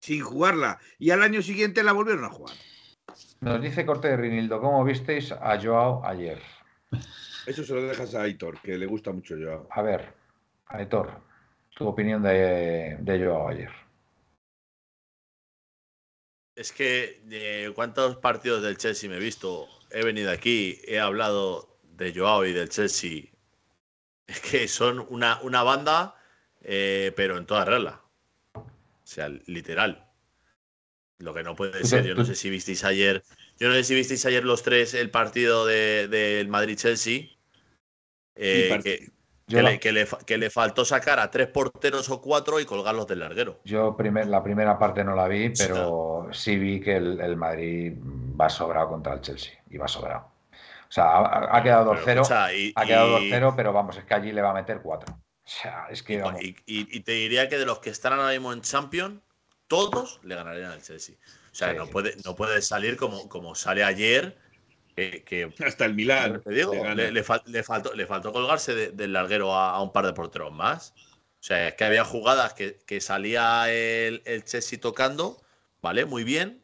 Sin 0.00 0.22
jugarla. 0.22 0.78
Y 0.98 1.10
al 1.10 1.22
año 1.22 1.42
siguiente 1.42 1.82
la 1.82 1.92
volvieron 1.92 2.24
a 2.24 2.30
jugar. 2.30 2.54
Nos 3.40 3.60
dice 3.60 3.84
Corte 3.84 4.08
de 4.08 4.16
Rinildo, 4.16 4.60
¿cómo 4.60 4.84
visteis 4.84 5.32
a 5.32 5.60
Joao 5.60 6.04
ayer? 6.04 6.40
Eso 7.46 7.64
se 7.64 7.74
lo 7.74 7.82
dejas 7.82 8.14
a 8.14 8.22
Aitor, 8.22 8.60
que 8.60 8.78
le 8.78 8.86
gusta 8.86 9.12
mucho 9.12 9.36
Joao. 9.36 9.66
A 9.70 9.82
ver, 9.82 10.14
Aitor, 10.66 11.20
tu 11.76 11.86
opinión 11.86 12.22
de, 12.22 12.96
de 13.00 13.24
Joao 13.24 13.48
ayer. 13.48 13.85
Es 16.56 16.72
que 16.72 17.20
eh, 17.30 17.70
cuántos 17.74 18.16
partidos 18.16 18.62
del 18.62 18.78
Chelsea 18.78 19.10
me 19.10 19.16
he 19.16 19.20
visto, 19.20 19.68
he 19.90 20.02
venido 20.02 20.30
aquí, 20.30 20.80
he 20.86 20.98
hablado 20.98 21.78
de 21.82 22.14
Joao 22.14 22.46
y 22.46 22.52
del 22.52 22.70
Chelsea. 22.70 23.24
Es 24.26 24.40
que 24.40 24.66
son 24.66 25.06
una, 25.10 25.38
una 25.42 25.62
banda, 25.62 26.16
eh, 26.62 27.12
pero 27.14 27.36
en 27.36 27.46
toda 27.46 27.66
regla. 27.66 28.02
O 28.54 28.64
sea, 29.04 29.28
literal. 29.28 30.10
Lo 31.18 31.32
que 31.32 31.42
no 31.42 31.54
puede 31.54 31.84
ser. 31.84 32.04
Yo 32.04 32.14
no 32.14 32.24
sé 32.24 32.34
si 32.34 32.50
visteis 32.50 32.84
ayer. 32.84 33.22
Yo 33.58 33.68
no 33.68 33.74
sé 33.74 33.84
si 33.84 33.94
visteis 33.94 34.24
ayer 34.26 34.44
los 34.44 34.62
tres 34.62 34.94
el 34.94 35.10
partido 35.10 35.64
del 35.66 36.10
de, 36.10 36.46
Madrid-Chelsea. 36.48 37.28
Eh, 38.34 38.80
que, 38.82 39.10
le, 39.48 40.50
faltó 40.50 40.84
sacar 40.84 41.20
a 41.20 41.30
tres 41.30 41.46
porteros 41.48 42.10
o 42.10 42.20
cuatro 42.20 42.58
y 42.58 42.64
colgarlos 42.64 43.06
del 43.06 43.20
larguero. 43.20 43.60
Yo 43.64 43.96
primer, 43.96 44.26
la 44.26 44.42
primera 44.42 44.78
parte 44.78 45.04
no 45.04 45.14
la 45.14 45.28
vi, 45.28 45.50
pero 45.50 46.28
sí 46.32 46.56
vi 46.56 46.80
que 46.80 46.96
el, 46.96 47.36
Madrid 47.36 47.94
va 48.38 48.48
sobrado 48.48 48.88
contra 48.88 49.14
el 49.14 49.20
Chelsea. 49.20 49.52
Y 49.70 49.78
va 49.78 49.86
sobrado. 49.88 50.32
O 50.88 50.92
sea, 50.92 51.18
ha, 51.56 51.62
quedado 51.62 51.92
Pero, 52.04 52.04
2-0. 52.04 52.22
escucha, 52.22 52.52
y- 52.54 52.72
Ha 52.76 52.84
quedado 52.86 53.18
y- 53.20 53.30
2-0, 53.30 53.54
pero 53.56 53.72
vamos, 53.72 53.96
es 53.96 54.04
que 54.04 54.14
allí 54.14 54.32
le 54.32 54.42
va 54.42 54.50
a 54.50 54.54
meter 54.54 54.80
4. 54.82 55.14
O 55.14 55.48
sea, 55.48 55.86
es 55.90 56.02
que. 56.02 56.14
Y, 56.14 56.16
vamos, 56.18 56.42
y- 56.42 56.56
y- 56.66 56.96
y 56.96 57.00
te 57.00 57.12
diría 57.12 57.48
que 57.48 57.58
de 57.58 57.66
los 57.66 57.78
que 57.80 57.90
están 57.90 58.12
ahora 58.14 58.30
mismo 58.32 58.52
en 58.52 58.62
Champions, 58.62 59.20
todos 59.68 60.20
le 60.22 60.34
ganarían 60.34 60.72
al 60.72 60.82
Chelsea. 60.82 61.16
O 61.50 61.54
sea, 61.54 61.70
Sí. 61.70 61.76
no, 61.76 61.86
puede, 61.86 62.16
no 62.24 62.34
puede 62.36 62.62
salir 62.62 62.96
como, 62.96 63.28
como 63.28 63.54
sale 63.54 63.82
ayer, 63.82 64.36
que, 64.96 65.22
que- 65.24 65.52
Hasta 65.64 65.84
el 65.84 65.94
Milán. 65.94 66.42
te 66.42 66.50
digo, 66.50 66.72
le 66.74 66.94
le, 66.94 67.12
le 67.12 67.24
fal- 67.24 67.44
le 67.46 67.62
faltó, 67.62 67.94
le 67.94 68.06
faltó 68.06 68.32
colgarse 68.32 68.74
de- 68.74 68.90
del 68.90 69.12
larguero 69.12 69.54
a, 69.54 69.70
a 69.70 69.82
un 69.82 69.92
par 69.92 70.06
de 70.06 70.12
porteros 70.14 70.52
más. 70.52 70.94
O 71.38 71.42
sea, 71.46 71.68
es 71.68 71.74
que 71.74 71.84
había 71.84 72.04
jugadas 72.04 72.54
que, 72.54 72.78
que 72.86 73.00
salía 73.00 73.70
el, 73.72 74.22
el 74.24 74.44
Chelsea 74.44 74.80
tocando, 74.80 75.40
¿vale? 75.80 76.04
Muy 76.06 76.24
bien, 76.24 76.62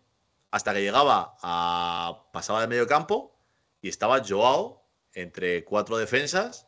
hasta 0.50 0.72
que 0.74 0.80
llegaba 0.82 1.36
a. 1.42 2.24
pasaba 2.32 2.62
de 2.62 2.66
medio 2.66 2.86
campo 2.88 3.36
y 3.80 3.88
estaba 3.88 4.22
Joao 4.26 4.82
entre 5.14 5.62
cuatro 5.64 5.98
defensas 5.98 6.66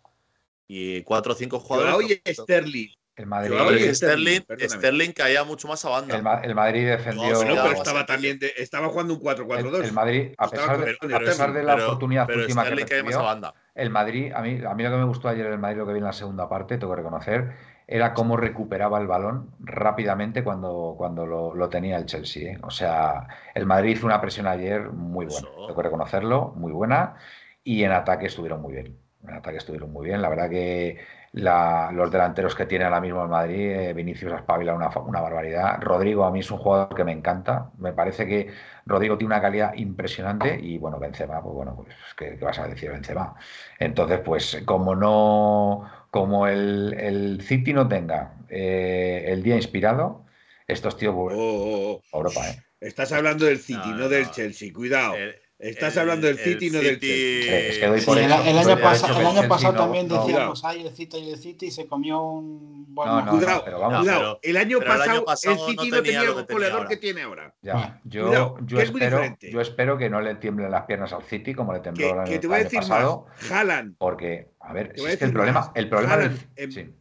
y 0.69 1.03
cuatro 1.03 1.33
o 1.33 1.37
cinco 1.37 1.59
jugadores. 1.59 1.93
Joao 1.95 2.09
y 2.09 2.35
Sterling. 2.35 2.89
El 3.17 3.27
Madrid. 3.27 3.53
Sterling, 3.93 4.41
Sterling. 4.43 4.69
Sterling 4.69 5.13
caía 5.13 5.45
mucho 5.45 5.69
más 5.69 5.85
a 5.85 5.89
banda. 5.91 6.17
El, 6.17 6.23
Ma- 6.23 6.41
el 6.43 6.55
Madrid 6.55 6.87
defendió. 6.89 7.23
No, 7.31 7.37
Bueno, 7.37 7.51
Cuidado, 7.53 7.69
pero 7.69 7.79
o 7.79 7.83
estaba 7.83 8.07
también 8.07 8.39
de- 8.39 8.53
estaba 8.57 8.89
jugando 8.89 9.15
un 9.15 9.21
4-4-2. 9.21 9.79
el, 9.79 9.85
el 9.85 9.93
Madrid, 9.93 10.33
a 10.37 10.49
pesar 10.49 10.79
de, 10.79 10.91
el- 10.91 10.97
a 10.97 10.99
pero- 11.01 11.19
pesar 11.25 11.53
de 11.53 11.63
la 11.63 11.75
pero- 11.75 11.87
oportunidad 11.87 12.27
pero 12.27 12.41
última 12.41 12.63
que 12.63 12.67
Sterling 12.69 12.87
caía 12.87 13.03
más 13.05 13.15
a 13.15 13.19
recibió, 13.19 13.27
banda. 13.27 13.55
el 13.75 13.91
Madrid, 13.91 14.33
a 14.35 14.41
mí, 14.43 14.61
a 14.69 14.75
mí 14.75 14.83
lo 14.83 14.91
que 14.91 14.97
me 14.97 15.05
gustó 15.05 15.29
ayer 15.29 15.47
el 15.47 15.59
Madrid, 15.59 15.79
lo 15.79 15.87
que 15.87 15.93
vi 15.93 15.99
en 15.99 16.05
la 16.05 16.13
segunda 16.13 16.49
parte, 16.49 16.77
tengo 16.79 16.93
que 16.93 16.97
reconocer, 17.03 17.53
era 17.87 18.15
cómo 18.15 18.37
recuperaba 18.37 18.99
el 18.99 19.07
balón 19.07 19.51
rápidamente 19.61 20.43
cuando, 20.43 20.95
cuando 20.97 21.27
lo, 21.27 21.55
lo 21.55 21.69
tenía 21.69 21.99
el 21.99 22.07
Chelsea. 22.07 22.53
¿eh? 22.55 22.59
O 22.63 22.71
sea, 22.71 23.29
el 23.55 23.67
Madrid 23.67 23.91
hizo 23.97 24.07
una 24.07 24.21
presión 24.21 24.47
ayer 24.47 24.89
muy 24.89 25.27
buena, 25.27 25.49
Eso. 25.49 25.67
tengo 25.67 25.77
que 25.77 25.83
reconocerlo, 25.83 26.53
muy 26.57 26.73
buena, 26.73 27.17
y 27.63 27.85
en 27.85 27.93
ataque 27.93 28.27
estuvieron 28.27 28.61
muy 28.63 28.73
bien. 28.73 28.97
En 29.27 29.35
ataque 29.35 29.57
estuvieron 29.59 29.91
muy 29.93 30.07
bien. 30.07 30.21
La 30.23 30.29
verdad 30.29 30.51
que 30.51 30.99
la- 31.35 31.91
los 31.93 32.11
delanteros 32.11 32.55
que 32.55 32.67
tiene 32.67 32.85
ahora 32.85 33.01
mismo 33.01 33.23
el 33.23 33.29
Madrid, 33.29 33.71
eh, 33.73 33.93
Vinicius 33.95 34.33
Aspavila, 34.33 34.75
una, 34.75 34.91
fa- 34.91 35.01
una 35.01 35.21
barbaridad. 35.21 35.81
Rodrigo 35.83 36.25
a 36.25 36.31
mí 36.33 36.41
es 36.41 36.51
un 36.51 36.59
jugador 36.59 36.95
que 36.95 37.05
me 37.05 37.13
encanta. 37.13 37.71
Me 37.79 37.93
parece 37.93 38.27
que 38.27 38.51
Rodrigo 38.87 39.19
tiene 39.19 39.35
una 39.35 39.43
calidad 39.43 39.75
impresionante 39.75 40.59
y 40.61 40.79
bueno, 40.79 40.99
Benzema, 41.01 41.43
pues 41.43 41.55
bueno, 41.55 41.75
pues 41.77 41.89
¿qué, 42.17 42.37
qué 42.39 42.45
vas 42.45 42.59
a 42.59 42.69
decir 42.69 42.91
Benzema? 42.91 43.35
Entonces, 43.79 44.21
pues 44.25 44.63
como 44.65 44.95
no, 44.95 45.91
como 46.11 46.47
el, 46.47 46.95
el 46.99 47.41
City 47.43 47.73
no 47.73 47.89
tenga 47.89 48.37
eh, 48.49 49.25
el 49.29 49.43
día 49.43 49.57
inspirado, 49.57 50.25
estos 50.67 50.97
tíos 50.97 51.15
Oh, 51.17 51.31
oh, 51.31 51.93
oh. 51.95 52.03
Europa, 52.13 52.51
¿eh? 52.51 52.63
Estás 52.81 53.13
hablando 53.13 53.47
del 53.47 53.59
City, 53.59 53.93
No, 53.93 53.97
no, 53.97 54.09
no, 54.09 54.09
del. 54.09 54.31
Chelsea. 54.31 54.73
Cuidado. 54.73 55.15
El- 55.17 55.35
Estás 55.59 55.95
el- 55.95 56.01
hablando 56.01 56.27
del 56.27 56.37
el 56.39 56.45
City, 56.45 56.69
no 56.71 56.81
del 56.81 56.95
City- 56.95 57.07
Chelsea. 57.07 57.59
Es 57.69 57.79
que 57.79 57.87
doy 57.87 58.01
Sí, 58.01 58.07
por 58.07 58.19
el, 58.19 58.25
el 58.25 58.33
año, 58.33 58.79
pasa- 58.83 59.21
el 59.21 59.27
año 59.27 59.49
pasado 59.49 59.73
no- 59.73 59.79
también 59.79 60.09
no- 60.09 60.27
decíamos, 60.27 60.65
ay, 60.65 60.87
el 60.87 60.93
City 60.95 61.17
y 61.19 61.31
el 61.31 61.39
City 61.39 61.71
se 61.71 61.87
comió 61.87 62.21
un 62.23 62.93
buen 62.93 63.09
No, 63.09 63.21
no, 63.21 63.25
momento". 63.27 63.47
Cuidado, 63.47 63.63
pero 63.65 63.79
vamos. 63.81 63.99
cuidado. 64.01 64.41
el 64.43 64.57
año 64.57 64.79
pero 64.81 64.95
el 64.95 65.01
año 65.03 65.25
pasado, 65.25 65.25
pasado 65.25 65.55
el 65.55 65.61
City 65.77 65.91
no 65.91 65.97
no 65.97 66.03
tenía 66.03 66.23
el 66.23 66.45
goleador 66.45 66.89
que 66.89 66.97
tiene 66.97 67.23
ahora. 67.23 67.55
Ya, 67.63 68.01
yo, 68.05 68.27
cuidado, 68.27 68.57
yo 68.67 68.77
que 68.79 68.83
es 68.83 68.91
muy 68.93 69.01
espero, 69.01 69.17
diferente. 69.19 69.51
yo 69.53 69.61
espero 69.61 69.97
que 69.97 70.11
no 70.11 70.21
le 70.21 70.35
tiemblen 70.35 70.71
las 70.73 70.83
piernas 70.87 71.13
al 71.13 71.23
City 71.23 71.55
como 71.55 71.73
le 71.73 71.81
tembló 71.81 72.05
Que, 72.05 72.11
el 72.13 72.19
año, 72.19 72.31
que 72.31 72.39
te 72.41 72.47
voy 72.49 72.57
a 72.57 72.65
decir 72.65 72.81
pasado, 72.81 73.27
más. 73.41 73.51
Haaland, 73.53 73.97
porque, 73.99 74.51
a 74.59 74.73
ver, 74.73 74.93
si 74.97 75.05
es 75.07 75.17
que 75.19 75.25
el 75.25 75.33
problema, 75.33 75.61
más. 75.61 75.71
el 75.77 75.89
problema 75.89 76.17
del- 76.17 76.27
Haaland 76.31 76.49
en- 76.57 76.73
sí. 76.73 76.95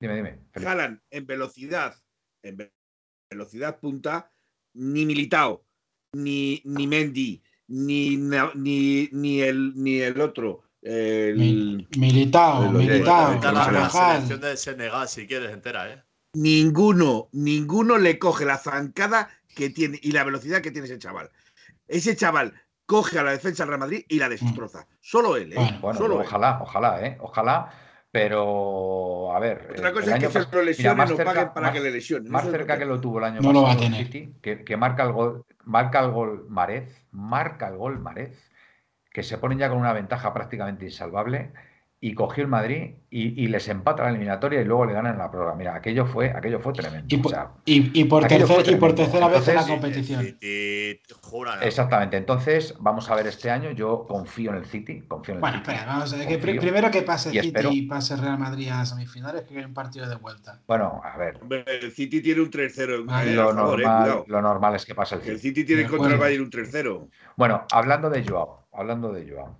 Dime, 0.00 0.16
dime. 0.16 0.38
Felipe. 0.52 0.70
Haaland 0.70 1.00
en 1.10 1.26
velocidad, 1.26 1.94
en 2.42 2.56
ve- 2.56 2.72
velocidad 3.30 3.78
punta, 3.80 4.30
ni 4.74 5.04
Militao, 5.06 5.64
ni, 6.12 6.62
ni 6.64 6.86
Mendy, 6.86 7.42
ni, 7.74 8.16
ni, 8.54 9.08
ni, 9.12 9.40
el, 9.40 9.72
ni 9.74 9.98
el 10.00 10.20
otro. 10.20 10.62
el- 10.82 11.36
Mi- 11.36 11.86
Militao, 11.98 12.70
Lo 12.70 12.78
de- 12.78 12.86
Militao, 12.86 13.26
Ahorita 13.28 13.52
la, 13.52 13.70
la 13.72 13.90
selección 13.90 14.40
de 14.40 14.56
Senegal, 14.56 15.08
si 15.08 15.26
quieres, 15.26 15.50
entera, 15.50 15.90
¿eh? 15.92 16.02
ninguno, 16.34 17.28
ninguno 17.32 17.96
le 17.98 18.18
coge 18.18 18.44
la 18.44 18.58
zancada 18.58 19.28
que 19.54 19.70
tiene 19.70 19.98
y 20.02 20.12
la 20.12 20.24
velocidad 20.24 20.60
que 20.60 20.70
tiene 20.70 20.86
ese 20.86 20.98
chaval. 20.98 21.30
Ese 21.88 22.16
chaval 22.16 22.52
coge 22.86 23.18
a 23.18 23.22
la 23.22 23.32
defensa 23.32 23.62
del 23.62 23.68
Real 23.70 23.80
Madrid 23.80 24.04
y 24.08 24.18
la 24.18 24.28
destroza. 24.28 24.86
Solo 25.00 25.36
él, 25.36 25.52
¿eh? 25.52 25.56
Bueno, 25.56 25.78
Bueno, 25.80 25.98
Solo 25.98 26.14
él. 26.20 26.26
ojalá, 26.26 26.58
ojalá, 26.60 27.06
¿eh? 27.06 27.16
Ojalá, 27.20 27.70
pero 28.14 29.34
a 29.34 29.40
ver. 29.40 29.66
Otra 29.72 29.88
el- 29.88 29.94
cosa 29.94 30.16
el 30.16 30.22
es 30.22 30.28
que 30.28 30.32
se 30.32 30.38
lo 30.38 30.46
mira, 30.50 30.62
lesionen 30.62 30.96
más 30.96 31.10
o 31.10 31.16
cerca- 31.16 31.32
paguen 31.32 31.48
para 31.52 31.66
más- 31.66 31.74
que 31.76 31.80
le 31.82 31.90
lesionen. 31.90 32.30
Más 32.30 32.44
cerca 32.48 32.78
que 32.78 32.84
lo 32.86 33.00
tuvo 33.00 33.18
el 33.18 33.24
año 33.24 33.40
No 33.40 33.52
lo 33.52 33.62
va 33.62 33.72
a 33.72 33.74
pasado 33.74 33.86
el 33.88 33.92
tener. 33.92 34.06
City, 34.06 34.34
que, 34.40 34.64
que 34.64 34.76
marca 34.76 35.02
el 35.02 35.10
gol, 35.12 35.44
marca 35.64 35.98
el 35.98 36.12
gol 36.12 36.46
Marez, 36.48 37.04
marca 37.10 37.66
el 37.66 37.76
gol 37.76 37.98
Marez, 37.98 38.52
que 39.10 39.24
se 39.24 39.36
ponen 39.38 39.58
ya 39.58 39.68
con 39.68 39.78
una 39.78 39.92
ventaja 39.92 40.32
prácticamente 40.32 40.84
insalvable, 40.84 41.52
y 42.06 42.12
cogió 42.12 42.42
el 42.42 42.48
Madrid 42.50 42.90
y, 43.08 43.42
y 43.42 43.46
les 43.46 43.66
empata 43.68 44.02
la 44.02 44.10
eliminatoria 44.10 44.60
y 44.60 44.64
luego 44.66 44.84
le 44.84 44.92
ganan 44.92 45.16
la 45.16 45.30
prórroga. 45.30 45.54
Mira, 45.54 45.74
aquello 45.74 46.04
fue, 46.04 46.30
aquello 46.30 46.60
fue 46.60 46.74
tremendo. 46.74 47.06
Y 47.08 47.18
o 47.18 47.22
por, 47.22 47.32
sea, 47.32 47.48
y, 47.64 47.98
y 47.98 48.04
por, 48.04 48.22
aquello 48.26 48.46
fue 48.46 48.62
tercer- 48.62 48.72
y 48.72 48.76
por 48.76 48.94
tercera 48.94 49.28
vez 49.28 49.48
en 49.48 49.54
la 49.54 49.66
competición. 49.66 50.20
El 50.20 50.26
City, 50.34 51.14
jura, 51.22 51.56
¿no? 51.56 51.62
exactamente. 51.62 52.18
Entonces, 52.18 52.74
vamos 52.78 53.08
a 53.08 53.14
ver 53.14 53.26
este 53.28 53.50
año. 53.50 53.70
Yo 53.70 54.04
confío 54.06 54.50
en 54.50 54.56
el 54.58 54.66
City, 54.66 55.00
confío 55.08 55.32
en 55.32 55.36
el 55.36 55.40
Bueno, 55.40 55.56
City. 55.60 55.70
espera, 55.70 55.86
vamos 55.86 56.12
a 56.12 56.16
ver. 56.18 56.28
Que 56.28 56.36
primero 56.38 56.90
que 56.90 57.00
pase 57.02 57.30
Y 57.30 57.32
City 57.32 57.46
espero- 57.46 57.70
y 57.72 57.82
pase 57.86 58.16
Real 58.16 58.38
Madrid 58.38 58.68
a 58.70 58.84
semifinales, 58.84 59.44
que 59.44 59.56
hay 59.58 59.64
un 59.64 59.72
partido 59.72 60.06
de 60.06 60.16
vuelta. 60.16 60.60
Bueno, 60.66 61.00
a 61.02 61.16
ver, 61.16 61.40
El 61.66 61.90
City 61.90 62.20
tiene 62.20 62.42
un 62.42 62.50
3-0 62.50 63.06
Vale. 63.06 63.32
eh, 63.32 63.34
lo, 63.34 63.54
favor, 63.54 63.80
eh, 63.80 63.84
normal, 63.84 64.24
lo 64.26 64.42
normal 64.42 64.74
es 64.76 64.84
que 64.84 64.94
pase 64.94 65.14
el 65.14 65.22
Que 65.22 65.30
El 65.30 65.38
City. 65.38 65.60
City 65.60 65.64
tiene 65.68 65.86
contra 65.88 66.12
el. 66.12 66.18
Bayern 66.20 66.44
un 66.44 66.50
3-0. 66.50 67.08
Bueno, 67.36 67.64
hablando 67.72 68.10
de 68.10 68.22
Joao, 68.28 68.66
hablando 68.74 69.10
de 69.10 69.26
Joao. 69.30 69.56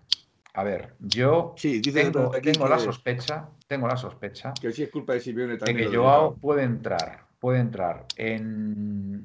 A 0.56 0.62
ver, 0.62 0.94
yo 1.00 1.54
Sí, 1.56 1.82
tengo, 1.82 2.30
la 2.68 2.78
sospecha, 2.78 3.48
tengo 3.66 3.88
la 3.88 3.96
sospecha 3.96 4.54
Que 4.60 4.70
sí 4.72 4.84
es 4.84 4.90
culpa 4.90 5.14
de 5.14 5.20
Simeone 5.20 5.56
de 5.56 5.74
que 5.74 5.86
Joao 5.94 6.36
puede 6.36 6.62
entrar, 6.62 7.26
puede 7.40 7.58
entrar 7.58 8.06
en 8.16 9.24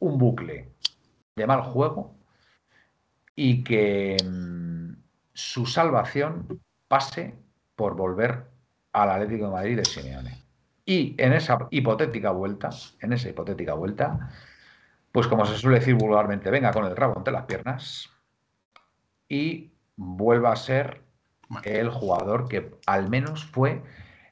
un 0.00 0.18
bucle 0.18 0.68
de 1.34 1.46
mal 1.46 1.62
juego 1.62 2.14
y 3.34 3.64
que 3.64 4.18
mm, 4.22 4.92
su 5.32 5.64
salvación 5.64 6.60
pase 6.86 7.34
por 7.74 7.96
volver 7.96 8.44
al 8.92 9.10
Atlético 9.10 9.46
de 9.46 9.52
Madrid 9.52 9.76
de 9.76 9.84
Simeone. 9.86 10.42
Y 10.84 11.14
en 11.18 11.32
esa 11.32 11.66
hipotética 11.70 12.30
vuelta, 12.32 12.68
en 13.00 13.14
esa 13.14 13.30
hipotética 13.30 13.72
vuelta, 13.72 14.30
pues 15.10 15.26
como 15.26 15.46
se 15.46 15.56
suele 15.56 15.78
decir 15.78 15.94
vulgarmente, 15.94 16.50
venga 16.50 16.70
con 16.70 16.84
el 16.84 16.96
rabo 16.96 17.14
entre 17.16 17.32
las 17.32 17.46
piernas 17.46 18.10
y 19.28 19.72
vuelva 19.96 20.52
a 20.52 20.56
ser 20.56 21.02
el 21.64 21.90
jugador 21.90 22.48
que 22.48 22.72
al 22.86 23.08
menos 23.08 23.44
fue 23.44 23.82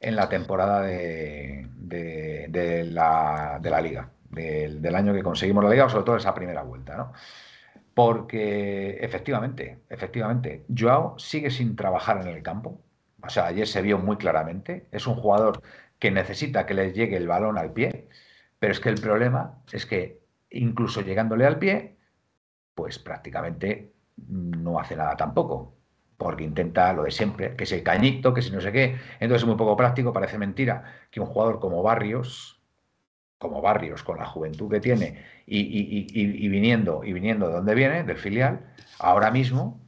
en 0.01 0.17
la 0.17 0.29
temporada 0.29 0.83
de, 0.83 1.69
de- 1.77 2.47
de 2.51 2.85
la, 2.85 3.59
de 3.63 3.71
la 3.71 3.81
liga, 3.81 4.11
del, 4.31 4.83
del 4.83 4.95
año 4.95 5.15
que 5.15 5.23
conseguimos 5.23 5.65
la 5.65 5.71
liga, 5.71 5.89
sobre 5.89 6.05
todo 6.05 6.17
esa 6.17 6.35
primera 6.35 6.63
vuelta, 6.63 6.97
¿no? 6.97 7.13
Porque 7.95 8.99
efectivamente, 9.01 9.85
efectivamente, 9.89 10.65
Joao 10.77 11.19
sigue 11.19 11.51
sin 11.51 11.77
trabajar 11.77 12.21
en 12.21 12.29
el 12.29 12.43
campo. 12.43 12.81
O 13.23 13.29
sea, 13.31 13.47
ayer 13.47 13.67
se 13.69 13.83
vio 13.83 13.99
muy 13.99 14.17
claramente. 14.17 14.89
Es 14.91 15.07
un 15.07 15.15
jugador 15.17 15.63
que 15.99 16.11
necesita 16.11 16.67
que 16.67 16.75
le 16.75 16.93
llegue 16.93 17.17
el 17.17 17.29
balón 17.29 17.57
al 17.59 17.73
pie, 17.73 18.09
pero 18.59 18.73
es 18.73 18.81
que 18.81 18.89
el 18.91 19.01
problema 19.01 19.63
es 19.73 19.87
que 19.87 20.21
incluso 20.51 21.03
llegándole 21.03 21.47
al 21.47 21.59
pie, 21.59 21.97
pues 22.75 22.99
prácticamente 23.01 23.94
no 24.17 24.79
hace 24.81 24.97
nada 24.97 25.17
tampoco, 25.17 25.75
porque 26.17 26.45
intenta 26.45 26.93
lo 26.93 27.05
de 27.05 27.11
siempre, 27.11 27.57
que 27.57 27.65
es 27.65 27.73
el 27.73 27.83
cañito, 27.83 28.33
que 28.35 28.43
si 28.43 28.51
no 28.51 28.61
sé 28.61 28.73
qué. 28.73 28.97
Entonces 29.21 29.43
es 29.43 29.47
muy 29.47 29.57
poco 29.57 29.77
práctico, 29.77 30.13
parece 30.13 30.39
mentira 30.39 30.85
que 31.11 31.21
un 31.21 31.27
jugador 31.27 31.61
como 31.61 31.83
Barrios, 31.83 32.61
como 33.39 33.61
Barrios, 33.61 34.03
con 34.03 34.19
la 34.19 34.27
juventud 34.27 34.71
que 34.71 34.81
tiene 34.81 35.25
y, 35.47 35.61
y- 35.61 36.07
y- 36.13 36.49
viniendo, 36.49 37.05
y 37.05 37.13
viniendo 37.13 37.49
de 37.49 37.55
donde 37.55 37.75
viene, 37.75 38.03
del 38.05 38.17
filial, 38.19 38.75
ahora 38.99 39.31
mismo, 39.31 39.81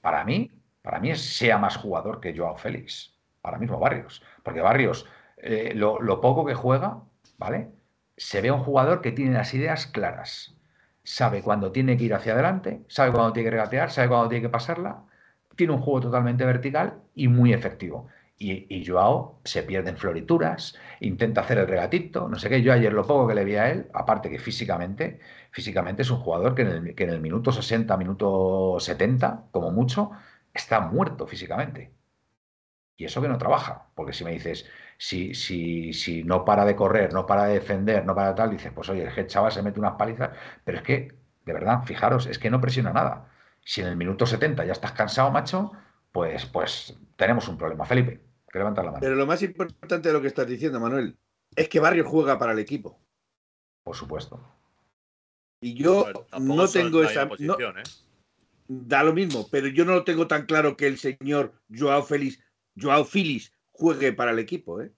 para 0.00 0.24
mí, 0.24 0.50
para 0.82 1.00
mí 1.00 1.14
sea 1.16 1.58
más 1.58 1.76
jugador 1.76 2.20
que 2.20 2.36
Joao 2.36 2.56
Félix. 2.56 3.14
Ahora 3.42 3.58
mismo 3.58 3.78
Barrios. 3.78 4.22
Porque 4.42 4.60
Barrios, 4.60 5.06
eh, 5.38 5.72
lo, 5.74 6.00
lo 6.00 6.20
poco 6.20 6.44
que 6.44 6.54
juega, 6.54 7.02
¿vale? 7.38 7.70
Se 8.16 8.40
ve 8.40 8.50
un 8.50 8.60
jugador 8.64 9.00
que 9.02 9.12
tiene 9.12 9.32
las 9.34 9.54
ideas 9.54 9.86
claras. 9.86 10.55
Sabe 11.06 11.42
cuándo 11.42 11.72
tiene 11.72 11.96
que 11.96 12.04
ir 12.04 12.14
hacia 12.14 12.32
adelante, 12.34 12.84
sabe 12.88 13.12
cuándo 13.12 13.32
tiene 13.32 13.46
que 13.46 13.56
regatear, 13.56 13.90
sabe 13.90 14.08
cuándo 14.08 14.28
tiene 14.28 14.42
que 14.42 14.50
pasarla. 14.50 15.04
Tiene 15.56 15.72
un 15.72 15.80
juego 15.80 16.00
totalmente 16.02 16.44
vertical 16.44 17.00
y 17.14 17.28
muy 17.28 17.52
efectivo. 17.54 18.08
Y, 18.38 18.66
y 18.68 18.84
Joao 18.86 19.40
se 19.44 19.62
pierde 19.62 19.90
en 19.90 19.96
florituras, 19.96 20.76
intenta 21.00 21.40
hacer 21.42 21.58
el 21.58 21.68
regatito, 21.68 22.28
no 22.28 22.38
sé 22.38 22.50
qué. 22.50 22.60
Yo 22.62 22.72
ayer 22.72 22.92
lo 22.92 23.06
poco 23.06 23.28
que 23.28 23.34
le 23.34 23.44
vi 23.44 23.54
a 23.56 23.70
él, 23.70 23.88
aparte 23.94 24.28
que 24.30 24.38
físicamente, 24.38 25.20
físicamente 25.50 26.02
es 26.02 26.10
un 26.10 26.18
jugador 26.18 26.54
que 26.54 26.62
en 26.62 26.68
el, 26.68 26.94
que 26.94 27.04
en 27.04 27.10
el 27.10 27.20
minuto 27.20 27.52
60, 27.52 27.96
minuto 27.96 28.76
70, 28.80 29.48
como 29.52 29.70
mucho, 29.70 30.10
está 30.52 30.80
muerto 30.80 31.26
físicamente. 31.26 31.92
Y 32.96 33.04
eso 33.04 33.20
que 33.22 33.28
no 33.28 33.38
trabaja, 33.38 33.90
porque 33.94 34.12
si 34.12 34.24
me 34.24 34.32
dices, 34.32 34.66
si, 34.98 35.34
si, 35.34 35.92
si 35.92 36.24
no 36.24 36.44
para 36.44 36.64
de 36.64 36.76
correr, 36.76 37.12
no 37.12 37.26
para 37.26 37.44
de 37.44 37.54
defender, 37.54 38.04
no 38.04 38.14
para 38.14 38.28
de 38.28 38.34
tal, 38.34 38.50
dices, 38.50 38.72
pues 38.74 38.88
oye, 38.88 39.08
el 39.14 39.26
chaval 39.26 39.52
se 39.52 39.62
mete 39.62 39.78
unas 39.78 39.94
palizas, 39.94 40.30
pero 40.64 40.78
es 40.78 40.84
que, 40.84 41.14
de 41.44 41.52
verdad, 41.52 41.82
fijaros, 41.84 42.26
es 42.26 42.38
que 42.38 42.50
no 42.50 42.60
presiona 42.60 42.92
nada. 42.92 43.28
Si 43.64 43.80
en 43.80 43.88
el 43.88 43.96
minuto 43.96 44.26
70 44.26 44.64
ya 44.64 44.72
estás 44.72 44.92
cansado, 44.92 45.30
macho, 45.30 45.72
pues, 46.12 46.46
pues 46.46 46.96
tenemos 47.16 47.48
un 47.48 47.58
problema. 47.58 47.84
Felipe, 47.84 48.20
que 48.50 48.58
levanta 48.58 48.82
la 48.82 48.92
mano. 48.92 49.00
Pero 49.00 49.16
lo 49.16 49.26
más 49.26 49.42
importante 49.42 50.08
de 50.08 50.14
lo 50.14 50.20
que 50.20 50.28
estás 50.28 50.46
diciendo, 50.46 50.80
Manuel, 50.80 51.16
es 51.54 51.68
que 51.68 51.80
Barrio 51.80 52.08
juega 52.08 52.38
para 52.38 52.52
el 52.52 52.58
equipo. 52.58 52.98
Por 53.82 53.96
supuesto. 53.96 54.40
Y 55.60 55.74
yo 55.74 56.06
no 56.40 56.68
tengo 56.68 57.02
esa. 57.02 57.22
¿eh? 57.22 57.82
Da 58.68 59.02
lo 59.02 59.12
mismo, 59.12 59.46
pero 59.50 59.68
yo 59.68 59.84
no 59.84 59.94
lo 59.94 60.04
tengo 60.04 60.26
tan 60.26 60.46
claro 60.46 60.76
que 60.76 60.86
el 60.86 60.98
señor 60.98 61.54
Joao 61.72 62.02
Félix, 62.02 62.42
Joao 62.80 63.04
Félix 63.04 63.52
juegue 63.78 64.12
para 64.12 64.30
el 64.30 64.38
equipo, 64.38 64.80
¿eh? 64.80 64.92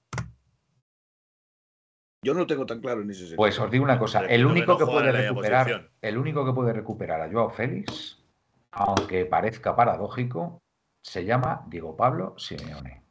Yo 2.25 2.35
no 2.35 2.41
lo 2.41 2.47
tengo 2.47 2.67
tan 2.67 2.81
claro 2.81 3.03
en 3.03 3.11
ese 3.11 3.21
sentido. 3.21 3.37
Pues 3.37 3.59
os 3.59 3.71
digo 3.71 3.85
una 3.85 3.99
cosa, 3.99 4.27
el 4.27 4.45
único 4.45 4.77
que 4.77 4.87
puede 4.87 5.13
recuperar, 5.13 5.91
el 6.03 6.19
único 6.19 6.45
que 6.45 6.53
puede 6.53 6.73
recuperar 6.73 7.21
a 7.21 7.31
Joao 7.31 7.51
Félix, 7.51 8.19
aunque 8.73 9.25
parezca 9.25 9.77
paradójico, 9.77 10.61
se 11.01 11.25
llama 11.25 11.65
Diego 11.69 11.97
Pablo 11.97 12.35
Simeone. 12.37 13.03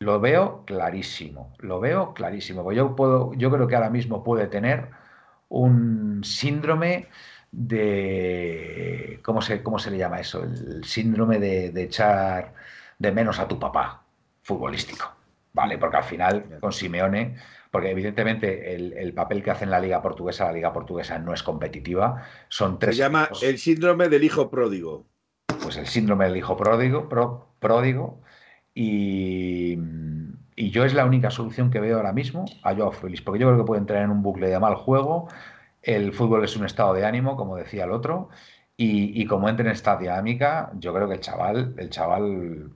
Lo 0.00 0.20
veo 0.20 0.64
clarísimo, 0.66 1.54
lo 1.60 1.80
veo 1.80 2.12
clarísimo. 2.12 2.70
Yo 2.72 2.94
puedo, 2.94 3.32
yo 3.34 3.50
creo 3.50 3.66
que 3.66 3.76
ahora 3.76 3.90
mismo 3.90 4.22
puede 4.22 4.46
tener 4.46 4.90
un 5.48 6.22
síndrome 6.22 7.08
de 7.50 9.20
¿cómo 9.22 9.40
se, 9.40 9.62
cómo 9.62 9.78
se 9.78 9.90
le 9.90 9.98
llama 9.98 10.20
eso? 10.20 10.42
El 10.42 10.84
síndrome 10.84 11.38
de, 11.38 11.70
de 11.70 11.82
echar 11.84 12.54
de 12.98 13.12
menos 13.12 13.38
a 13.38 13.48
tu 13.48 13.58
papá 13.58 14.01
futbolístico. 14.42 15.12
Vale, 15.52 15.78
porque 15.78 15.96
al 15.96 16.04
final 16.04 16.58
con 16.60 16.72
Simeone 16.72 17.36
porque 17.72 17.90
evidentemente 17.90 18.74
el, 18.74 19.14
papel 19.14 19.42
que 19.42 19.50
hace 19.50 19.64
en 19.64 19.70
la 19.70 19.80
Liga 19.80 20.02
Portuguesa, 20.02 20.44
la 20.44 20.52
Liga 20.52 20.74
Portuguesa 20.74 21.18
no 21.18 21.32
es 21.32 21.42
competitiva. 21.42 22.22
Son 22.48 22.78
tres. 22.78 22.96
Se 22.96 23.02
llama 23.02 23.30
el 23.40 23.56
síndrome 23.56 24.10
del 24.10 24.24
hijo 24.24 24.50
pródigo. 24.50 25.06
Pues 25.62 25.78
el 25.78 25.86
síndrome 25.86 26.26
del 26.26 26.36
hijo 26.36 26.54
pródigo, 26.54 27.08
pródigo 27.58 28.20
y, 28.74 29.78
yo 30.56 30.84
es 30.84 30.92
la 30.92 31.06
única 31.06 31.30
solución 31.30 31.70
que 31.70 31.80
veo 31.80 31.96
ahora 31.96 32.12
mismo 32.12 32.44
a 32.62 32.74
Joao 32.74 32.92
Félix, 32.92 33.22
porque 33.22 33.40
yo 33.40 33.48
creo 33.48 33.58
que 33.58 33.66
puede 33.66 33.80
entrar 33.80 34.02
en 34.02 34.10
un 34.10 34.22
bucle 34.22 34.48
de 34.48 34.60
mal 34.60 34.74
juego. 34.74 35.28
El 35.80 36.12
fútbol 36.12 36.44
es 36.44 36.56
un 36.56 36.66
estado 36.66 36.92
de 36.92 37.06
ánimo, 37.06 37.36
como 37.36 37.56
decía 37.56 37.84
el 37.84 37.92
otro, 37.92 38.28
y, 38.76 39.20
y 39.20 39.26
como 39.26 39.48
entra 39.48 39.64
en 39.64 39.72
esta 39.72 39.96
dinámica, 39.96 40.72
yo 40.74 40.92
creo 40.92 41.08
que 41.08 41.14
el 41.14 41.20
chaval, 41.20 41.74
el 41.78 41.88
chaval 41.88 42.70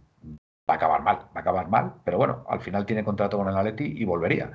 va 0.69 0.75
a 0.75 0.77
acabar 0.77 1.03
mal, 1.03 1.17
va 1.17 1.31
a 1.37 1.41
acabar 1.41 1.69
mal, 1.69 1.95
pero 2.05 2.19
bueno, 2.19 2.45
al 2.49 2.61
final 2.61 2.87
tiene 2.87 3.05
contrato 3.05 3.39
con 3.39 3.49
el 3.49 3.57
Atleti 3.57 3.85
y 3.85 4.05
volvería. 4.05 4.53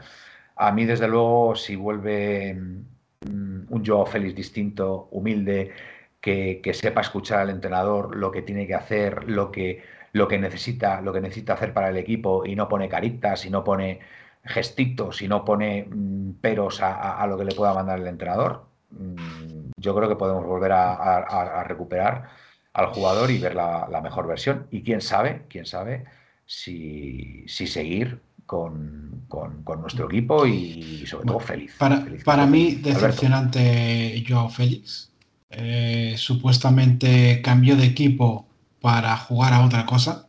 A 0.56 0.72
mí, 0.72 0.86
desde 0.86 1.08
luego, 1.08 1.56
si 1.56 1.76
vuelve 1.76 2.54
mm, 2.54 3.66
un 3.70 3.86
Joao 3.86 4.06
Félix 4.06 4.36
distinto, 4.36 5.08
humilde, 5.12 5.72
que, 6.22 6.62
sepa 6.74 7.02
escuchar 7.02 7.40
al 7.40 7.50
entrenador 7.50 8.16
lo 8.16 8.32
que 8.32 8.42
tiene 8.44 8.68
que 8.68 8.76
hacer, 8.76 9.30
lo 9.30 9.52
que, 9.52 9.84
lo 10.14 10.28
que 10.28 10.38
necesita, 10.38 11.02
lo 11.02 11.14
que 11.14 11.22
necesita 11.22 11.54
hacer 11.54 11.74
para 11.74 11.90
el 11.90 11.98
equipo 11.98 12.46
y 12.46 12.56
no 12.56 12.68
pone 12.70 12.88
caritas 12.90 13.46
y 13.46 13.50
no 13.50 13.64
pone 13.64 14.00
gestitos 14.44 15.22
y 15.22 15.28
no 15.28 15.46
pone 15.46 15.88
mm, 15.90 16.34
peros 16.42 16.82
a, 16.82 17.26
lo 17.28 17.38
que 17.38 17.46
le 17.46 17.56
pueda 17.56 17.74
mandar 17.74 18.00
el 18.00 18.08
entrenador, 18.08 18.66
mm, 18.92 19.72
yo 19.78 19.96
creo 19.96 20.10
que 20.10 20.16
podemos 20.16 20.46
volver 20.46 20.72
a, 20.74 21.64
recuperar 21.64 22.30
al 22.74 22.88
jugador 22.88 23.32
y 23.32 23.38
ver 23.38 23.56
la, 23.56 24.02
mejor 24.04 24.28
versión. 24.28 24.68
Y 24.72 24.82
quién 24.82 25.02
sabe, 25.02 25.46
quién 25.50 25.66
sabe 25.66 26.06
si, 26.46 27.44
si 27.48 27.68
seguir 27.68 28.22
con, 28.46 29.26
nuestro 29.80 30.08
equipo 30.08 30.46
y 30.46 31.06
sobre 31.08 31.26
todo 31.26 31.40
feliz. 31.40 31.76
Para, 31.78 32.06
para 32.26 32.46
mí, 32.46 32.76
decepcionante 32.76 34.24
Joao 34.28 34.50
Félix. 34.50 35.12
Eh, 35.54 36.16
supuestamente 36.18 37.42
cambió 37.42 37.76
de 37.76 37.86
equipo 37.86 38.48
para 38.80 39.16
jugar 39.18 39.54
a 39.54 39.66
otra 39.66 39.86
cosa. 39.86 40.28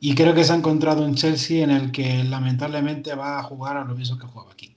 Y 0.00 0.14
creo 0.14 0.34
que 0.34 0.44
se 0.44 0.52
ha 0.52 0.56
encontrado 0.56 1.04
un 1.04 1.14
Chelsea 1.14 1.64
en 1.64 1.70
el 1.70 1.92
que 1.92 2.24
lamentablemente 2.24 3.14
va 3.14 3.38
a 3.38 3.42
jugar 3.42 3.76
a 3.76 3.84
lo 3.84 3.94
mismo 3.94 4.18
que 4.18 4.26
jugaba 4.26 4.52
aquí. 4.52 4.76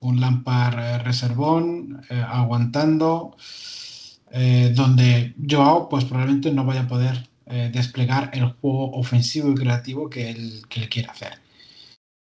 Un 0.00 0.20
Lampard 0.20 0.78
eh, 0.78 0.98
reservón, 0.98 2.02
eh, 2.08 2.24
aguantando, 2.26 3.36
donde 4.30 5.34
Joao 5.48 5.88
pues 5.88 6.04
probablemente 6.04 6.52
no 6.52 6.64
vaya 6.64 6.82
a 6.82 6.88
poder 6.88 7.28
desplegar 7.72 8.30
el 8.34 8.44
juego 8.44 8.92
ofensivo 8.92 9.50
y 9.50 9.54
creativo 9.54 10.10
que 10.10 10.30
él, 10.30 10.62
que 10.68 10.80
él 10.80 10.88
quiere 10.88 11.08
hacer. 11.08 11.38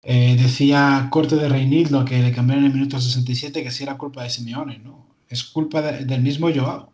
Eh, 0.01 0.37
decía 0.39 1.07
Corte 1.11 1.35
de 1.35 1.49
Reinildo 1.49 2.05
que 2.05 2.19
le 2.19 2.31
cambiaron 2.31 2.63
en 2.63 2.71
el 2.71 2.77
minuto 2.77 2.99
67 2.99 3.63
que 3.63 3.71
si 3.71 3.83
era 3.83 3.97
culpa 3.97 4.23
de 4.23 4.29
Simeone, 4.29 4.79
¿no? 4.79 5.07
Es 5.27 5.43
culpa 5.43 5.81
del 5.81 6.21
mismo 6.21 6.49
Joao. 6.53 6.91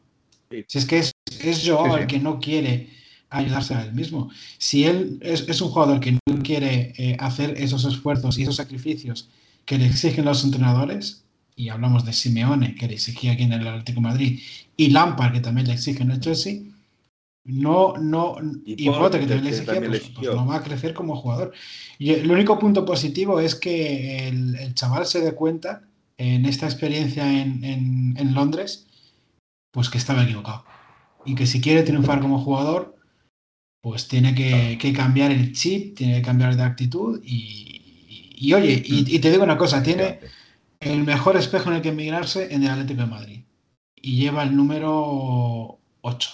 Si 0.68 0.78
es 0.78 0.86
que 0.86 1.00
es, 1.00 1.12
es 1.42 1.64
Joao 1.66 1.98
el 1.98 2.08
que 2.08 2.20
no 2.20 2.40
quiere 2.40 2.90
ayudarse 3.30 3.76
a 3.76 3.84
él 3.84 3.94
mismo. 3.94 4.30
Si 4.58 4.86
él 4.86 5.20
es, 5.22 5.62
un 5.62 5.70
jugador 5.70 6.00
que 6.00 6.14
no 6.14 6.44
quiere 6.44 6.94
eh, 6.98 7.16
hacer 7.20 7.54
esos 7.58 7.86
esfuerzos 7.86 8.38
y 8.38 8.44
esos 8.44 8.56
sacrificios 8.56 9.30
que 9.66 9.78
le 9.78 9.86
exigen 9.86 10.26
los 10.26 10.44
entrenadores, 10.44 11.25
y 11.56 11.70
hablamos 11.70 12.06
de 12.06 12.14
Simeone, 12.14 12.76
que 12.76 12.88
le 12.88 12.96
exigía 12.96 13.34
aquí 13.34 13.44
en 13.44 13.54
el 13.54 13.68
Atlético 13.68 14.02
Madrid, 14.02 14.40
y 14.76 14.90
Lampard, 14.90 15.34
que 15.34 15.40
también 15.40 15.68
le 15.68 15.74
exige 15.74 16.04
en 16.04 16.12
el 16.12 16.20
Chelsea, 16.20 16.62
no, 17.46 17.94
no, 17.98 18.38
y, 18.66 18.76
que 18.76 18.92
también 18.92 19.44
le 19.44 19.50
exigía, 19.50 19.80
pues, 19.80 20.10
pues, 20.16 20.36
no 20.36 20.48
va 20.48 20.56
a 20.56 20.64
crecer 20.64 20.96
como 20.96 21.16
jugador. 21.16 21.54
Y 22.00 22.12
el 22.12 22.30
único 22.32 22.58
punto 22.58 22.86
positivo 22.86 23.40
es 23.40 23.54
que 23.54 24.28
el, 24.28 24.74
chaval 24.74 25.06
se 25.06 25.22
dé 25.22 25.34
cuenta 25.34 25.84
en 26.18 26.46
esta 26.48 26.66
experiencia 26.66 27.32
en, 27.32 28.34
Londres, 28.34 28.88
pues 29.72 29.90
que 29.90 30.00
estaba 30.00 30.24
equivocado. 30.24 30.66
Y 31.24 31.36
que 31.36 31.46
si 31.46 31.62
quiere 31.62 31.84
triunfar 31.84 32.20
como 32.20 32.40
jugador, 32.40 32.96
pues 33.80 34.08
tiene 34.08 34.34
que, 34.34 34.94
cambiar 34.96 35.32
el 35.32 35.54
chip, 35.54 35.96
tiene 35.96 36.16
que 36.16 36.22
cambiar 36.24 36.56
de 36.56 36.64
actitud. 36.64 37.22
Y, 37.24 38.54
oye, 38.54 38.82
y, 38.84 39.20
te 39.20 39.30
digo 39.30 39.44
una 39.44 39.58
cosa, 39.58 39.84
tiene 39.84 40.20
el 40.86 41.04
mejor 41.04 41.38
espejo 41.38 41.70
en 41.70 41.78
el 41.78 41.82
que 41.82 41.90
emigrarse 41.90 42.54
en 42.54 42.64
el 42.64 42.70
Atlético 42.70 43.02
de 43.02 43.08
Madrid. 43.08 43.42
Y 43.96 44.18
lleva 44.18 44.44
el 44.44 44.56
número 44.56 45.80
8. 46.02 46.30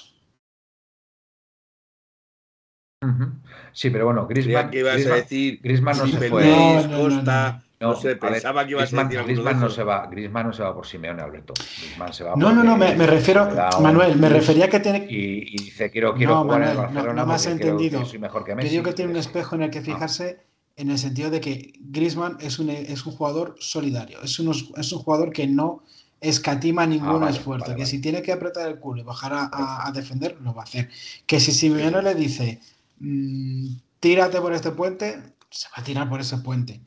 Sí, 3.73 3.89
pero 3.89 4.05
bueno, 4.05 4.27
Griezmann. 4.27 4.69
que 4.69 4.79
ibas 4.79 5.05
a 5.05 5.15
decir 5.15 5.59
Griezmann 5.63 5.97
no 5.97 6.07
se 6.07 6.29
fue. 6.29 6.43
Costa, 6.91 7.63
no, 7.79 7.95
sé, 7.95 8.15
pensaba 8.15 8.65
que 8.65 8.71
ibas 8.71 8.93
a 8.93 9.03
decir 9.03 9.23
Griezmann 9.23 9.59
no 9.59 9.69
se 9.69 9.83
va, 9.83 10.05
Griezmann 10.05 10.47
no 10.47 10.53
se 10.53 10.61
va 10.61 10.75
por 10.75 10.85
Simeone, 10.85 11.21
Alberto. 11.21 11.53
Griezmann 11.55 12.13
se 12.13 12.23
va 12.23 12.35
No, 12.35 12.51
no, 12.51 12.63
no, 12.63 12.77
me, 12.77 12.95
me 12.95 13.07
refiero, 13.07 13.49
Manuel, 13.81 14.17
me 14.17 14.29
refería 14.29 14.69
que 14.69 14.79
tiene. 14.79 15.07
Y, 15.09 15.55
y 15.55 15.63
dice, 15.63 15.89
quiero, 15.89 16.13
quiero 16.13 16.43
jugar 16.43 16.59
Manuel, 16.59 16.77
en 16.77 16.77
Barcelona. 16.77 17.13
No, 17.13 17.21
no 17.21 17.25
me 17.25 17.33
has 17.33 17.45
entendido. 17.47 18.05
soy 18.05 18.19
mejor 18.19 18.43
que 18.43 18.55
Messi. 18.55 18.67
Te 18.67 18.71
digo 18.71 18.83
que 18.83 18.93
tiene 18.93 19.11
un 19.11 19.17
espejo 19.17 19.55
en 19.55 19.63
el 19.63 19.71
que 19.71 19.81
fijarse. 19.81 20.50
En 20.75 20.89
el 20.89 20.97
sentido 20.97 21.29
de 21.29 21.41
que 21.41 21.73
Griezmann 21.79 22.37
es 22.39 22.59
un, 22.59 22.69
es 22.69 23.05
un 23.05 23.13
jugador 23.13 23.55
solidario, 23.59 24.21
es 24.21 24.39
un, 24.39 24.49
es 24.51 24.91
un 24.91 24.99
jugador 24.99 25.31
que 25.31 25.47
no 25.47 25.83
escatima 26.21 26.85
ningún 26.85 27.23
ah, 27.23 27.29
esfuerzo, 27.29 27.75
que 27.75 27.85
si 27.85 27.99
tiene 27.99 28.21
que 28.21 28.31
apretar 28.31 28.67
el 28.67 28.79
culo 28.79 29.01
y 29.01 29.03
bajar 29.03 29.33
a, 29.33 29.87
a, 29.87 29.91
defender, 29.91 30.37
lo 30.41 30.53
va 30.53 30.61
a 30.61 30.65
hacer. 30.65 30.89
Que 31.25 31.39
si 31.39 31.51
Simeone 31.51 32.01
le 32.03 32.13
dice, 32.13 32.59
Mm, 33.01 33.77
tírate 33.99 34.39
por 34.39 34.53
este 34.53 34.71
puente, 34.71 35.19
se 35.49 35.67
va 35.69 35.81
a 35.81 35.83
tirar 35.83 36.07
por 36.07 36.21
ese 36.21 36.37
puente. 36.37 36.79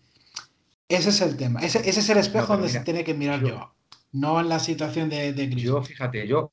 Ese 0.89 1.09
es 1.09 1.21
el 1.21 1.37
tema. 1.37 1.61
Ese, 1.61 1.89
es 1.89 2.09
el 2.09 2.19
espejo 2.19 2.53
donde 2.53 2.69
se 2.69 2.81
tiene 2.81 3.03
que 3.03 3.15
mirar 3.15 3.41
yo, 3.41 3.73
no 4.13 4.39
en 4.39 4.49
la 4.49 4.61
situación 4.61 5.09
de, 5.09 5.33
de 5.33 5.51
Yo, 5.51 5.83
fíjate, 5.83 6.29
yo 6.29 6.53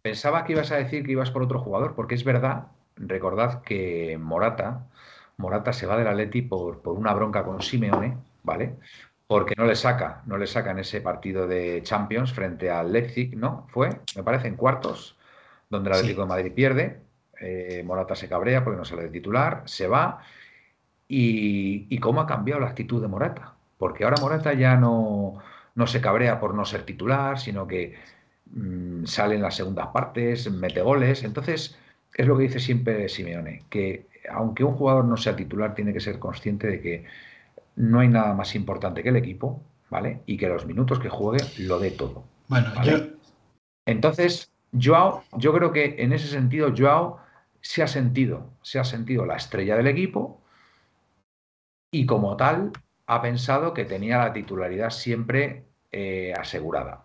pensaba 0.00 0.44
que 0.44 0.52
ibas 0.52 0.70
a 0.70 0.76
decir 0.76 1.04
que 1.04 1.12
ibas 1.12 1.32
por 1.32 1.42
otro 1.42 1.58
jugador, 1.58 1.94
porque 1.96 2.14
es 2.14 2.22
verdad, 2.22 2.68
recordad 2.94 3.62
que 3.62 4.16
Morata, 4.20 4.86
Morata 5.36 5.72
se 5.72 5.86
va 5.86 5.96
del 5.96 6.08
Atleti 6.08 6.42
por, 6.42 6.80
por 6.80 6.96
una 6.96 7.12
bronca 7.12 7.44
con 7.44 7.60
Simeone, 7.60 8.16
¿vale? 8.42 8.76
Porque 9.26 9.54
no 9.56 9.64
le 9.64 9.74
saca, 9.74 10.22
no 10.26 10.36
le 10.36 10.46
saca 10.46 10.70
en 10.70 10.80
ese 10.80 11.00
partido 11.00 11.46
de 11.46 11.82
Champions 11.82 12.32
frente 12.32 12.70
al 12.70 12.92
Leipzig, 12.92 13.36
¿no? 13.36 13.66
Fue, 13.70 13.90
me 14.16 14.22
parece, 14.22 14.48
en 14.48 14.56
cuartos, 14.56 15.16
donde 15.70 15.90
el 15.90 15.96
Atlético 15.96 16.22
de 16.22 16.28
Madrid 16.28 16.52
pierde, 16.52 17.00
eh, 17.40 17.82
Morata 17.84 18.14
se 18.14 18.28
cabrea 18.28 18.62
porque 18.64 18.78
no 18.78 18.84
sale 18.84 19.02
de 19.04 19.08
titular, 19.10 19.62
se 19.66 19.86
va. 19.86 20.20
Y, 21.08 21.98
cómo 21.98 22.20
ha 22.20 22.26
cambiado 22.26 22.60
la 22.60 22.68
actitud 22.68 23.00
de 23.00 23.08
Morata. 23.08 23.54
Porque 23.78 24.04
ahora 24.04 24.16
Morata 24.20 24.52
ya 24.54 24.76
no, 24.76 25.38
no 25.74 25.86
se 25.86 26.00
cabrea 26.00 26.40
por 26.40 26.54
no 26.54 26.64
ser 26.64 26.84
titular, 26.84 27.38
sino 27.38 27.66
que 27.66 27.96
mm, 28.46 29.04
sale 29.04 29.36
en 29.36 29.42
las 29.42 29.56
segundas 29.56 29.88
partes, 29.88 30.50
mete 30.50 30.80
goles. 30.82 31.24
Entonces, 31.24 31.78
es 32.14 32.26
lo 32.26 32.36
que 32.36 32.44
dice 32.44 32.60
siempre 32.60 33.08
Simeone, 33.08 33.64
que 33.70 34.06
aunque 34.30 34.64
un 34.64 34.74
jugador 34.74 35.04
no 35.04 35.16
sea 35.16 35.36
titular, 35.36 35.74
tiene 35.74 35.92
que 35.92 36.00
ser 36.00 36.18
consciente 36.18 36.66
de 36.66 36.80
que 36.80 37.04
no 37.76 38.00
hay 38.00 38.08
nada 38.08 38.34
más 38.34 38.54
importante 38.54 39.02
que 39.02 39.08
el 39.08 39.16
equipo, 39.16 39.62
¿vale? 39.90 40.20
Y 40.26 40.36
que 40.36 40.48
los 40.48 40.66
minutos 40.66 40.98
que 40.98 41.08
juegue 41.08 41.44
lo 41.58 41.78
dé 41.78 41.90
todo. 41.90 42.24
Bueno, 42.48 42.68
yo... 42.84 42.98
Entonces, 43.86 44.52
Joao, 44.80 45.24
yo 45.36 45.52
creo 45.52 45.72
que 45.72 45.96
en 45.98 46.12
ese 46.12 46.28
sentido, 46.28 46.72
Joao 46.76 47.20
se 47.60 47.82
ha 47.82 47.86
sentido, 47.86 48.50
se 48.62 48.78
ha 48.78 48.84
sentido 48.84 49.26
la 49.26 49.36
estrella 49.36 49.76
del 49.76 49.86
equipo 49.86 50.40
y 51.90 52.06
como 52.06 52.36
tal 52.36 52.72
ha 53.06 53.22
pensado 53.22 53.74
que 53.74 53.84
tenía 53.84 54.18
la 54.18 54.32
titularidad 54.32 54.90
siempre 54.90 55.64
eh, 55.92 56.32
asegurada. 56.38 57.02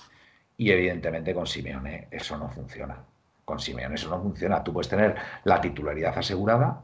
Y 0.57 0.71
evidentemente 0.71 1.33
con 1.33 1.47
Simeone 1.47 2.07
eso 2.11 2.37
no 2.37 2.49
funciona. 2.49 3.03
Con 3.45 3.59
Simeone 3.59 3.95
eso 3.95 4.09
no 4.09 4.21
funciona. 4.21 4.63
Tú 4.63 4.73
puedes 4.73 4.89
tener 4.89 5.15
la 5.43 5.61
titularidad 5.61 6.17
asegurada 6.17 6.81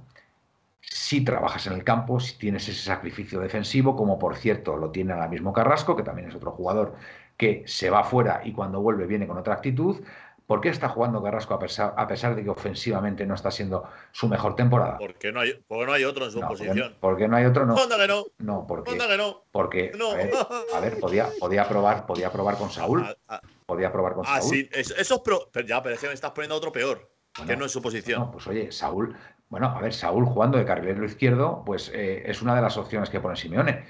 si 0.90 1.24
trabajas 1.24 1.68
en 1.68 1.74
el 1.74 1.84
campo, 1.84 2.20
si 2.20 2.38
tienes 2.38 2.68
ese 2.70 2.82
sacrificio 2.84 3.40
defensivo, 3.40 3.96
como 3.96 4.18
por 4.20 4.36
cierto 4.36 4.78
lo 4.78 4.92
tiene 4.92 5.14
ahora 5.14 5.28
mismo 5.28 5.52
Carrasco, 5.54 5.96
que 5.96 6.04
también 6.04 6.30
es 6.30 6.36
otro 6.36 6.52
jugador 6.52 6.96
que 7.38 7.64
se 7.68 7.90
va 7.90 8.04
fuera 8.04 8.42
y 8.46 8.54
cuando 8.54 8.82
vuelve 8.82 9.06
viene 9.06 9.28
con 9.28 9.38
otra 9.38 9.56
actitud. 9.56 10.02
¿Por 10.48 10.62
qué 10.62 10.70
está 10.70 10.90
jugando 10.90 11.24
Carrasco 11.24 11.56
a 11.56 11.60
pesar, 11.60 11.96
a 11.98 12.08
pesar 12.08 12.36
de 12.36 12.44
que 12.44 12.50
ofensivamente 12.52 13.26
no 13.26 13.34
está 13.34 13.50
siendo 13.50 13.84
su 14.12 14.28
mejor 14.28 14.56
temporada? 14.56 15.00
Porque 15.00 15.32
no 15.32 15.40
hay, 15.40 15.54
porque 15.68 15.86
no 15.88 15.94
hay 15.94 16.04
otro 16.04 16.26
en 16.26 16.32
su 16.32 16.40
No, 16.40 16.48
posición. 16.50 16.96
¿Por 17.00 17.18
qué 17.18 17.28
no 17.28 17.36
hay 17.36 17.46
otro? 17.46 17.66
No, 17.66 17.76
que 17.76 18.08
no, 18.08 18.26
no 18.38 18.68
porque, 18.68 18.96
que 18.96 19.18
no. 19.18 19.44
porque 19.52 19.92
No. 19.98 20.12
a 20.12 20.16
ver, 20.16 20.32
a 20.76 20.80
ver, 20.82 21.00
podía, 21.00 21.32
podía 21.40 21.68
probar, 21.68 22.06
podía 22.06 22.32
probar 22.32 22.58
con 22.60 22.70
Saúl, 22.70 23.02
Ah, 23.04 23.16
ah, 23.28 23.42
podía 23.66 23.92
probar 23.92 24.14
con 24.14 24.24
ah, 24.28 24.40
Saúl. 24.40 24.50
sí, 24.52 24.70
eso, 24.72 24.94
eso 24.96 25.16
es 25.16 25.22
pro- 25.22 25.50
pero 25.52 25.68
ya, 25.68 25.82
pero 25.82 25.96
es 25.96 26.02
que 26.02 26.08
me 26.10 26.14
estás 26.14 26.32
poniendo 26.32 26.54
a 26.54 26.58
otro 26.60 26.72
peor, 26.72 27.10
Bueno, 27.38 27.50
que 27.52 27.58
no 27.58 27.66
es 27.66 27.72
su 27.72 27.82
posición. 27.82 28.20
No, 28.22 28.32
pues 28.32 28.46
oye, 28.46 28.72
Saúl, 28.72 29.18
bueno, 29.50 29.68
a 29.68 29.80
ver, 29.82 29.94
Saúl 29.94 30.26
jugando 30.26 30.58
de 30.58 30.66
carrilero 30.66 31.06
izquierdo, 31.06 31.64
pues 31.66 31.92
eh, 31.94 32.24
es 32.26 32.42
una 32.42 32.56
de 32.56 32.62
las 32.62 32.78
opciones 32.78 33.10
que 33.10 33.20
pone 33.20 33.36
Simeone. 33.36 33.84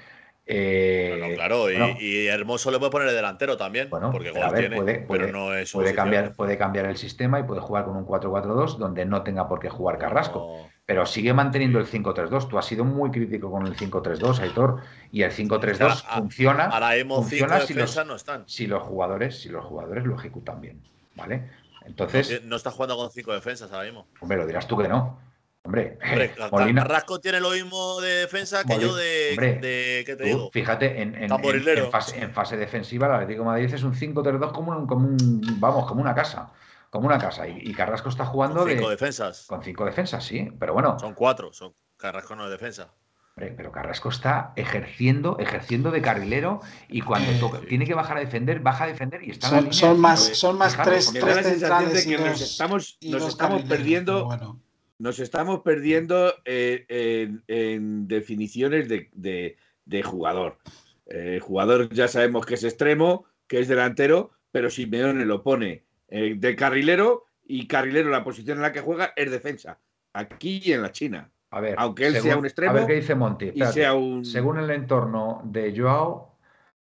Eh, 0.48 1.16
Bueno, 1.18 1.34
claro, 1.34 1.70
y, 1.70 1.76
bueno, 1.76 1.96
y 1.98 2.26
Hermoso 2.28 2.70
le 2.70 2.78
puede 2.78 2.92
poner 2.92 3.08
de 3.08 3.14
delantero 3.14 3.56
también, 3.56 3.90
Bueno, 3.90 4.12
porque 4.12 4.30
gol 4.30 4.42
ver, 4.52 4.60
tiene, 4.60 4.76
puede- 4.76 5.00
puede- 5.00 5.26
pero 5.26 5.32
no 5.36 5.54
es 5.54 5.72
puede 5.72 5.92
cambiar, 5.92 6.34
puede 6.36 6.56
cambiar 6.56 6.86
el 6.86 6.96
sistema 6.96 7.40
y 7.40 7.42
puede 7.42 7.60
jugar 7.60 7.84
con 7.84 7.96
un 7.96 8.04
4-4-2 8.04 8.78
donde 8.78 9.04
no 9.06 9.22
tenga 9.24 9.48
por 9.48 9.58
qué 9.58 9.68
jugar 9.68 9.98
Carrasco. 9.98 10.38
No, 10.62 10.76
Pero 10.86 11.04
sigue 11.04 11.34
manteniendo 11.34 11.80
el 11.80 11.86
5-3-2. 11.86 12.46
Tú 12.48 12.58
has 12.58 12.66
sido 12.66 12.84
muy 12.84 13.10
crítico 13.10 13.50
con 13.50 13.66
el 13.66 13.74
5-3-2, 13.74 14.38
Aitor, 14.38 14.82
y 15.10 15.22
el 15.22 15.32
5-3-2 15.32 15.80
Ahora- 16.04 16.20
funciona. 16.20 16.64
Ahora 16.66 16.92
funciona 17.08 17.58
si 17.62 17.74
los, 17.74 18.06
no 18.06 18.14
están. 18.14 18.44
si 18.46 18.68
los 18.68 18.84
jugadores, 18.84 19.40
si 19.42 19.48
los 19.48 19.64
jugadores 19.64 20.04
lo 20.04 20.14
ejecutan 20.14 20.60
bien, 20.60 20.80
¿vale? 21.16 21.50
Entonces, 21.86 22.40
No 22.44 22.54
está 22.54 22.70
jugando 22.70 22.96
con 22.96 23.10
cinco 23.10 23.32
defensas 23.32 23.72
ahora 23.72 23.84
mismo. 23.86 24.06
hombre, 24.20 24.38
lo 24.38 24.46
dirás 24.46 24.68
tú 24.68 24.76
que 24.78 24.86
no. 24.86 25.18
Hombre, 25.66 25.98
Hombre, 26.02 26.34
Molina, 26.50 26.82
Carrasco 26.82 27.20
tiene 27.20 27.40
lo 27.40 27.50
mismo 27.50 28.00
de 28.00 28.08
defensa 28.20 28.62
que 28.62 28.68
Molina- 28.74 28.88
yo 28.88 28.96
de, 28.96 29.28
hombre, 29.32 29.54
de- 29.60 30.02
¿qué 30.06 30.16
te 30.16 30.22
tú, 30.22 30.28
digo? 30.28 30.50
fíjate, 30.52 31.02
en, 31.02 31.14
en- 31.16 31.30
en- 31.32 31.90
fase, 31.90 32.18
en 32.18 32.30
fase 32.32 32.56
defensiva, 32.56 33.06
el 33.06 33.12
Atlético 33.12 33.40
de 33.40 33.46
Madrid 33.46 33.74
es 33.74 33.82
un 33.82 33.94
5-3-2 33.94 34.52
como 34.52 34.72
un, 34.72 34.86
como 34.86 35.06
un- 35.08 35.60
vamos, 35.60 35.86
como 35.86 36.00
una 36.00 36.14
casa. 36.14 36.50
Como 36.90 37.08
una 37.08 37.18
casa. 37.18 37.46
Y, 37.48 37.58
y 37.62 37.74
Carrasco 37.74 38.08
está 38.08 38.24
jugando 38.24 38.60
Con 38.60 38.68
de, 38.68 38.76
cinco 38.76 38.88
defensas. 38.90 39.46
con 39.48 39.62
cinco 39.62 39.84
defensas, 39.84 40.24
sí. 40.24 40.50
Pero 40.58 40.72
bueno, 40.72 40.98
Son 40.98 41.14
cuatro. 41.14 41.52
Son 41.52 41.74
Carrasco 41.96 42.36
no 42.36 42.44
es 42.44 42.50
defensa. 42.50 42.94
Hombre, 43.36 43.52
pero 43.54 43.70
Carrasco 43.70 44.08
está 44.08 44.52
ejerciendo, 44.56 45.36
ejerciendo 45.38 45.90
de 45.90 46.00
carrilero 46.00 46.60
y 46.88 47.02
cuando 47.02 47.32
toca- 47.38 47.60
tiene 47.68 47.84
que 47.84 47.92
bajar 47.92 48.16
a 48.16 48.20
defender, 48.20 48.60
baja 48.60 48.84
a 48.84 48.86
defender 48.86 49.22
y 49.24 49.32
está 49.32 49.48
en 49.48 49.52
la 49.52 49.58
Son, 49.58 49.64
línea. 49.64 49.78
son 49.80 50.00
más, 50.00 50.20
son 50.38 50.56
más 50.58 50.76
tres, 50.82 51.12
tres 51.12 51.36
de 51.36 51.42
centrales 51.42 52.06
y 52.06 52.08
que 52.10 52.18
nos 52.18 52.40
estamos, 52.40 52.96
y 53.00 53.10
nos 53.10 53.20
dos 53.22 53.28
estamos 53.30 53.62
perdiendo, 53.64 54.24
bueno. 54.24 54.62
Nos 54.98 55.18
estamos 55.18 55.60
perdiendo 55.60 56.32
eh, 56.44 56.84
en, 56.88 57.42
en 57.48 58.08
definiciones 58.08 58.88
de, 58.88 59.10
de- 59.12 59.56
de 59.84 60.02
jugador. 60.02 60.58
Eh, 61.06 61.38
jugador 61.40 61.88
ya 61.90 62.08
sabemos 62.08 62.44
que 62.46 62.54
es 62.54 62.64
extremo, 62.64 63.24
que 63.46 63.60
es 63.60 63.68
delantero, 63.68 64.32
pero 64.50 64.70
Simeone 64.70 65.24
lo 65.24 65.42
pone 65.42 65.84
eh, 66.08 66.34
de 66.36 66.56
carrilero 66.56 67.26
y 67.44 67.68
carrilero 67.68 68.10
la 68.10 68.24
posición 68.24 68.58
en 68.58 68.62
la 68.62 68.72
que 68.72 68.80
juega 68.80 69.12
es 69.14 69.30
defensa. 69.30 69.78
Aquí 70.12 70.60
y 70.64 70.72
en 70.72 70.82
la 70.82 70.90
China. 70.92 71.30
A 71.50 71.60
ver, 71.60 71.76
aunque 71.78 72.06
él 72.08 72.16
sea 72.16 72.36
un 72.36 72.44
extremo 72.46 72.72
A 72.72 72.74
ver 72.74 72.86
qué 72.86 72.94
dice 72.94 73.14
Monti. 73.14 73.44
Y 73.44 73.48
espérate. 73.48 73.72
sea 73.74 73.94
un. 73.94 74.24
Según 74.24 74.58
el 74.58 74.70
entorno 74.70 75.42
de 75.44 75.72
Joao, 75.76 76.36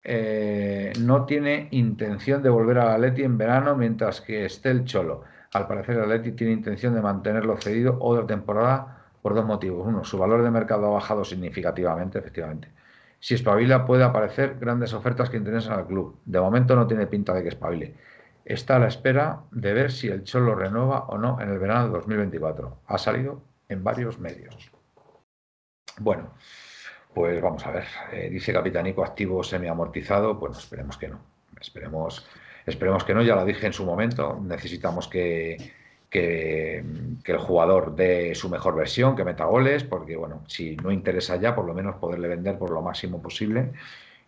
eh, 0.05 0.93
no 1.01 1.27
tiene 1.27 1.67
intención 1.73 2.43
de 2.43 2.49
volver 2.51 2.79
al 2.79 2.89
Atleti 2.95 3.23
en 3.25 3.37
verano 3.39 3.75
mientras 3.75 4.21
que 4.21 4.45
esté 4.45 4.71
el 4.71 4.85
Cholo. 4.85 5.25
Al 5.53 5.67
parecer 5.67 5.97
el 5.97 6.03
Atleti 6.03 6.33
tiene 6.33 6.53
intención 6.53 6.95
de 6.95 7.03
mantenerlo 7.03 7.57
cedido 7.57 7.99
otra 8.01 8.27
temporada 8.27 9.05
por 9.23 9.35
dos 9.35 9.45
motivos. 9.45 9.87
Uno, 9.87 10.05
su 10.05 10.19
valor 10.19 10.43
de 10.43 10.51
mercado 10.51 10.87
ha 10.87 10.91
bajado 10.91 11.25
significativamente, 11.25 12.19
efectivamente. 12.19 12.71
Si 13.19 13.35
espabila 13.35 13.87
puede 13.87 14.05
aparecer 14.05 14.59
grandes 14.59 14.93
ofertas 14.93 15.31
que 15.31 15.37
interesen 15.37 15.73
al 15.73 15.87
club. 15.87 16.21
De 16.25 16.41
momento 16.41 16.77
no 16.77 16.87
tiene 16.87 17.07
pinta 17.07 17.33
de 17.33 17.43
que 17.43 17.49
espabile. 17.49 17.95
Está 18.45 18.77
a 18.77 18.79
la 18.79 18.87
espera 18.87 19.41
de 19.51 19.73
ver 19.73 19.91
si 19.91 20.09
el 20.09 20.23
Cholo 20.23 20.55
renueva 20.55 21.07
o 21.09 21.19
no 21.19 21.41
en 21.41 21.49
el 21.49 21.59
verano 21.59 21.87
de 21.87 21.93
2024. 21.95 22.79
Ha 22.87 22.99
salido 22.99 23.43
en 23.69 23.83
varios 23.83 24.21
medios. 24.21 24.71
Bueno, 25.99 26.35
pues 27.15 27.43
vamos 27.43 27.67
a 27.67 27.71
ver. 27.71 27.85
Eh, 28.13 28.29
dice 28.31 28.53
Capitanico 28.53 29.03
activo 29.03 29.43
semi-amortizado. 29.43 30.35
Bueno, 30.35 30.57
esperemos 30.57 30.97
que 30.99 31.09
no. 31.09 31.19
Esperemos, 31.61 32.29
esperemos 32.67 33.05
que 33.05 33.15
no. 33.15 33.23
Ya 33.23 33.35
lo 33.37 33.45
dije 33.45 33.67
en 33.67 33.73
su 33.73 33.85
momento. 33.85 34.39
Necesitamos 34.43 35.09
que, 35.09 35.73
que, 36.11 36.85
que 37.25 37.33
el 37.33 37.39
jugador 37.39 37.95
dé 37.95 38.35
su 38.35 38.49
mejor 38.49 38.75
versión, 38.77 39.17
que 39.17 39.25
meta 39.25 39.45
goles, 39.45 39.85
porque 39.85 40.17
bueno, 40.17 40.43
si 40.49 40.77
no 40.77 40.91
interesa 40.91 41.37
ya, 41.37 41.55
por 41.55 41.65
lo 41.65 41.75
menos 41.75 41.97
poderle 41.97 42.29
vender 42.29 42.59
por 42.59 42.71
lo 42.71 42.83
máximo 42.83 43.23
posible. 43.23 43.73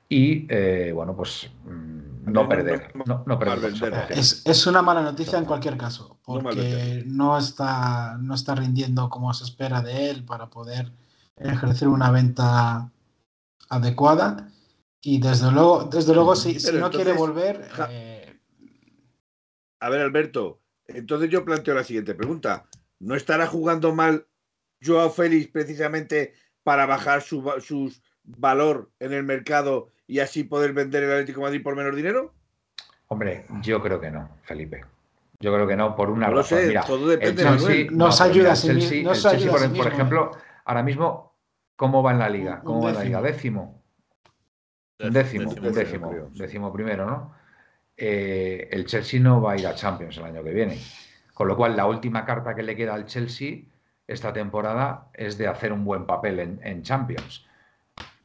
Y 0.08 0.46
eh, 0.48 0.90
bueno, 0.94 1.14
pues 1.14 1.50
mm, 1.64 2.32
no 2.32 2.48
perder. 2.48 2.90
no, 2.94 3.22
No, 3.26 3.38
perder. 3.38 3.72
Es, 4.10 4.42
es 4.46 4.66
una 4.66 4.80
mala 4.80 5.02
noticia 5.02 5.38
en 5.38 5.44
cualquier 5.44 5.76
caso, 5.76 6.18
porque 6.24 7.02
no 7.06 7.36
está, 7.36 8.16
no 8.18 8.34
está 8.34 8.54
rindiendo 8.54 9.10
como 9.10 9.34
se 9.34 9.44
espera 9.44 9.82
de 9.82 10.10
él 10.10 10.24
para 10.24 10.48
poder 10.48 10.92
ejercer 11.36 11.88
una 11.88 12.10
venta 12.10 12.90
adecuada. 13.68 14.48
Y 15.00 15.20
desde 15.20 15.50
luego, 15.52 15.84
desde 15.84 16.14
luego 16.14 16.34
si, 16.34 16.54
no 16.72 16.90
quiere 16.90 17.12
volver, 17.12 17.68
ja- 17.70 17.88
eh, 17.90 18.17
A 19.80 19.90
ver, 19.90 20.00
Alberto, 20.00 20.60
entonces 20.86 21.30
yo 21.30 21.44
planteo 21.44 21.74
la 21.74 21.84
siguiente 21.84 22.14
pregunta. 22.14 22.66
¿No 22.98 23.14
estará 23.14 23.46
jugando 23.46 23.94
mal 23.94 24.26
Joao 24.84 25.10
Félix 25.10 25.48
precisamente 25.48 26.34
para 26.62 26.86
bajar 26.86 27.22
su, 27.22 27.92
valor 28.24 28.90
en 28.98 29.12
el 29.12 29.22
mercado 29.22 29.88
y 30.06 30.18
así 30.18 30.44
poder 30.44 30.72
vender 30.72 31.04
el 31.04 31.12
Atlético 31.12 31.40
de 31.40 31.46
Madrid 31.46 31.62
por 31.62 31.76
menos 31.76 31.94
dinero? 31.94 32.34
Hombre, 33.06 33.46
yo 33.62 33.80
creo 33.80 34.00
que 34.00 34.10
no, 34.10 34.28
Felipe. 34.42 34.84
Yo 35.40 35.54
creo 35.54 35.68
que 35.68 35.76
no, 35.76 35.94
por 35.94 36.10
una 36.10 36.26
No 36.26 36.32
lo 36.32 36.38
razón. 36.42 36.58
sé, 36.58 36.66
Mira, 36.66 36.84
todo 36.84 37.06
depende 37.06 37.42
el 37.42 37.48
de 37.52 37.58
Chelsea. 37.58 37.86
Nos 37.92 38.20
ayuda 38.20 38.50
el 38.52 38.56
Chelsea, 38.56 39.02
nos 39.04 39.16
el 39.18 39.22
Chelsea, 39.22 39.30
ayuda 39.30 39.52
por, 39.52 39.60
sí 39.60 39.66
por 39.66 39.72
mismo, 39.72 39.88
ejemplo, 39.92 40.30
ahora 40.64 40.82
mismo, 40.82 41.38
¿cómo 41.76 42.02
va 42.02 42.10
en 42.10 42.18
la 42.18 42.28
liga? 42.28 42.60
¿Cómo 42.64 42.82
va 42.82 42.90
en 42.90 42.96
la 42.96 43.04
liga? 43.04 43.22
décimo. 43.22 43.82
Décimo. 44.98 45.54
Décimo, 45.54 46.30
décimo 46.34 46.72
primero, 46.72 47.06
¿no? 47.06 47.37
Eh, 48.00 48.68
el 48.70 48.86
Chelsea 48.86 49.20
no 49.20 49.42
va 49.42 49.52
a 49.52 49.56
ir 49.58 49.66
a 49.66 49.74
Champions 49.74 50.16
el 50.18 50.24
año 50.24 50.44
que 50.44 50.52
viene. 50.52 50.78
Con 51.34 51.48
lo 51.48 51.56
cual, 51.56 51.76
la 51.76 51.86
última 51.86 52.24
carta 52.24 52.54
que 52.54 52.62
le 52.62 52.76
queda 52.76 52.94
al 52.94 53.06
Chelsea 53.06 53.62
esta 54.06 54.32
temporada 54.32 55.10
es 55.12 55.36
de 55.36 55.48
hacer 55.48 55.72
un 55.72 55.84
buen 55.84 56.06
papel 56.06 56.58
en, 56.62 56.82
Champions. 56.82 57.46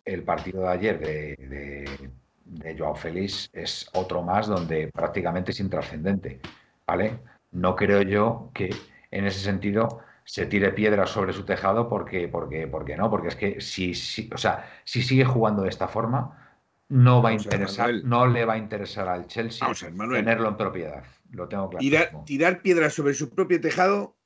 El 0.06 0.24
partido 0.24 0.62
de 0.64 0.70
ayer 0.70 1.00
de, 1.00 1.36
de, 1.48 2.12
de 2.46 2.78
Joao 2.78 2.96
Félix 2.96 3.50
es 3.52 3.90
otro 3.94 4.22
más 4.22 4.48
donde 4.48 4.90
prácticamente 4.94 5.52
es 5.52 5.60
intrascendente, 5.60 6.40
¿vale? 6.86 7.20
No 7.52 7.76
creo 7.76 8.02
yo 8.04 8.52
que 8.54 8.70
en 9.12 9.26
ese 9.26 9.40
sentido 9.40 10.02
se 10.26 10.46
tire 10.46 10.72
piedras 10.72 11.10
sobre 11.10 11.34
su 11.34 11.44
tejado 11.44 11.90
porque, 11.90 12.28
porque, 12.28 12.68
porque 12.68 12.96
no, 12.96 13.10
porque 13.10 13.30
es 13.30 13.36
que 13.36 13.62
si, 13.62 13.92
o 14.34 14.38
sea, 14.38 14.70
si 14.84 15.02
sigue 15.02 15.26
jugando 15.26 15.64
de 15.64 15.70
esta 15.70 15.88
forma, 15.88 16.43
no 16.90 17.22
va 17.22 17.30
a 17.30 17.34
interesar, 17.34 17.88
Manuel. 17.88 18.10
no 18.10 18.28
le 18.28 18.46
va 18.46 18.54
a 18.54 18.58
interesar 18.58 19.08
al 19.08 19.28
Chelsea 19.28 19.68
ver, 19.68 20.10
tenerlo 20.10 20.50
en 20.50 20.58
propiedad. 20.58 21.04
Lo 21.32 21.48
tengo 21.48 21.70
claro. 21.70 21.80
Tirar, 21.80 22.26
tirar 22.26 22.62
piedras 22.62 22.94
sobre 22.94 23.14
su 23.14 23.34
propio 23.34 23.60
tejado, 23.60 24.18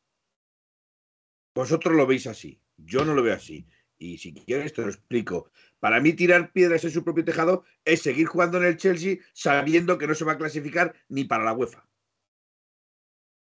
vosotros 1.56 1.96
lo 1.96 2.06
veis 2.06 2.28
así. 2.28 2.62
Yo 2.78 3.06
no 3.06 3.14
lo 3.14 3.24
veo 3.24 3.36
así. 3.36 3.68
Y 3.98 4.18
si 4.18 4.34
quieres 4.34 4.74
te 4.74 4.82
lo 4.82 4.90
explico. 4.90 5.50
Para 5.80 6.00
mí 6.00 6.14
tirar 6.14 6.52
piedras 6.52 6.84
en 6.84 6.92
su 6.92 7.04
propio 7.04 7.24
tejado 7.24 7.64
es 7.86 8.02
seguir 8.02 8.28
jugando 8.28 8.58
en 8.58 8.66
el 8.66 8.78
Chelsea 8.78 9.18
sabiendo 9.34 9.98
que 9.98 10.08
no 10.08 10.16
se 10.16 10.26
va 10.26 10.34
a 10.34 10.38
clasificar 10.38 10.94
ni 11.08 11.24
para 11.24 11.44
la 11.44 11.54
UEFA. 11.54 11.88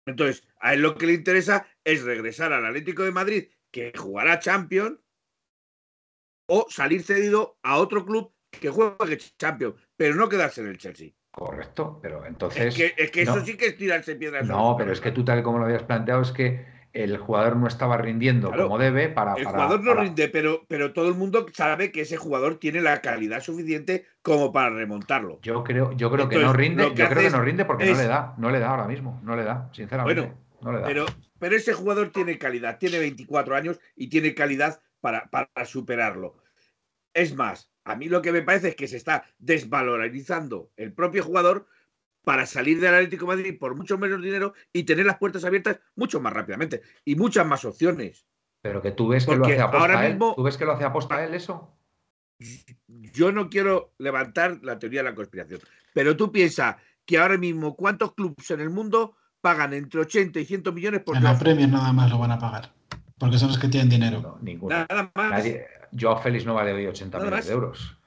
Entonces, 0.05 0.47
a 0.59 0.73
él 0.73 0.81
lo 0.81 0.95
que 0.95 1.07
le 1.07 1.13
interesa 1.13 1.67
es 1.83 2.03
regresar 2.03 2.53
al 2.53 2.65
Atlético 2.65 3.03
de 3.03 3.11
Madrid, 3.11 3.49
que 3.71 3.91
jugará 3.95 4.39
Champions, 4.39 4.99
o 6.47 6.65
salir 6.69 7.03
cedido 7.03 7.59
a 7.61 7.77
otro 7.77 8.05
club 8.05 8.33
que 8.51 8.69
juegue 8.69 9.17
Champions, 9.37 9.75
pero 9.95 10.15
no 10.15 10.29
quedarse 10.29 10.61
en 10.61 10.67
el 10.67 10.77
Chelsea. 10.77 11.09
Correcto, 11.31 11.99
pero 12.01 12.25
entonces. 12.25 12.65
Es 12.67 12.75
que, 12.75 12.93
es 13.03 13.11
que 13.11 13.21
eso 13.21 13.43
sí 13.45 13.55
que 13.57 13.67
es 13.67 13.77
tirarse 13.77 14.15
piedras. 14.15 14.47
No, 14.47 14.75
pero 14.77 14.91
es 14.91 14.99
que 15.01 15.11
tú 15.11 15.23
tal 15.23 15.43
como 15.43 15.59
lo 15.59 15.65
habías 15.65 15.83
planteado 15.83 16.21
es 16.23 16.31
que 16.31 16.65
el 16.93 17.17
jugador 17.19 17.57
no 17.57 17.67
estaba 17.67 17.97
rindiendo 17.97 18.47
Claro. 18.47 18.63
como 18.63 18.79
debe 18.79 19.09
para... 19.09 19.35
El 19.35 19.43
para- 19.43 19.55
jugador 19.57 19.83
no 19.83 19.91
para- 19.91 20.03
rinde, 20.03 20.29
pero, 20.29 20.65
pero 20.67 20.93
todo 20.93 21.07
el 21.09 21.13
mundo 21.13 21.45
sabe 21.53 21.91
que 21.91 22.01
ese 22.01 22.17
jugador 22.17 22.57
tiene 22.57 22.81
la 22.81 23.01
calidad 23.01 23.41
suficiente 23.41 24.07
como 24.23 24.51
para 24.51 24.71
remontarlo. 24.71 25.39
Yo 25.43 25.63
creo, 25.63 25.91
yo 25.91 26.09
creo 26.09 26.27
que 26.27 26.39
no 26.39 26.53
rinde, 26.53 26.89
que 26.89 26.95
yo 26.95 27.07
creo 27.09 27.23
que 27.23 27.29
no 27.29 27.41
rinde 27.43 27.65
porque 27.65 27.85
no 27.85 27.95
le 27.97 28.07
da, 28.07 28.33
no 28.39 28.49
le 28.49 28.57
da 28.59 28.69
ahora 28.71 28.87
mismo, 28.87 29.19
no 29.23 29.35
le 29.35 29.43
da, 29.43 29.69
sinceramente. 29.73 30.21
Bueno, 30.21 30.37
no 30.61 30.71
le 30.71 30.79
da. 30.79 30.87
Pero, 30.87 31.05
pero 31.37 31.55
ese 31.55 31.73
jugador 31.73 32.09
tiene 32.11 32.39
calidad, 32.39 32.79
tiene 32.79 32.97
24 32.97 33.55
años 33.55 33.79
y 33.95 34.09
tiene 34.09 34.33
calidad 34.33 34.81
para, 34.99 35.25
para 35.29 35.65
superarlo. 35.65 36.37
Es 37.13 37.35
más, 37.35 37.69
a 37.87 37.95
mí 37.95 38.09
lo 38.09 38.21
que 38.21 38.33
me 38.33 38.41
parece 38.41 38.69
es 38.69 38.75
que 38.75 38.87
se 38.87 38.97
está 38.97 39.23
desvalorizando 39.39 40.71
el 40.75 40.91
propio 40.91 41.23
jugador 41.23 41.67
para 42.23 42.45
salir 42.45 42.81
del 42.81 42.93
Atlético 42.93 43.25
de 43.25 43.37
Madrid 43.37 43.57
por 43.57 43.75
mucho 43.75 43.97
menos 43.97 44.21
dinero 44.21 44.53
y 44.73 44.83
tener 44.83 45.05
las 45.05 45.17
puertas 45.17 45.45
abiertas 45.45 45.79
mucho 45.95 46.19
más 46.19 46.33
rápidamente 46.33 46.81
y 47.05 47.15
muchas 47.15 47.47
más 47.47 47.63
opciones. 47.63 48.27
Pero 48.61 48.81
que 48.81 48.91
tú 48.91 49.07
ves 49.07 49.25
que 49.25 49.37
lo 49.37 49.45
hace 49.45 49.61
aposta 49.61 49.77
ahora 49.79 50.05
él. 50.05 50.13
mismo- 50.13 50.35
¿Tú 50.35 50.43
ves 50.43 50.57
que 50.57 50.65
lo 50.65 50.73
hace 50.73 50.83
aposta 50.83 51.23
él 51.23 51.33
eso? 51.33 51.73
Yo 52.87 53.31
no 53.31 53.49
quiero 53.49 53.93
levantar 53.97 54.59
la 54.63 54.77
teoría 54.77 54.99
de 55.01 55.09
la 55.09 55.15
conspiración, 55.15 55.61
pero 55.93 56.17
tú 56.17 56.31
piensas 56.31 56.75
que 57.05 57.17
ahora 57.17 57.37
mismo 57.37 57.75
cuántos 57.77 58.13
clubes 58.13 58.51
en 58.51 58.59
el 58.59 58.69
mundo 58.69 59.15
pagan 59.39 59.73
entre 59.73 60.01
80 60.01 60.39
y 60.41 60.45
100 60.45 60.73
millones 60.73 61.01
por 61.03 61.15
En 61.15 61.23
la 61.23 61.39
Premier 61.39 61.69
nada 61.69 61.93
más 61.93 62.09
lo 62.11 62.17
van 62.17 62.31
a 62.31 62.37
pagar. 62.39 62.73
Porque 63.19 63.37
son 63.37 63.49
los 63.49 63.57
que 63.57 63.67
tienen 63.67 63.89
dinero. 63.89 64.21
No, 64.21 64.37
ninguno. 64.41 64.75
Nada 64.89 65.11
más. 65.15 65.31
Nadie, 65.31 65.65
Joao 65.99 66.17
Félix 66.21 66.45
no 66.45 66.53
vale 66.53 66.73
hoy 66.73 66.85
80 66.85 67.17
Nada 67.17 67.25
millones 67.29 67.45
más. 67.45 67.47
de 67.47 67.53
euros. 67.53 67.97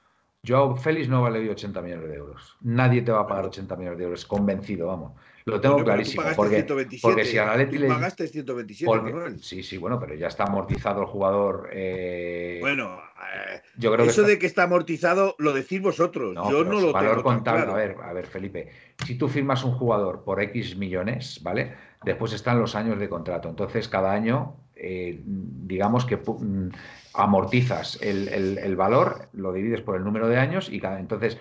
Joao 0.47 0.75
Félix 0.75 1.07
no 1.07 1.21
vale 1.21 1.39
hoy 1.39 1.49
80 1.49 1.81
millones 1.81 2.09
de 2.09 2.15
euros. 2.15 2.55
Nadie 2.61 3.01
te 3.03 3.11
va 3.11 3.21
a 3.21 3.27
pagar 3.27 3.45
80 3.45 3.75
millones 3.75 3.99
de 3.99 4.05
euros, 4.05 4.25
convencido, 4.25 4.87
vamos. 4.87 5.11
Lo 5.45 5.59
tengo 5.59 5.75
Bueno, 5.75 5.75
pero 5.75 5.77
tú 5.77 5.85
clarísimo. 5.85 6.21
pagaste 6.23 6.35
Porque, 6.37 6.55
127, 6.55 7.01
porque 7.01 7.25
si 7.25 7.37
al 7.37 7.49
Atleti 7.49 7.75
tú 7.75 7.81
le- 7.81 7.87
pagaste 7.87 8.27
127, 8.27 8.85
porque- 8.91 9.37
sí, 9.39 9.61
sí, 9.63 9.77
bueno, 9.77 9.99
pero 9.99 10.15
ya 10.15 10.27
está 10.27 10.43
amortizado 10.45 11.01
el 11.01 11.07
jugador. 11.07 11.69
eh, 11.73 12.57
Bueno, 12.61 12.99
eh, 13.17 13.61
yo 13.77 13.91
creo 13.91 14.05
que 14.05 14.11
eso 14.11 14.21
está- 14.21 14.31
de 14.33 14.39
que 14.39 14.45
está 14.47 14.63
amortizado 14.63 15.35
lo 15.39 15.51
decís 15.53 15.81
vosotros. 15.81 16.33
No, 16.35 16.49
Yo 16.49 16.63
no 16.63 16.79
lo 16.79 16.91
valor 16.91 17.17
tengo 17.17 17.23
tan 17.29 17.35
contable. 17.37 17.63
claro. 17.65 17.73
A 17.73 17.77
ver, 17.77 17.97
a 18.03 18.13
ver, 18.13 18.25
Felipe. 18.27 18.69
Si 19.05 19.15
tú 19.15 19.27
firmas 19.27 19.63
un 19.63 19.73
jugador 19.73 20.23
por 20.23 20.41
X 20.41 20.75
millones, 20.77 21.39
¿vale? 21.43 21.75
Después 22.03 22.33
están 22.33 22.59
los 22.59 22.75
años 22.75 22.97
de 22.99 23.09
contrato. 23.09 23.49
Entonces, 23.49 23.87
cada 23.87 24.11
año, 24.11 24.55
eh, 24.83 25.21
digamos 25.25 26.05
que 26.05 26.17
mm, 26.17 26.69
amortizas 27.13 27.99
el, 28.01 28.27
el- 28.29 28.57
el 28.57 28.75
valor, 28.75 29.29
lo 29.33 29.53
divides 29.53 29.81
por 29.81 29.95
el 29.95 30.03
número 30.03 30.27
de 30.27 30.37
años 30.37 30.69
y 30.71 30.79
cada. 30.79 30.99
Entonces, 30.99 31.37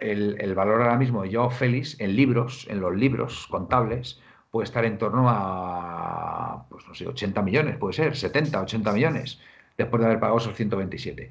el, 0.00 0.36
el 0.40 0.54
valor 0.54 0.82
ahora 0.82 0.96
mismo 0.98 1.22
de 1.22 1.32
Joao 1.34 1.50
Félix 1.50 1.98
en 2.00 2.14
libros, 2.16 2.66
en 2.70 2.80
los 2.80 2.94
libros 2.94 3.46
contables, 3.48 4.20
puede 4.50 4.64
estar 4.64 4.84
en 4.84 4.98
torno 4.98 5.26
a, 5.28 6.66
pues 6.68 6.86
no 6.86 6.94
sé, 6.94 7.06
80 7.06 7.42
millones, 7.42 7.76
puede 7.76 7.94
ser, 7.94 8.16
70, 8.16 8.60
80 8.60 8.92
millones, 8.92 9.40
después 9.76 10.00
de 10.00 10.06
haber 10.06 10.20
pagado 10.20 10.38
esos 10.38 10.54
127. 10.56 11.30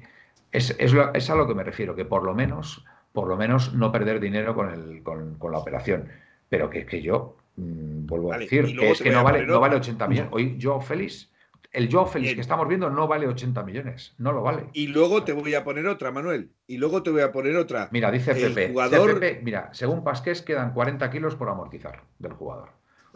Es, 0.52 0.74
es, 0.78 0.92
lo- 0.92 1.12
es 1.14 1.30
a 1.30 1.34
lo 1.34 1.46
que 1.46 1.54
me 1.54 1.64
refiero, 1.64 1.94
que 1.96 2.04
por 2.04 2.22
lo 2.24 2.34
menos, 2.34 2.84
por 3.12 3.28
lo 3.28 3.36
menos 3.36 3.74
no 3.74 3.90
perder 3.92 4.20
dinero 4.20 4.54
con, 4.54 4.70
el, 4.70 5.02
con, 5.02 5.36
con 5.38 5.52
la 5.52 5.58
operación. 5.58 6.08
Pero 6.48 6.70
que, 6.70 6.84
que 6.86 7.02
yo 7.02 7.36
mm, 7.56 8.06
vuelvo 8.06 8.28
Vale, 8.28 8.44
a 8.44 8.44
decir 8.44 8.76
que 8.78 8.90
es 8.90 9.00
que 9.02 9.10
no 9.10 9.24
vale, 9.24 9.46
no 9.46 9.60
vale 9.60 9.76
otra. 9.76 9.78
80 9.88 10.08
millones. 10.08 10.32
Hoy 10.32 10.58
Joao 10.60 10.80
Félix, 10.80 11.30
el 11.74 11.88
Félix 11.90 12.14
Bien. 12.14 12.34
que 12.36 12.40
estamos 12.40 12.66
viendo 12.68 12.88
no 12.88 13.06
vale 13.06 13.26
80 13.28 13.62
millones, 13.64 14.14
no 14.18 14.32
lo 14.32 14.42
vale. 14.42 14.64
Y 14.72 14.86
luego 14.86 15.24
te 15.24 15.32
voy 15.32 15.54
a 15.54 15.64
poner 15.64 15.86
otra, 15.86 16.10
Manuel. 16.10 16.50
Y 16.66 16.78
luego 16.78 17.02
te 17.02 17.10
voy 17.10 17.20
a 17.22 17.32
poner 17.32 17.56
otra. 17.56 17.88
Mira, 17.92 18.10
dice 18.10 18.30
el 18.30 18.54
Pepe, 18.54 18.72
jugador- 18.72 19.18
Pepe, 19.20 19.40
mira, 19.42 19.68
según 19.72 20.02
Pasqués 20.02 20.40
quedan 20.40 20.72
40 20.72 21.10
kilos 21.10 21.34
por 21.36 21.48
amortizar 21.48 22.02
del 22.18 22.32
jugador. 22.32 22.70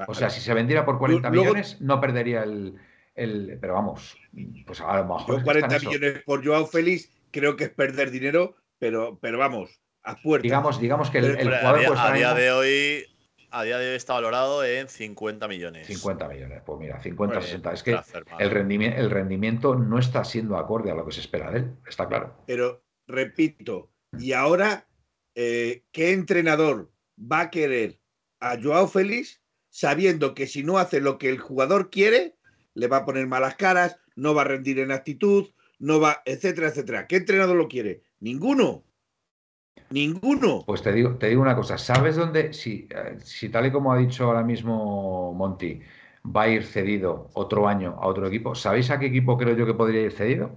O 0.07 0.15
sea, 0.15 0.29
si 0.31 0.41
se 0.41 0.53
vendiera 0.55 0.85
por 0.85 0.99
40 0.99 1.31
Luego- 1.31 1.45
millones, 1.47 1.81
no 1.81 2.01
perdería 2.01 2.43
el, 2.43 2.75
el- 3.15 3.59
Pero 3.61 3.75
vamos, 3.75 4.17
pues 4.67 4.81
a 4.81 4.97
lo 4.99 5.05
mejor. 5.05 5.27
Yo 5.27 5.33
es 5.35 5.39
que 5.39 5.45
40 5.45 5.67
está 5.67 5.77
en 5.77 5.83
eso. 5.83 5.91
millones 6.01 6.23
por 6.25 6.45
Joao 6.45 6.67
Félix 6.67 7.11
creo 7.31 7.57
que 7.57 7.65
es 7.65 7.71
perder 7.71 8.11
dinero, 8.11 8.55
pero, 8.79 9.19
pero 9.21 9.39
vamos, 9.39 9.81
a 10.05 10.17
puertas. 10.17 10.43
Digamos, 10.45 10.81
digamos 10.81 11.11
que 11.11 11.19
el, 11.19 11.25
Hombre, 11.37 11.57
a, 11.57 11.59
jugador 11.61 11.79
día, 11.81 11.89
cuesta 11.89 12.13
a 12.13 12.15
día 12.15 12.35
de 12.35 12.53
hoy, 12.53 13.05
a 13.51 13.65
día 13.65 13.79
de 13.79 13.91
hoy 13.91 13.97
está 13.97 14.15
valorado 14.15 14.65
en 14.65 14.89
50 14.89 15.49
millones. 15.49 15.87
50 15.87 16.29
millones. 16.29 16.63
Pues 16.65 16.79
mira, 16.79 17.01
50, 17.01 17.35
Muy 17.35 17.45
bien, 17.45 17.63
60. 17.63 17.73
Es 17.73 17.83
que 17.83 17.99
el 18.39 18.51
rendimiento, 18.51 18.99
el 18.99 19.11
rendimiento 19.11 19.75
no 19.75 19.99
está 19.99 20.25
siendo 20.25 20.57
acorde 20.57 20.91
a 20.91 20.95
lo 20.95 21.05
que 21.05 21.13
se 21.13 21.21
espera 21.21 21.51
de 21.51 21.61
él, 21.61 21.77
está 21.87 22.09
claro. 22.09 22.37
Pero 22.47 22.83
repito, 23.07 23.91
y 24.19 24.33
ahora, 24.33 24.87
eh, 25.35 25.85
¿qué 25.93 26.13
entrenador 26.13 26.91
va 27.21 27.41
a 27.41 27.51
querer 27.51 27.99
a 28.41 28.59
Joao 28.61 28.89
Félix 28.89 29.43
sabiendo 29.71 30.35
que 30.35 30.47
si 30.47 30.63
no 30.63 30.79
hace 30.79 31.01
lo 31.01 31.19
que 31.19 31.29
el 31.29 31.39
jugador 31.39 31.91
quiere, 31.91 32.37
le 32.75 32.87
va 32.87 32.99
a 32.99 33.05
poner 33.05 33.27
malas 33.27 33.57
caras, 33.57 33.99
no 34.17 34.35
va 34.35 34.43
a 34.43 34.47
rendir 34.47 34.79
en 34.79 34.91
actitud, 34.91 35.49
no 35.79 36.01
va, 36.01 36.23
etcétera, 36.25 36.69
etcétera? 36.69 37.07
¿Qué 37.07 37.17
entrenador 37.17 37.57
lo 37.57 37.69
quiere? 37.69 38.03
Ninguno. 38.21 38.85
Ninguno. 39.91 40.65
Pues 40.67 40.83
te 40.83 40.93
digo, 40.93 41.17
te 41.17 41.29
digo 41.29 41.43
una 41.43 41.57
cosa, 41.57 41.79
¿sabes 41.79 42.17
dónde? 42.17 42.53
Si, 42.53 42.87
eh, 42.91 43.19
si 43.23 43.49
tal 43.49 43.67
y 43.67 43.73
como 43.73 43.93
ha 43.93 43.99
dicho 43.99 44.25
ahora 44.25 44.43
mismo 44.43 45.33
Monty, 45.35 45.81
va 46.25 46.43
a 46.43 46.49
ir 46.49 46.65
cedido 46.65 47.31
otro 47.35 47.69
año 47.69 47.97
a 48.01 48.07
otro 48.07 48.27
equipo, 48.27 48.55
¿sabéis 48.55 48.91
a 48.91 48.99
qué 48.99 49.07
equipo 49.07 49.39
creo 49.39 49.57
yo 49.57 49.67
que 49.67 49.75
podría 49.75 50.03
ir 50.03 50.13
cedido? 50.13 50.51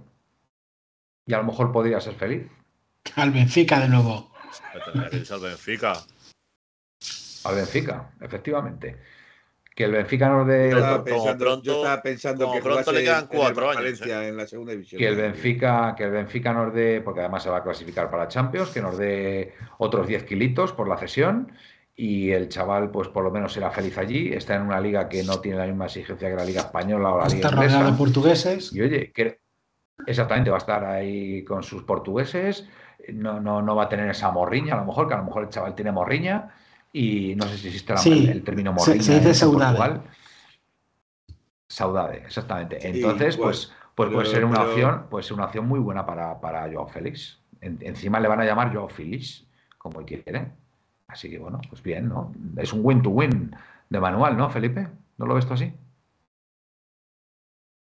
Y 1.26 1.34
a 1.34 1.38
lo 1.38 1.44
mejor 1.44 1.72
podría 1.72 2.00
ser 2.00 2.14
feliz. 2.14 2.46
Al 3.16 3.30
Benfica 3.30 3.80
de 3.80 3.88
nuevo. 3.88 4.30
Al 4.74 5.40
Benfica. 5.40 6.04
Al 7.44 7.54
Benfica, 7.54 8.10
efectivamente. 8.20 8.98
Que 9.74 9.84
el 9.84 9.92
Benfica 9.92 10.28
nos 10.28 10.46
dé 10.46 10.70
Yo 10.70 10.76
estaba 10.78 10.92
como 10.96 11.04
pensando, 11.04 11.44
pronto- 11.44 11.62
yo 11.64 11.76
estaba 11.76 12.02
pensando 12.02 12.52
que 12.52 12.60
pronto 12.60 12.92
le 12.92 13.02
quedan 13.04 13.20
en 13.22 13.26
cuatro 13.38 13.64
años, 13.70 13.76
Valencia 13.82 14.28
en 14.28 14.36
la 14.36 14.46
segunda 14.46 14.72
división. 14.72 14.98
que 14.98 15.08
el 15.08 15.16
Benfica, 15.16 15.94
que 15.96 16.04
el 16.04 16.10
Benfica 16.10 16.52
nos 16.52 16.74
dé, 16.74 17.00
porque 17.00 17.20
además 17.20 17.42
se 17.42 17.48
va 17.50 17.58
a 17.58 17.62
clasificar 17.62 18.10
para 18.10 18.28
Champions, 18.28 18.68
que 18.70 18.82
nos 18.82 18.98
dé 18.98 19.54
otros 19.78 20.06
10 20.06 20.24
kilitos 20.24 20.72
por 20.72 20.88
la 20.88 20.98
cesión 20.98 21.52
y 21.96 22.30
el 22.32 22.48
chaval, 22.50 22.90
pues 22.90 23.08
por 23.08 23.24
lo 23.24 23.30
menos 23.30 23.52
será 23.54 23.70
feliz 23.70 23.96
allí. 23.96 24.32
Está 24.32 24.56
en 24.56 24.62
una 24.62 24.80
liga 24.80 25.08
que 25.08 25.22
no 25.24 25.40
tiene 25.40 25.58
la 25.58 25.66
misma 25.66 25.86
exigencia 25.86 26.28
que 26.28 26.36
la 26.36 26.44
liga 26.44 26.60
española 26.60 27.10
o 27.10 27.18
la 27.18 27.24
liga 27.28 27.36
Está 27.36 27.50
rodeado 27.56 27.78
de 27.84 27.88
inglesa. 27.90 27.96
portugueses. 27.98 28.72
Y 28.74 28.80
oye, 28.82 29.10
que 29.12 29.40
exactamente 30.06 30.50
va 30.50 30.56
a 30.56 30.58
estar 30.58 30.84
ahí 30.84 31.44
con 31.44 31.62
sus 31.62 31.82
portugueses. 31.84 32.68
No, 33.08 33.40
no, 33.40 33.62
no 33.62 33.74
va 33.74 33.84
a 33.84 33.88
tener 33.88 34.08
esa 34.10 34.30
morriña, 34.30 34.74
a 34.74 34.78
lo 34.78 34.84
mejor, 34.84 35.08
que 35.08 35.14
a 35.14 35.18
lo 35.18 35.24
mejor 35.24 35.44
el 35.44 35.48
chaval 35.48 35.74
tiene 35.74 35.92
morriña. 35.92 36.50
Y 36.92 37.34
no 37.36 37.46
sé 37.46 37.58
si 37.58 37.68
existe 37.68 37.92
la- 37.94 37.98
Sí, 37.98 38.24
el, 38.24 38.28
el 38.30 38.44
término 38.44 38.72
se- 38.78 38.90
morriña 38.90 39.02
se 39.02 39.14
dice 39.18 39.34
saudade. 39.34 39.76
Portugal. 39.78 40.10
Saudade, 41.68 42.16
exactamente. 42.18 42.80
Sí, 42.80 42.88
Entonces, 42.88 43.34
igual. 43.36 43.48
pues, 43.50 43.72
pues 43.94 44.08
puede 44.10 44.24
Pero- 44.24 44.30
ser 44.30 44.44
una 44.44 44.58
pero- 44.58 44.70
opción, 44.70 45.06
puede 45.08 45.22
ser 45.24 45.32
una 45.34 45.44
opción 45.46 45.66
muy 45.66 45.80
buena 45.80 46.04
para, 46.04 46.40
para 46.40 46.70
Joao 46.70 46.86
Félix. 46.88 47.38
En- 47.60 47.78
encima 47.80 48.20
le 48.20 48.28
van 48.28 48.40
a 48.40 48.44
llamar 48.44 48.72
Joao 48.74 48.88
Félix, 48.88 49.46
como 49.78 50.04
quieren. 50.04 50.52
Así 51.08 51.30
que 51.30 51.38
bueno, 51.38 51.60
pues 51.68 51.82
bien, 51.82 52.08
¿no? 52.08 52.32
Es 52.56 52.72
un 52.72 52.80
win 52.84 53.02
to 53.02 53.10
win 53.10 53.54
de 53.88 54.00
manual, 54.00 54.36
¿no, 54.36 54.50
Felipe? 54.50 54.88
¿No 55.18 55.26
lo 55.26 55.34
ves 55.34 55.46
tú 55.46 55.54
así? 55.54 55.72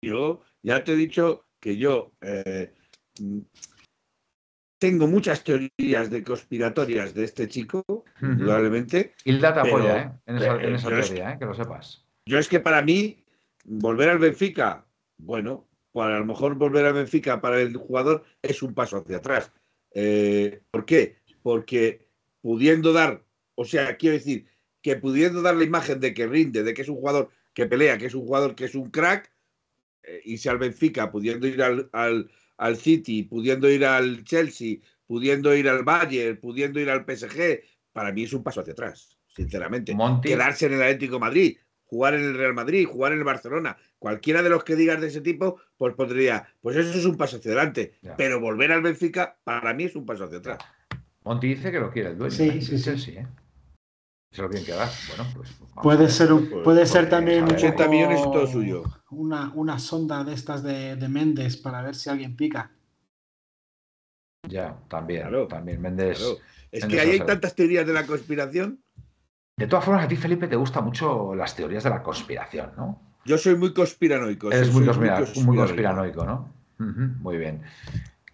Yo 0.01 0.41
ya 0.63 0.83
te 0.83 0.93
he 0.93 0.95
dicho 0.95 1.45
que 1.59 1.77
yo 1.77 2.11
eh, 2.21 2.73
tengo 4.79 5.07
muchas 5.07 5.43
teorías 5.43 6.09
de 6.09 6.23
conspiratorias 6.23 7.13
de 7.13 7.23
este 7.23 7.47
chico, 7.47 7.83
indudablemente. 8.21 9.13
Hilda 9.25 9.53
te 9.53 9.61
Pero- 9.61 9.75
apoya, 9.77 10.01
¿eh? 10.01 10.11
En 10.25 10.37
esa, 10.37 10.55
en 10.61 10.75
esa 10.75 10.87
pero 10.87 10.99
es- 10.99 11.07
teoría, 11.07 11.31
¿eh? 11.33 11.37
Que 11.39 11.45
lo 11.45 11.53
sepas. 11.53 12.05
Yo 12.25 12.37
es 12.37 12.47
que 12.47 12.59
para 12.59 12.81
mí, 12.81 13.23
volver 13.63 14.09
al 14.09 14.19
Benfica, 14.19 14.85
bueno, 15.17 15.67
para 15.91 16.17
a 16.17 16.19
lo 16.19 16.25
mejor 16.25 16.55
volver 16.55 16.85
al 16.85 16.93
Benfica 16.93 17.41
para 17.41 17.59
el 17.61 17.75
jugador 17.75 18.23
es 18.41 18.61
un 18.61 18.73
paso 18.73 18.97
hacia 18.97 19.17
atrás. 19.17 19.51
Eh, 19.93 20.61
¿Por 20.69 20.85
qué? 20.85 21.17
Porque 21.41 22.07
pudiendo 22.41 22.93
dar, 22.93 23.23
o 23.55 23.65
sea, 23.65 23.97
quiero 23.97 24.15
decir, 24.15 24.47
que 24.81 24.95
pudiendo 24.95 25.41
dar 25.41 25.55
la 25.55 25.63
imagen 25.63 25.99
de 25.99 26.13
que 26.13 26.27
rinde, 26.27 26.63
de 26.63 26.73
que 26.73 26.83
es 26.83 26.89
un 26.89 26.97
jugador 26.97 27.29
que 27.53 27.65
pelea, 27.65 27.97
que 27.97 28.05
es 28.05 28.13
un 28.13 28.25
jugador 28.25 28.53
que 28.53 28.65
es 28.65 28.75
un 28.75 28.91
crack, 28.91 29.31
eh, 30.03 30.21
irse 30.25 30.49
al 30.49 30.59
Benfica, 30.59 31.09
pudiendo 31.11 31.47
ir 31.47 31.61
al, 31.63 31.89
al, 31.93 32.29
al 32.57 32.77
City, 32.77 33.23
pudiendo 33.23 33.69
ir 33.69 33.85
al 33.85 34.23
Chelsea, 34.23 34.77
pudiendo 35.05 35.55
ir 35.55 35.69
al 35.69 35.83
Bayern, 35.83 36.37
pudiendo 36.37 36.79
ir 36.79 36.89
al 36.89 37.05
PSG, 37.05 37.61
para 37.93 38.11
mí 38.11 38.23
es 38.23 38.33
un 38.33 38.43
paso 38.43 38.61
hacia 38.61 38.73
atrás, 38.73 39.17
sinceramente. 39.35 39.95
Monty, 39.95 40.29
Quedarse 40.29 40.65
en 40.65 40.73
el 40.73 40.81
Atlético 40.81 41.15
de 41.15 41.19
Madrid, 41.19 41.57
jugar 41.85 42.15
en 42.15 42.23
el 42.23 42.37
Real 42.37 42.53
Madrid, 42.53 42.85
jugar 42.85 43.13
en 43.13 43.19
el 43.19 43.23
Barcelona, 43.23 43.77
cualquiera 43.99 44.43
de 44.43 44.49
los 44.49 44.63
que 44.63 44.75
digas 44.75 44.99
de 45.01 45.07
ese 45.07 45.21
tipo, 45.21 45.59
pues 45.77 45.95
podría, 45.95 46.47
pues 46.61 46.75
eso 46.75 46.97
es 46.97 47.05
un 47.05 47.17
paso 47.17 47.37
hacia 47.37 47.51
adelante. 47.51 47.93
Ya. 48.01 48.15
Pero 48.15 48.39
volver 48.39 48.71
al 48.71 48.81
Benfica, 48.81 49.37
para 49.43 49.73
mí 49.73 49.85
es 49.85 49.95
un 49.95 50.05
paso 50.05 50.25
hacia 50.25 50.39
atrás. 50.39 50.59
Monty 51.23 51.47
dice 51.47 51.71
que 51.71 51.79
lo 51.79 51.91
quiere 51.91 52.09
el 52.09 52.17
dueño. 52.17 52.31
Sí, 52.31 52.43
¿eh? 52.43 52.61
sí, 52.61 52.71
del 52.71 52.79
sí. 52.79 52.85
Chelsea, 52.85 53.29
¿eh? 54.37 54.39
Se 54.39 54.41
lo 54.43 54.49
quieren 54.49 54.65
quedar. 54.65 54.89
Bueno, 55.09 55.31
pues. 55.35 55.49
a 55.75 55.81
Puede 55.81 56.09
ser, 56.09 56.31
un- 56.33 56.49
Pues- 56.49 56.63
puede 56.63 56.85
ser 56.85 57.01
pues, 57.01 57.09
también 57.11 57.43
un 57.43 57.51
80 57.51 57.77
poco 57.77 57.89
millones 57.91 58.19
y 58.19 58.23
todo 58.23 58.47
suyo. 58.47 58.83
Una, 59.09 59.51
una 59.55 59.79
sonda 59.79 60.23
de 60.23 60.33
estas 60.33 60.63
de, 60.63 60.95
de 60.95 61.07
Méndez 61.09 61.57
para 61.57 61.81
ver 61.81 61.95
si 61.95 62.09
alguien 62.09 62.35
pica. 62.35 62.71
Ya, 64.47 64.77
también. 64.87 65.21
Claro, 65.23 65.47
también 65.47 65.81
Méndez. 65.81 66.17
Claro. 66.19 66.33
Es 66.71 66.83
Méndez 66.83 66.89
que 66.89 66.99
ahí 67.05 67.11
hay 67.19 67.25
tantas 67.25 67.55
teorías 67.55 67.85
de 67.85 67.93
la 67.93 68.05
conspiración. 68.05 68.79
De 69.57 69.67
todas 69.67 69.83
formas, 69.83 70.05
a 70.05 70.07
ti, 70.07 70.15
Felipe, 70.15 70.47
te 70.47 70.55
gustan 70.55 70.85
mucho 70.85 71.33
las 71.33 71.55
teorías 71.55 71.83
de 71.83 71.89
la 71.89 72.03
conspiración, 72.03 72.71
¿no? 72.77 73.01
Yo 73.25 73.37
soy 73.37 73.55
muy 73.55 73.73
conspiranoico. 73.73 74.51
Eres 74.51 74.67
sí, 74.67 74.73
muy, 74.73 74.85
soy 74.85 74.93
conspira- 74.93 75.43
muy 75.45 75.57
conspiranoico, 75.57 76.25
¿no? 76.25 76.53
Muy 76.77 77.37
bien. 77.37 77.63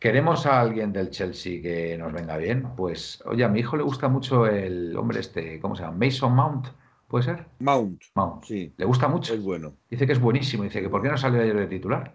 ¿Queremos 0.03 0.45
a 0.45 0.59
alguien 0.59 0.91
del 0.91 1.11
Chelsea 1.11 1.61
que 1.61 1.97
nos 1.97 2.11
venga 2.11 2.35
bien? 2.35 2.63
Pues, 2.75 3.23
oye, 3.25 3.41
a 3.45 3.47
mi 3.47 3.61
hijo 3.61 3.77
le 3.77 3.83
gusta 3.83 4.09
mucho 4.09 4.45
el 4.45 4.97
hombre 4.97 5.21
este, 5.21 5.61
¿cómo 5.61 5.77
se 5.77 5.83
llama? 5.83 5.95
Mason 5.97 6.35
Mount, 6.35 6.67
¿puede 7.07 7.23
ser? 7.23 7.45
Mount, 7.59 8.01
Mount. 8.13 8.43
sí, 8.43 8.73
Le 8.75 8.83
gusta 8.83 9.07
mucho. 9.07 9.33
es 9.33 9.41
bueno. 9.41 9.73
Dice 9.89 10.05
que 10.05 10.11
es 10.11 10.19
buenísimo. 10.19 10.63
Dice 10.63 10.81
que 10.81 10.89
¿por 10.89 11.01
qué 11.01 11.07
no 11.07 11.17
salió 11.17 11.41
ayer 11.41 11.55
de 11.55 11.67
titular? 11.67 12.13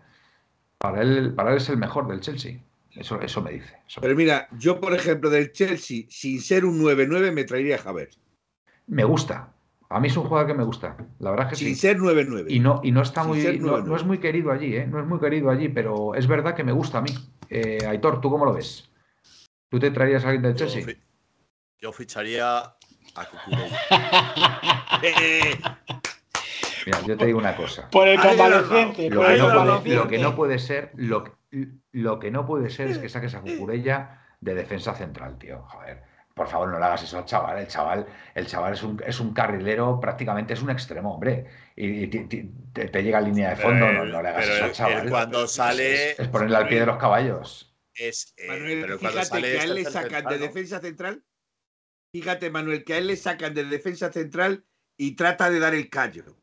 Para 0.77 1.01
él, 1.01 1.33
para 1.35 1.53
él 1.53 1.57
es 1.57 1.69
el 1.71 1.79
mejor 1.79 2.07
del 2.09 2.21
Chelsea. 2.21 2.59
Eso, 2.95 3.23
eso 3.23 3.41
me 3.41 3.53
dice. 3.53 3.75
Eso. 3.89 4.03
Pero 4.03 4.15
mira, 4.15 4.49
yo, 4.59 4.81
por 4.83 4.93
ejemplo, 4.93 5.31
del 5.31 5.53
Chelsea, 5.53 6.03
sin 6.11 6.43
ser 6.43 6.67
un 6.67 6.79
9-9, 6.83 7.33
me 7.33 7.45
traería 7.45 7.77
a 7.77 7.89
Havertz. 7.89 8.19
me 8.87 9.05
gusta. 9.05 9.55
A 9.89 9.99
mí 9.99 10.09
es 10.09 10.17
un 10.19 10.25
jugador 10.25 10.47
que 10.49 10.55
me 10.59 10.65
gusta. 10.65 10.95
La 11.21 11.31
verdad 11.31 11.47
es 11.47 11.59
que 11.59 11.65
Sin 11.65 11.75
sí. 11.75 11.81
ser 11.81 11.97
9-9. 11.99 12.45
Y 12.51 12.61
no, 12.61 12.83
y 12.85 12.93
no 12.93 13.01
está 13.01 13.23
Sin 13.23 13.31
muy, 13.31 13.41
ser 13.41 13.59
no, 13.63 13.79
9-9. 13.79 13.85
no 13.85 13.97
es 13.97 14.05
muy 14.05 14.19
querido 14.19 14.53
allí, 14.53 14.77
¿eh? 14.77 14.87
No 14.87 15.01
es 15.01 15.07
muy 15.07 15.19
querido 15.19 15.49
allí, 15.49 15.71
pero 15.71 16.15
es 16.15 16.27
verdad 16.27 16.55
que 16.55 16.65
me 16.65 16.73
gusta 16.73 16.99
a 16.99 17.01
mí. 17.01 17.11
Eh, 17.51 17.87
Aitor, 17.87 18.21
¿tú 18.21 18.31
cómo 18.31 18.45
lo 18.45 18.53
ves? 18.53 18.91
¿Tú 19.69 19.79
te 19.79 19.91
traerías 19.91 20.25
a 20.25 20.29
alguien 20.29 20.43
del 20.43 20.55
Yo, 20.55 20.67
Chelsea? 20.67 20.85
fi- 20.85 21.01
yo 21.81 21.93
ficharía 21.93 22.59
a 22.59 23.25
Cucurella. 23.31 23.81
Mira, 26.87 27.01
yo 27.07 27.17
te 27.17 27.27
digo 27.27 27.39
una 27.39 27.57
cosa. 27.57 27.89
Por 27.91 28.09
el 28.09 28.21
convaleciente, 28.21 29.11
Lo 29.11 29.21
por 29.21 29.27
que, 29.29 29.33
el 29.35 29.39
no 29.39 29.49
lo 29.95 30.09
que 30.09 30.19
no 30.19 30.35
puede 30.37 30.59
ser, 30.59 30.93
lo, 30.97 31.39
lo 31.93 32.19
que 32.19 32.31
no 32.31 32.47
puede 32.47 32.71
ser 32.71 32.89
es 32.91 32.99
que 32.99 33.09
saques 33.09 33.35
a 33.35 33.41
Cucurella 33.41 34.23
de 34.41 34.55
defensa 34.55 34.95
central, 34.95 35.39
tío. 35.39 35.63
Joder. 35.69 36.03
Por 36.39 36.49
favor, 36.49 36.69
no 36.69 36.79
le 36.79 36.85
hagas 36.87 37.03
eso 37.03 37.19
al 37.19 37.27
chaval. 37.27 37.59
El 37.59 37.67
chaval, 37.67 38.07
el 38.35 38.47
chaval 38.47 38.73
es 38.73 38.83
un, 38.83 39.03
es 39.05 39.21
un 39.21 39.35
carrilero, 39.35 40.01
prácticamente 40.01 40.55
es 40.55 40.63
un 40.63 40.71
extremo, 40.71 41.15
hombre. 41.15 41.47
Y, 41.77 42.07
te, 42.07 42.87
te 42.87 43.03
llega 43.03 43.19
a 43.19 43.21
línea 43.21 43.51
de 43.51 43.57
fondo, 43.57 43.87
Pero 43.87 44.05
no, 44.07 44.23
le 44.23 44.29
hagas 44.29 44.49
eso 44.49 44.65
al 44.65 44.73
chaval. 44.73 45.11
cuando 45.11 45.47
sale 45.47 46.13
Es 46.13 46.29
ponerle 46.29 46.57
al 46.57 46.69
pie 46.69 46.81
de 46.81 46.87
los 46.87 46.97
caballos. 46.97 47.77
es 47.95 48.33
eh, 48.39 48.47
Manuel, 48.47 48.81
pero 48.81 48.99
cuando 48.99 49.21
fíjate 49.21 49.29
sale 49.29 49.51
que 49.51 49.55
a 49.55 49.59
es 49.59 49.65
él 49.65 49.75
le 49.75 49.85
sacan 49.85 50.25
de 50.25 50.39
defensa 50.39 50.81
central. 50.81 51.25
Fíjate, 52.13 52.51
Manuel, 52.51 52.85
que 52.85 52.95
a 52.95 52.99
él 52.99 53.09
le 53.09 53.17
sacan 53.17 53.53
de 53.53 53.65
defensa 53.65 54.11
central 54.11 54.65
y 54.97 55.17
trata 55.17 55.51
de 55.51 55.59
dar 55.59 55.75
el 55.75 55.91
callo. 55.91 56.39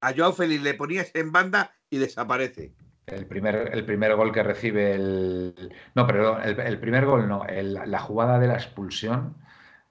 A 0.00 0.14
Joao 0.14 0.32
Félix 0.32 0.62
le 0.62 0.74
ponías 0.74 1.10
en 1.14 1.32
banda 1.32 1.74
y 1.90 1.98
desaparece. 1.98 2.74
El 3.10 3.26
primer, 3.26 3.70
el 3.72 3.84
primer 3.84 4.14
gol 4.16 4.32
que 4.32 4.42
recibe 4.42 4.92
el. 4.94 5.72
No, 5.94 6.06
perdón, 6.06 6.40
el, 6.44 6.58
el 6.60 6.78
primer 6.78 7.06
gol 7.06 7.28
no. 7.28 7.44
el- 7.46 7.74
la 7.74 7.98
jugada 7.98 8.38
de 8.38 8.46
la 8.48 8.54
expulsión. 8.54 9.34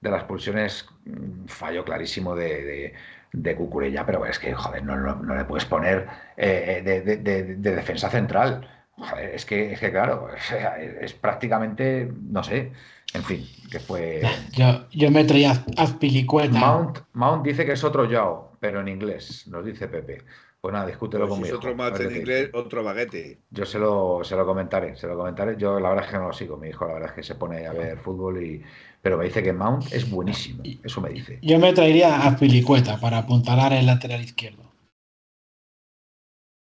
De 0.00 0.10
la 0.10 0.18
expulsión 0.18 0.58
es 0.58 0.88
un 1.06 1.44
fallo 1.48 1.84
clarísimo 1.84 2.36
de, 2.36 2.64
de, 2.64 2.94
de 3.32 3.56
Cucurella, 3.56 4.06
pero 4.06 4.24
es 4.26 4.38
que, 4.38 4.54
joder, 4.54 4.84
no, 4.84 4.96
no, 4.96 5.16
no 5.16 5.34
le 5.34 5.44
puedes 5.44 5.64
poner 5.64 6.06
eh, 6.36 6.82
de, 6.84 7.00
de- 7.02 7.16
de- 7.16 7.56
de 7.56 7.74
defensa 7.76 8.08
central. 8.08 8.68
Joder, 8.96 9.34
es 9.34 9.44
que, 9.44 9.72
es 9.72 9.80
que 9.80 9.90
claro, 9.90 10.28
es 11.00 11.12
prácticamente, 11.14 12.10
no 12.30 12.42
sé, 12.44 12.72
en 13.14 13.22
fin, 13.24 13.44
que 13.70 13.80
fue. 13.80 14.22
Yo, 14.52 14.86
yo 14.90 15.10
me 15.10 15.24
traía 15.24 15.52
a 15.52 15.82
Azpilicueta. 15.82 16.58
Mount, 16.58 16.98
Mount 17.14 17.44
dice 17.44 17.64
que 17.64 17.72
es 17.72 17.82
otro 17.84 18.04
Yao, 18.04 18.56
pero 18.60 18.80
en 18.80 18.88
inglés, 18.88 19.46
nos 19.48 19.64
dice 19.64 19.88
Pepe. 19.88 20.22
Pues 20.68 20.74
nada, 20.74 20.86
discútelo 20.86 21.26
Pues 21.26 21.34
si 21.36 21.50
conmigo. 21.50 21.54
es 21.54 21.64
otro 21.64 22.04
en 22.10 22.16
inglés, 22.16 22.46
dice. 22.48 22.58
otro 22.58 22.84
baguete. 22.84 23.38
Yo 23.48 23.64
se 23.64 23.78
lo, 23.78 24.20
se 24.22 24.36
lo 24.36 24.44
comentaré, 24.44 24.96
se 24.96 25.06
lo 25.06 25.16
comentaré. 25.16 25.56
Yo 25.56 25.80
la 25.80 25.88
verdad 25.88 26.04
es 26.04 26.10
que 26.10 26.18
no 26.18 26.26
lo 26.26 26.32
sigo. 26.34 26.58
Mi 26.58 26.68
hijo 26.68 26.86
la 26.86 26.92
verdad 26.92 27.08
es 27.08 27.14
que 27.14 27.22
se 27.22 27.36
pone 27.36 27.66
a 27.66 27.72
ver 27.72 27.96
fútbol 27.96 28.44
y. 28.44 28.62
Pero 29.00 29.16
me 29.16 29.24
dice 29.24 29.42
que 29.42 29.54
Mount 29.54 29.90
es 29.94 30.10
buenísimo. 30.10 30.62
Eso 30.84 31.00
me 31.00 31.08
dice. 31.08 31.38
Yo 31.40 31.58
me 31.58 31.72
traería 31.72 32.16
a 32.16 32.26
Azpilicueta 32.28 33.00
para 33.00 33.16
apuntalar 33.16 33.72
el 33.72 33.86
lateral 33.86 34.20
izquierdo. 34.20 34.67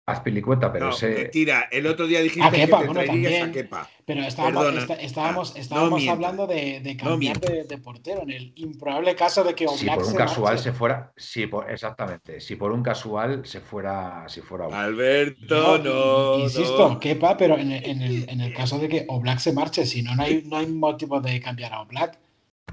Azpilicueta, 0.08 0.72
pero 0.72 0.86
no, 0.86 0.92
ese. 0.92 1.08
mentira. 1.08 1.68
El 1.68 1.84
otro 1.88 2.06
día 2.06 2.20
dijiste 2.20 2.46
A 2.46 2.50
Kepa, 2.52 2.76
que 2.78 2.86
te 2.86 2.92
bueno, 2.92 3.04
también. 3.06 3.48
a 3.48 3.52
Kepa. 3.52 3.90
Pero 4.04 4.22
estábamos, 4.22 4.64
Perdona. 4.66 4.94
estábamos, 5.02 5.54
No 5.70 5.90
mientas. 5.96 6.14
hablando 6.14 6.46
de, 6.46 6.78
de 6.80 6.94
No 6.94 7.04
cambiar 7.10 7.40
de, 7.40 7.78
portero 7.78 8.22
en 8.22 8.30
el 8.30 8.52
improbable 8.54 9.16
caso 9.16 9.42
de 9.42 9.54
que 9.56 9.66
Si 9.66 9.82
Oblak 9.84 9.96
por 9.96 10.04
un 10.04 10.10
se 10.12 10.16
casual 10.16 10.54
marche. 10.54 10.62
se 10.62 10.72
fuera. 10.72 11.12
Si 11.16 11.46
por, 11.48 11.68
exactamente. 11.68 12.40
Si 12.40 12.54
por 12.54 12.70
un 12.70 12.84
casual 12.84 13.44
se 13.44 13.60
fuera. 13.60 14.24
Si 14.28 14.42
fuera. 14.42 14.66
Alberto, 14.66 15.78
No, 15.78 15.78
no. 15.78 16.38
insisto, 16.38 16.88
no. 16.90 17.00
Kepa, 17.00 17.36
pero 17.36 17.58
en 17.58 17.72
el, 17.72 17.84
en, 17.84 18.02
el, 18.02 18.30
en 18.30 18.40
el 18.42 18.54
caso 18.54 18.78
de 18.78 18.88
que 18.88 19.04
Oblak 19.08 19.40
se 19.40 19.52
marche, 19.52 19.84
si 19.84 20.02
no, 20.02 20.14
no 20.14 20.22
hay, 20.22 20.44
no 20.46 20.56
hay 20.58 20.66
motivo 20.68 21.20
de 21.20 21.40
cambiar 21.40 21.72
a 21.72 21.80
Oblak. 21.80 22.16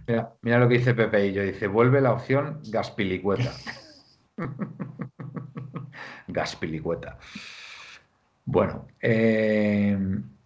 Mira, 0.06 0.34
mira 0.44 0.60
lo 0.60 0.70
que 0.70 0.78
dice 0.78 0.94
Pepe 0.94 1.26
y 1.28 1.34
yo. 1.34 1.42
Dice: 1.42 1.66
vuelve 1.66 2.00
la 2.00 2.12
opción 2.14 2.62
Gaspilicueta. 2.70 3.52
Gaspilicueta. 6.34 7.18
Bueno, 8.46 8.88
eh, 9.00 9.98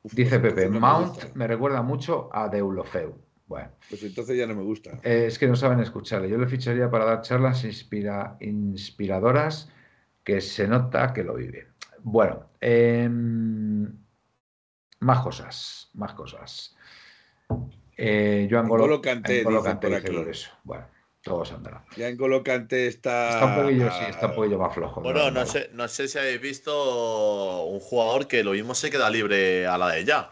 dice 0.03 0.39
Pepe: 0.39 0.69
me 0.69 0.79
Mount 0.79 1.33
me 1.33 1.47
recuerda 1.47 1.81
mucho 1.81 2.29
a 2.31 2.47
Deulofeu. 2.49 3.15
Bueno. 3.47 3.69
Pues 3.89 4.03
entonces 4.03 4.37
ya 4.37 4.45
no 4.45 4.55
me 4.55 4.61
gusta. 4.63 4.99
Eh, 5.03 5.25
es 5.27 5.39
que 5.39 5.47
no 5.47 5.55
saben 5.55 5.79
escucharle. 5.79 6.29
Yo 6.29 6.37
le 6.37 6.47
ficharía 6.47 6.91
para 6.91 7.05
dar 7.05 7.21
charlas 7.21 7.63
inspira- 7.63 8.35
inspiradoras 8.41 9.71
que 10.23 10.41
se 10.41 10.67
nota 10.67 11.13
que 11.13 11.23
lo 11.23 11.35
vive. 11.35 11.67
Bueno, 12.03 12.49
em, 12.59 13.89
más 14.99 15.19
cosas, 15.21 15.89
más 15.93 16.13
cosas. 16.13 16.75
Eh, 17.95 18.47
Joan 18.51 18.67
Golo, 18.67 18.83
N'Golo 18.83 18.97
dicen 18.97 19.21
Kanté 19.23 19.43
por 19.43 19.53
dice. 20.01 20.51
Bueno, 20.65 20.85
todos 21.27 21.51
andará. 21.51 21.83
Ya 21.95 22.07
en 22.07 22.17
colocante 22.17 22.87
está. 22.87 23.29
Está 23.31 23.45
un 23.45 23.55
poquillo, 23.63 23.91
sí, 23.91 24.05
está 24.09 24.27
un 24.27 24.35
poquillo 24.35 24.57
más 24.57 24.73
flojo. 24.73 25.01
Bueno, 25.01 25.29
no 25.31 25.45
sé, 25.45 25.69
no 25.73 25.87
sé 25.87 26.07
si 26.07 26.17
habéis 26.17 26.41
visto 26.41 27.63
un 27.65 27.79
jugador 27.79 28.27
que 28.27 28.43
lo 28.43 28.51
mismo 28.51 28.73
se 28.75 28.89
queda 28.89 29.09
libre 29.09 29.67
a 29.67 29.77
la 29.77 29.89
de 29.89 30.05
ya. 30.05 30.31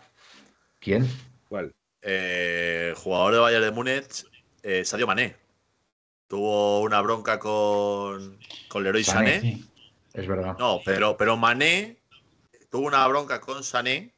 ¿Quién? 0.79 1.07
¿Cuál? 1.49 1.73
Eh, 2.01 2.93
jugador 2.97 3.33
de 3.33 3.39
Bayern 3.39 3.63
de 3.63 3.71
Múnich, 3.71 4.25
eh, 4.63 4.85
Sadio 4.85 5.07
Mané. 5.07 5.35
Tuvo 6.27 6.81
una 6.81 7.01
bronca 7.01 7.37
con, 7.39 8.39
con 8.67 8.83
Leroy 8.83 9.03
Sané. 9.03 9.35
Sané. 9.35 9.41
Sí. 9.53 9.69
Es 10.13 10.27
verdad. 10.27 10.55
No, 10.57 10.79
pero, 10.85 11.17
pero 11.17 11.37
Mané 11.37 11.97
tuvo 12.71 12.87
una 12.87 13.05
bronca 13.07 13.39
con 13.41 13.63
Sané. 13.63 14.11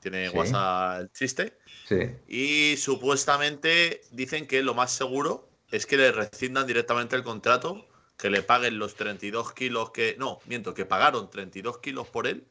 Tiene 0.00 0.30
Sí. 0.30 0.36
WhatsApp 0.36 1.00
el 1.00 1.12
chiste. 1.12 1.58
Sí. 1.86 1.98
Y 2.28 2.76
supuestamente 2.78 4.00
dicen 4.12 4.46
que 4.46 4.62
lo 4.62 4.72
más 4.74 4.92
seguro 4.92 5.49
es 5.70 5.86
que 5.86 5.96
le 5.96 6.12
rescindan 6.12 6.66
directamente 6.66 7.16
el 7.16 7.22
contrato, 7.22 7.86
que 8.16 8.30
le 8.30 8.42
paguen 8.42 8.78
los 8.78 8.94
32 8.94 9.52
kilos 9.52 9.90
que. 9.90 10.16
No, 10.18 10.40
miento, 10.46 10.74
que 10.74 10.84
pagaron 10.84 11.30
32 11.30 11.78
kilos 11.78 12.08
por 12.08 12.26
él, 12.26 12.46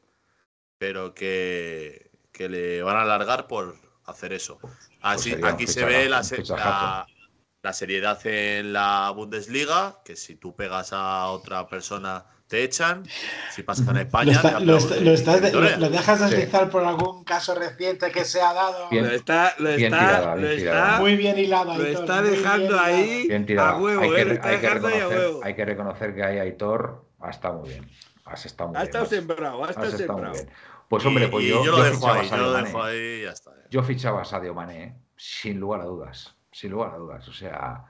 pero 0.78 1.14
que, 1.14 2.10
que 2.32 2.48
le 2.48 2.82
van 2.82 2.96
a 2.96 3.02
alargar 3.02 3.46
por 3.46 3.76
hacer 4.04 4.32
eso. 4.32 4.58
Así, 5.00 5.30
sería 5.30 5.46
un 5.46 5.52
aquí 5.54 5.66
se 5.66 5.84
ve 5.84 6.08
la, 6.08 6.22
la, 6.48 7.06
la 7.62 7.72
seriedad 7.72 8.26
en 8.26 8.72
la 8.72 9.10
Bundesliga, 9.14 10.00
que 10.04 10.16
si 10.16 10.36
tú 10.36 10.56
pegas 10.56 10.92
a 10.92 11.26
otra 11.28 11.68
persona 11.68 12.26
te 12.50 12.64
echan, 12.64 13.04
si 13.52 13.62
pasas 13.62 13.86
en 13.86 13.94
Lo, 13.94 14.00
España. 14.00 14.32
está- 14.32 14.58
te 14.58 14.64
lo, 14.64 14.76
está- 14.76 14.96
dejas 15.88 16.18
Sí. 16.18 16.24
deslizar 16.24 16.68
por 16.68 16.82
algún 16.84 17.22
caso 17.22 17.54
reciente 17.54 18.10
que 18.10 18.24
se 18.24 18.42
ha 18.42 18.52
dado. 18.52 18.88
Bien. 18.90 19.06
Lo 19.06 19.12
está, 19.12 19.54
lo 19.58 19.68
Bien 19.76 19.94
está, 19.94 19.98
tirada, 20.06 20.34
lo 20.34 20.40
bien 20.42 20.50
está, 20.50 20.60
tirada. 20.72 20.98
Muy 20.98 21.16
bien 21.16 21.38
hilado. 21.38 21.78
lo 21.78 21.86
está 21.86 22.22
dejando 22.22 22.80
ahí 22.80 23.28
a 23.56 23.76
huevo, 23.76 24.02
hay, 24.02 24.10
eh, 24.10 24.14
que, 24.26 24.32
está 24.32 24.48
hay 24.48 24.58
que 24.58 24.66
a 24.66 24.74
huevo. 25.08 25.40
hay 25.44 25.54
que 25.54 25.64
reconocer 25.64 26.12
que 26.14 26.24
ahí 26.24 26.38
Aitor 26.40 27.06
ha 27.20 27.30
estado 27.30 27.60
muy 27.60 27.68
bien. 27.68 27.88
Has 28.24 28.44
estado 28.44 28.70
muy 28.70 28.76
Ha 28.76 28.80
bien. 28.80 28.88
estado 28.88 29.04
has- 29.04 29.10
sembrado, 29.10 29.60
ha 29.62 29.64
has 29.64 29.70
estado 29.70 29.86
estado 29.88 30.12
muy 30.12 30.22
sembrado. 30.26 30.32
bien. 30.44 30.56
Pues 30.88 31.06
hombre, 31.06 31.24
Y- 31.26 31.28
pues 31.28 31.44
y 31.44 31.48
yo, 31.50 31.64
yo 31.64 31.78
lo 31.78 31.84
fichaba 31.84 32.12
a 32.12 32.16
ahí, 32.16 32.22
yo 32.24 32.28
Sadio 32.30 32.46
lo 32.46 32.52
Mané. 32.52 32.66
dejo 32.66 32.82
ahí 32.82 32.98
y 32.98 33.22
ya 33.22 33.30
está. 33.30 33.50
Yo 33.70 33.82
fichaba 33.84 34.22
a 34.22 34.24
Sadio 34.24 34.54
Mané, 34.54 34.82
¿eh? 34.82 34.96
sin 35.16 35.60
lugar 35.60 35.82
a 35.82 35.84
dudas. 35.84 36.34
Sin 36.50 36.72
lugar 36.72 36.94
a 36.94 36.96
dudas. 36.96 37.28
O 37.28 37.32
sea, 37.32 37.84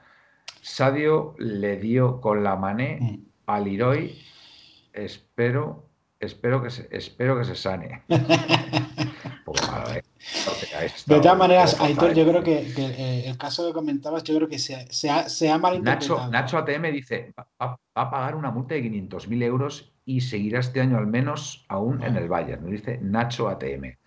Sadio 0.61 1.33
le 1.39 1.77
dio 1.77 2.21
con 2.21 2.43
la 2.43 2.55
Mané 2.55 2.99
Mm. 3.01 3.17
al 3.47 3.63
Leroy. 3.65 4.21
Espero, 4.93 5.89
espero 6.19 6.61
que 6.61 6.69
se, 6.69 6.87
espero 6.91 7.37
que 7.37 7.45
se 7.45 7.55
sane. 7.55 8.03
¿eh? 9.95 10.03
Porque 10.45 10.91
De 11.07 11.19
todas 11.19 11.37
maneras, 11.37 11.79
Aitor, 11.79 12.13
yo 12.13 12.27
creo 12.27 12.43
que, 12.43 12.71
que, 12.73 12.85
eh, 12.85 13.29
el 13.29 13.37
caso 13.37 13.67
que 13.67 13.73
comentabas, 13.73 14.23
yo 14.23 14.35
creo 14.35 14.47
que 14.47 14.59
se, 14.59 14.87
se 14.91 15.09
ha, 15.09 15.27
se 15.29 15.49
ha 15.49 15.57
malinterpretado. 15.57 16.29
Nacho, 16.29 16.31
Nacho 16.31 16.57
ATM 16.57 16.91
dice, 16.91 17.33
va, 17.37 17.77
a 17.95 18.11
pagar 18.11 18.35
una 18.35 18.51
multa 18.51 18.75
de 18.75 18.83
500.000 18.83 19.43
euros 19.43 19.91
y 20.05 20.21
seguirá 20.21 20.59
este 20.59 20.81
año 20.81 20.97
al 20.97 21.07
menos 21.07 21.65
aún 21.67 22.03
en 22.03 22.15
el 22.15 22.27
Bayern. 22.27 22.61
Nos 22.63 22.71
dice 22.71 22.99
Nacho 23.01 23.49
ATM. 23.49 23.97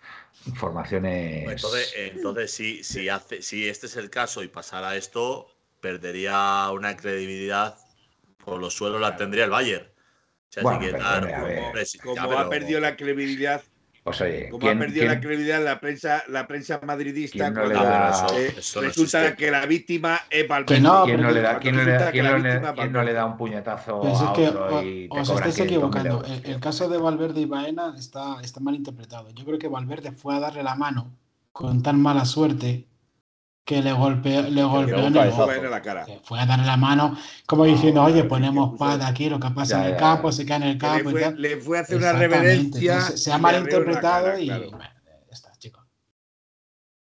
Informaciones... 0.47 1.49
Entonces, 1.49 1.93
eh, 1.97 2.11
entonces 2.15 2.51
si, 2.51 2.83
si, 2.83 3.09
hace, 3.09 3.41
si 3.41 3.67
este 3.67 3.87
es 3.87 3.95
el 3.95 4.09
caso 4.09 4.43
y 4.43 4.47
pasara 4.47 4.95
esto, 4.95 5.47
perdería 5.81 6.69
una 6.71 6.95
credibilidad 6.95 7.77
por 8.43 8.59
los 8.59 8.75
suelos 8.75 9.01
la 9.01 9.17
tendría 9.17 9.45
el 9.45 9.49
Bayern. 9.49 9.87
Sea, 10.55 10.63
Bueno, 10.63 10.79
que, 10.79 10.95
a 10.95 11.19
ver. 11.19 11.59
hombre, 11.59 11.85
sí, 11.85 11.99
Como 11.99 12.15
ya, 12.15 12.23
ha 12.23 12.29
pero- 12.29 12.49
perdido 12.49 12.79
la 12.79 12.95
credibilidad, 12.95 13.61
Pues 14.05 14.21
oye, 14.21 14.47
como 14.47 14.61
¿quién- 14.61 14.77
ha 14.77 14.79
perdido 14.79 14.99
quién- 15.01 15.13
la 15.13 15.19
credibilidad 15.19 15.61
la 15.65 15.79
prensa, 15.81 16.23
la 16.29 16.47
prensa 16.47 16.79
madridista, 16.81 17.37
¿Quién 17.51 17.53
no 17.55 17.65
le 17.65 17.73
cuando, 17.73 17.89
da- 17.91 18.09
eso- 18.27 18.37
eh, 18.39 18.53
eso 18.57 18.79
no 18.81 18.87
resulta 18.87 19.21
existe. 19.23 19.35
que 19.43 19.51
la 19.51 19.65
víctima 19.65 20.21
es 20.29 20.47
Valverde. 20.47 20.79
No, 20.79 21.03
¿Quién 21.03 21.21
no 21.21 21.31
le 21.31 21.41
da, 21.41 21.59
quién 21.59 21.75
no 21.75 21.83
le 21.83 21.91
da- 21.91 22.09
quién 22.11 22.25
quién 22.75 22.93
no 22.93 23.03
le 23.03 23.11
da 23.13 23.25
un 23.25 23.35
puñetazo 23.35 24.01
si 24.01 24.07
a 24.07 24.27
es 24.27 24.31
que 24.31 24.47
otro 24.47 24.77
o- 24.77 24.81
y 24.81 25.09
te 25.09 25.19
os 25.19 25.29
estáis 25.29 25.55
500.000 25.55 25.65
equivocando. 25.65 26.23
El, 26.45 26.59
caso 26.61 26.87
de 26.87 26.97
Valverde 26.99 27.41
y 27.41 27.45
Baena 27.47 27.93
está, 27.97 28.37
está 28.41 28.61
mal 28.61 28.75
interpretado. 28.75 29.29
Yo 29.31 29.43
creo 29.43 29.59
que 29.59 29.67
Valverde 29.67 30.13
fue 30.13 30.35
a 30.35 30.39
darle 30.39 30.63
la 30.63 30.75
mano 30.75 31.11
con 31.51 31.83
tan 31.83 32.01
mala 32.01 32.23
suerte 32.23 32.87
que 33.65 33.81
le 33.81 33.91
golpeó, 33.93 34.43
le 34.43 34.63
golpeó 34.63 35.07
en 35.07 35.15
el 35.17 35.27
ojo. 35.29 35.47
La 35.51 35.81
cara. 35.81 36.05
Que 36.05 36.19
Fue 36.23 36.39
a 36.39 36.45
darle 36.45 36.65
la 36.65 36.77
mano 36.77 37.17
como 37.47 37.65
diciendo, 37.65 38.03
oye, 38.03 38.23
ponemos 38.23 38.77
paz 38.77 39.03
aquí, 39.03 39.29
lo 39.29 39.39
que 39.39 39.49
pasa 39.49 39.77
Ya, 39.77 39.81
en 39.81 39.85
el 39.87 39.91
ya, 39.93 39.97
campo, 39.97 40.29
ya. 40.29 40.33
se 40.33 40.45
cae 40.45 40.57
en 40.57 40.63
el 40.63 40.73
le, 40.73 40.77
campo 40.77 41.09
y 41.09 41.13
fue, 41.13 41.21
tal. 41.21 41.41
le 41.41 41.57
fue 41.57 41.77
a 41.79 41.81
hacer 41.81 41.97
una 41.97 42.13
reverencia. 42.13 42.93
Entonces, 42.93 43.23
se 43.23 43.33
ha 43.33 43.37
malinterpretado 43.39 44.25
cara, 44.27 44.39
y 44.39 44.45
claro. 44.47 44.69
bueno, 44.69 44.85
ya 45.05 45.31
está, 45.33 45.51
chicos. 45.57 45.83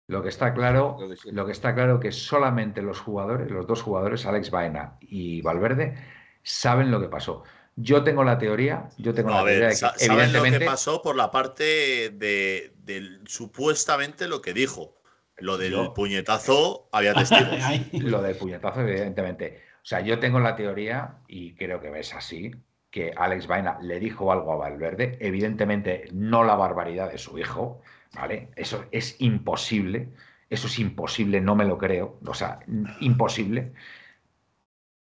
Lo 0.08 0.22
que 0.22 0.28
está 0.28 0.52
claro, 0.52 0.98
Lo 1.00 1.08
de 1.08 1.46
que 1.46 1.52
está 1.52 1.74
claro 1.74 1.98
que 1.98 2.12
solamente 2.12 2.82
los 2.82 3.00
jugadores, 3.00 3.50
los 3.50 3.66
dos 3.66 3.80
jugadores, 3.82 4.26
Alex 4.26 4.50
Baena 4.50 4.98
y 5.00 5.40
Valverde, 5.40 5.96
saben 6.42 6.90
lo 6.90 7.00
que 7.00 7.08
pasó. 7.08 7.44
Yo 7.76 8.04
tengo 8.04 8.22
la 8.24 8.36
teoría, 8.36 8.90
yo 8.98 9.14
tengo 9.14 9.30
No, 9.30 9.36
la 9.36 9.40
a 9.40 9.44
teoría 9.44 9.60
ver, 9.68 9.68
de 9.70 9.80
que 9.80 9.98
¿saben 9.98 10.32
lo 10.32 10.40
que 10.42 10.50
evidentemente 10.50 10.66
pasó 10.66 11.00
por 11.00 11.16
la 11.16 11.30
parte 11.30 12.10
de, 12.10 12.74
del 12.76 13.22
supuestamente 13.26 14.28
lo 14.28 14.42
que 14.42 14.52
dijo? 14.52 15.01
Lo 15.42 15.58
del 15.58 15.72
Yo- 15.72 15.94
puñetazo, 15.94 16.88
había 16.92 17.14
testigos. 17.14 17.58
Lo 17.92 18.22
del 18.22 18.36
puñetazo, 18.36 18.80
evidentemente. 18.82 19.60
O 19.76 19.84
sea, 19.84 20.00
yo 20.00 20.18
tengo 20.20 20.38
la 20.40 20.54
teoría, 20.56 21.16
y 21.26 21.54
creo 21.54 21.80
que 21.80 21.98
es 21.98 22.14
así, 22.14 22.52
que 22.90 23.12
Alex 23.16 23.46
Baena 23.46 23.78
le 23.82 23.98
dijo 23.98 24.30
algo 24.32 24.52
a 24.52 24.56
Valverde, 24.56 25.16
evidentemente 25.20 26.04
no 26.12 26.44
la 26.44 26.54
barbaridad 26.54 27.10
de 27.10 27.18
su 27.18 27.38
hijo, 27.38 27.80
¿vale? 28.14 28.50
Eso 28.54 28.84
es 28.92 29.16
imposible, 29.20 30.10
eso 30.50 30.66
es 30.68 30.78
imposible, 30.78 31.40
no 31.40 31.56
me 31.56 31.64
lo 31.64 31.78
creo, 31.78 32.18
o 32.24 32.34
sea, 32.34 32.60
imposible. 33.00 33.72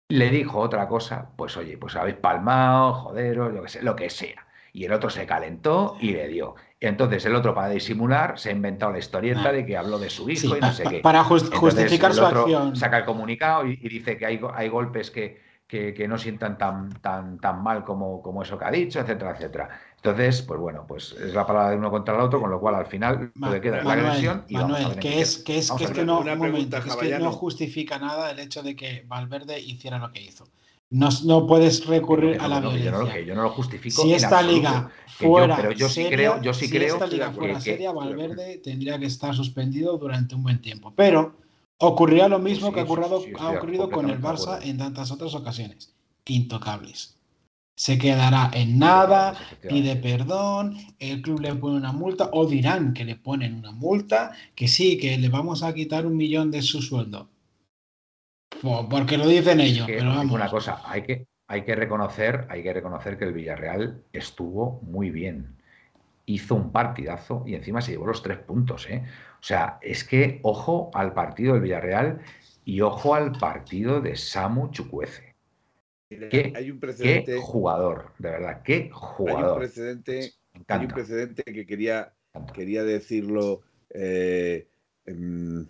Le 0.10 0.30
dijo 0.30 0.60
otra 0.60 0.88
cosa, 0.88 1.30
pues 1.36 1.58
oye, 1.58 1.78
pues 1.78 1.96
habéis 1.96 2.18
palmado, 2.18 2.94
joderos, 2.94 3.54
lo 3.54 3.62
que 3.64 3.70
sea, 3.70 3.82
lo 3.84 3.96
que 3.96 4.10
sea. 4.10 4.43
Y 4.76 4.86
el 4.86 4.92
otro 4.94 5.10
se 5.12 5.26
calentó 5.28 5.96
y 6.02 6.14
le 6.14 6.28
dio. 6.28 6.56
Entonces 6.80 7.24
el 7.26 7.36
otro, 7.36 7.54
para 7.54 7.70
disimular, 7.70 8.40
se 8.40 8.50
ha 8.50 8.52
inventado 8.52 8.92
la 8.92 8.98
historieta 8.98 9.50
Ah. 9.50 9.52
de 9.52 9.66
que 9.66 9.78
habló 9.78 10.00
de 10.00 10.10
su 10.10 10.28
hijo 10.30 10.42
sí, 10.42 10.54
y 10.58 10.60
no 10.60 10.74
sé 10.74 10.84
qué. 10.84 11.00
para 11.00 11.24
just- 11.24 11.46
Entonces, 11.54 11.60
justificar 11.84 12.10
el 12.12 12.18
su 12.18 12.26
otro 12.26 12.40
acción. 12.42 12.76
Saca 12.76 12.98
el 12.98 13.06
comunicado 13.06 13.68
y, 13.68 13.74
y 13.82 13.88
dice 13.88 14.18
que 14.18 14.26
hay, 14.26 14.42
hay 14.56 14.70
golpes 14.70 15.12
que, 15.12 15.40
que- 15.68 15.94
que 15.94 16.08
no 16.08 16.18
sientan 16.18 16.58
tan, 16.58 16.90
tan, 17.02 17.38
tan 17.40 17.62
mal 17.64 17.84
como, 17.86 18.22
como 18.24 18.42
eso 18.42 18.58
que 18.58 18.66
ha 18.66 18.72
dicho, 18.72 19.00
etcétera, 19.00 19.32
etcétera. 19.36 19.70
Entonces, 19.98 20.42
pues 20.42 20.60
bueno, 20.60 20.86
pues 20.88 21.12
es 21.14 21.34
la 21.36 21.46
palabra 21.46 21.70
de 21.70 21.78
uno 21.78 21.92
contra 21.92 22.16
el 22.16 22.22
otro, 22.22 22.42
con 22.42 22.50
lo 22.50 22.60
cual 22.60 22.74
al 22.76 22.88
final 22.88 23.32
Ma- 23.36 23.48
lo 23.48 23.54
que 23.54 23.62
queda 23.62 23.78
es 23.78 23.86
la 23.86 23.94
agresión 23.94 24.44
y 24.48 24.56
vamos 24.56 24.72
a 24.80 24.82
Manuel, 24.82 25.00
que 25.00 25.22
es 25.22 25.38
que 25.38 25.60
es 25.60 25.72
que, 25.72 25.84
es 25.86 26.06
no, 26.06 26.20
Una 26.20 26.34
un 26.34 26.40
pregunta, 26.40 26.48
momento, 26.48 26.70
que 26.82 26.90
es 26.90 26.96
que 26.96 27.04
no 27.06 27.10
Javallano. 27.12 27.32
justifica 27.32 28.00
nada 28.00 28.32
el 28.32 28.40
hecho 28.40 28.64
de 28.64 28.76
que 28.76 29.04
Valverde 29.08 29.60
hiciera 29.60 30.00
lo 30.00 30.12
que 30.12 30.22
hizo. 30.22 30.48
No, 30.94 31.10
no 31.26 31.48
puedes 31.48 31.86
recurrir 31.88 32.40
a 32.40 32.48
la 32.48 32.60
no, 32.62 32.72
que 32.72 32.80
yo 32.84 32.92
no 32.92 33.00
lo- 33.00 33.04
violencia. 33.06 33.28
yo 33.28 33.36
no 33.36 33.42
lo 33.44 33.50
justifico. 33.50 34.04
Si 34.04 34.14
esta 34.14 34.28
absoluto. 34.40 34.56
liga 34.56 34.92
Que 35.18 35.26
yo- 35.26 35.30
fuera 35.32 35.56
pero 35.56 35.72
yo 35.72 35.90
sí 35.90 36.06
creo, 36.10 36.40
yo 36.42 36.54
sí 36.54 36.66
si 36.68 36.72
creo 36.72 36.94
esta 36.94 37.08
liga 37.08 37.30
que- 37.30 37.36
fuera 37.36 37.54
que- 37.56 37.62
seria, 37.62 37.92
Valverde 37.92 38.60
tendría 38.64 39.00
que 39.00 39.08
estar 39.08 39.34
suspendido 39.34 39.98
durante 39.98 40.36
un 40.36 40.44
buen 40.44 40.62
tiempo. 40.62 40.94
Pero 40.96 41.36
ocurrirá 41.80 42.28
lo 42.28 42.38
mismo 42.38 42.68
sí, 42.68 42.74
que 42.76 42.80
ha 42.82 42.84
ocurrido, 42.84 43.22
sí, 43.22 43.34
ha 43.40 43.50
ocurrido 43.52 43.90
con 43.90 44.10
el 44.10 44.22
Barça 44.22 44.60
en 44.64 44.78
tantas 44.78 45.10
otras 45.12 45.34
ocasiones. 45.34 45.94
Intocables. 46.28 47.16
Se 47.76 47.98
quedará 47.98 48.52
en 48.54 48.78
nada, 48.78 49.34
pide 49.68 49.96
perdón, 49.96 50.78
el 51.00 51.24
club 51.24 51.40
le 51.40 51.56
pone 51.56 51.76
una 51.78 51.92
multa 51.92 52.30
o 52.32 52.46
dirán 52.46 52.94
que 52.94 53.04
le 53.04 53.16
ponen 53.16 53.56
una 53.56 53.72
multa, 53.72 54.32
que 54.54 54.68
sí, 54.68 54.98
que 54.98 55.18
le 55.18 55.30
vamos 55.30 55.64
a 55.64 55.74
quitar 55.74 56.06
un 56.06 56.16
millón 56.16 56.52
de 56.52 56.62
su 56.62 56.84
sueldo. 56.84 57.30
Po- 58.62 58.88
Porque 58.90 59.18
lo 59.18 59.28
dicen 59.28 59.60
ellos, 59.60 59.86
que 59.88 59.98
pero 59.98 60.12
os 60.12 60.22
digo 60.22 60.36
una 60.36 60.46
vamos. 60.46 60.52
cosa, 60.52 60.82
hay 60.86 61.02
que, 61.04 61.28
hay 61.48 61.64
que 61.64 61.76
reconocer, 61.76 62.46
hay 62.50 62.64
que 62.64 62.74
reconocer 62.74 63.18
que 63.18 63.26
el 63.26 63.34
Villarreal 63.34 64.04
estuvo 64.14 64.80
muy 64.84 65.10
bien. 65.10 65.58
Hizo 66.26 66.56
un 66.56 66.72
partidazo 66.72 67.44
y 67.46 67.56
encima 67.56 67.82
se 67.82 67.92
llevó 67.92 68.08
los 68.08 68.24
tres 68.24 68.38
puntos, 68.38 68.90
¿eh? 68.90 69.04
O 69.40 69.44
sea, 69.44 69.78
es 69.82 70.06
que 70.06 70.40
ojo 70.44 70.90
al 70.94 71.14
partido 71.14 71.54
del 71.54 71.64
Villarreal 71.64 72.22
y 72.64 72.80
ojo 72.80 73.14
al 73.14 73.34
partido 73.34 74.00
de 74.00 74.16
Samu 74.16 74.72
Chukwueze. 74.72 75.36
Mira, 76.10 76.30
¿Qué- 76.30 76.54
hay 76.56 76.72
un 76.72 76.78
Qué 76.78 76.86
precedente, 76.88 77.40
jugador, 77.42 78.14
de 78.20 78.30
verdad, 78.30 78.62
qué 78.64 78.74
hay 78.76 78.84
un 78.88 78.94
jugador. 78.94 79.58
precedente, 79.60 80.32
hay 80.68 80.80
un 80.86 80.88
precedente 80.88 81.44
que 81.44 81.66
quería, 81.66 82.14
quería 82.54 82.84
decirlo, 82.84 83.62
eh, 83.90 84.70
em, 85.06 85.68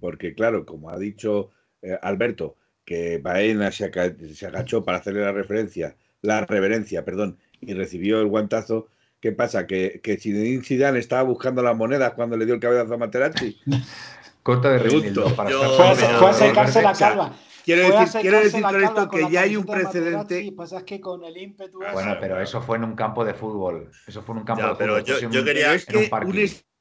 porque 0.00 0.34
claro, 0.34 0.64
como 0.66 0.90
ha 0.90 0.98
dicho 0.98 1.50
eh, 1.82 1.96
Alberto, 2.02 2.56
que 2.84 3.18
Baena 3.18 3.70
se, 3.70 3.90
se 4.34 4.46
agachó 4.46 4.84
para 4.84 4.98
hacerle 4.98 5.20
la 5.20 5.32
referencia, 5.32 5.94
la 6.22 6.44
reverencia, 6.46 7.04
perdón, 7.04 7.38
y 7.60 7.74
recibió 7.74 8.20
el 8.20 8.26
guantazo. 8.26 8.88
¿Qué 9.20 9.32
pasa? 9.32 9.66
¿Que, 9.66 10.00
que 10.02 10.16
Zinedine 10.16 10.62
Zidane 10.64 10.98
estaba 10.98 11.22
buscando 11.22 11.62
las 11.62 11.76
monedas 11.76 12.14
cuando 12.14 12.36
le 12.38 12.46
dio 12.46 12.54
el 12.54 12.60
cabezazo 12.60 12.94
a 12.94 12.98
Materazzi? 12.98 13.58
Corta 14.42 14.70
de 14.70 14.78
Reinildo 14.78 15.36
para 15.36 15.50
yo- 15.50 15.62
Fue 15.76 15.86
a, 15.90 15.94
fue 15.94 16.32
secarse 16.34 16.80
la 16.82 16.94
calva. 16.94 17.36
Quiero 17.62 17.82
decir, 18.00 18.20
quiero 18.22 18.40
decir 18.40 18.62
con 18.62 18.82
esto 18.82 19.08
que 19.10 19.30
ya 19.30 19.42
hay 19.42 19.54
un 19.56 19.66
precedente. 19.66 20.50
Pasa 20.56 20.78
es 20.78 20.84
que 20.84 20.98
con 21.00 21.22
el 21.24 21.36
ímpetu 21.36 21.78
Bueno, 21.92 22.16
pero 22.18 22.40
eso 22.40 22.62
fue 22.62 22.78
en 22.78 22.84
un 22.84 22.96
campo 22.96 23.24
de 23.24 23.34
fútbol. 23.34 23.90
Eso 24.06 24.22
fue 24.22 24.34
en 24.34 24.38
un 24.40 24.44
campo 24.46 24.62
Ya, 24.62 24.68
de 24.70 24.74
pero 24.76 24.94
fútbol. 24.98 25.20
yo- 25.20 25.30
yo 25.30 25.44
quería- 25.44 25.74
es 25.74 25.86
un 25.88 25.96
un. 26.26 26.40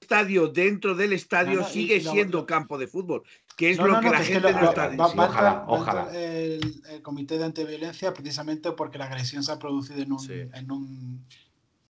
Estadio 0.10 0.47
dentro 0.47 0.95
del 0.95 1.14
estadio 1.14 1.55
No, 1.57 1.62
no, 1.62 1.68
y- 1.68 1.72
sigue 1.72 2.01
lo- 2.01 2.12
siendo 2.12 2.45
campo 2.47 2.78
de 2.80 2.88
fútbol, 2.88 3.22
que 3.55 3.72
es 3.72 3.78
No, 3.78 3.86
lo 3.88 3.93
no, 3.93 3.99
que 3.99 4.05
no, 4.07 4.12
la 4.14 4.20
gente 4.20 4.39
lo- 4.51 4.60
no 4.60 4.70
está 4.70 4.89
diciendo. 4.89 5.24
Ojalá, 5.24 5.64
ojalá. 5.68 6.07
El, 6.14 6.82
el 6.89 7.01
comité 7.03 7.38
de 7.38 7.45
antiviolencia 7.45 8.12
precisamente 8.14 8.72
porque 8.72 8.97
la 8.97 9.05
agresión 9.05 9.43
se 9.43 9.51
ha 9.51 9.60
producido 9.60 10.01
en 10.01 10.12
un, 10.12 10.20
Sí. 10.20 10.34
en 10.53 10.72
un, 10.72 11.26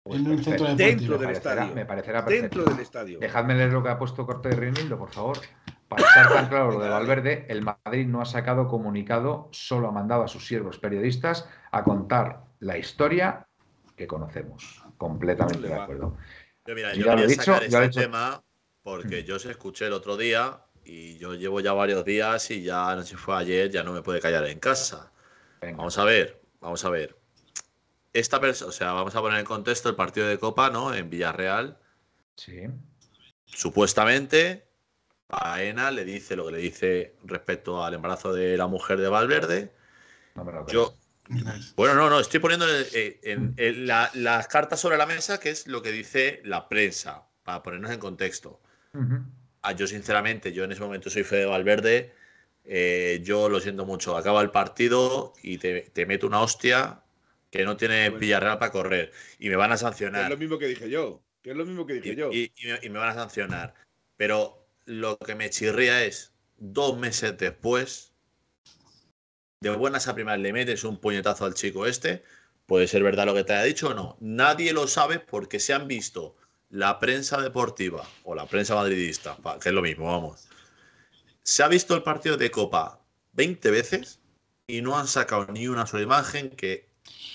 Pues 0.03 0.19
en 0.19 0.27
un 0.27 0.35
perfecto. 0.35 0.65
centro 0.65 0.65
Dentro 0.75 0.85
deportivo. 0.85 1.17
del 1.17 1.27
parecerá- 1.27 1.53
estadio. 1.61 1.75
Me 1.75 1.85
parecerá 1.85 2.25
perfecto. 2.25 2.57
Dentro 2.57 2.73
del 2.73 2.83
estadio. 2.83 3.19
Dejadme 3.19 3.55
leer 3.55 3.71
lo 3.71 3.83
que 3.83 3.89
ha 3.89 3.97
puesto 3.99 4.25
Corte 4.25 4.49
de 4.49 4.55
Reinildo, 4.57 4.97
por 4.97 5.11
favor. 5.11 5.37
Para 5.87 6.03
estar 6.05 6.27
tan 6.33 6.49
claro 6.49 6.71
lo 6.71 6.79
de. 6.81 6.89
Valverde, 6.89 7.45
el 7.49 7.63
Madrid 7.63 8.05
no 8.05 8.21
ha 8.21 8.25
sacado 8.25 8.67
comunicado, 8.67 9.47
solo 9.51 9.87
ha 9.87 9.91
mandado 9.91 10.23
a 10.23 10.27
sus 10.27 10.45
siervos 10.45 10.77
periodistas 10.77 11.47
a 11.71 11.83
contar 11.83 12.43
la 12.59 12.77
historia 12.77 13.47
que 13.95 14.05
conocemos. 14.05 14.83
Completamente 14.97 15.53
¿Dónde 15.59 15.69
de 15.69 15.75
va? 15.77 15.83
acuerdo. 15.83 16.17
Yo, 16.69 16.75
mira, 16.75 16.93
Yo 16.93 17.03
ya 17.03 17.05
lo 17.05 17.11
he 17.13 17.15
quería 17.23 17.27
dicho, 17.27 17.43
sacar 17.45 17.61
ya 17.67 17.77
este 17.83 17.87
dicho. 17.87 17.99
tema 18.01 18.43
porque 18.83 19.23
Mm. 19.23 19.25
yo 19.25 19.35
os 19.37 19.45
escuché 19.45 19.87
el 19.87 19.93
otro 19.93 20.17
día 20.17 20.61
y 20.85 21.17
yo 21.17 21.33
llevo 21.33 21.59
ya 21.61 21.73
varios 21.73 22.05
días 22.05 22.51
y 22.51 22.61
ya 22.61 22.95
no 22.95 23.01
sé 23.01 23.09
si 23.09 23.15
fue 23.15 23.35
ayer, 23.37 23.71
ya 23.71 23.81
no 23.83 23.91
me 23.91 24.03
puede 24.03 24.19
callar 24.19 24.45
en 24.45 24.59
casa. 24.59 25.11
Venga. 25.61 25.77
Vamos 25.77 25.97
a 25.97 26.03
ver, 26.03 26.39
vamos 26.61 26.85
a 26.85 26.89
ver. 26.91 27.17
Esta 28.13 28.39
persona, 28.39 28.69
o 28.69 28.71
sea, 28.71 28.93
vamos 28.93 29.15
a 29.15 29.21
poner 29.21 29.39
en 29.39 29.45
contexto 29.47 29.89
el 29.89 29.95
partido 29.95 30.27
de 30.27 30.37
Copa, 30.37 30.69
¿no? 30.69 30.93
En 30.93 31.09
Villarreal. 31.09 31.79
Sí. 32.35 32.67
Supuestamente, 33.45 34.67
Baena 35.27 35.89
le 35.89 36.05
dice 36.05 36.35
lo 36.35 36.45
que 36.45 36.51
le 36.51 36.57
dice 36.59 37.15
respecto 37.23 37.83
al 37.83 37.95
embarazo 37.95 38.31
de 38.31 38.57
la 38.57 38.67
mujer 38.67 38.99
de 38.99 39.09
Valverde. 39.09 39.73
No 40.35 40.43
me 40.45 40.51
lo. 40.51 40.67
Yo, 40.67 40.93
bueno, 41.75 41.95
no, 41.95 42.09
no, 42.09 42.19
estoy 42.19 42.39
poniendo 42.39 42.65
en- 42.93 43.17
en- 43.23 43.53
en 43.57 43.87
la- 43.87 44.09
las 44.13 44.47
cartas 44.47 44.79
sobre 44.79 44.97
la 44.97 45.05
mesa, 45.05 45.39
que 45.39 45.49
es 45.49 45.67
lo 45.67 45.81
que 45.81 45.91
dice 45.91 46.41
la 46.43 46.67
prensa, 46.67 47.23
para 47.43 47.61
ponernos 47.63 47.91
en 47.91 47.99
contexto. 47.99 48.59
Ujú. 48.93 49.19
Ah, 49.61 49.73
yo, 49.73 49.87
sinceramente, 49.87 50.51
yo 50.53 50.63
en 50.63 50.71
ese 50.71 50.81
momento 50.81 51.09
soy 51.09 51.23
Fede 51.23 51.45
Valverde. 51.45 52.13
eh, 52.71 53.21
yo 53.23 53.49
lo 53.49 53.59
siento 53.59 53.83
mucho. 53.85 54.15
Acaba 54.15 54.41
el 54.43 54.51
partido 54.51 55.33
y 55.41 55.57
te, 55.57 55.81
te 55.91 56.05
meto 56.05 56.27
una 56.27 56.41
hostia 56.41 57.01
que 57.49 57.63
no 57.65 57.77
tiene 57.77 58.09
Bueno. 58.09 58.19
Villarreal 58.19 58.59
para 58.59 58.71
correr. 58.71 59.11
Y 59.39 59.49
me 59.49 59.55
van 59.55 59.71
a 59.71 59.73
Que 59.73 59.75
es 59.75 59.81
sancionar. 59.81 60.29
lo 60.29 60.37
mismo 60.37 60.59
que 60.59 60.67
dije 60.67 60.87
yo. 60.87 61.23
Que 61.41 61.51
es 61.51 61.55
lo 61.57 61.65
mismo 61.65 61.87
que 61.87 61.95
Y, 61.95 61.99
dije 62.01 62.15
yo. 62.15 62.29
y- 62.31 62.51
y 62.57 62.67
me, 62.67 62.79
y 62.83 62.89
me 62.89 62.99
van 62.99 63.09
a 63.09 63.13
sancionar. 63.15 63.73
Pero 64.17 64.67
lo 64.85 65.17
que 65.17 65.33
me 65.33 65.49
chirría 65.49 66.03
es, 66.03 66.31
dos 66.57 66.95
meses 66.99 67.35
después, 67.39 68.11
de 69.61 69.71
buenas 69.71 70.07
a 70.07 70.15
primeras 70.15 70.39
le 70.39 70.53
metes 70.53 70.85
un 70.85 70.97
puñetazo 70.97 71.43
al 71.43 71.53
chico 71.53 71.85
este. 71.85 72.23
Puede 72.65 72.87
ser 72.87 73.03
verdad 73.03 73.25
lo 73.25 73.33
que 73.33 73.43
te 73.43 73.53
haya 73.53 73.63
dicho 73.63 73.89
o 73.89 73.93
no. 73.93 74.15
Nadie 74.21 74.71
lo 74.71 74.87
sabe 74.87 75.19
porque 75.19 75.59
se 75.59 75.73
han 75.73 75.85
visto 75.87 76.37
la 76.69 76.97
prensa 76.99 77.41
deportiva 77.41 78.07
o 78.23 78.35
la 78.35 78.45
prensa 78.45 78.75
madridista, 78.75 79.35
que 79.61 79.69
es 79.69 79.75
lo 79.75 79.81
mismo, 79.81 80.05
vamos. 80.05 80.47
Se 81.43 81.63
ha 81.63 81.67
visto 81.67 81.93
el 81.93 82.03
partido 82.03 82.37
de 82.37 82.51
Copa 82.51 83.01
20 83.33 83.69
veces 83.71 84.19
y 84.67 84.81
no 84.81 84.97
han 84.97 85.07
sacado 85.07 85.47
ni 85.51 85.67
una 85.67 85.85
sola 85.85 86.03
imagen 86.03 86.51
que 86.51 86.88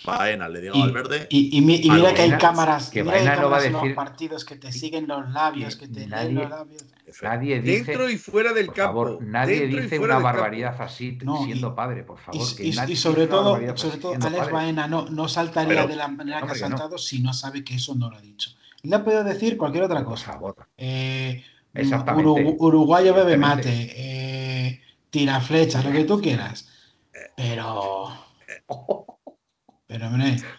Baena 0.05 0.49
le 0.49 0.61
diga 0.61 0.77
Y- 0.77 0.83
al 0.83 0.93
verde. 0.93 1.27
Y, 1.31 1.57
y 1.57 1.61
mi- 1.61 1.77
y 1.77 1.91
mira 1.91 2.13
que 2.15 2.23
hay 2.23 2.33
cámaras, 2.33 2.91
que 2.91 3.03
mira 3.03 3.15
que 3.15 3.21
hay 3.21 3.25
no 3.25 3.31
va 3.31 3.37
a 3.37 3.43
cámaras 3.43 3.65
en 3.67 3.73
los 3.73 3.83
decir- 3.83 3.95
partidos 3.95 4.45
que 4.45 4.57
te 4.57 4.73
siguen 4.73 5.07
los 5.07 5.31
labios, 5.31 5.77
que 5.77 5.89
te 5.89 6.01
leen 6.01 6.11
Nadie- 6.11 6.33
los 6.35 6.51
labios. 6.51 6.85
Nadie 7.23 7.61
dice. 7.61 7.85
Dentro 7.85 8.11
y 8.11 8.19
fuera 8.19 8.53
del 8.53 8.67
por 8.67 8.75
campo. 8.75 9.05
favor, 9.05 9.23
nadie 9.23 9.67
dice 9.67 9.99
una 9.99 10.09
campo. 10.15 10.25
barbaridad 10.25 10.77
así 10.81 11.19
No, 11.23 11.45
siendo 11.45 11.69
y- 11.69 11.73
padre, 11.77 12.03
por 12.03 12.19
favor. 12.19 12.47
Y, 12.53 12.57
que 12.57 12.67
y- 12.67 12.73
nadie 12.73 12.97
sobre 12.97 13.27
todo, 13.27 13.57
sobre 13.77 13.99
todo 13.99 14.13
Alex 14.15 14.37
padre. 14.37 14.53
Baena 14.53 14.87
no, 14.89 15.07
no 15.11 15.29
saltaría 15.29 15.69
Pero- 15.75 15.89
de 15.89 15.97
la 15.97 16.09
manera 16.09 16.43
que 16.43 16.53
ha 16.53 16.55
saltado 16.55 16.99
si 16.99 17.21
no 17.23 17.33
sabe 17.33 17.63
que 17.65 17.75
eso 17.77 17.95
no 17.95 18.11
lo 18.11 18.17
ha 18.17 18.21
dicho. 18.21 18.51
Le 18.83 18.97
ha 18.97 19.05
podido 19.05 19.25
decir 19.25 19.57
cualquier 19.57 19.85
otra 19.85 20.01
Por 20.01 20.07
cosa. 20.13 20.33
favor. 20.33 20.57
Eh, 20.77 21.43
Exactamente. 21.73 22.29
Uru- 22.31 22.57
uruguayo 22.59 23.15
bebe 23.15 23.37
mate, 23.37 23.93
eh, 23.97 24.81
tira 25.11 25.41
flecha, 25.41 25.83
lo 25.83 25.91
que 25.93 26.05
tú 26.05 26.21
quieras. 26.21 26.69
Pero. 27.37 28.13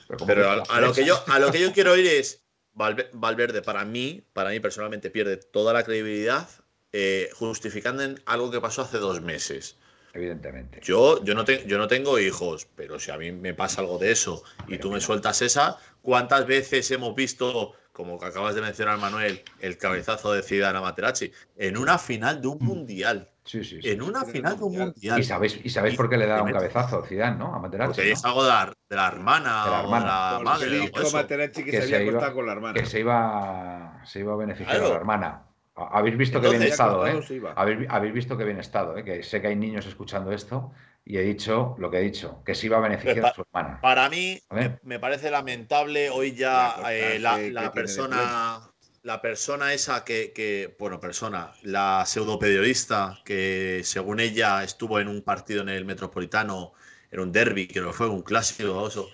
Pero, 0.07 0.19
hombre, 0.19 0.35
Pero 0.35 0.63
a, 0.69 0.81
lo 0.81 0.93
que 0.93 1.05
yo, 1.05 1.23
a 1.27 1.39
lo 1.39 1.51
que 1.51 1.59
yo 1.61 1.71
quiero 1.73 1.95
ir 1.95 2.05
es 2.07 2.43
Valve- 2.73 3.09
Valverde 3.13 3.61
para 3.61 3.85
mí, 3.85 4.23
para 4.33 4.49
mí 4.49 4.59
personalmente 4.59 5.09
pierde 5.09 5.37
toda 5.37 5.73
la 5.73 5.83
credibilidad 5.83 6.47
eh, 6.91 7.29
justificando 7.33 8.03
en 8.03 8.21
algo 8.25 8.51
que 8.51 8.61
pasó 8.61 8.81
hace 8.83 8.97
dos 8.97 9.21
meses. 9.21 9.77
evidentemente. 10.13 10.79
Yo, 10.81 11.23
yo, 11.23 11.33
no 11.35 11.43
te- 11.45 11.65
yo 11.67 11.77
no 11.77 11.87
tengo 11.87 12.19
hijos, 12.19 12.67
pero 12.75 12.99
si 12.99 13.11
a 13.11 13.17
mí 13.17 13.31
me 13.31 13.53
pasa 13.53 13.81
algo 13.81 13.97
de 13.97 14.11
eso 14.11 14.43
y 14.67 14.77
tú 14.77 14.91
me 14.91 15.01
sueltas 15.01 15.41
esa, 15.41 15.77
¿cuántas 16.01 16.45
veces 16.47 16.89
hemos 16.91 17.15
visto, 17.15 17.73
como 17.91 18.17
que 18.19 18.25
acabas 18.27 18.55
de 18.55 18.61
mencionar, 18.61 18.97
Manuel, 18.97 19.41
el 19.59 19.77
cabezazo 19.77 20.31
de 20.33 20.41
Zidane 20.43 20.77
a 20.77 20.81
Materazzi 20.81 21.31
en 21.57 21.77
una 21.77 21.97
final 21.97 22.41
de 22.41 22.47
un 22.47 22.59
mundial? 22.59 23.29
Sí, 23.45 23.63
sí, 23.63 23.79
sí. 23.81 23.89
En 23.89 24.01
una 24.01 24.25
final 24.25 24.57
de 24.57 24.63
un 24.63 24.75
mundial. 24.77 25.19
¿Y 25.19 25.23
sabéis, 25.23 25.59
¿Y 25.63 25.69
sabéis 25.69 25.95
por 25.95 26.09
qué 26.09 26.17
le 26.17 26.25
da 26.25 26.41
un 26.41 26.51
cabezazo 26.51 27.03
Zidane, 27.05 27.37
no? 27.37 27.53
A 27.53 27.59
Materazzi, 27.59 27.89
Porque 27.93 28.07
¿no? 28.09 28.13
es 28.13 28.25
algo 28.25 28.43
de 28.43 28.49
la, 28.49 28.73
de 28.89 28.95
la 28.95 29.07
hermana, 29.07 29.63
De 29.65 29.71
la 29.71 29.79
o 29.81 29.83
de 29.83 29.89
la 29.91 30.39
madre. 30.43 30.69
le 30.71 30.79
o 30.91 31.01
eso. 31.01 31.15
Materazzi 31.17 31.63
que, 31.63 31.71
Que 31.71 31.81
se 31.81 31.87
se 31.87 31.95
había 31.95 32.11
iba- 32.11 32.33
con 32.33 32.45
la 32.47 32.51
hermana. 32.53 32.73
que 32.73 32.85
se 32.87 32.99
iba, 32.99 34.01
se 34.03 34.19
iba 34.19 34.33
a 34.33 34.35
beneficiar 34.35 34.75
a 34.75 34.79
Claro. 34.79 34.93
la 34.93 34.99
hermana. 34.99 35.41
Ha- 35.75 35.97
Habéis 35.99 36.17
visto 36.17 36.41
que 36.41 36.49
bien 36.49 36.63
estado, 36.63 37.05
¿eh? 37.05 37.21
Habéis, 37.55 37.87
habéis 37.89 38.13
visto 38.13 38.35
que 38.37 38.45
bien 38.45 38.59
estado, 38.59 38.97
¿eh? 38.97 39.03
Que 39.03 39.21
sé 39.21 39.41
que 39.41 39.47
hay 39.47 39.55
niños 39.55 39.85
escuchando 39.85 40.31
esto 40.31 40.71
y 41.03 41.17
he 41.17 41.21
dicho 41.21 41.75
lo 41.77 41.91
que 41.91 41.97
he 41.99 42.01
dicho, 42.01 42.41
que 42.43 42.55
se 42.55 42.65
iba 42.65 42.77
a 42.77 42.79
beneficiar 42.79 43.19
Pues 43.21 43.31
a 43.31 43.35
su 43.35 43.41
hermana. 43.41 43.79
Para 43.81 44.09
mí, 44.09 44.39
me, 44.49 44.79
me 44.81 44.99
parece 44.99 45.29
lamentable 45.29 46.09
hoy 46.09 46.33
ya 46.33 46.77
Ya, 46.81 46.93
eh, 46.93 47.19
la, 47.19 47.35
¿qué- 47.35 47.43
qué 47.43 47.51
la 47.51 47.71
persona, 47.71 48.59
la 49.05 49.21
persona 49.21 49.71
esa 49.73 50.03
que, 50.03 50.33
que- 50.33 50.75
bueno, 50.79 50.99
persona, 50.99 51.53
la 51.61 52.03
pseudo 52.07 52.39
periodista 52.39 53.21
que 53.23 53.81
según 53.83 54.19
ella 54.19 54.63
estuvo 54.63 54.99
en 54.99 55.07
un 55.07 55.21
partido 55.21 55.61
en 55.61 55.69
el 55.69 55.85
Metropolitano, 55.85 56.73
en 57.11 57.19
un 57.19 57.31
derby, 57.31 57.67
que 57.67 57.81
no 57.81 57.93
fue 57.93 58.09
un 58.09 58.23
clásico, 58.23 58.87
eso, 58.87 59.09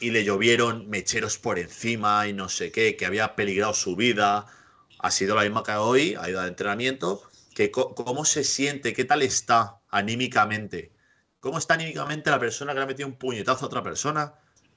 y 0.00 0.10
le 0.10 0.24
llovieron 0.24 0.88
mecheros 0.88 1.38
por 1.38 1.58
encima 1.58 2.26
y 2.26 2.32
no 2.32 2.48
sé 2.48 2.72
qué, 2.72 2.96
que 2.96 3.06
había 3.06 3.36
peligrado 3.36 3.74
su 3.74 3.94
vida. 3.94 4.46
Ha 4.98 5.10
sido 5.12 5.36
la 5.36 5.42
misma 5.42 5.62
que 5.62 5.72
hoy, 5.72 6.16
ha 6.20 6.28
ido 6.28 6.40
al 6.40 6.48
entrenamiento. 6.48 7.22
Que 7.54 7.70
¿Cómo 7.70 8.24
se 8.24 8.42
siente? 8.44 8.92
¿Qué 8.92 9.04
tal 9.04 9.22
está 9.22 9.78
anímicamente? 9.90 10.92
¿Cómo 11.40 11.58
está 11.58 11.74
anímicamente 11.74 12.30
la 12.30 12.40
persona 12.40 12.72
que 12.72 12.78
le 12.78 12.84
ha 12.84 12.86
metido 12.86 13.08
un 13.08 13.16
puñetazo 13.16 13.64
a 13.64 13.68
otra 13.68 13.82
persona? 13.84 14.34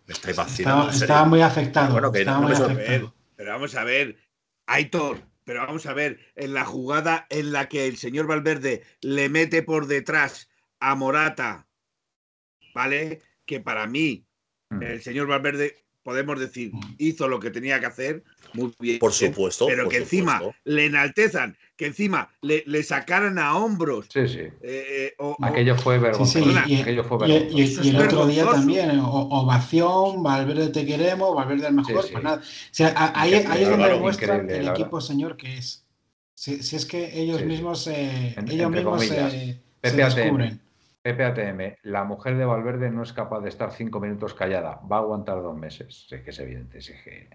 Me 0.08 0.14
estáis 0.14 0.36
vacilando. 0.38 0.90
Estaba, 0.90 1.26
muy 1.26 1.42
afectado. 1.42 1.94
Bueno, 1.94 2.12
que 2.12 2.20
estaba 2.20 2.42
no 2.42 2.48
muy 2.48 2.56
afectado. 2.56 3.14
pero 3.36 3.52
vamos 3.54 3.76
a 3.76 3.84
ver, 3.84 4.18
Aitor, 4.72 5.22
pero 5.44 5.60
vamos 5.60 5.86
a 5.86 5.94
ver, 5.94 6.20
en 6.36 6.54
la 6.54 6.64
jugada 6.64 7.28
en 7.30 7.52
la 7.52 7.68
que 7.68 7.88
el 7.88 7.98
señor 7.98 8.26
Valverde 8.26 8.84
le 9.02 9.28
mete 9.28 9.64
por 9.64 9.86
detrás 9.88 10.50
a 10.80 10.96
Morata, 10.96 11.68
¿vale? 12.74 13.22
Que 13.46 13.60
para 13.60 13.86
mí, 13.86 14.26
Mm. 14.70 14.84
el 14.84 15.02
señor 15.02 15.28
Valverde, 15.28 15.84
podemos 16.04 16.40
decir, 16.40 16.72
hizo 16.98 17.28
lo 17.28 17.40
que 17.40 17.52
tenía 17.52 17.80
que 17.80 17.86
hacer, 17.86 18.24
muy 18.54 18.74
bien. 18.80 19.00
Por 19.00 19.14
supuesto. 19.14 19.68
Pero 19.68 19.84
por 19.84 19.92
que 19.92 20.00
encima 20.00 20.38
supuesto. 20.40 20.60
le 20.66 20.86
enaltezan, 20.88 21.58
que 21.76 21.86
encima 21.88 22.30
le, 22.42 22.64
le 22.66 22.84
sacaran 22.84 23.38
a 23.40 23.56
hombros. 23.58 24.08
Sí, 24.12 24.28
sí. 24.28 24.40
eh, 24.40 24.52
eh, 24.62 25.14
o- 25.20 25.38
Aquello 25.42 25.76
fue 25.78 26.00
vergonzoso. 26.00 26.44
sí, 26.52 26.56
y, 26.68 26.82
Aquello 26.82 27.04
fue 27.04 27.28
y- 27.28 27.32
y- 27.32 27.34
vergonzoso. 27.40 27.84
Y 27.84 27.90
el 27.90 27.98
otro 28.02 28.26
día 28.28 28.46
también, 28.46 29.00
o- 29.00 29.30
ovación, 29.42 30.24
Valverde 30.24 30.70
te 30.70 30.86
queremos, 30.86 31.36
Valverde 31.36 31.68
el 31.68 31.74
mejor, 31.76 32.02
Sí, 32.02 32.08
sí. 32.08 32.14
pues 32.14 32.24
nada. 32.24 32.38
O 32.38 32.44
sea, 32.72 32.88
a- 32.96 33.22
ahí, 33.22 33.34
ahí 33.34 33.64
es 33.64 33.70
donde 33.70 33.78
claro, 33.78 33.94
demuestra 33.96 34.36
increíble, 34.36 34.58
el 34.60 34.68
equipo 34.70 35.02
señor 35.02 35.38
que 35.38 35.58
es. 35.58 35.86
Si, 36.34 36.64
si 36.64 36.76
es 36.76 36.86
que 36.86 37.20
ellos 37.22 37.38
Sí, 37.38 37.44
sí. 37.44 37.48
mismos, 37.50 37.88
eh, 37.88 38.34
En- 38.38 38.50
ellos 38.52 38.72
mismos 38.72 38.96
comillas. 39.06 39.32
se, 39.32 39.62
descubren. 39.96 40.60
Pepe 41.02 41.24
ATM, 41.26 41.78
la 41.84 42.04
mujer 42.04 42.38
de 42.38 42.46
Valverde 42.46 42.92
no 42.92 43.02
es 43.04 43.14
capaz 43.14 43.42
de 43.42 43.50
estar 43.50 43.72
cinco 43.72 44.00
minutos 44.00 44.34
callada, 44.34 44.80
va 44.92 44.98
a 44.98 45.00
aguantar 45.00 45.42
dos 45.42 45.58
meses. 45.58 46.06
Sí, 46.10 46.22
que 46.24 46.30
es 46.30 46.40
evidente, 46.40 46.82
sí 46.82 46.94
que... 47.04 47.28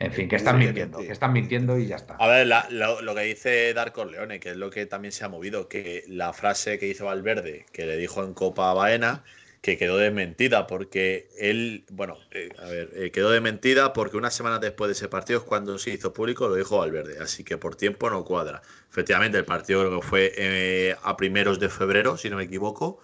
En 0.00 0.12
fin, 0.12 0.28
que 0.28 0.34
están 0.34 0.58
mintiendo, 0.58 0.98
que 0.98 1.12
están 1.12 1.32
mintiendo 1.32 1.78
y 1.78 1.86
ya 1.86 1.94
está. 1.94 2.16
A 2.16 2.26
ver, 2.26 2.48
la- 2.48 2.66
lo, 2.70 3.00
lo 3.00 3.14
que 3.14 3.20
dice 3.22 3.72
Darko 3.72 4.04
Leone, 4.04 4.40
que 4.40 4.50
es 4.50 4.56
lo 4.56 4.68
que 4.68 4.86
también 4.86 5.12
se 5.12 5.24
ha 5.24 5.28
movido, 5.28 5.68
que 5.68 6.02
la 6.08 6.32
frase 6.32 6.80
que 6.80 6.88
hizo 6.88 7.04
Valverde, 7.04 7.64
que 7.72 7.86
le 7.86 7.96
dijo 7.96 8.24
en 8.24 8.34
Copa 8.34 8.72
a 8.72 8.74
Baena, 8.74 9.22
que 9.64 9.78
quedó 9.78 9.96
desmentida, 9.96 10.66
porque 10.66 11.30
él, 11.38 11.86
bueno, 11.90 12.18
eh, 12.32 12.50
a 12.58 12.66
ver, 12.66 12.90
eh, 12.96 13.10
quedó 13.10 13.30
desmentida 13.30 13.94
porque 13.94 14.18
una 14.18 14.30
semana 14.30 14.58
después 14.58 14.88
de 14.88 14.92
ese 14.92 15.08
partido 15.08 15.38
es 15.38 15.46
cuando 15.46 15.78
se 15.78 15.88
hizo 15.88 16.12
público, 16.12 16.48
lo 16.48 16.54
dijo 16.54 16.76
Valverde, 16.76 17.18
así 17.18 17.44
que 17.44 17.56
por 17.56 17.74
tiempo 17.74 18.10
no 18.10 18.26
cuadra. 18.26 18.60
Efectivamente, 18.90 19.38
el 19.38 19.46
partido 19.46 19.80
creo 19.80 20.00
que 20.00 20.06
fue 20.06 20.32
eh, 20.36 20.94
a 21.02 21.16
primeros 21.16 21.60
de 21.60 21.70
febrero, 21.70 22.18
si 22.18 22.28
no 22.28 22.36
me 22.36 22.44
equivoco, 22.44 23.00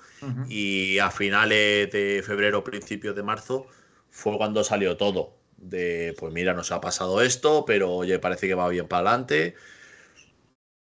y 0.51 0.99
a 0.99 1.11
finales 1.11 1.91
de 1.93 2.23
febrero, 2.23 2.63
principios 2.63 3.17
de 3.17 3.23
marzo, 3.23 3.67
fue 4.11 4.37
cuando 4.37 4.63
salió 4.63 4.99
todo. 4.99 5.39
De, 5.57 6.15
pues 6.19 6.31
mira, 6.31 6.53
nos 6.53 6.73
ha 6.73 6.81
pasado 6.83 7.23
esto, 7.23 7.65
pero 7.67 7.91
oye, 7.91 8.19
parece 8.19 8.49
que 8.49 8.55
va 8.55 8.69
bien 8.69 8.87
para 8.87 9.09
adelante. 9.09 9.55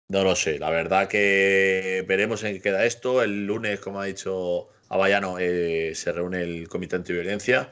No 0.07 0.23
lo 0.23 0.33
sé, 0.37 0.59
la 0.59 0.69
verdad 0.69 1.09
que 1.09 2.05
veremos 2.07 2.41
en 2.45 2.53
qué 2.53 2.61
queda 2.61 2.85
esto. 2.85 3.21
El 3.21 3.45
lunes, 3.45 3.81
como 3.81 3.99
ha 3.99 4.05
dicho 4.05 4.69
Abayano, 4.89 5.37
eh, 5.39 5.91
se 5.95 6.11
reúne 6.11 6.41
el 6.43 6.67
Comité 6.67 6.95
Antiviolencia. 6.95 7.69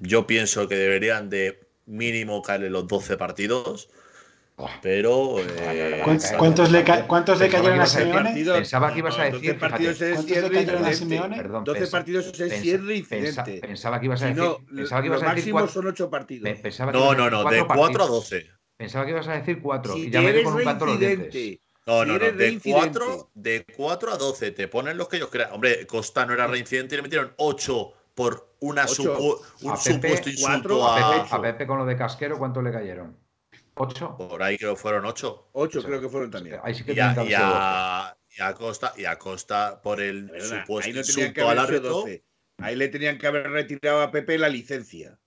Yo 0.00 0.26
pienso 0.26 0.68
que 0.68 0.76
deberían 0.76 1.30
de 1.30 1.60
mínimo 1.86 2.42
caerle 2.42 2.70
los 2.70 2.86
12 2.88 3.16
partidos, 3.16 3.88
pero... 4.82 5.38
eh, 5.38 6.00
¿Cuántos- 6.02 6.24
Cállate, 6.30 6.38
¿Cuántos 6.38 6.70
le, 6.72 6.84
ca- 6.84 7.06
cuántos 7.06 7.38
le 7.38 7.44
Pensaba 7.46 7.62
cayeron 7.62 7.64
que 7.64 7.72
a 7.72 7.76
ibas 7.76 7.94
a 7.94 7.98
decir 7.98 8.12
Simeone? 8.12 8.58
Pensaba 8.58 8.92
que 8.92 8.98
ibas 8.98 9.18
a 9.18 9.24
decir, 9.24 9.40
12 9.40 9.54
partidos 9.60 10.00
es 10.00 10.14
¿Cuántos 10.14 10.26
cierre? 10.26 11.36
Perdón, 11.36 11.64
12 11.64 11.80
pensa- 11.80 11.90
partidos 11.92 12.40
es 12.40 12.60
cierre 12.60 13.04
pensaba 13.60 14.00
que 14.00 14.06
ibas 14.06 14.22
a 14.22 14.26
decir, 14.26 14.42
no, 14.42 14.58
pensaba 14.76 15.02
que 15.02 15.08
lo 15.08 15.14
ibas 15.14 15.22
a 15.22 15.34
decir 15.34 15.52
máximo 15.54 15.58
cuatro, 15.58 15.72
son 15.72 15.86
8 15.86 16.10
partidos. 16.10 16.50
pe- 16.50 16.56
pensaba 16.56 16.92
que 16.92 16.98
no, 16.98 17.14
no, 17.14 17.30
no, 17.30 17.42
cuatro 17.42 17.56
de 17.58 17.66
4 17.66 17.84
a 17.84 17.88
partidos. 17.88 18.08
12. 18.10 18.46
Pensaba 18.76 19.04
que 19.04 19.10
ibas 19.12 19.28
a 19.28 19.32
decir 19.38 19.60
cuatro 19.62 19.94
Si 19.94 20.00
y 20.06 20.10
ya 20.10 20.20
me 20.20 20.42
con 20.42 20.54
un 20.54 20.64
canto 20.64 20.86
los 20.86 20.98
dientes. 20.98 21.58
No, 21.86 22.02
Si 22.02 22.08
no, 22.08 22.12
no, 22.14 22.18
de 22.18 22.32
reincidente. 22.32 22.98
4, 22.98 23.30
de 23.34 23.64
4 23.76 24.12
a 24.12 24.16
12 24.16 24.50
te 24.50 24.66
ponen 24.68 24.96
los 24.96 25.08
que 25.08 25.16
ellos 25.18 25.30
crean. 25.30 25.52
Hombre, 25.52 25.86
Costa 25.86 26.26
no 26.26 26.32
era 26.34 26.46
reincidente 26.48 26.94
y 26.94 26.98
le 26.98 27.02
metieron 27.02 27.32
8 27.36 27.92
por 28.14 28.54
una 28.60 28.84
Ocho. 28.84 29.14
supu- 29.16 29.40
un 29.62 29.72
A 29.72 29.76
Pepe, 29.76 29.92
supuesto 29.92 30.30
insulto 30.30 30.78
cuatro, 30.80 30.84
A 30.86 30.96
a... 30.96 31.22
Pepe, 31.22 31.34
a 31.36 31.42
Pepe 31.42 31.66
con 31.66 31.78
lo 31.78 31.86
de 31.86 31.96
casquero, 31.96 32.38
¿cuánto 32.38 32.60
le 32.60 32.72
cayeron? 32.72 33.16
¿Ocho? 33.74 34.16
Por 34.16 34.42
ahí 34.42 34.56
creo 34.58 34.74
que 34.74 34.80
fueron 34.80 35.04
8. 35.04 35.50
8 35.52 35.82
creo 35.82 36.00
que 36.00 36.08
fueron 36.08 36.30
también. 36.30 36.58
Ahí 36.64 36.74
sí 36.74 36.82
que 36.82 36.92
Y 36.94 36.98
a, 36.98 37.14
y, 37.22 37.34
a, 37.34 38.16
y 38.30 38.42
a 38.42 38.54
Costa, 38.54 38.92
y 38.96 39.04
a 39.04 39.18
Costa 39.18 39.80
por 39.82 40.00
el 40.00 40.28
supuesto 40.40 40.88
ahí 40.88 40.92
no 40.94 41.00
insulto 41.00 41.48
al 41.48 41.58
haber 41.58 41.76
sido 41.76 41.90
árbitro. 41.90 41.94
12. 42.00 42.24
Ahí 42.58 42.74
le 42.74 42.88
tenían 42.88 43.18
que 43.18 43.26
haber 43.26 43.50
retirado 43.50 44.00
a 44.00 44.10
Pepe 44.10 44.38
la 44.38 44.48
licencia. 44.48 45.18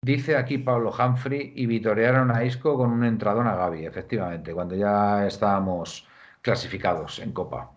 Dice 0.00 0.36
aquí 0.36 0.58
Pablo 0.58 0.92
Humphrey 0.96 1.52
y 1.56 1.66
vitorearon 1.66 2.30
a 2.30 2.44
Isco 2.44 2.76
con 2.76 2.90
un 2.90 3.04
entradón 3.04 3.48
a 3.48 3.56
Gaby, 3.56 3.84
efectivamente, 3.84 4.54
cuando 4.54 4.76
ya 4.76 5.26
estábamos 5.26 6.06
clasificados 6.40 7.18
en 7.18 7.32
Copa. 7.32 7.72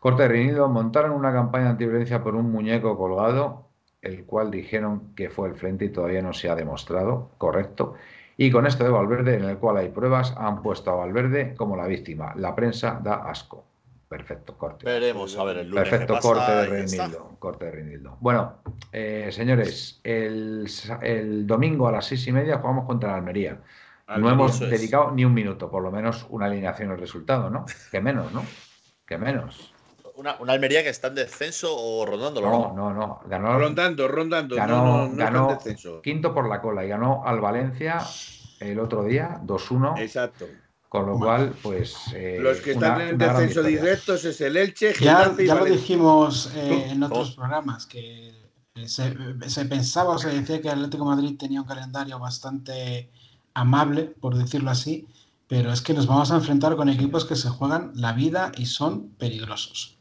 Corte 0.00 0.22
de 0.22 0.28
Reinido 0.28 0.68
montaron 0.68 1.12
una 1.12 1.32
campaña 1.32 1.70
antiviolencia 1.70 2.22
por 2.22 2.34
un 2.34 2.50
muñeco 2.50 2.96
colgado, 2.96 3.68
el 4.00 4.24
cual 4.24 4.50
dijeron 4.50 5.14
que 5.14 5.28
fue 5.28 5.48
el 5.48 5.54
frente 5.54 5.84
y 5.84 5.90
todavía 5.90 6.22
no 6.22 6.32
se 6.32 6.48
ha 6.48 6.54
demostrado, 6.56 7.32
correcto. 7.36 7.94
Y 8.38 8.50
con 8.50 8.66
esto 8.66 8.82
de 8.84 8.90
Valverde, 8.90 9.34
en 9.36 9.44
el 9.44 9.58
cual 9.58 9.76
hay 9.76 9.90
pruebas, 9.90 10.34
han 10.38 10.62
puesto 10.62 10.90
a 10.90 10.94
Valverde 10.94 11.54
como 11.56 11.76
la 11.76 11.86
víctima. 11.86 12.32
La 12.36 12.54
prensa 12.54 13.00
da 13.02 13.16
asco. 13.28 13.65
Perfecto, 14.08 14.56
corte. 14.56 14.84
Veremos 14.86 15.36
a 15.36 15.42
ver 15.44 15.58
el 15.58 15.68
lunes. 15.68 15.88
Perfecto, 15.88 16.14
pasa 16.14 16.28
corte 16.28 16.52
de. 16.52 16.66
Reinildo. 16.66 17.36
Corte 17.40 17.64
de 17.64 17.70
Reinildo. 17.72 18.16
Bueno, 18.20 18.58
eh, 18.92 19.30
señores, 19.32 20.00
el, 20.04 20.68
el 21.02 21.46
domingo 21.46 21.88
a 21.88 21.92
las 21.92 22.06
seis 22.06 22.24
y 22.28 22.32
media 22.32 22.58
jugamos 22.58 22.86
contra 22.86 23.10
la 23.10 23.16
Almería. 23.16 23.58
No 24.16 24.30
hemos 24.30 24.60
es. 24.60 24.70
dedicado 24.70 25.10
ni 25.10 25.24
un 25.24 25.34
minuto, 25.34 25.68
por 25.68 25.82
lo 25.82 25.90
menos 25.90 26.24
una 26.30 26.46
alineación 26.46 26.92
al 26.92 26.98
resultado, 26.98 27.50
¿no? 27.50 27.64
Que 27.90 28.00
menos, 28.00 28.32
¿no? 28.32 28.44
Que 29.04 29.18
menos. 29.18 29.72
Una, 30.14 30.36
una 30.38 30.52
Almería 30.52 30.84
que 30.84 30.88
está 30.90 31.08
en 31.08 31.16
descenso 31.16 31.76
o 31.76 32.06
rondándolo, 32.06 32.48
No, 32.48 32.72
¿no? 32.74 32.90
no, 32.90 32.94
no. 32.94 33.20
Ganó 33.26 33.58
Rondando, 33.58 34.06
rondando. 34.06 34.54
Ganó- 34.54 34.76
no, 34.84 34.96
no, 34.98 35.08
no 35.08 35.16
ganó- 35.16 35.50
está 35.50 35.52
en 35.70 35.74
descenso. 35.74 36.00
quinto 36.02 36.32
por 36.32 36.48
la 36.48 36.62
cola 36.62 36.84
y 36.84 36.88
ganó 36.88 37.22
al 37.26 37.40
Valencia 37.40 37.98
el 38.60 38.78
otro 38.78 39.02
día 39.02 39.40
2-1, 39.44 39.98
Exacto. 39.98 40.46
Con 40.88 41.06
lo 41.06 41.18
cual, 41.18 41.54
pues. 41.62 41.94
eh, 42.14 42.38
Los 42.40 42.60
que 42.60 42.74
una- 42.74 42.88
están 42.88 43.00
en 43.08 43.14
una 43.16 43.24
gran 43.26 43.38
descenso 43.46 43.62
directos 43.62 44.24
es 44.24 44.40
el 44.40 44.56
Elche, 44.56 44.94
Ya, 45.00 45.34
y 45.38 45.46
ya 45.46 45.54
lo 45.56 45.64
dijimos 45.64 46.52
eh, 46.54 46.88
en 46.90 47.02
otros 47.02 47.32
Oh. 47.32 47.36
programas, 47.36 47.86
que 47.86 48.32
se, 48.84 49.14
se 49.48 49.64
pensaba 49.64 50.14
o 50.14 50.18
se 50.18 50.28
decía 50.28 50.60
que 50.60 50.68
el 50.68 50.74
Atlético 50.74 51.04
de 51.04 51.16
Madrid 51.16 51.36
tenía 51.38 51.60
un 51.62 51.66
calendario 51.66 52.18
bastante 52.18 53.10
amable, 53.54 54.04
por 54.20 54.36
decirlo 54.36 54.70
así, 54.70 55.06
pero 55.48 55.72
es 55.72 55.80
que 55.80 55.94
nos 55.94 56.06
vamos 56.06 56.30
a 56.30 56.36
enfrentar 56.36 56.76
con 56.76 56.88
equipos 56.88 57.24
que 57.24 57.36
se 57.36 57.48
juegan 57.48 57.92
la 57.94 58.12
vida 58.12 58.52
y 58.56 58.66
son 58.66 59.08
peligrosos. 59.10 59.96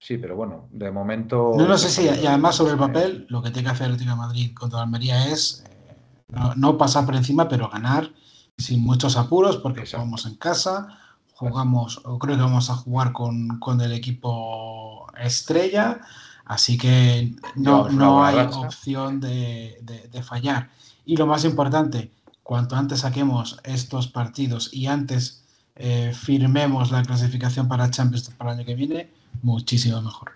Sí, 0.00 0.16
pero 0.16 0.36
bueno, 0.36 0.68
de 0.72 0.90
momento. 0.90 1.52
No, 1.54 1.66
no 1.66 1.76
sé 1.76 1.90
si, 1.90 2.04
y 2.04 2.26
además 2.26 2.56
sobre 2.56 2.72
el 2.72 2.78
Eh, 2.78 2.80
papel, 2.80 3.26
lo 3.28 3.42
que 3.42 3.50
tiene 3.50 3.66
que 3.68 3.72
hacer 3.72 3.86
el 3.88 3.92
Atlético 3.92 4.12
de 4.12 4.16
Madrid 4.26 4.54
contra 4.54 4.78
la 4.78 4.84
Almería 4.84 5.28
es 5.28 5.64
eh, 5.68 5.94
no, 6.28 6.54
no 6.54 6.78
pasar 6.78 7.04
por 7.04 7.14
encima, 7.14 7.46
pero 7.48 7.68
ganar 7.68 8.10
sin 8.58 8.82
muchos 8.84 9.16
apuros, 9.16 9.56
porque 9.58 9.80
Exacto. 9.80 9.98
jugamos 10.04 10.26
en 10.26 10.34
casa, 10.34 10.98
jugamos, 11.34 12.00
o 12.04 12.18
creo 12.18 12.36
que 12.36 12.42
vamos 12.42 12.68
a 12.70 12.74
jugar 12.74 13.12
con, 13.12 13.58
con 13.60 13.80
el 13.80 13.92
equipo 13.92 15.06
estrella, 15.18 16.00
así 16.44 16.76
que 16.76 17.34
no, 17.54 17.88
no 17.88 18.24
hay 18.24 18.36
racha. 18.36 18.58
opción 18.58 19.20
de, 19.20 19.78
de- 19.82 20.08
de 20.08 20.22
fallar. 20.22 20.70
Y 21.06 21.16
lo 21.16 21.26
más 21.26 21.44
importante, 21.44 22.10
cuanto 22.42 22.76
antes 22.76 23.00
saquemos 23.00 23.58
estos 23.64 24.08
partidos 24.08 24.70
y 24.74 24.86
antes 24.86 25.44
eh, 25.76 26.12
firmemos 26.14 26.90
la 26.90 27.02
clasificación 27.02 27.68
para 27.68 27.90
Champions 27.90 28.30
para 28.30 28.52
el 28.52 28.58
año 28.58 28.66
que 28.66 28.74
viene, 28.74 29.10
muchísimo 29.42 30.02
mejor. 30.02 30.32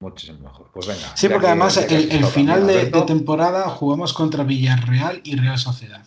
Muchísimo 0.00 0.40
mejor. 0.40 0.70
Pues 0.72 0.86
venga. 0.86 1.16
Sí, 1.16 1.28
porque 1.28 1.46
que- 1.46 1.50
además 1.50 1.76
el, 1.78 2.24
final 2.26 2.66
de 2.66 2.86
temporada 3.06 3.68
jugamos 3.70 4.12
contra 4.12 4.44
Villarreal 4.44 5.22
y 5.24 5.34
Real 5.36 5.58
Sociedad. 5.58 6.04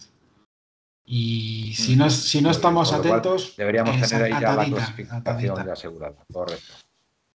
Y 1.06 1.74
si 1.74 1.96
no, 1.96 2.10
si 2.10 2.42
no 2.42 2.52
estamos 2.52 2.94
atentos, 2.94 3.56
Deberíamos 3.58 4.00
tener 4.08 4.26
ahí 4.34 4.42
ya 4.42 4.56
la 4.56 4.66
clasificación 4.66 5.20
atadita. 5.22 5.74
asegurada. 5.74 6.16
Correcto. 6.32 6.74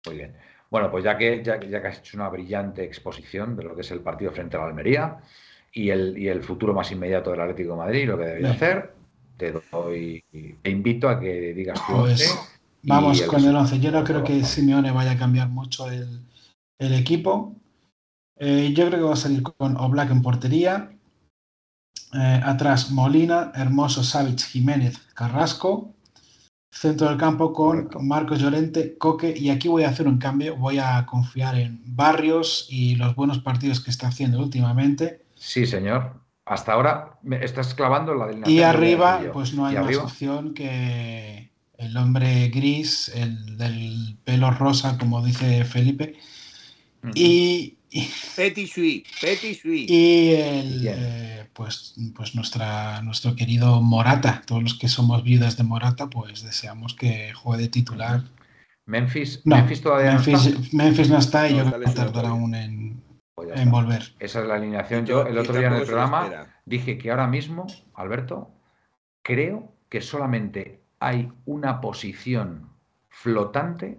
Muy 0.07 0.17
bien. 0.17 0.37
Bueno, 0.71 0.91
pues 0.91 1.05
ya 1.05 1.17
que, 1.17 1.43
ya, 1.43 1.59
ya 1.61 1.81
que 1.81 1.89
has 1.89 1.99
hecho 1.99 2.17
una 2.17 2.29
brillante 2.29 2.85
exposición 2.85 3.57
de 3.57 3.65
lo 3.65 3.75
que 3.75 3.81
es 3.83 3.91
el 3.91 4.01
partido 4.01 4.33
frente 4.33 4.57
a 4.57 4.61
la 4.61 4.67
Almería 4.67 5.19
y 5.73 5.91
el, 5.91 6.17
y 6.19 6.29
el 6.29 6.43
futuro 6.43 6.75
más 6.75 6.91
inmediato 6.93 7.31
del 7.31 7.41
Atlético 7.41 7.73
de 7.73 7.79
Madrid, 7.79 8.07
lo 8.07 8.19
que 8.19 8.25
debería 8.25 8.51
Bien. 8.51 8.57
hacer, 8.57 8.95
te 9.37 9.53
doy, 9.73 10.25
te 10.63 10.71
invito 10.71 11.09
a 11.09 11.19
que 11.19 11.55
digas 11.55 11.81
tu 11.87 11.93
Pues, 12.01 12.51
Vamos 12.87 13.23
con 13.23 13.41
el 13.41 13.47
resultado. 13.47 13.61
11. 13.65 13.81
Yo 13.81 13.91
no 13.93 14.05
creo 14.05 14.23
que 14.25 14.45
Simeone 14.45 14.91
vaya 14.91 15.13
a 15.13 15.19
cambiar 15.19 15.49
mucho 15.49 15.91
el, 15.91 16.21
el 16.79 16.95
equipo. 16.95 17.57
Eh, 18.37 18.73
yo 18.75 18.87
creo 18.89 18.99
que 18.99 19.05
va 19.07 19.15
a 19.15 19.17
salir 19.17 19.43
con 19.43 19.77
Oblak 19.77 20.11
en 20.11 20.23
portería. 20.23 20.91
Eh, 22.15 22.41
atrás 22.45 22.91
Molina, 22.91 23.51
Hermoso, 23.55 24.03
Savic, 24.05 24.41
Jiménez, 24.41 24.99
Carrasco. 25.15 25.91
Centro 26.71 27.09
del 27.09 27.19
campo 27.19 27.53
con. 27.53 27.89
Marcos 28.01 28.41
Llorente, 28.41 28.97
Coque. 28.99 29.35
Y 29.37 29.51
aquí 29.51 29.69
voy 29.69 29.85
a 29.85 29.89
hacer 29.89 30.07
un 30.07 30.19
cambio. 30.19 30.57
Voy 30.57 30.79
a 30.79 31.05
confiar 31.07 31.57
en 31.57 31.81
Barrios 31.87 32.67
y 32.69 32.97
los 32.97 33.15
buenos 33.15 33.39
partidos 33.39 33.81
que 33.81 33.91
está 33.91 34.09
haciendo 34.09 34.41
últimamente. 34.41 35.25
Sí, 35.35 35.67
señor. 35.67 36.21
Hasta 36.47 36.73
ahora 36.73 37.19
me 37.23 37.43
estás 37.43 37.75
clavando 37.75 38.15
la 38.15 38.27
alineación 38.27 38.55
Y 38.55 38.63
arriba, 38.63 39.21
pues 39.33 39.55
no 39.55 39.65
hay 39.65 39.75
¿Y 39.75 39.79
más 39.79 39.87
arriba? 39.87 40.03
opción 40.05 40.53
que 40.53 41.51
el 41.79 41.97
hombre 41.97 42.49
gris, 42.49 43.11
el 43.15 43.57
del 43.57 44.19
pelo 44.25 44.51
rosa, 44.51 44.99
como 44.99 45.25
dice 45.25 45.65
Felipe. 45.65 46.17
Y, 47.15 47.77
Petit 48.37 48.67
Sui, 48.67 49.05
Petit 49.21 49.61
Sui. 49.61 49.87
y 49.89 50.33
el, 50.35 50.87
eh, 50.89 51.49
pues, 51.53 51.95
pues 52.15 52.35
nuestra, 52.35 53.01
nuestro 53.03 53.37
querido 53.37 53.81
Morata. 53.81 54.43
Todos 54.47 54.63
los 54.63 54.75
que 54.75 54.89
somos 54.89 55.23
viudas 55.23 55.57
de 55.57 55.63
Morata, 55.63 56.09
pues 56.09 56.43
deseamos 56.43 56.95
que 56.95 57.33
juegue 57.33 57.63
de 57.63 57.69
titular. 57.69 58.23
Memphis, 58.87 59.41
No, 59.45 59.57
Memphis 59.57 59.81
todavía 59.81 60.13
no 60.13 60.19
está. 60.21 60.33
Memphis, 60.33 60.75
Memphis 60.75 61.11
no 61.11 61.19
está 61.19 61.49
y 61.49 61.55
No, 61.55 61.65
yo 61.65 61.71
creo 61.71 61.81
que 61.81 61.91
tardará 61.93 62.29
aún 62.31 62.55
en, 62.55 63.03
Pues 63.35 63.49
en 63.55 63.71
volver. 63.71 64.15
Esa 64.19 64.41
es 64.41 64.47
la 64.47 64.57
alineación. 64.57 65.07
Yo 65.07 65.27
el 65.27 65.39
otro 65.39 65.57
día 65.57 65.69
en 65.69 65.75
el 65.75 65.87
programa 65.87 66.49
dije 66.67 66.99
que 66.99 67.11
ahora 67.11 67.27
mismo, 67.27 67.67
Alberto, 67.95 68.51
creo 69.23 69.73
que 69.89 70.01
solamente 70.01 70.81
hay 70.99 71.31
una 71.47 71.81
posición 71.81 72.71
flotante 73.09 73.99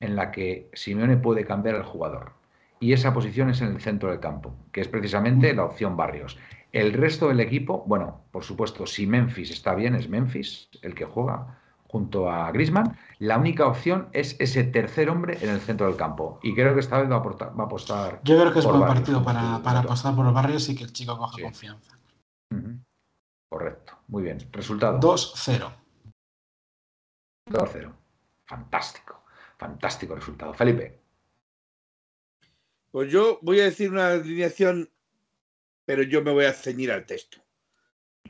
en 0.00 0.16
la 0.16 0.30
que 0.30 0.70
Simeone 0.74 1.16
puede 1.16 1.44
cambiar 1.44 1.74
al 1.74 1.84
jugador. 1.84 2.43
Y 2.80 2.92
esa 2.92 3.14
posición 3.14 3.50
es 3.50 3.60
en 3.60 3.68
el 3.68 3.80
centro 3.80 4.10
del 4.10 4.20
campo, 4.20 4.54
que 4.72 4.80
es 4.80 4.88
precisamente 4.88 5.54
la 5.54 5.64
opción 5.64 5.96
Barrios. 5.96 6.38
El 6.72 6.92
resto 6.92 7.28
del 7.28 7.40
equipo, 7.40 7.84
bueno, 7.86 8.24
por 8.30 8.42
supuesto, 8.44 8.86
si 8.86 9.06
Memphis 9.06 9.50
está 9.50 9.74
bien, 9.74 9.94
es 9.94 10.08
Memphis 10.08 10.68
el 10.82 10.94
que 10.94 11.04
juega 11.04 11.60
junto 11.86 12.28
a 12.28 12.50
Grisman. 12.50 12.98
La 13.20 13.38
única 13.38 13.66
opción 13.68 14.08
es 14.12 14.36
ese 14.40 14.64
tercer 14.64 15.08
hombre 15.08 15.38
en 15.40 15.50
el 15.50 15.60
centro 15.60 15.86
del 15.86 15.94
campo. 15.96 16.40
Y 16.42 16.52
creo 16.54 16.74
que 16.74 16.80
esta 16.80 16.98
vez 16.98 17.08
va 17.08 17.16
a, 17.16 17.22
aportar- 17.22 17.56
va 17.58 17.62
a 17.62 17.66
apostar. 17.66 18.20
Yo 18.24 18.38
creo 18.40 18.52
que 18.52 18.58
es 18.58 18.64
buen 18.66 18.80
Barrios, 18.80 18.98
partido 18.98 19.22
para, 19.24 19.62
para 19.62 19.78
apostar 19.80 20.14
por 20.16 20.24
los 20.24 20.34
barrios 20.34 20.68
y 20.68 20.74
que 20.74 20.82
el 20.84 20.92
chico 20.92 21.16
coja 21.16 21.36
Sí. 21.36 21.42
confianza. 21.42 21.96
Correcto. 23.48 23.92
Muy 24.08 24.24
bien. 24.24 24.38
Resultado. 24.50 24.98
2-0. 24.98 25.70
2-0. 27.50 27.92
Fantástico. 28.46 29.22
Fantástico 29.58 30.14
resultado. 30.16 30.52
Felipe. 30.54 31.03
Pues 32.94 33.10
yo 33.10 33.40
voy 33.42 33.58
a 33.58 33.64
decir 33.64 33.90
una 33.90 34.12
alineación, 34.12 34.88
pero 35.84 36.04
yo 36.04 36.22
me 36.22 36.30
voy 36.30 36.44
a 36.44 36.52
ceñir 36.52 36.92
al 36.92 37.06
texto. 37.06 37.38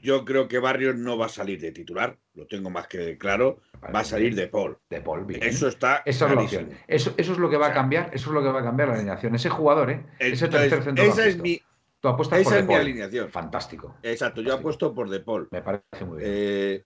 Yo 0.01 0.25
creo 0.25 0.49
que 0.49 0.59
Barrios 0.59 0.97
no 0.97 1.19
va 1.19 1.27
a 1.27 1.29
salir 1.29 1.61
de 1.61 1.71
titular, 1.71 2.19
lo 2.33 2.47
tengo 2.47 2.71
más 2.71 2.87
que 2.87 3.19
claro, 3.19 3.61
va 3.95 4.01
a 4.01 4.05
salir 4.05 4.35
de 4.35 4.47
Paul. 4.47 4.79
De 4.89 5.03
Paul. 5.03 5.27
bien. 5.27 5.43
Eso 5.43 5.69
está 5.69 6.03
Esa 6.07 6.33
es. 6.33 6.53
Eso, 6.89 7.13
eso 7.15 7.33
es 7.33 7.39
lo 7.39 7.51
que 7.51 7.59
va 7.59 7.67
a 7.67 7.73
cambiar. 7.75 8.09
Eso 8.15 8.31
es 8.31 8.35
lo 8.35 8.43
que 8.43 8.49
va 8.49 8.61
a 8.61 8.65
cambiar 8.65 8.89
la 8.89 8.95
alineación. 8.95 9.35
Ese 9.35 9.51
jugador, 9.51 9.91
¿eh? 9.91 10.07
Ese 10.19 10.49
tercer 10.49 10.83
centro 10.83 11.05
esa 11.05 11.27
es 11.27 11.37
mi, 11.37 11.61
Tu 12.01 12.09
apuesta 12.09 12.37
por 12.37 12.41
esa 12.47 12.59
es 12.61 12.67
mi 12.67 12.73
alineación. 12.73 13.29
Fantástico. 13.29 13.99
Exacto, 14.03 14.41
yo 14.41 14.55
apuesto 14.55 14.95
por 14.95 15.11
De 15.11 15.21
Paul. 15.21 15.47
Me 15.51 15.61
parece 15.61 16.07
muy 16.07 16.21
bien. 16.21 16.31
Eh, 16.33 16.85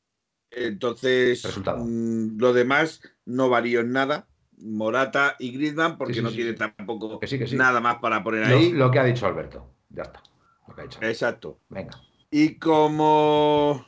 entonces, 0.51 1.45
Resultado. 1.45 1.85
mm, 1.85 2.39
lo 2.41 2.53
demás 2.53 3.03
no 3.25 3.49
varío 3.49 3.79
en 3.79 3.93
nada. 3.93 4.28
Morata 4.63 5.37
y 5.39 5.53
Griezmann, 5.53 5.97
porque 5.97 6.15
Sí, 6.15 6.21
sí, 6.21 6.25
no 6.25 6.31
tiene 6.31 6.53
tampoco 6.55 7.19
Que 7.19 7.47
nada 7.57 7.81
más 7.81 7.97
para 7.99 8.23
poner 8.23 8.49
lo, 8.49 8.57
ahí. 8.57 8.73
lo 8.73 8.91
que 8.91 8.99
ha 8.99 9.05
dicho 9.05 9.27
Alberto. 9.27 9.75
Ya 9.91 10.03
está. 10.03 10.23
Lo 10.67 10.75
que 10.75 10.81
ha 10.81 10.85
dicho. 10.85 10.99
Exacto. 11.03 11.61
Venga. 11.69 12.01
Y 12.31 12.57
como. 12.57 13.87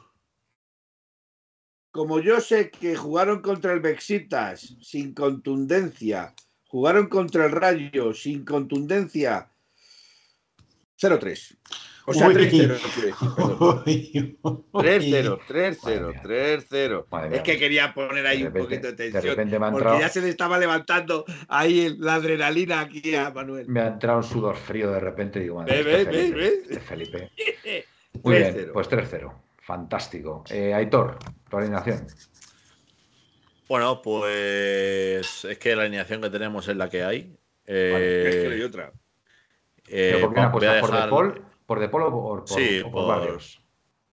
Como 1.93 2.21
yo 2.21 2.41
sé 2.41 2.71
que 2.71 2.95
jugaron 2.95 3.43
contra 3.43 3.73
el 3.73 3.81
Bexitas 3.81 4.77
sin 4.81 5.13
contundencia, 5.13 6.35
jugaron 6.69 7.09
contra 7.09 7.47
el 7.47 7.51
Rayo 7.53 8.15
sin 8.15 8.45
contundencia, 8.45 9.51
0-3. 11.01 11.59
O 12.11 12.15
sea, 12.15 12.27
Uy. 12.29 12.35
3-0. 12.35 12.51
quiero 12.51 12.75
decir, 12.75 13.15
perdón. 13.37 13.83
Uy, 13.87 14.39
uy. 14.43 14.65
3-0, 14.73 14.73
Madre 14.73 14.91
3-0, 15.49 16.09
mía. 16.13 16.23
3-0. 16.25 17.07
Madre 17.11 17.29
mía. 17.29 17.37
Es 17.39 17.43
que 17.45 17.59
quería 17.59 17.95
poner 17.95 18.27
ahí 18.27 18.39
De 18.43 18.49
un 18.49 18.55
repente- 18.55 18.61
poquito 18.69 18.87
de 18.89 18.93
de 18.93 19.11
tensión. 19.13 19.37
repente 19.37 19.59
me 19.59 19.67
ha 19.67 19.71
Porque 19.71 19.85
entrado- 19.85 20.01
ya 20.01 20.09
se 20.09 20.21
le 20.23 20.29
estaba 20.29 20.59
levantando 20.59 21.25
ahí 21.49 21.97
la 21.99 22.15
adrenalina 22.15 22.81
aquí 22.81 23.15
a 23.15 23.31
Manuel. 23.31 23.69
Me 23.69 23.81
ha 23.81 23.87
entrado 23.87 24.19
un 24.19 24.25
sudor 24.25 24.57
frío 24.57 24.91
de 24.91 25.01
repente. 25.01 25.39
Digo, 25.41 25.57
madre, 25.61 25.83
¿Ves, 25.83 25.99
este 25.99 26.11
ves, 26.11 26.17
Felipe, 26.21 26.39
ves? 26.41 26.53
este 26.71 26.81
Felipe. 26.81 27.31
Muy 28.25 28.37
bien, 28.37 28.55
3-0. 28.55 28.73
pues 28.73 28.89
3-0. 28.89 29.33
Fantástico. 29.63 30.45
Eh, 30.51 30.75
Aitor, 30.75 31.17
tu 31.49 31.57
alineación. 31.59 32.07
Bueno, 33.69 34.03
pues 34.03 35.45
es 35.45 35.59
que 35.59 35.77
la 35.77 35.83
alineación 35.83 36.21
que 36.21 36.31
tenemos 36.31 36.67
es 36.69 36.77
la 36.77 36.89
que 36.91 37.05
hay. 37.05 37.37
Eh, 37.67 38.25
Es 38.29 38.35
que 38.37 38.49
no 38.49 38.55
hay 38.55 38.63
otra. 38.63 38.93
eh, 39.89 40.11
¿Pero 40.15 40.21
por 40.27 40.35
qué 40.35 40.41
voy 40.41 40.45
a 40.45 40.49
apuestas? 40.49 40.81
¿Por 40.81 40.91
dejar- 40.91 41.05
De 41.05 41.11
Paul? 41.11 41.45
¿Por 41.71 41.79
De 41.79 41.89
Paul 41.89 42.03
o 42.03 42.11
por, 42.11 42.45
por- 42.45 42.49
Sí, 42.49 42.81
o 42.81 42.91
por 42.91 42.93
por- 42.93 43.07
Barrios? 43.07 43.61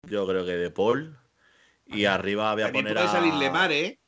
Yo 0.10 0.26
creo 0.26 0.44
que 0.44 0.54
de 0.54 0.72
Paul. 0.72 1.16
Y 1.86 2.06
arriba 2.06 2.52
voy 2.54 2.64
a 2.64 2.66
También 2.66 2.86
poner 2.86 2.96
puede 2.98 3.08
a. 3.08 3.12
salir 3.12 3.34
Lemar, 3.36 3.72
¿eh? 3.72 4.00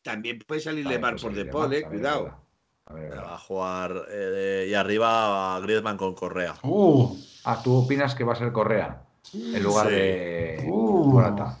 También 0.00 0.38
puede 0.38 0.62
salir 0.62 0.84
También 0.84 1.02
Lemar 1.02 1.20
por 1.20 1.34
De 1.34 1.44
Paul, 1.44 1.74
¿eh? 1.74 1.82
también 1.82 2.00
Cuidado. 2.00 2.40
es 2.88 2.94
verdad. 2.94 3.24
Va 3.24 3.34
a 3.34 3.38
jugar. 3.38 4.06
eh, 4.08 4.68
y 4.70 4.72
arriba 4.72 5.54
a 5.54 5.60
Griezmann 5.60 5.98
con 5.98 6.14
Correa. 6.14 6.54
Uh, 6.62 7.14
Ah, 7.44 7.60
¿tú 7.62 7.76
opinas 7.76 8.14
que 8.14 8.24
va 8.24 8.32
a 8.32 8.36
ser 8.36 8.50
Correa 8.52 9.02
en 9.34 9.62
lugar 9.62 9.88
Sí. 9.88 9.92
de 9.92 10.64
Uh. 10.66 11.04
Morata? 11.12 11.58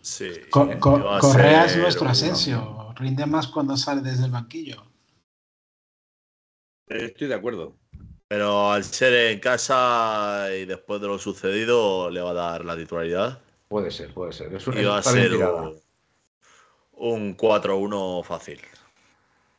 Sí. 0.00 0.30
Co- 0.48 0.68
Co- 0.78 1.10
a 1.10 1.18
Correa 1.18 1.64
es 1.64 1.76
nuestro 1.76 2.08
Asensio. 2.08 2.94
Rinde 2.94 3.26
más 3.26 3.48
cuando 3.48 3.76
sale 3.76 4.00
desde 4.00 4.26
el 4.26 4.30
banquillo. 4.30 4.84
Estoy 6.86 7.26
de 7.26 7.34
acuerdo. 7.34 7.74
Pero 8.28 8.70
al 8.70 8.84
ser 8.84 9.32
en 9.32 9.40
casa 9.40 10.48
y 10.54 10.66
después 10.66 11.00
de 11.00 11.06
lo 11.08 11.18
sucedido, 11.18 12.10
le 12.10 12.20
va 12.20 12.30
a 12.30 12.34
dar 12.34 12.64
la 12.64 12.76
titularidad. 12.76 13.40
Puede 13.68 13.90
ser, 13.90 14.12
puede 14.12 14.32
ser. 14.32 14.54
Es 14.54 14.66
un- 14.66 14.78
Y 14.78 14.84
va 14.84 14.98
a 14.98 15.02
ser 15.02 15.30
tirada. 15.30 15.62
un, 15.62 15.80
un 16.92 17.34
4-1 17.34 18.22
fácil. 18.22 18.60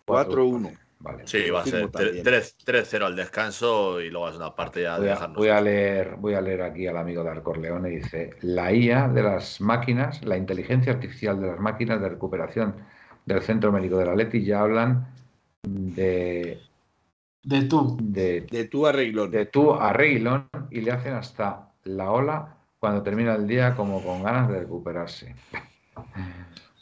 4-1. 0.05 0.71
Vale. 0.99 1.25
Sí, 1.25 1.49
va 1.49 1.61
a 1.61 1.63
ser 1.63 1.81
Confirmo 1.83 1.91
también. 1.91 2.23
3 2.23 2.55
3-0 2.65 3.05
al 3.05 3.15
descanso 3.15 4.01
y 4.01 4.09
luego 4.09 4.29
es 4.29 4.35
una 4.35 4.53
parte 4.53 4.81
ya 4.81 4.95
de 4.95 4.99
Voy 4.99 5.09
a, 5.09 5.13
dejarnos. 5.13 5.37
voy 5.37 5.47
a 5.49 5.61
leer, 5.61 6.15
voy 6.17 6.33
a 6.33 6.41
leer 6.41 6.61
aquí 6.61 6.87
al 6.87 6.97
amigo 6.97 7.23
de 7.23 7.29
Arcorleone. 7.29 7.89
Dice: 7.89 8.31
La 8.41 8.73
IA 8.73 9.07
de 9.07 9.23
las 9.23 9.61
máquinas, 9.61 10.23
la 10.25 10.35
inteligencia 10.37 10.91
artificial 10.91 11.39
de 11.39 11.47
las 11.47 11.59
máquinas 11.59 12.01
de 12.01 12.09
recuperación 12.09 12.75
del 13.25 13.41
Centro 13.41 13.71
Médico 13.71 13.97
de 13.97 14.05
la 14.05 14.15
Leti 14.15 14.43
ya 14.43 14.61
hablan 14.61 15.07
de, 15.63 16.59
De 17.43 17.61
tú. 17.63 17.97
de, 18.01 18.41
De 18.41 18.65
tu 18.65 18.85
arreglón. 18.85 19.31
de 19.31 19.45
tú 19.45 19.73
a 19.73 19.95
y 20.71 20.81
le 20.81 20.91
hacen 20.91 21.13
hasta 21.13 21.69
la 21.83 22.11
ola 22.11 22.55
cuando 22.79 23.01
termina 23.01 23.35
el 23.35 23.47
día 23.47 23.75
como 23.75 24.01
con 24.03 24.23
ganas 24.23 24.49
de 24.49 24.59
recuperarse. 24.61 25.35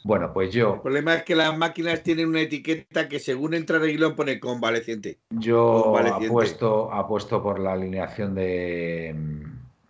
Bueno, 0.04 0.32
pues 0.32 0.48
El 0.50 0.60
yo, 0.60 0.80
problema 0.82 1.14
es 1.14 1.22
que 1.24 1.34
las 1.34 1.56
máquinas 1.56 2.02
tienen 2.02 2.28
una 2.28 2.40
etiqueta 2.40 3.08
que 3.08 3.18
según 3.18 3.54
entra 3.54 3.78
Reguilón 3.78 4.14
pone 4.14 4.38
convaleciente. 4.40 5.18
yo 5.30 5.82
Convaleciente. 5.84 6.26
apuesto, 6.28 6.92
apuesto 6.92 7.42
por 7.42 7.58
la 7.58 7.72
alineación 7.72 8.34
de, 8.34 9.14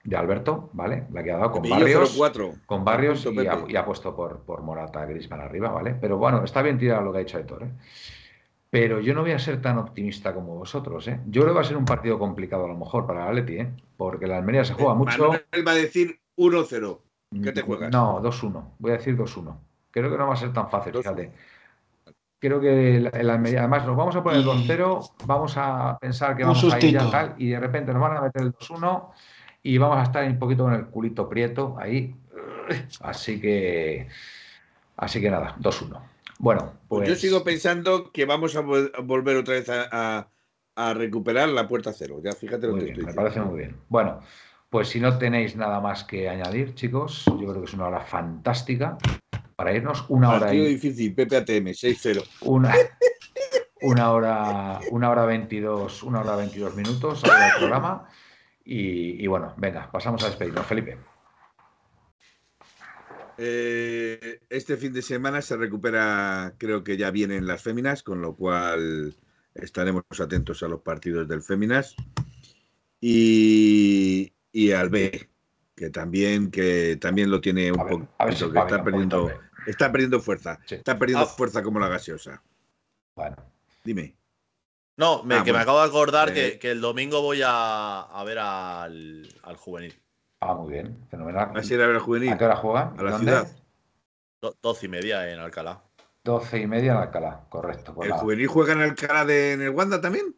de 0.05 0.17
Alberto, 0.17 0.71
¿vale? 0.73 1.05
La 1.13 1.23
que 1.23 1.31
ha 1.31 1.37
dado 1.37 1.53
con 1.53 1.69
Barrios. 1.69 2.17
04. 2.17 2.55
Con 2.67 2.85
Barrios 2.85 3.27
y, 3.27 3.47
ha, 3.47 3.65
y 3.69 3.77
ha 3.77 3.85
puesto 3.85 4.17
por, 4.17 4.41
por 4.41 4.63
Morata 4.63 5.05
Grisman 5.05 5.41
arriba, 5.41 5.71
¿vale? 5.71 5.95
Pero 6.01 6.17
bueno, 6.17 6.43
está 6.43 6.63
bien 6.63 6.79
tirado 6.79 7.03
lo 7.03 7.13
que 7.13 7.19
ha 7.19 7.23
hecho 7.23 7.39
Héctor, 7.39 7.65
¿eh? 7.65 7.71
Pero 8.71 9.01
yo 9.01 9.15
no 9.15 9.23
voy 9.23 9.33
a 9.33 9.39
ser 9.39 9.63
tan 9.63 9.79
optimista 9.79 10.35
como 10.35 10.57
vosotros, 10.57 11.09
¿eh? 11.09 11.21
Yo 11.27 11.43
creo 11.43 11.55
que 11.55 11.59
va 11.59 11.61
a 11.63 11.69
ser 11.69 11.77
un 11.77 11.87
partido 11.87 12.19
complicado 12.19 12.67
a 12.67 12.69
lo 12.69 12.77
mejor 12.77 13.07
para 13.07 13.23
el 13.23 13.29
Atleti, 13.29 13.61
¿eh? 13.61 13.73
Porque 13.97 14.27
la 14.27 14.39
Almería 14.39 14.65
se 14.65 14.75
juega 14.75 14.95
mucho. 14.95 15.19
Manuel 15.19 15.45
va 15.67 15.73
a 15.73 15.75
decir 15.75 16.21
1-0. 16.37 16.99
¿Qué 17.43 17.53
te 17.53 17.63
juegas? 17.63 17.91
No, 17.91 18.21
2-1. 18.21 18.75
Voy 18.79 18.91
a 18.91 18.95
decir 18.99 19.17
2-1. 19.17 19.57
Creo 19.91 20.11
que 20.11 20.19
no 20.19 20.27
va 20.29 20.35
a 20.35 20.37
ser 20.37 20.53
tan 20.53 20.69
fácil, 20.69 20.95
fíjate. 20.95 21.33
Creo 22.41 22.61
que 22.61 22.97
el, 22.97 23.11
el 23.13 23.31
Almería, 23.31 23.61
además 23.61 23.87
nos 23.87 23.97
vamos 23.97 24.15
a 24.17 24.23
poner 24.23 24.41
Y- 24.41 24.45
2-0, 24.45 25.13
vamos 25.25 25.55
a 25.57 25.99
pensar 25.99 26.37
que 26.37 26.45
vamos 26.45 26.63
a 26.73 26.79
ir 26.81 26.93
ya 26.93 27.11
tal, 27.11 27.35
y 27.39 27.49
de 27.49 27.59
repente 27.59 27.93
nos 27.93 28.03
van 28.03 28.19
a 28.19 28.21
meter 28.21 28.43
el 28.43 28.53
2-1 28.53 29.11
y 29.63 29.77
vamos 29.79 29.99
a 29.99 30.03
estar 30.05 30.25
un 30.25 30.39
poquito 30.39 30.65
con 30.65 30.75
el 30.75 30.87
culito 30.87 31.29
prieto 31.29 31.77
ahí. 31.81 32.15
Así 33.01 33.41
que, 33.41 34.09
así 34.97 35.21
que 35.21 35.31
nada, 35.31 35.57
2-1. 35.59 36.01
Bueno, 36.39 36.73
Pues, 36.89 37.01
pues 37.01 37.09
yo 37.09 37.15
sigo 37.17 37.45
pensando 37.45 38.11
que 38.13 38.25
vamos 38.25 38.55
a 38.57 38.63
vol- 38.63 38.91
a 38.97 39.01
volver 39.01 39.37
otra 39.37 39.55
vez 39.55 39.69
a, 39.69 39.89
a- 39.91 40.29
a 40.77 40.95
recuperar 40.95 41.49
la 41.49 41.67
puerta 41.67 41.93
cero. 41.93 42.21
Ya 42.23 42.33
fíjate 42.33 42.67
lo 42.69 42.75
Muy 42.75 42.81
que 42.81 42.85
bien, 42.87 42.99
estoy 43.01 43.07
me 43.07 43.15
parece 43.15 43.41
muy 43.41 43.59
bien. 43.59 43.77
Bueno, 43.89 44.21
pues 44.71 44.89
si 44.89 45.01
no 45.01 45.19
tenéis 45.19 45.57
nada 45.57 45.81
más 45.81 46.05
que 46.05 46.29
añadir, 46.29 46.75
chicos, 46.75 47.25
yo 47.27 47.37
creo 47.49 47.55
que 47.61 47.65
es 47.65 47.75
una 47.75 47.89
hora 47.89 48.01
fantástica 48.01 48.97
para 49.57 49.75
irnos. 49.75 50.05
Una 50.09 50.31
hora 50.31 50.41
Partido 50.47 50.67
y 50.67 50.75
difícil, 50.75 51.15
PPATM, 51.15 51.73
6-0. 51.75 52.25
una, 52.43 52.73
una 53.83 54.13
hora, 54.13 54.79
una 54.93 55.11
hora 55.11 55.25
22, 55.27 56.03
una 56.05 56.21
hora 56.21 56.37
22 56.37 56.77
minutos 56.77 57.23
del 57.23 57.33
programa. 57.59 58.07
Y, 58.65 59.25
y 59.25 59.27
bueno, 59.27 59.55
venga, 59.57 59.91
pasamos 59.91 60.23
a 60.23 60.27
despedirnos. 60.27 60.65
Felipe. 60.67 60.99
Eh, 63.39 64.41
este 64.51 64.77
fin 64.77 64.93
de 64.93 65.01
semana 65.03 65.41
se 65.43 65.57
recupera, 65.57 66.55
creo 66.59 66.83
que 66.83 66.97
ya 66.97 67.11
vienen 67.13 67.47
las 67.47 67.63
féminas, 67.63 68.03
con 68.03 68.21
lo 68.21 68.35
cual 68.35 69.15
estaremos 69.55 70.03
atentos 70.19 70.63
a 70.63 70.69
los 70.69 70.81
partidos 70.83 71.29
del 71.29 71.43
féminas. 71.43 71.95
Y, 73.01 74.33
y 74.53 74.73
al 74.73 74.91
B, 74.91 75.29
que 75.77 75.91
también, 75.91 76.51
que 76.51 76.97
también 77.01 77.31
lo 77.31 77.41
tiene 77.41 77.71
un 77.71 77.79
poco, 77.79 78.09
que 78.27 78.35
está 78.59 78.83
perdiendo, 78.83 79.31
está 79.67 79.93
perdiendo 79.93 80.21
fuerza, 80.21 80.59
Sí. 80.67 80.75
está 80.75 80.99
perdiendo 80.99 81.25
Ah. 81.25 81.29
fuerza 81.29 81.63
como 81.63 81.79
la 81.79 81.89
gaseosa. 81.89 82.43
Bueno, 83.15 83.37
Dime. 83.85 84.17
No, 84.97 85.23
me, 85.23 85.37
Ah, 85.37 85.45
que 85.45 85.53
me 85.53 85.61
acabo 85.61 85.81
de 85.81 85.87
acordar 85.87 86.31
Eh. 86.31 86.35
que, 86.35 86.59
que 86.59 86.71
el 86.73 86.81
domingo 86.81 87.23
voy 87.23 87.41
a, 87.45 88.01
a 88.03 88.25
ver 88.25 88.39
al, 88.41 89.29
al 89.45 89.57
juvenil. 89.57 89.95
Ah, 90.41 90.55
muy 90.55 90.73
bien, 90.73 91.07
fenomenal. 91.11 91.51
¿Vas 91.55 91.71
a 91.71 91.75
ir 91.75 91.83
a 91.83 91.87
ver 91.87 91.97
al 91.97 92.03
juvenil? 92.03 92.33
¿A 92.33 92.39
qué 92.39 92.45
hora 92.45 92.57
juegan? 92.57 92.99
A 92.99 93.03
la 93.03 93.11
¿Dónde? 93.13 93.27
ciudad. 93.33 93.49
Do- 94.41 94.55
Doce 94.63 94.87
y 94.87 94.89
media 94.89 95.29
en 95.31 95.39
Alcalá. 95.41 95.83
12 96.25 96.61
y 96.61 96.67
media 96.67 96.93
en 96.93 96.99
Alcalá, 96.99 97.41
correcto. 97.49 97.95
Pues 97.95 98.07
¿El 98.07 98.11
nada. 98.11 98.23
juvenil 98.23 98.47
juega 98.49 98.73
en 98.75 98.81
Alcalá 98.83 99.25
de, 99.25 99.53
en 99.53 99.63
el 99.63 99.71
Wanda 99.71 100.01
también? 100.01 100.35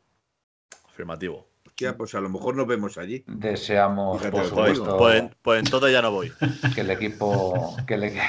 Afirmativo. 0.86 1.48
Hostia, 1.66 1.96
pues 1.96 2.14
a 2.14 2.20
lo 2.20 2.28
mejor 2.28 2.54
nos 2.56 2.66
vemos 2.66 2.98
allí. 2.98 3.24
Deseamos, 3.26 4.18
Fíjate 4.18 4.30
por 4.32 4.50
Pues, 4.50 4.72
digo. 4.72 4.84
supuesto, 4.86 4.98
pues, 4.98 5.22
pues 5.42 5.62
entonces 5.64 5.92
ya 5.92 6.02
no 6.02 6.10
voy. 6.12 6.32
que 6.74 6.80
el 6.82 6.90
equipo 6.90 7.76
que 7.86 7.96
le 7.96 8.20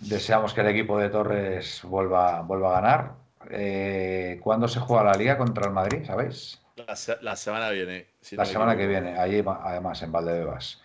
deseamos 0.00 0.54
que 0.54 0.60
el 0.60 0.68
equipo 0.68 0.98
de 0.98 1.08
Torres 1.08 1.80
vuelva, 1.84 2.42
vuelva 2.42 2.70
a 2.78 2.80
ganar. 2.80 3.14
Eh, 3.50 4.38
¿Cuándo 4.42 4.68
se 4.68 4.80
juega 4.80 5.04
la 5.04 5.16
liga 5.16 5.38
contra 5.38 5.66
el 5.66 5.72
Madrid? 5.72 6.04
¿Sabéis? 6.06 6.59
La, 6.86 6.96
se- 6.96 7.18
la 7.22 7.36
semana 7.36 7.68
que 7.70 7.74
viene. 7.74 8.06
si 8.20 8.36
La 8.36 8.44
no 8.44 8.50
semana 8.50 8.76
que 8.76 8.86
viene, 8.86 9.18
allí 9.18 9.42
además 9.46 10.02
en 10.02 10.12
Valdebebas. 10.12 10.80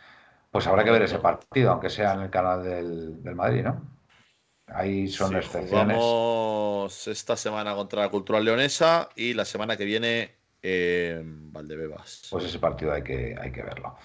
Pues 0.51 0.67
habrá 0.67 0.83
que 0.83 0.91
ver 0.91 1.01
ese 1.01 1.19
partido, 1.19 1.71
aunque 1.71 1.89
sea 1.89 2.13
en 2.13 2.21
el 2.21 2.29
canal 2.29 2.63
del, 2.63 3.21
del 3.23 3.35
Madrid, 3.35 3.63
¿no? 3.63 3.81
Ahí 4.67 5.07
son 5.07 5.29
Sí, 5.31 5.35
excepciones. 5.35 5.69
jugamos 5.69 7.07
esta 7.07 7.37
semana 7.37 7.75
contra 7.75 8.01
la 8.01 8.09
Cultural 8.09 8.43
Leonesa 8.43 9.09
y 9.15 9.33
la 9.33 9.45
semana 9.45 9.77
que 9.77 9.85
viene 9.85 10.31
en 10.61 11.51
Valdebebas. 11.53 12.27
Pues 12.31 12.45
ese 12.45 12.57
partido 12.59 12.91
hay 12.93 13.03
que, 13.03 13.35
hay 13.39 13.51
que 13.51 13.61
verlo. 13.61 13.95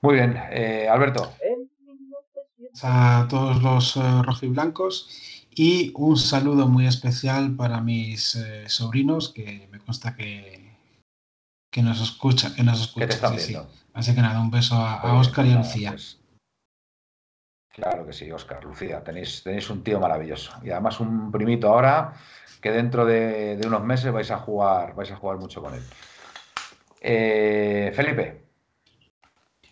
Muy 0.00 0.14
bien, 0.14 0.36
eh, 0.50 0.88
Alberto. 0.90 1.32
En 1.40 1.70
1900 1.86 2.84
a 2.84 3.26
todos 3.30 3.62
los 3.62 3.96
eh, 3.96 4.00
rojiblancos 4.24 5.46
y 5.54 5.92
un 5.94 6.16
saludo 6.16 6.66
muy 6.66 6.86
especial 6.86 7.54
para 7.54 7.80
mis 7.80 8.34
eh, 8.34 8.64
sobrinos 8.68 9.28
que 9.28 9.68
me 9.70 9.78
consta 9.78 10.16
que, 10.16 10.61
que 11.72 11.82
nos 11.82 12.00
escucha, 12.02 12.54
que 12.54 12.62
nos 12.62 12.92
¿Qué 12.94 13.06
te 13.06 13.14
escuchan. 13.14 13.32
están 13.32 13.32
sí, 13.38 13.46
sí. 13.46 13.52
viendo? 13.54 13.70
Así 13.94 14.14
que 14.14 14.20
nada, 14.20 14.40
un 14.40 14.50
beso 14.50 14.74
a, 14.76 15.14
Oscar 15.18 15.44
y 15.44 15.48
bien, 15.48 15.58
a 15.58 15.62
nada, 15.62 15.72
Lucía. 15.72 15.90
pues, 15.90 16.20
claro 17.70 18.06
que 18.06 18.12
sí, 18.12 18.30
Oscar, 18.30 18.62
Lucía, 18.62 19.02
tenéis, 19.02 19.42
tenéis 19.42 19.68
un 19.70 19.82
tío 19.82 19.98
maravilloso. 19.98 20.52
Y 20.62 20.70
además 20.70 21.00
un 21.00 21.32
primito 21.32 21.68
ahora 21.68 22.12
que 22.60 22.70
dentro 22.70 23.04
de, 23.06 23.56
de 23.56 23.66
unos 23.66 23.82
meses 23.84 24.12
vais 24.12 24.30
a 24.30 24.36
jugar, 24.38 24.94
vais 24.94 25.10
a 25.10 25.16
jugar 25.16 25.38
mucho 25.38 25.62
con 25.62 25.74
él. 25.74 25.82
Eh, 27.00 27.90
Felipe. 27.94 28.42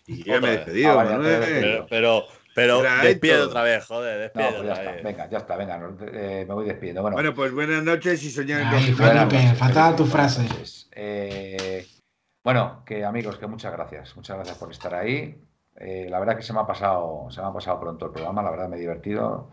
Y 0.06 0.24
ya 0.24 0.40
me 0.40 0.48
he 0.48 0.50
despedido, 0.52 0.90
Ah, 0.90 0.94
vale, 0.96 1.10
Manuel. 1.10 1.28
te 1.28 1.36
he 1.36 1.40
despedido. 1.52 1.86
Pero, 1.88 2.24
pero, 2.54 2.82
pero 3.20 3.34
esto. 3.36 3.48
otra 3.48 3.62
vez, 3.62 3.84
joder, 3.86 4.32
No, 4.34 4.42
despide 4.42 4.56
pues 4.56 4.66
ya 4.66 4.72
otra 4.72 4.72
está, 4.82 4.92
vez. 4.92 5.04
venga, 5.04 5.30
ya 5.30 5.38
está, 5.38 5.56
venga, 5.56 5.78
no, 5.78 5.96
eh, 6.12 6.44
me 6.48 6.54
voy 6.54 6.64
despidiendo. 6.66 7.02
Bueno, 7.02 7.14
Bueno, 7.16 7.34
pues 7.34 7.52
buenas 7.52 7.84
noches 7.84 8.22
y 8.24 8.30
soñar 8.30 8.64
buenas 8.96 9.28
Felipe, 9.30 9.54
fatal 9.54 9.94
tu 9.96 10.06
frase. 10.06 10.42
noches. 10.42 10.79
Eh, 10.92 11.86
bueno, 12.44 12.82
que 12.86 13.04
amigos, 13.04 13.38
que 13.38 13.46
muchas 13.46 13.72
gracias, 13.72 14.16
muchas 14.16 14.36
gracias 14.36 14.58
por 14.58 14.70
estar 14.70 14.94
ahí. 14.94 15.40
Eh, 15.76 16.06
la 16.10 16.18
verdad 16.18 16.36
que 16.36 16.42
se 16.42 16.52
me 16.52 16.60
ha 16.60 16.66
pasado, 16.66 17.30
se 17.30 17.40
me 17.40 17.48
ha 17.48 17.52
pasado 17.52 17.80
pronto 17.80 18.06
el 18.06 18.12
programa, 18.12 18.42
la 18.42 18.50
verdad 18.50 18.68
me 18.68 18.76
he 18.76 18.80
divertido, 18.80 19.50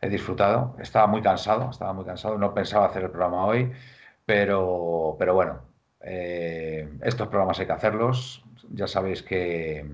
he 0.00 0.08
disfrutado. 0.08 0.76
Estaba 0.80 1.06
muy 1.06 1.22
cansado, 1.22 1.70
estaba 1.70 1.92
muy 1.92 2.04
cansado, 2.04 2.38
no 2.38 2.54
pensaba 2.54 2.86
hacer 2.86 3.04
el 3.04 3.10
programa 3.10 3.46
hoy, 3.46 3.72
pero, 4.26 5.16
pero 5.18 5.34
bueno, 5.34 5.62
eh, 6.00 6.88
estos 7.02 7.28
programas 7.28 7.60
hay 7.60 7.66
que 7.66 7.72
hacerlos. 7.72 8.44
Ya 8.70 8.86
sabéis 8.88 9.22
que, 9.22 9.86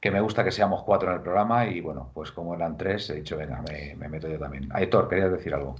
que 0.00 0.10
me 0.10 0.20
gusta 0.20 0.44
que 0.44 0.52
seamos 0.52 0.82
cuatro 0.84 1.10
en 1.10 1.16
el 1.16 1.22
programa 1.22 1.66
y 1.66 1.80
bueno, 1.80 2.10
pues 2.14 2.32
como 2.32 2.54
eran 2.54 2.76
tres, 2.76 3.10
he 3.10 3.14
dicho, 3.16 3.36
venga, 3.36 3.62
me, 3.62 3.94
me 3.96 4.08
meto 4.08 4.28
yo 4.28 4.38
también. 4.38 4.68
Aitor, 4.72 5.08
querías 5.08 5.32
decir 5.32 5.54
algo. 5.54 5.76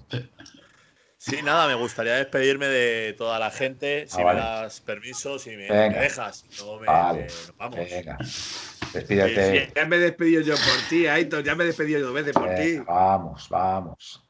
Sí, 1.18 1.42
nada, 1.42 1.66
me 1.66 1.74
gustaría 1.74 2.14
despedirme 2.14 2.68
de 2.68 3.12
toda 3.14 3.40
la 3.40 3.50
gente. 3.50 4.06
Si 4.08 4.20
Ah, 4.20 4.24
vale. 4.24 4.40
me 4.40 4.46
das 4.46 4.80
permiso, 4.80 5.38
si 5.38 5.56
me, 5.56 5.64
dejas. 5.64 6.44
No 6.60 6.78
me, 6.78 6.86
Vale, 6.86 7.22
nos 7.24 7.56
vamos. 7.56 7.90
venga, 7.90 8.16
despídete. 8.94 9.66
Sí, 9.66 9.72
ya 9.74 9.84
me 9.86 9.96
he 9.96 9.98
despedido 9.98 10.42
yo 10.42 10.54
por 10.54 10.88
ti, 10.88 11.08
Aitor, 11.08 11.42
ya 11.42 11.56
me 11.56 11.64
he 11.64 11.66
despedido 11.66 12.02
dos 12.02 12.14
veces 12.14 12.32
por 12.32 12.54
ti. 12.54 12.78
Vamos, 12.86 13.48
vamos. 13.48 14.24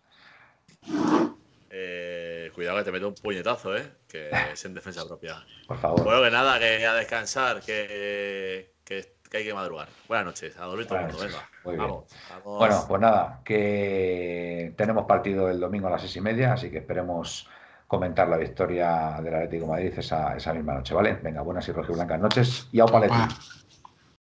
Eh, 1.71 2.51
cuidado 2.55 2.79
que 2.79 2.85
te 2.85 2.93
meto 2.93 3.09
un 3.09 3.15
puñetazo, 3.15 3.77
¿eh? 3.77 3.93
Que 4.09 4.31
es 4.55 4.65
en 4.65 4.73
defensa 4.73 5.07
propia. 5.07 5.45
Por 5.67 5.79
favor. 5.79 6.05
Bueno, 6.05 6.23
que 6.23 6.31
nada, 6.31 6.59
que 6.59 6.87
a 6.87 6.95
descansar, 6.95 7.61
que, 7.61 8.73
que, 8.83 9.18
que 9.31 9.39
hay 9.39 9.45
que 9.45 9.55
madrugar. 9.55 9.89
Buenas 10.09 10.27
noches, 10.27 10.57
a 10.59 10.65
dormir 10.65 10.87
todo 10.87 10.99
el 10.99 11.07
mundo, 11.07 11.19
venga. 11.21 11.49
Muy 11.65 11.77
bien. 11.77 11.89
Vamos, 11.89 12.07
vamos. 12.31 12.59
Bueno, 12.59 12.85
pues 12.89 13.01
nada, 13.01 13.41
que 13.45 14.75
tenemos 14.77 15.05
partido 15.07 15.51
el 15.51 15.61
domingo 15.61 15.89
a 15.89 15.91
las 15.91 16.01
seis 16.01 16.17
y 16.17 16.21
media, 16.21 16.53
así 16.53 16.71
que 16.71 16.79
esperemos 16.79 17.49
comentar 17.87 18.29
la 18.29 18.37
victoria 18.37 19.19
del 19.23 19.35
Atlético 19.35 19.65
de 19.65 19.71
Madrid 19.71 19.93
esa, 19.97 20.37
esa 20.37 20.53
misma 20.53 20.75
noche, 20.75 20.95
¿vale? 20.95 21.15
Venga, 21.23 21.43
buenas 21.43 21.67
y 21.69 21.73
rojiblancas 21.73 22.21
noches 22.21 22.69
y 22.71 22.81
au 22.81 22.89
paleti. 22.89 23.15
Pa. 23.15 23.29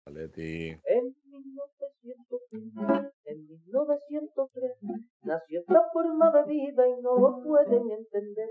Atleti. 0.07 0.69
En 0.85 1.15
1901, 1.25 3.11
en 3.25 3.47
1903, 3.49 4.73
nació 5.23 5.61
esta 5.61 5.83
forma 5.93 6.31
de 6.33 6.45
vida 6.45 6.89
y 6.89 7.03
no 7.03 7.17
lo 7.17 7.43
pueden 7.43 7.91
entender. 7.91 8.51